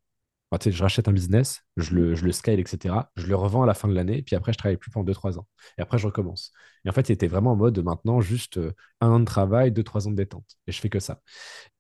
Enfin, 0.51 0.59
tu 0.61 0.71
sais, 0.71 0.77
je 0.77 0.83
rachète 0.83 1.09
un 1.09 1.13
business, 1.13 1.63
je 1.77 1.95
le, 1.95 2.15
je 2.15 2.25
le 2.25 2.31
scale, 2.33 2.61
etc. 2.61 3.11
Je 3.17 3.27
le 3.27 3.35
revends 3.35 3.63
à 3.65 3.67
la 3.67 3.75
fin 3.75 3.89
de 3.89 3.95
l'année, 3.95 4.23
puis 4.23 4.37
après, 4.37 4.53
je 4.53 4.59
travaille 4.59 4.77
plus 4.77 4.91
pendant 4.93 5.05
deux 5.05 5.15
trois 5.15 5.39
ans. 5.39 5.47
Et 5.77 5.83
après, 5.83 5.99
je 5.99 6.07
recommence. 6.07 6.53
Et 6.85 6.89
en 6.89 6.93
fait, 6.93 7.09
il 7.09 7.13
était 7.13 7.27
vraiment 7.27 7.53
en 7.53 7.57
mode 7.57 7.79
maintenant, 7.83 8.21
juste 8.21 8.59
euh, 8.59 8.73
un 9.01 9.09
an 9.11 9.21
de 9.21 9.25
travail, 9.25 9.73
deux 9.73 9.83
trois 9.83 10.07
ans 10.07 10.13
de 10.13 10.17
détente. 10.17 10.47
Et 10.69 10.73
je 10.73 10.81
fais 10.81 10.89
que 10.89 11.01
ça. 11.01 11.21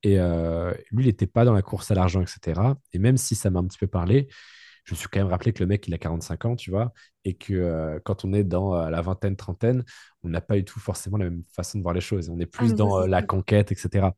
Et 0.03 0.19
euh, 0.19 0.73
lui, 0.91 1.05
il 1.05 1.07
n'était 1.09 1.27
pas 1.29 1.45
dans 1.45 1.55
la 1.55 1.63
course 1.63 1.91
à 1.93 1.95
l'argent, 1.95 2.23
etc. 2.23 2.77
Et 2.93 2.99
même 2.99 3.17
si 3.17 3.37
ça 3.37 3.51
m'a 3.51 3.61
un 3.61 3.67
petit 3.67 3.79
peu 3.79 3.87
parlé, 3.87 4.29
je 4.87 4.95
me 4.95 4.97
suis 4.97 5.09
quand 5.09 5.19
même 5.19 5.29
rappelé 5.29 5.53
que 5.53 5.61
le 5.61 5.67
mec, 5.67 5.87
il 5.89 5.95
a 5.95 5.99
45 5.99 6.45
ans, 6.45 6.57
tu 6.57 6.71
vois, 6.71 6.93
et 7.25 7.35
que 7.35 7.53
euh, 7.55 7.99
quand 8.05 8.25
on 8.25 8.33
est 8.33 8.45
dans 8.45 8.75
euh, 8.77 8.89
la 8.89 9.03
vingtaine, 9.03 9.37
trentaine, 9.37 9.85
on 10.23 10.29
n'a 10.29 10.41
pas 10.41 10.55
du 10.55 10.65
tout 10.65 10.79
forcément 10.79 11.17
la 11.19 11.25
même 11.25 11.43
façon 11.53 11.79
de 11.79 11.83
voir 11.83 11.93
les 11.95 12.01
choses. 12.01 12.29
On 12.31 12.39
est 12.39 12.47
Ah, 12.59 12.59
plus 12.59 12.69
ça, 12.69 12.75
dans 12.77 13.01
euh, 13.03 13.07
la 13.07 13.23
conquête, 13.23 13.73
etc. 13.73 14.09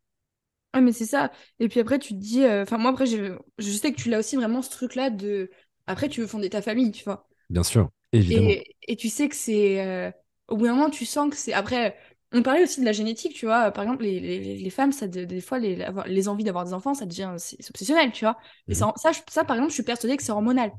Ah, 0.72 0.80
mais 0.80 0.92
c'est 0.92 1.06
ça. 1.06 1.32
Et 1.60 1.68
puis 1.68 1.80
après, 1.80 1.98
tu 1.98 2.14
te 2.14 2.18
dis, 2.18 2.44
euh, 2.44 2.62
enfin, 2.62 2.78
moi, 2.78 2.90
après, 2.90 3.06
je, 3.06 3.36
je 3.58 3.70
sais 3.70 3.92
que 3.92 3.96
tu 4.00 4.10
l'as 4.10 4.18
aussi 4.18 4.36
vraiment 4.36 4.62
ce 4.62 4.70
truc-là 4.70 5.10
de. 5.10 5.50
Après, 5.86 6.08
tu 6.08 6.20
veux 6.20 6.26
fonder 6.26 6.50
ta 6.50 6.60
famille, 6.62 6.92
tu 6.92 7.04
vois. 7.04 7.26
Bien 7.50 7.62
sûr, 7.62 7.90
évidemment. 8.12 8.56
Et, 8.56 8.76
et 8.86 8.96
tu 8.96 9.08
sais 9.08 9.28
que 9.28 9.36
c'est. 9.36 9.80
euh, 9.86 10.10
Au 10.48 10.56
bout 10.56 10.66
d'un 10.66 10.74
moment, 10.74 10.90
tu 10.90 11.06
sens 11.06 11.30
que 11.30 11.36
c'est. 11.36 11.52
Après, 11.52 11.96
on 12.32 12.42
parlait 12.42 12.62
aussi 12.64 12.80
de 12.80 12.84
la 12.84 12.92
génétique, 12.92 13.34
tu 13.34 13.46
vois. 13.46 13.70
Par 13.72 13.84
exemple, 13.84 14.04
les, 14.04 14.20
les, 14.20 14.56
les 14.58 14.70
femmes, 14.70 14.92
ça, 14.92 15.08
de- 15.08 15.24
des 15.24 15.40
fois, 15.40 15.58
les, 15.58 15.86
les 16.06 16.28
envies 16.28 16.44
d'avoir 16.44 16.64
des 16.64 16.74
enfants, 16.74 16.94
ça 16.94 17.06
devient. 17.06 17.34
C'est 17.38 17.68
obsessionnel, 17.70 18.12
tu 18.12 18.24
vois. 18.24 18.38
Et 18.70 18.74
Mhm. 18.74 18.88
ça, 18.96 19.12
ça, 19.28 19.44
par 19.44 19.56
exemple, 19.56 19.70
je 19.70 19.74
suis 19.74 19.82
persuadée 19.84 20.16
que 20.16 20.22
c'est 20.22 20.32
hormonal. 20.32 20.72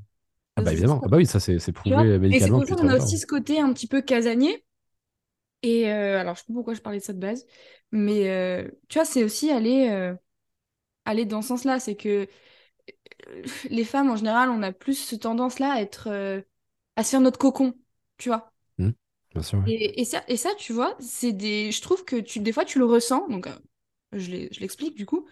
Ah 0.55 0.61
bah 0.61 0.71
évidemment. 0.73 1.01
Ah 1.05 1.07
bah 1.07 1.17
oui, 1.17 1.25
ça 1.25 1.39
c'est 1.39 1.71
prouvé 1.71 2.19
Et 2.31 2.39
c'est 2.39 2.49
médicalement 2.49 2.61
pour 2.61 2.65
ça 2.67 2.75
qu'on 2.75 2.87
a 2.89 2.95
aussi 2.95 3.17
ce 3.19 3.25
côté 3.27 3.59
un 3.59 3.71
petit 3.73 3.87
peu 3.87 4.01
casanier. 4.01 4.63
Et 5.63 5.91
euh, 5.91 6.19
alors, 6.19 6.35
je 6.35 6.41
sais 6.41 6.47
pas 6.47 6.53
pourquoi 6.53 6.73
je 6.73 6.81
parlais 6.81 6.99
de 6.99 7.03
ça 7.03 7.13
de 7.13 7.19
base. 7.19 7.45
Mais 7.91 8.29
euh, 8.29 8.69
tu 8.87 8.97
vois, 8.99 9.05
c'est 9.05 9.23
aussi 9.23 9.51
aller, 9.51 9.89
euh, 9.89 10.15
aller 11.05 11.25
dans 11.25 11.41
ce 11.41 11.49
sens-là. 11.49 11.79
C'est 11.79 11.95
que 11.97 12.27
les 13.69 13.83
femmes, 13.85 14.09
en 14.09 14.15
général, 14.15 14.49
on 14.49 14.61
a 14.63 14.71
plus 14.71 14.95
ce 14.95 15.15
tendance-là 15.15 15.73
à 15.73 15.81
être. 15.81 16.09
à 16.95 17.03
se 17.03 17.11
faire 17.11 17.21
notre 17.21 17.39
cocon, 17.39 17.75
tu 18.17 18.29
vois. 18.29 18.53
Bien 19.33 19.43
sûr, 19.43 19.59
ouais. 19.59 19.71
Et, 19.71 20.01
et 20.01 20.05
ça, 20.05 20.23
et 20.27 20.37
ça, 20.37 20.49
tu 20.57 20.73
vois, 20.73 20.95
c'est 20.99 21.33
des. 21.33 21.71
Je 21.71 21.81
trouve 21.81 22.05
que 22.05 22.15
tu, 22.17 22.39
des 22.39 22.51
fois, 22.53 22.65
tu 22.65 22.79
le 22.79 22.85
ressens. 22.85 23.27
Donc, 23.29 23.47
je 24.13 24.31
l'explique 24.59 24.95
du 24.95 25.05
coup. 25.05 25.27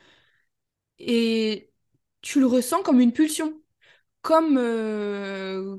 Et 1.00 1.72
tu 2.22 2.40
le 2.40 2.48
ressens 2.48 2.82
comme 2.84 3.00
une 3.00 3.14
pulsion. 3.14 3.62
Comme, 4.24 4.58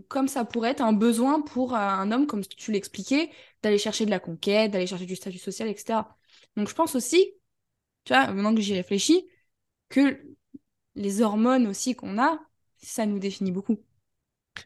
comme 0.08 0.28
ça 0.28 0.44
pourrait 0.44 0.70
être 0.70 0.82
un 0.82 0.92
besoin 0.94 1.40
pour 1.42 1.74
un 1.76 2.12
homme, 2.12 2.26
comme 2.26 2.44
tu 2.46 2.72
l'expliquais, 2.72 3.30
d'aller 3.62 3.78
chercher 3.78 4.06
de 4.06 4.10
la 4.10 4.20
conquête, 4.20 4.70
d'aller 4.70 4.86
chercher 4.86 5.06
du 5.06 5.16
statut 5.16 5.38
social, 5.38 5.68
etc. 5.68 6.16
Donc, 6.56 6.68
je 6.68 6.74
pense 6.74 6.94
aussi, 6.94 7.34
tu 8.04 8.12
vois, 8.12 8.26
maintenant 8.28 8.54
que 8.54 8.60
j'y 8.60 8.74
réfléchis, 8.74 9.28
que 9.88 10.20
les 10.94 11.22
hormones 11.22 11.66
aussi 11.66 11.94
qu'on 11.94 12.18
a, 12.18 12.40
ça 12.78 13.06
nous 13.06 13.18
définit 13.18 13.52
beaucoup. 13.52 13.78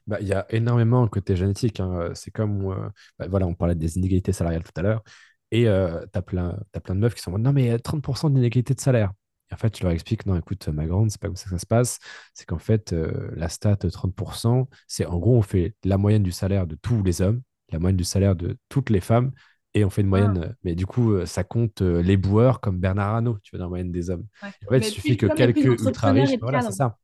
Bah, 0.06 0.18
il 0.20 0.26
y 0.26 0.32
a 0.32 0.46
énormément 0.50 1.02
un 1.02 1.08
côté 1.08 1.36
génétique. 1.36 1.80
hein. 1.80 2.10
C'est 2.14 2.30
comme, 2.30 2.70
euh, 2.70 2.88
bah, 3.18 3.26
voilà, 3.28 3.46
on 3.46 3.54
parlait 3.54 3.74
des 3.74 3.98
inégalités 3.98 4.32
salariales 4.32 4.64
tout 4.64 4.72
à 4.76 4.82
l'heure. 4.82 5.02
Et 5.50 5.68
euh, 5.68 6.04
tu 6.14 6.22
plein, 6.22 6.58
de 6.72 6.94
meufs 6.94 7.14
qui 7.14 7.20
sont 7.22 7.38
non, 7.38 7.52
mais 7.52 7.64
il 7.64 7.68
y 7.68 7.70
a 7.70 7.78
30% 7.78 8.30
d'inégalité 8.30 8.74
de 8.74 8.80
salaire. 8.80 9.12
Et 9.50 9.54
en 9.54 9.58
fait, 9.58 9.70
tu 9.70 9.82
leur 9.82 9.92
expliques, 9.92 10.24
non, 10.24 10.36
écoute, 10.36 10.66
ma 10.68 10.86
grande, 10.86 11.10
c'est 11.10 11.20
pas 11.20 11.28
comme 11.28 11.36
ça 11.36 11.44
que 11.44 11.50
ça 11.50 11.58
se 11.58 11.66
passe. 11.66 11.98
C'est 12.32 12.46
qu'en 12.46 12.58
fait, 12.58 12.92
euh, 12.92 13.30
la 13.36 13.48
stat 13.50 13.76
30%, 13.76 14.68
c'est 14.88 15.04
en 15.04 15.18
gros, 15.18 15.36
on 15.36 15.42
fait 15.42 15.74
la 15.84 15.98
moyenne 15.98 16.22
du 16.22 16.32
salaire 16.32 16.66
de 16.66 16.74
tous 16.76 17.02
les 17.02 17.20
hommes, 17.20 17.42
la 17.72 17.78
moyenne 17.78 17.96
du 17.96 18.04
salaire 18.04 18.36
de 18.36 18.56
toutes 18.68 18.90
les 18.90 19.00
femmes, 19.00 19.32
et 19.74 19.84
on 19.84 19.90
fait 19.90 20.02
une 20.02 20.08
Ah, 20.14 20.18
moyenne. 20.18 20.38
euh, 20.38 20.52
Mais 20.64 20.74
du 20.74 20.86
coup, 20.86 21.12
euh, 21.14 21.26
ça 21.26 21.44
compte 21.44 21.82
euh, 21.82 22.02
les 22.02 22.16
boueurs 22.16 22.60
comme 22.60 22.78
Bernard 22.78 23.14
Arnault, 23.16 23.38
tu 23.42 23.50
vois, 23.52 23.58
dans 23.58 23.66
la 23.66 23.68
moyenne 23.70 23.92
des 23.92 24.10
hommes. 24.10 24.26
ouais. 24.42 24.52
En 24.66 24.70
fait, 24.72 24.78
il 24.80 24.84
suffit 24.84 25.16
que 25.16 25.26
quelques 25.26 25.64
ultra 25.64 26.12
riches, 26.12 26.36
voilà, 26.40 26.60
c'est 26.60 26.72
ça. 26.74 26.98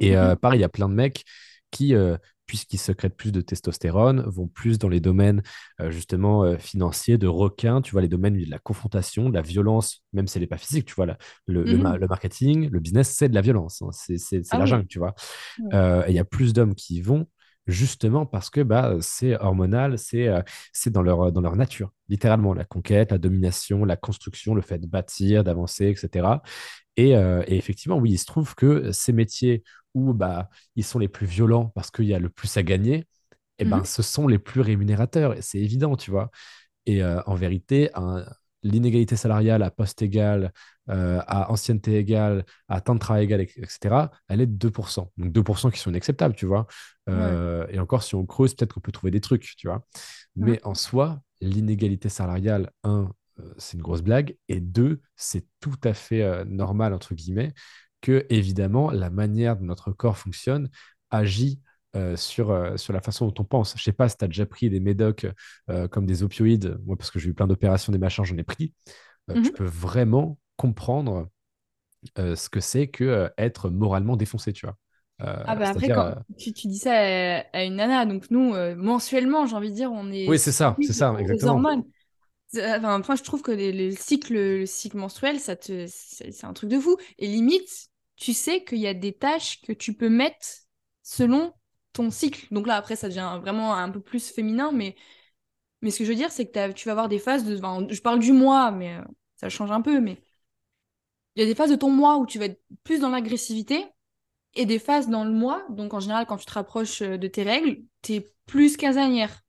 Et 0.00 0.16
euh, 0.16 0.36
pareil, 0.36 0.58
il 0.60 0.62
y 0.62 0.64
a 0.64 0.68
plein 0.68 0.88
de 0.88 0.94
mecs 0.94 1.24
qui, 1.70 1.94
euh, 1.94 2.16
puisqu'ils 2.46 2.78
sécrètent 2.78 3.16
plus 3.16 3.32
de 3.32 3.40
testostérone, 3.40 4.22
vont 4.28 4.48
plus 4.48 4.78
dans 4.78 4.88
les 4.88 5.00
domaines 5.00 5.42
euh, 5.80 5.90
justement 5.90 6.56
financiers, 6.58 7.18
de 7.18 7.26
requins, 7.28 7.80
tu 7.82 7.92
vois, 7.92 8.02
les 8.02 8.08
domaines 8.08 8.36
de 8.36 8.50
la 8.50 8.58
confrontation, 8.58 9.28
de 9.30 9.34
la 9.34 9.42
violence, 9.42 10.02
même 10.12 10.26
si 10.26 10.38
elle 10.38 10.42
n'est 10.42 10.46
pas 10.48 10.58
physique, 10.58 10.86
tu 10.86 10.94
vois, 10.94 11.06
la- 11.06 11.18
le, 11.46 11.66
le 11.66 11.78
ma- 11.78 11.96
Mhm. 11.96 11.98
le 11.98 12.06
marketing, 12.08 12.68
le 12.70 12.80
business, 12.80 13.10
c'est 13.16 13.28
de 13.28 13.34
la 13.34 13.40
violence, 13.42 13.82
hein, 13.82 13.90
c'est 13.92 14.42
Ah 14.50 14.58
la 14.58 14.64
oui. 14.64 14.66
jungle, 14.66 14.86
tu 14.88 14.98
vois. 14.98 15.14
Ouais. 15.58 15.76
Il 16.08 16.14
y 16.14 16.18
a 16.18 16.24
plus 16.24 16.52
d'hommes 16.52 16.74
qui 16.74 16.96
y 16.96 17.00
vont 17.00 17.26
justement 17.66 18.26
parce 18.26 18.50
que 18.50 18.60
bah, 18.60 18.96
c'est 19.00 19.36
hormonal, 19.40 19.98
c'est 19.98 20.28
euh, 20.28 20.42
c'est 20.72 20.90
dans 20.90 21.02
leur, 21.02 21.32
dans 21.32 21.40
leur 21.40 21.56
nature, 21.56 21.92
littéralement, 22.08 22.54
la 22.54 22.64
conquête, 22.64 23.12
la 23.12 23.18
domination, 23.18 23.84
la 23.84 23.96
construction, 23.96 24.54
le 24.54 24.62
fait 24.62 24.78
de 24.78 24.86
bâtir, 24.86 25.44
d'avancer, 25.44 25.86
etc. 25.88 26.42
Et, 26.96 27.16
euh, 27.16 27.42
et 27.46 27.56
effectivement, 27.56 27.96
oui, 27.98 28.12
il 28.12 28.18
se 28.18 28.26
trouve 28.26 28.54
que 28.54 28.92
ces 28.92 29.12
métiers 29.12 29.62
où 29.94 30.12
bah, 30.14 30.48
ils 30.76 30.84
sont 30.84 30.98
les 30.98 31.08
plus 31.08 31.26
violents 31.26 31.66
parce 31.74 31.90
qu'il 31.90 32.06
y 32.06 32.14
a 32.14 32.18
le 32.18 32.28
plus 32.30 32.56
à 32.56 32.62
gagner, 32.62 33.06
eh 33.58 33.64
ben, 33.64 33.82
Mhm. 33.82 33.84
ce 33.84 34.02
sont 34.02 34.26
les 34.28 34.38
plus 34.38 34.60
rémunérateurs. 34.62 35.34
Et 35.36 35.42
c'est 35.42 35.58
évident, 35.58 35.96
tu 35.96 36.10
vois. 36.10 36.30
Et 36.86 37.02
euh, 37.02 37.22
en 37.26 37.34
vérité, 37.34 37.90
un, 37.94 38.24
l'inégalité 38.62 39.16
salariale 39.16 39.62
à 39.62 39.70
poste 39.70 40.02
égal, 40.02 40.52
euh, 40.88 41.20
à 41.26 41.50
ancienneté 41.50 41.96
égale, 41.96 42.44
à 42.68 42.80
temps 42.80 42.94
de 42.94 43.00
travail 43.00 43.24
égal, 43.24 43.40
etc., 43.40 44.10
elle 44.28 44.40
est 44.40 44.46
de 44.46 44.56
2%. 44.56 45.12
Donc 45.16 45.32
2% 45.32 45.70
qui 45.70 45.78
sont 45.78 45.90
inacceptables, 45.90 46.34
tu 46.34 46.46
vois. 46.46 46.66
Euh, 47.08 47.66
et 47.70 47.78
encore, 47.78 48.02
si 48.02 48.14
on 48.14 48.26
creuse, 48.26 48.54
peut-être 48.54 48.74
qu'on 48.74 48.80
peut 48.80 48.92
trouver 48.92 49.10
des 49.10 49.20
trucs, 49.20 49.54
tu 49.56 49.68
vois. 49.68 49.84
Mais 50.36 50.60
en 50.64 50.74
soi, 50.74 51.20
l'inégalité 51.40 52.08
salariale, 52.08 52.70
un, 52.84 53.10
euh, 53.40 53.54
c'est 53.58 53.76
une 53.76 53.82
grosse 53.82 54.02
blague, 54.02 54.36
et 54.48 54.60
deux, 54.60 55.00
c'est 55.16 55.46
tout 55.60 55.78
à 55.84 55.94
fait 55.94 56.44
normal, 56.44 56.92
entre 56.94 57.14
guillemets, 57.14 57.52
que, 58.00 58.26
évidemment, 58.30 58.90
la 58.90 59.10
manière 59.10 59.56
dont 59.56 59.66
notre 59.66 59.92
corps 59.92 60.18
fonctionne 60.18 60.68
agit 61.10 61.60
euh, 61.94 62.16
sur, 62.16 62.50
euh, 62.50 62.78
sur 62.78 62.94
la 62.94 63.02
façon 63.02 63.26
dont 63.26 63.34
on 63.40 63.44
pense. 63.44 63.74
Je 63.76 63.82
sais 63.82 63.92
pas 63.92 64.08
si 64.08 64.16
tu 64.16 64.24
as 64.24 64.28
déjà 64.28 64.46
pris 64.46 64.70
des 64.70 64.80
médocs 64.80 65.26
euh, 65.68 65.88
comme 65.88 66.06
des 66.06 66.22
opioïdes, 66.22 66.78
moi 66.86 66.96
parce 66.96 67.10
que 67.10 67.18
j'ai 67.18 67.28
eu 67.28 67.34
plein 67.34 67.46
d'opérations, 67.46 67.92
des 67.92 67.98
machins, 67.98 68.24
j'en 68.24 68.38
ai 68.38 68.44
pris. 68.44 68.72
Tu 69.28 69.38
mhm. 69.38 69.50
peux 69.52 69.64
vraiment 69.64 70.38
comprendre 70.56 71.28
ce 72.16 72.48
que 72.48 72.60
c'est 72.60 72.88
que 72.88 73.30
être 73.36 73.68
moralement 73.68 74.16
défoncé, 74.16 74.54
tu 74.54 74.64
vois. 74.64 74.76
ah 75.18 75.54
bah 75.54 75.68
après, 75.68 75.88
quand 75.88 76.14
tu, 76.38 76.54
tu, 76.54 76.66
dis 76.66 76.78
ça 76.78 76.92
à, 76.94 77.62
une 77.62 77.76
nana, 77.76 78.06
donc 78.06 78.30
nous, 78.30 78.54
mensuellement, 78.74 79.44
j'ai 79.44 79.54
envie 79.54 79.70
de 79.70 79.76
dire, 79.76 79.92
on 79.92 80.10
est... 80.10 80.26
Oui, 80.28 80.38
c'est 80.38 80.50
ça, 80.50 80.76
c'est 80.80 80.94
ça, 80.94 81.14
exactement. 81.18 81.52
Hormones. 81.52 81.84
Enfin, 82.56 83.16
je 83.16 83.22
trouve 83.22 83.42
que 83.42 83.52
le, 83.52 83.90
cycle, 83.92 84.32
le 84.32 84.66
cycle 84.66 84.96
menstruel, 84.96 85.38
ça 85.38 85.56
te, 85.56 85.84
c'est 85.88 86.44
un 86.44 86.54
truc 86.54 86.70
de 86.70 86.80
fou. 86.80 86.96
Et 87.18 87.26
limite, 87.26 87.90
tu 88.16 88.32
sais 88.32 88.64
qu'il 88.64 88.78
y 88.78 88.86
a 88.86 88.94
des 88.94 89.12
tâches 89.12 89.60
que 89.60 89.72
tu 89.72 89.92
peux 89.94 90.08
mettre 90.08 90.46
selon 91.02 91.52
ton 91.92 92.10
cycle. 92.10 92.46
Donc 92.52 92.66
là, 92.66 92.76
après, 92.76 92.96
ça 92.96 93.08
devient 93.08 93.38
vraiment 93.40 93.74
un 93.74 93.90
peu 93.90 94.00
plus 94.00 94.30
féminin, 94.30 94.72
mais, 94.72 94.96
mais 95.82 95.90
ce 95.90 95.98
que 95.98 96.04
je 96.04 96.10
veux 96.10 96.16
dire, 96.16 96.32
c'est 96.32 96.46
que 96.46 96.72
tu 96.72 96.86
vas 96.88 96.92
avoir 96.92 97.08
des 97.08 97.18
phases 97.18 97.44
de. 97.44 97.56
je 97.56 98.02
parle 98.02 98.20
du 98.20 98.32
mois, 98.32 98.70
mais 98.70 98.96
euh, 98.96 99.02
ça 99.36 99.48
change 99.48 99.70
un 99.72 99.82
peu, 99.82 100.00
mais 100.00 100.18
il 101.36 101.40
y 101.40 101.42
a 101.44 101.46
des 101.46 101.54
phases 101.54 101.70
de 101.70 101.76
ton 101.76 101.90
mois 101.90 102.18
où 102.18 102.26
tu 102.26 102.38
vas 102.38 102.46
être 102.46 102.60
plus 102.84 103.00
dans 103.00 103.08
l'agressivité 103.08 103.86
et 104.54 104.66
des 104.66 104.78
phases 104.78 105.08
dans 105.08 105.24
le 105.24 105.30
mois. 105.32 105.62
Donc 105.70 105.94
en 105.94 106.00
général, 106.00 106.26
quand 106.26 106.36
tu 106.36 106.46
te 106.46 106.52
rapproches 106.52 107.02
euh, 107.02 107.16
de 107.16 107.28
tes 107.28 107.42
règles, 107.42 107.82
tu 108.02 108.14
es 108.14 108.34
plus 108.46 108.76
casanière. 108.76 109.42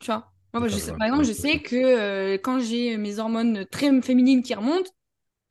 Tu 0.00 0.06
vois? 0.06 0.32
Moi, 0.52 0.68
je 0.68 0.76
sais, 0.76 0.92
par 0.92 1.06
exemple, 1.06 1.24
je 1.24 1.32
sais 1.32 1.60
que 1.60 1.76
euh, 1.76 2.38
quand 2.38 2.60
j'ai 2.60 2.96
mes 2.96 3.18
hormones 3.18 3.66
très 3.66 4.00
féminines 4.02 4.42
qui 4.42 4.54
remontent, 4.54 4.90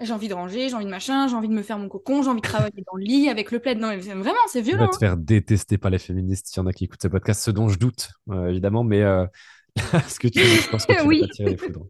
j'ai 0.01 0.11
envie 0.11 0.27
de 0.27 0.33
ranger, 0.33 0.67
j'ai 0.67 0.75
envie 0.75 0.85
de 0.85 0.89
machin, 0.89 1.27
j'ai 1.27 1.35
envie 1.35 1.47
de 1.47 1.53
me 1.53 1.61
faire 1.61 1.79
mon 1.79 1.87
cocon, 1.87 2.21
j'ai 2.21 2.29
envie 2.29 2.41
de 2.41 2.47
travailler 2.47 2.83
dans 2.85 2.97
le 2.97 3.03
lit 3.03 3.29
avec 3.29 3.51
le 3.51 3.59
plaid. 3.59 3.79
Non, 3.79 3.89
mais 3.89 3.97
vraiment, 3.97 4.35
c'est 4.47 4.61
violent. 4.61 4.87
Tu 4.87 4.91
vas 4.91 4.93
te 4.93 4.97
faire 4.97 5.17
détester 5.17 5.77
par 5.77 5.89
les 5.89 5.99
féministes. 5.99 6.53
Il 6.53 6.57
y 6.57 6.59
en 6.59 6.65
a 6.65 6.73
qui 6.73 6.85
écoutent 6.85 7.01
ce 7.01 7.07
podcast, 7.07 7.41
ce 7.41 7.51
dont 7.51 7.69
je 7.69 7.79
doute, 7.79 8.09
euh, 8.29 8.49
évidemment, 8.49 8.83
mais 8.83 9.01
euh, 9.03 9.25
ce 10.07 10.19
que 10.19 10.27
tu 10.27 10.39
veux, 10.39 10.45
je 10.45 10.69
pense 10.69 10.85
que 10.85 10.93
tu 10.93 11.01
oui. 11.07 11.21
vas 11.21 11.27
tirer 11.29 11.51
les 11.51 11.57
foudres. 11.57 11.87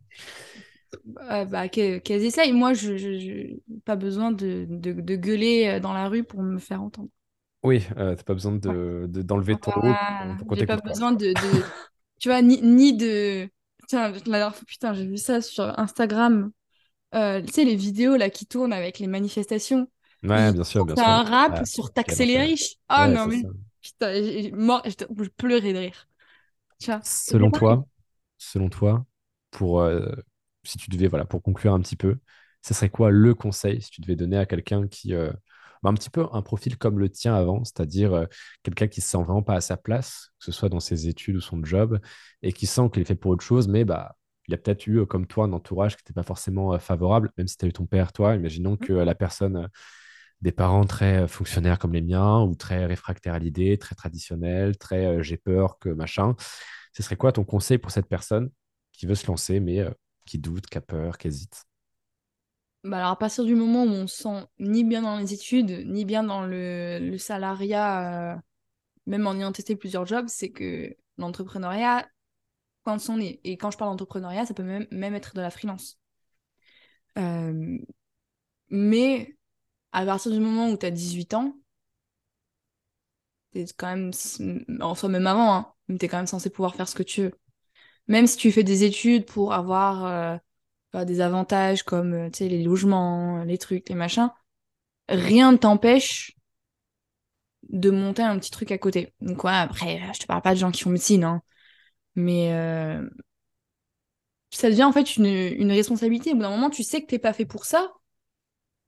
Euh, 1.31 1.45
bah, 1.45 1.67
qu'elles 1.67 2.01
essayent. 2.09 2.53
Moi, 2.53 2.73
je 2.73 2.93
n'ai 2.93 3.59
pas 3.85 3.95
besoin 3.95 4.31
de, 4.31 4.65
de, 4.69 4.93
de, 4.93 5.15
gueuler 5.15 5.79
dans 5.79 5.93
la 5.93 6.07
rue 6.07 6.23
pour 6.23 6.41
me 6.41 6.59
faire 6.59 6.83
entendre. 6.83 7.09
Oui, 7.63 7.81
tu 7.81 7.93
n'as 7.95 8.15
pas 8.15 8.33
besoin 8.35 8.51
d'enlever 8.53 9.07
de, 9.07 9.21
d'enlever 9.23 9.55
ton 9.55 9.71
haut 9.71 9.93
pour, 10.47 10.55
J'ai 10.55 10.67
pas 10.67 10.77
besoin 10.77 11.11
de, 11.11 11.33
tu 12.19 12.29
vois, 12.29 12.43
ni, 12.43 12.61
ni 12.61 12.95
de... 12.95 13.49
Putain, 13.79 14.13
putain 14.67 14.93
j'ai 14.93 15.05
vu 15.05 15.17
ça 15.17 15.41
sur 15.41 15.77
Instagram 15.77 16.51
euh, 17.15 17.41
tu 17.41 17.53
sais, 17.53 17.65
les 17.65 17.75
vidéos 17.75 18.17
là 18.17 18.29
qui 18.29 18.45
tournent 18.45 18.73
avec 18.73 18.99
les 18.99 19.07
manifestations. 19.07 19.87
Ouais, 20.23 20.51
bien 20.51 20.63
sûr, 20.63 20.85
bien 20.85 20.95
sûr. 20.95 21.05
un 21.05 21.23
rap 21.23 21.65
sur 21.65 21.93
Taxer 21.93 22.39
riches. 22.39 22.75
Oh 22.89 23.05
non, 23.07 23.27
mais 23.27 23.43
putain, 23.81 24.13
j'ai 24.13 24.51
mort, 24.51 24.81
je 24.85 25.29
pleurais 25.29 25.73
de 25.73 25.77
rire. 25.77 26.07
selon 27.03 27.51
toi, 27.51 27.85
selon 28.37 28.69
toi, 28.69 29.05
pour 29.51 29.81
euh, 29.81 30.11
si 30.63 30.77
tu 30.77 30.89
devais, 30.89 31.07
voilà, 31.07 31.25
pour 31.25 31.41
conclure 31.41 31.73
un 31.73 31.79
petit 31.79 31.95
peu, 31.95 32.17
ce 32.61 32.73
serait 32.73 32.89
quoi 32.89 33.11
le 33.11 33.33
conseil 33.33 33.81
si 33.81 33.91
tu 33.91 34.01
devais 34.01 34.15
donner 34.15 34.37
à 34.37 34.45
quelqu'un 34.45 34.87
qui 34.87 35.13
euh, 35.13 35.31
bah, 35.83 35.91
un 35.91 35.93
petit 35.93 36.09
peu 36.09 36.25
un 36.31 36.41
profil 36.41 36.77
comme 36.77 36.97
le 36.99 37.09
tien 37.09 37.35
avant, 37.35 37.63
c'est-à-dire 37.63 38.27
quelqu'un 38.63 38.87
qui 38.87 39.01
se 39.01 39.09
sent 39.09 39.23
vraiment 39.23 39.43
pas 39.43 39.55
à 39.55 39.61
sa 39.61 39.77
place, 39.77 40.31
que 40.39 40.45
ce 40.45 40.51
soit 40.51 40.69
dans 40.69 40.79
ses 40.79 41.07
études 41.07 41.35
ou 41.35 41.41
son 41.41 41.63
job, 41.63 41.99
et 42.41 42.51
qui 42.51 42.65
sent 42.65 42.89
qu'il 42.91 43.03
est 43.03 43.05
fait 43.05 43.15
pour 43.15 43.31
autre 43.31 43.43
chose, 43.43 43.67
mais 43.67 43.85
bah 43.85 44.15
il 44.47 44.53
a 44.53 44.57
peut-être 44.57 44.87
eu, 44.87 44.99
euh, 44.99 45.05
comme 45.05 45.27
toi, 45.27 45.45
un 45.45 45.53
entourage 45.53 45.95
qui 45.95 46.01
n'était 46.03 46.13
pas 46.13 46.23
forcément 46.23 46.73
euh, 46.73 46.79
favorable, 46.79 47.31
même 47.37 47.47
si 47.47 47.57
tu 47.57 47.65
as 47.65 47.67
eu 47.67 47.73
ton 47.73 47.85
père, 47.85 48.13
toi. 48.13 48.35
Imaginons 48.35 48.73
mmh. 48.73 48.77
que 48.79 48.93
euh, 48.93 49.05
la 49.05 49.15
personne, 49.15 49.69
des 50.41 50.51
parents 50.51 50.85
très 50.85 51.27
fonctionnaires 51.27 51.79
comme 51.79 51.93
les 51.93 52.01
miens, 52.01 52.41
ou 52.41 52.55
très 52.55 52.85
réfractaires 52.85 53.35
à 53.35 53.39
l'idée, 53.39 53.77
très 53.77 53.95
traditionnels, 53.95 54.77
très 54.77 55.23
j'ai 55.23 55.37
peur 55.37 55.79
que 55.79 55.89
machin. 55.89 56.35
Ce 56.93 57.01
serait 57.03 57.15
quoi 57.15 57.31
ton 57.31 57.43
conseil 57.43 57.77
pour 57.77 57.91
cette 57.91 58.07
personne 58.07 58.49
qui 58.91 59.05
veut 59.05 59.15
se 59.15 59.27
lancer, 59.27 59.59
mais 59.59 59.85
qui 60.25 60.37
doute, 60.37 60.67
qui 60.67 60.77
a 60.77 60.81
peur, 60.81 61.17
qui 61.17 61.29
hésite? 61.29 61.63
Bah 62.83 62.97
alors 62.97 63.11
à 63.11 63.17
partir 63.17 63.45
du 63.45 63.55
moment 63.55 63.85
où 63.85 63.87
on 63.87 64.07
se 64.07 64.23
sent 64.23 64.45
ni 64.59 64.83
bien 64.83 65.01
dans 65.01 65.17
les 65.17 65.33
études, 65.33 65.83
ni 65.87 66.05
bien 66.05 66.21
dans 66.21 66.45
le, 66.45 67.15
salariat, 67.17 68.39
même 69.07 69.25
en 69.25 69.35
ayant 69.35 69.51
testé 69.51 69.75
plusieurs 69.75 70.05
jobs, 70.05 70.27
c'est 70.27 70.51
que 70.51 70.95
l'entrepreneuriat, 71.17 72.05
quand 72.85 73.09
on 73.09 73.19
est. 73.19 73.41
Et 73.43 73.57
quand 73.57 73.71
je 73.71 73.77
parle 73.77 73.91
d'entrepreneuriat, 73.91 74.45
ça 74.45 74.53
peut 74.53 74.63
même, 74.63 74.87
même 74.91 75.15
être 75.15 75.35
de 75.35 75.41
la 75.41 75.51
freelance. 75.51 75.99
Euh, 77.17 77.77
mais 78.69 79.37
à 79.93 80.05
partir 80.05 80.31
du 80.31 80.39
moment 80.39 80.69
où 80.71 80.77
tu 80.77 80.85
as 80.85 80.91
18 80.91 81.33
ans, 81.35 81.55
es 83.53 83.65
quand 83.77 83.95
même, 83.95 84.11
en 84.81 84.95
soi 84.95 85.09
même 85.09 85.27
avant, 85.27 85.53
hein, 85.53 85.73
tu 85.89 86.05
es 86.05 86.07
quand 86.07 86.17
même 86.17 86.27
censé 86.27 86.49
pouvoir 86.49 86.75
faire 86.75 86.87
ce 86.87 86.95
que 86.95 87.03
tu 87.03 87.21
veux. 87.23 87.33
Même 88.07 88.27
si 88.27 88.37
tu 88.37 88.51
fais 88.51 88.63
des 88.63 88.83
études 88.83 89.25
pour 89.25 89.53
avoir 89.53 90.05
euh, 90.05 90.37
bah, 90.93 91.05
des 91.05 91.21
avantages 91.21 91.83
comme 91.83 92.13
euh, 92.13 92.29
les 92.39 92.63
logements, 92.63 93.43
les 93.45 93.57
trucs, 93.57 93.89
les 93.89 93.95
machins, 93.95 94.31
rien 95.09 95.53
ne 95.53 95.57
t'empêche 95.57 96.35
de 97.69 97.89
monter 97.91 98.21
un 98.21 98.37
petit 98.39 98.51
truc 98.51 98.71
à 98.71 98.77
côté. 98.77 99.13
Donc 99.21 99.43
ouais, 99.43 99.51
après, 99.51 100.01
je 100.13 100.19
te 100.19 100.25
parle 100.25 100.41
pas 100.41 100.53
de 100.53 100.59
gens 100.59 100.71
qui 100.71 100.83
font 100.83 100.89
médecine, 100.89 101.23
hein. 101.23 101.41
Mais 102.15 102.53
euh, 102.53 103.07
ça 104.51 104.69
devient 104.69 104.83
en 104.83 104.91
fait 104.91 105.17
une, 105.17 105.71
responsabilité. 105.71 106.31
Au 106.31 106.35
bout 106.35 106.41
d'un 106.41 106.49
moment, 106.49 106.69
tu 106.69 106.83
sais 106.83 107.01
que 107.01 107.07
t'es 107.07 107.19
pas 107.19 107.33
fait 107.33 107.45
pour 107.45 107.65
ça. 107.65 107.91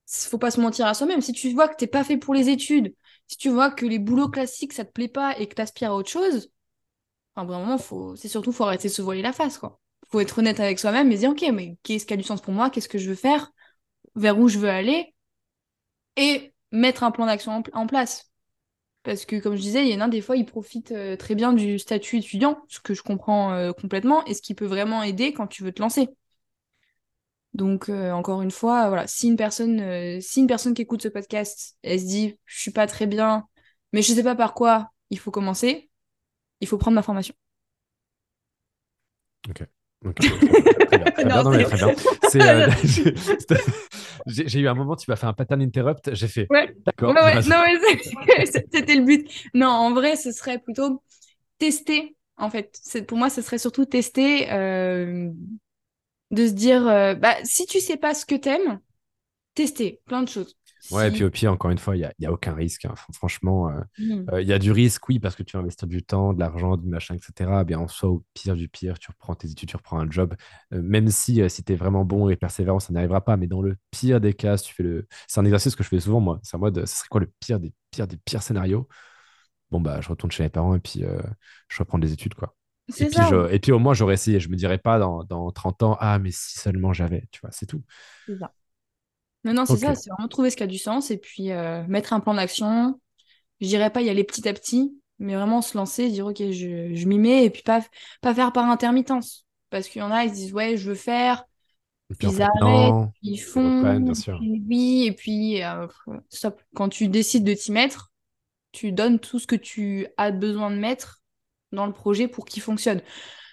Faut 0.07 0.37
pas 0.37 0.51
se 0.51 0.61
mentir 0.61 0.85
à 0.87 0.93
soi-même. 0.93 1.21
Si 1.21 1.33
tu 1.33 1.51
vois 1.53 1.67
que 1.67 1.75
t'es 1.75 1.87
pas 1.87 2.03
fait 2.03 2.17
pour 2.17 2.33
les 2.33 2.49
études, 2.49 2.95
si 3.27 3.37
tu 3.37 3.49
vois 3.49 3.71
que 3.71 3.85
les 3.85 3.99
boulots 3.99 4.29
classiques 4.29 4.71
ça 4.73 4.85
te 4.85 4.91
plaît 4.91 5.09
pas 5.09 5.37
et 5.37 5.47
que 5.47 5.55
t'aspires 5.55 5.91
à 5.91 5.95
autre 5.95 6.09
chose, 6.09 6.49
enfin, 7.35 7.43
au 7.43 7.47
bout 7.47 7.53
d'un 7.53 7.59
moment, 7.59 7.77
faut... 7.77 8.15
c'est 8.15 8.29
surtout 8.29 8.51
faut 8.51 8.65
arrêter 8.65 8.89
de 8.89 8.93
se 8.93 9.01
voiler 9.01 9.21
la 9.21 9.33
face, 9.33 9.57
quoi. 9.57 9.79
Faut 10.11 10.21
être 10.21 10.39
honnête 10.39 10.59
avec 10.61 10.79
soi-même 10.79 11.11
et 11.11 11.17
dire, 11.17 11.31
ok, 11.31 11.45
mais 11.53 11.77
qu'est-ce 11.83 12.05
qui 12.05 12.13
a 12.13 12.17
du 12.17 12.23
sens 12.23 12.41
pour 12.41 12.53
moi? 12.53 12.69
Qu'est-ce 12.69 12.89
que 12.89 12.97
je 12.97 13.09
veux 13.09 13.15
faire? 13.15 13.51
Vers 14.15 14.39
où 14.39 14.47
je 14.47 14.59
veux 14.59 14.69
aller? 14.69 15.13
Et 16.17 16.53
mettre 16.71 17.03
un 17.03 17.11
plan 17.11 17.25
d'action 17.25 17.63
en 17.73 17.87
place. 17.87 18.26
Parce 19.03 19.25
que, 19.25 19.37
comme 19.39 19.55
je 19.55 19.61
disais, 19.61 19.87
il 19.87 19.93
y 19.93 19.95
en 19.95 20.01
a 20.01 20.09
des 20.09 20.21
fois, 20.21 20.35
ils 20.35 20.45
profitent 20.45 20.91
euh, 20.91 21.15
très 21.15 21.33
bien 21.35 21.53
du 21.53 21.79
statut 21.79 22.17
étudiant, 22.17 22.61
ce 22.67 22.79
que 22.79 22.93
je 22.93 23.01
comprends 23.03 23.53
euh, 23.53 23.71
complètement, 23.71 24.25
et 24.25 24.33
ce 24.33 24.41
qui 24.41 24.53
peut 24.53 24.65
vraiment 24.65 25.01
aider 25.03 25.33
quand 25.33 25.47
tu 25.47 25.63
veux 25.63 25.71
te 25.71 25.81
lancer. 25.81 26.09
Donc, 27.53 27.89
euh, 27.89 28.11
encore 28.11 28.41
une 28.41 28.51
fois, 28.51 28.87
voilà, 28.89 29.07
si 29.07 29.27
une 29.27 29.37
personne, 29.37 30.21
si 30.21 30.41
une 30.41 30.47
personne 30.47 30.73
qui 30.73 30.81
écoute 30.83 31.01
ce 31.01 31.07
podcast, 31.07 31.77
elle 31.81 31.99
se 31.99 32.05
dit, 32.05 32.37
je 32.45 32.59
suis 32.59 32.71
pas 32.71 32.85
très 32.85 33.07
bien, 33.07 33.47
mais 33.93 34.01
je 34.01 34.13
sais 34.13 34.23
pas 34.23 34.35
par 34.35 34.53
quoi 34.53 34.91
il 35.09 35.17
faut 35.19 35.31
commencer, 35.31 35.89
il 36.61 36.67
faut 36.67 36.77
prendre 36.77 36.95
ma 36.95 37.01
formation. 37.03 37.33
Ok. 39.49 39.76
J'ai 44.27 44.59
eu 44.59 44.67
un 44.67 44.73
moment, 44.73 44.95
tu 44.95 45.09
m'as 45.09 45.15
fait 45.15 45.25
un 45.25 45.33
pattern 45.33 45.61
interrupt, 45.61 46.13
j'ai 46.13 46.27
fait. 46.27 46.47
Ouais. 46.49 46.73
D'accord. 46.85 47.13
c'était 48.45 48.95
le 48.95 49.03
but. 49.03 49.29
Non, 49.53 49.67
en 49.67 49.93
vrai, 49.93 50.15
ce 50.15 50.31
serait 50.31 50.59
plutôt 50.59 51.01
tester. 51.57 52.15
En 52.37 52.49
fait, 52.49 52.79
pour 53.07 53.17
moi, 53.17 53.29
ce 53.29 53.41
serait 53.41 53.57
surtout 53.57 53.85
tester, 53.85 54.51
euh, 54.51 55.29
de 56.31 56.47
se 56.47 56.51
dire, 56.53 56.87
euh, 56.87 57.15
bah, 57.15 57.35
si 57.43 57.65
tu 57.65 57.79
sais 57.79 57.97
pas 57.97 58.13
ce 58.13 58.25
que 58.25 58.35
t'aimes, 58.35 58.79
tester 59.55 60.01
plein 60.05 60.21
de 60.21 60.29
choses. 60.29 60.56
Ouais, 60.91 61.09
et 61.09 61.11
puis 61.11 61.23
au 61.23 61.29
pire, 61.29 61.51
encore 61.51 61.71
une 61.71 61.77
fois, 61.77 61.95
il 61.95 62.09
n'y 62.19 62.25
a, 62.25 62.29
a, 62.29 62.31
aucun 62.31 62.53
risque. 62.53 62.85
Hein. 62.85 62.93
Franchement, 63.13 63.69
euh, 63.69 63.81
mmh. 63.97 64.25
euh, 64.31 64.41
il 64.41 64.47
y 64.47 64.53
a 64.53 64.59
du 64.59 64.71
risque, 64.71 65.07
oui, 65.09 65.19
parce 65.19 65.35
que 65.35 65.43
tu 65.43 65.57
vas 65.57 65.61
investir 65.61 65.87
du 65.87 66.03
temps, 66.03 66.33
de 66.33 66.39
l'argent, 66.39 66.77
du 66.77 66.87
machin, 66.87 67.15
etc. 67.15 67.59
Eh 67.61 67.65
bien, 67.65 67.79
en 67.79 67.87
soi, 67.87 68.09
au 68.09 68.23
pire 68.33 68.55
du 68.55 68.67
pire, 68.67 68.97
tu 68.99 69.11
reprends 69.11 69.35
tes 69.35 69.49
études, 69.49 69.69
tu 69.69 69.75
reprends 69.75 69.99
un 69.99 70.09
job. 70.09 70.35
Euh, 70.73 70.81
même 70.81 71.09
si, 71.09 71.47
si 71.49 71.63
tu 71.63 71.73
es 71.73 71.75
vraiment 71.75 72.05
bon 72.05 72.29
et 72.29 72.35
persévérant, 72.35 72.79
ça 72.79 72.93
n'arrivera 72.93 73.23
pas. 73.23 73.37
Mais 73.37 73.47
dans 73.47 73.61
le 73.61 73.75
pire 73.91 74.21
des 74.21 74.33
cas, 74.33 74.57
tu 74.57 74.73
fais 74.73 74.83
le. 74.83 75.07
C'est 75.27 75.39
un 75.39 75.45
exercice 75.45 75.75
que 75.75 75.83
je 75.83 75.89
fais 75.89 75.99
souvent, 75.99 76.19
moi. 76.19 76.39
C'est 76.43 76.55
en 76.55 76.59
mode, 76.59 76.85
ce 76.85 76.95
serait 76.95 77.07
quoi 77.09 77.21
le 77.21 77.31
pire 77.39 77.59
des 77.59 77.73
pires 77.91 78.07
des 78.07 78.17
pires 78.17 78.41
scénarios? 78.41 78.87
Bon, 79.71 79.81
bah, 79.81 79.99
je 80.01 80.09
retourne 80.09 80.31
chez 80.31 80.43
mes 80.43 80.49
parents 80.49 80.75
et 80.75 80.79
puis 80.79 81.03
je 81.67 81.79
reprends 81.79 81.99
des 81.99 82.13
études, 82.13 82.35
quoi. 82.35 82.55
Et 82.99 83.05
puis, 83.07 83.19
et 83.51 83.59
puis, 83.59 83.71
au 83.73 83.79
moins, 83.79 83.93
j'aurais 83.93 84.13
essayé. 84.13 84.39
Je 84.39 84.47
me 84.47 84.55
dirais 84.55 84.77
pas 84.77 84.97
dans, 84.97 85.25
dans 85.25 85.51
30 85.51 85.83
ans, 85.83 85.97
ah, 85.99 86.19
mais 86.19 86.31
si 86.31 86.57
seulement 86.57 86.93
j'avais, 86.93 87.27
tu 87.31 87.41
vois, 87.41 87.51
c'est 87.51 87.65
tout. 87.65 87.83
C'est 88.25 88.37
ça. 88.37 88.53
Non, 89.43 89.53
non, 89.53 89.65
c'est 89.65 89.77
ça, 89.77 89.95
c'est 89.95 90.09
vraiment 90.09 90.27
trouver 90.27 90.49
ce 90.49 90.57
qui 90.57 90.63
a 90.63 90.67
du 90.67 90.77
sens 90.77 91.11
et 91.11 91.17
puis 91.17 91.51
euh, 91.51 91.83
mettre 91.87 92.13
un 92.13 92.19
plan 92.19 92.33
d'action. 92.33 92.99
Je 93.61 93.67
dirais 93.67 93.89
pas 93.89 94.01
y 94.01 94.09
aller 94.09 94.23
petit 94.23 94.47
à 94.47 94.53
petit, 94.53 94.93
mais 95.19 95.35
vraiment 95.35 95.61
se 95.61 95.77
lancer, 95.77 96.09
dire 96.09 96.25
ok, 96.25 96.37
je, 96.37 97.05
m'y 97.07 97.17
mets 97.17 97.45
et 97.45 97.49
puis 97.49 97.63
pas, 97.63 97.81
pas 98.21 98.33
faire 98.33 98.51
par 98.51 98.69
intermittence. 98.69 99.45
Parce 99.69 99.87
qu'il 99.87 100.01
y 100.01 100.03
en 100.03 100.11
a, 100.11 100.25
ils 100.25 100.31
disent 100.31 100.53
ouais, 100.53 100.77
je 100.77 100.89
veux 100.89 100.95
faire, 100.95 101.45
Et 102.11 102.15
puis 102.15 102.27
ils 102.29 102.41
arrêtent, 102.41 102.61
non, 102.61 103.07
puis 103.07 103.31
ils 103.31 103.35
bien 103.35 103.43
font, 103.43 104.13
sûr. 104.13 104.39
oui, 104.41 105.05
et 105.07 105.11
puis 105.13 105.63
euh, 105.63 105.87
stop. 106.29 106.61
Quand 106.75 106.89
tu 106.89 107.07
décides 107.07 107.43
de 107.43 107.53
t'y 107.53 107.71
mettre, 107.71 108.11
tu 108.71 108.91
donnes 108.91 109.19
tout 109.19 109.39
ce 109.39 109.47
que 109.47 109.55
tu 109.55 110.07
as 110.17 110.31
besoin 110.31 110.71
de 110.71 110.77
mettre 110.77 111.21
dans 111.71 111.85
le 111.85 111.93
projet 111.93 112.27
pour 112.27 112.45
qu'il 112.45 112.61
fonctionne. 112.61 113.01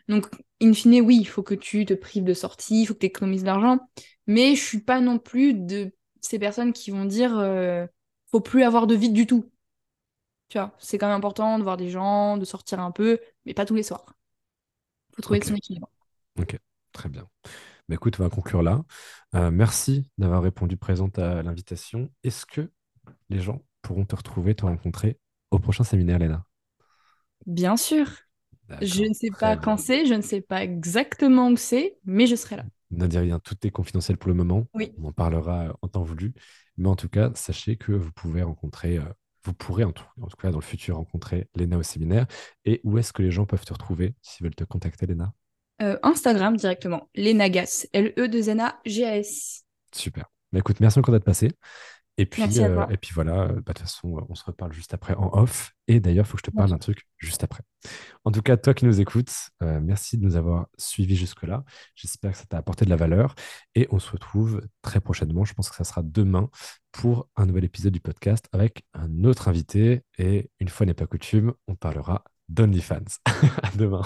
Donc, 0.09 0.27
in 0.65 0.73
fine, 0.73 1.01
oui, 1.01 1.19
il 1.21 1.27
faut 1.27 1.43
que 1.43 1.55
tu 1.55 1.85
te 1.85 1.95
prives 1.95 2.25
de 2.25 2.35
sortie, 2.35 2.83
il 2.83 2.87
faut 2.87 2.95
que 2.95 3.01
tu 3.01 3.07
économises 3.07 3.43
de 3.43 3.47
l'argent, 3.47 3.79
mais 4.27 4.55
je 4.55 4.63
suis 4.63 4.81
pas 4.81 5.01
non 5.01 5.19
plus 5.19 5.55
de 5.55 5.93
ces 6.21 6.39
personnes 6.39 6.73
qui 6.73 6.91
vont 6.91 7.05
dire 7.05 7.39
euh, 7.39 7.87
faut 8.31 8.41
plus 8.41 8.63
avoir 8.63 8.87
de 8.87 8.95
vide 8.95 9.13
du 9.13 9.27
tout. 9.27 9.51
Tu 10.49 10.59
vois, 10.59 10.75
c'est 10.79 10.99
quand 10.99 11.07
même 11.07 11.17
important 11.17 11.59
de 11.59 11.65
voir 11.65 11.77
des 11.77 11.91
gens, 11.91 12.37
de 12.37 12.45
sortir 12.45 12.81
un 12.81 12.91
peu, 12.91 13.19
mais 13.45 13.55
pas 13.55 13.65
tous 13.65 13.75
les 13.75 13.83
soirs. 13.83 14.15
faut 15.15 15.23
trouver 15.23 15.43
son 15.43 15.55
équilibre. 15.55 15.89
ok, 16.39 16.59
très 16.93 17.09
bien. 17.09 17.29
Bah, 17.89 17.95
écoute, 17.95 18.17
on 18.19 18.23
va 18.23 18.31
conclure 18.31 18.63
là. 18.63 18.83
Euh, 19.35 19.51
merci 19.51 20.11
d'avoir 20.17 20.43
répondu 20.43 20.77
présente 20.77 21.19
à 21.19 21.43
l'invitation. 21.43 22.11
Est-ce 22.23 22.47
que 22.47 22.71
les 23.29 23.41
gens 23.41 23.63
pourront 23.83 24.05
te 24.05 24.17
retrouver, 24.17 24.55
te 24.55 24.65
rencontrer 24.65 25.19
au 25.51 25.59
prochain 25.59 25.85
séminaire, 25.85 26.19
Léna? 26.19 26.47
Bien 27.47 27.77
sûr, 27.77 28.07
je 28.81 29.05
ne 29.05 29.15
sais 29.15 29.31
pas 29.39 29.57
quand 29.57 29.77
c'est, 29.77 30.07
je 30.07 30.15
ne 30.15 30.23
sais 30.23 30.41
pas 30.41 30.63
exactement 30.63 31.49
où 31.49 31.57
c'est, 31.57 31.97
mais 32.05 32.27
je 32.27 32.37
serai 32.37 32.57
là. 32.57 32.65
Ne 32.91 33.07
dis 33.07 33.19
rien, 33.19 33.39
tout 33.39 33.57
est 33.67 33.71
confidentiel 33.71 34.17
pour 34.17 34.29
le 34.29 34.35
moment. 34.35 34.67
Oui, 34.75 34.93
On 34.99 35.09
en 35.09 35.13
parlera 35.13 35.77
en 35.83 35.89
temps 35.89 36.03
voulu. 36.03 36.33
Mais 36.77 36.89
en 36.89 36.97
tout 36.97 37.09
cas, 37.09 37.31
sachez 37.35 37.77
que 37.77 37.93
vous 37.93 38.13
pouvez 38.13 38.43
rencontrer, 38.43 38.99
euh, 38.99 39.05
vous 39.45 39.53
pourrez 39.53 39.85
en 39.85 39.93
tout, 39.93 40.07
en 40.21 40.27
tout 40.27 40.37
cas 40.37 40.51
dans 40.51 40.59
le 40.59 40.65
futur 40.65 40.97
rencontrer 40.97 41.49
Léna 41.55 41.79
au 41.79 41.83
séminaire. 41.83 42.27
Et 42.65 42.81
où 42.85 42.99
est-ce 42.99 43.13
que 43.13 43.23
les 43.23 43.31
gens 43.31 43.47
peuvent 43.47 43.65
te 43.65 43.73
retrouver 43.73 44.15
s'ils 44.23 44.45
veulent 44.45 44.55
te 44.55 44.65
contacter, 44.65 45.07
Léna? 45.07 45.33
Euh, 45.83 45.99
Instagram 46.03 46.57
directement, 46.57 47.09
Lenagas, 47.17 47.87
L-E-2-N-A-G-A-S. 47.93 49.65
Super. 49.93 50.31
Bah, 50.53 50.61
écoute, 50.61 50.79
merci 50.79 50.99
encore 50.99 51.13
d'être 51.13 51.25
passé. 51.25 51.51
Et 52.17 52.27
puis, 52.27 52.43
euh, 52.61 52.87
et 52.91 52.97
puis 52.97 53.11
voilà, 53.13 53.43
euh, 53.43 53.49
bah, 53.49 53.55
de 53.55 53.63
toute 53.65 53.79
façon, 53.81 54.25
on 54.29 54.35
se 54.35 54.45
reparle 54.45 54.73
juste 54.73 54.95
après 54.95 55.15
en 55.15 55.31
off. 55.33 55.73
Et 55.89 55.99
d'ailleurs, 55.99 56.25
il 56.25 56.29
faut 56.29 56.37
que 56.37 56.43
je 56.47 56.51
te 56.51 56.57
parle 56.57 56.71
d'un 56.71 56.79
truc 56.79 57.09
juste 57.19 57.43
après. 57.43 57.63
En 58.25 58.31
tout 58.31 58.41
cas, 58.41 58.57
toi 58.57 58.73
qui 58.73 58.85
nous 58.85 59.01
écoutes, 59.01 59.33
euh, 59.63 59.81
merci 59.83 60.17
de 60.17 60.25
nous 60.25 60.37
avoir 60.37 60.69
suivis 60.79 61.17
jusque-là. 61.17 61.65
J'espère 61.97 62.33
que 62.33 62.39
ça 62.39 62.45
t'a 62.45 62.57
apporté 62.57 62.85
de 62.85 62.91
la 62.91 62.97
valeur. 62.97 63.35
Et 63.75 63.89
on 63.91 63.99
se 63.99 64.11
retrouve 64.11 64.63
très 64.83 65.01
prochainement. 65.01 65.45
Je 65.45 65.55
pense 65.55 65.69
que 65.71 65.77
ça 65.77 65.85
sera 65.85 66.03
demain 66.03 66.49
pour 66.93 67.29
un 67.37 67.47
nouvel 67.47 67.65
épisode 67.65 67.93
du 67.93 68.01
podcast 68.01 68.49
avec 68.53 68.85
un 68.95 69.25
autre 69.25 69.49
invité. 69.49 70.03
Et 70.17 70.51
une 70.61 70.69
fois 70.69 70.87
n'est 70.87 70.95
pas 70.95 71.07
coutume, 71.07 71.53
on 71.67 71.75
parlera 71.75 72.23
d'OnlyFans. 72.49 73.19
À 73.63 73.71
demain. 73.77 74.03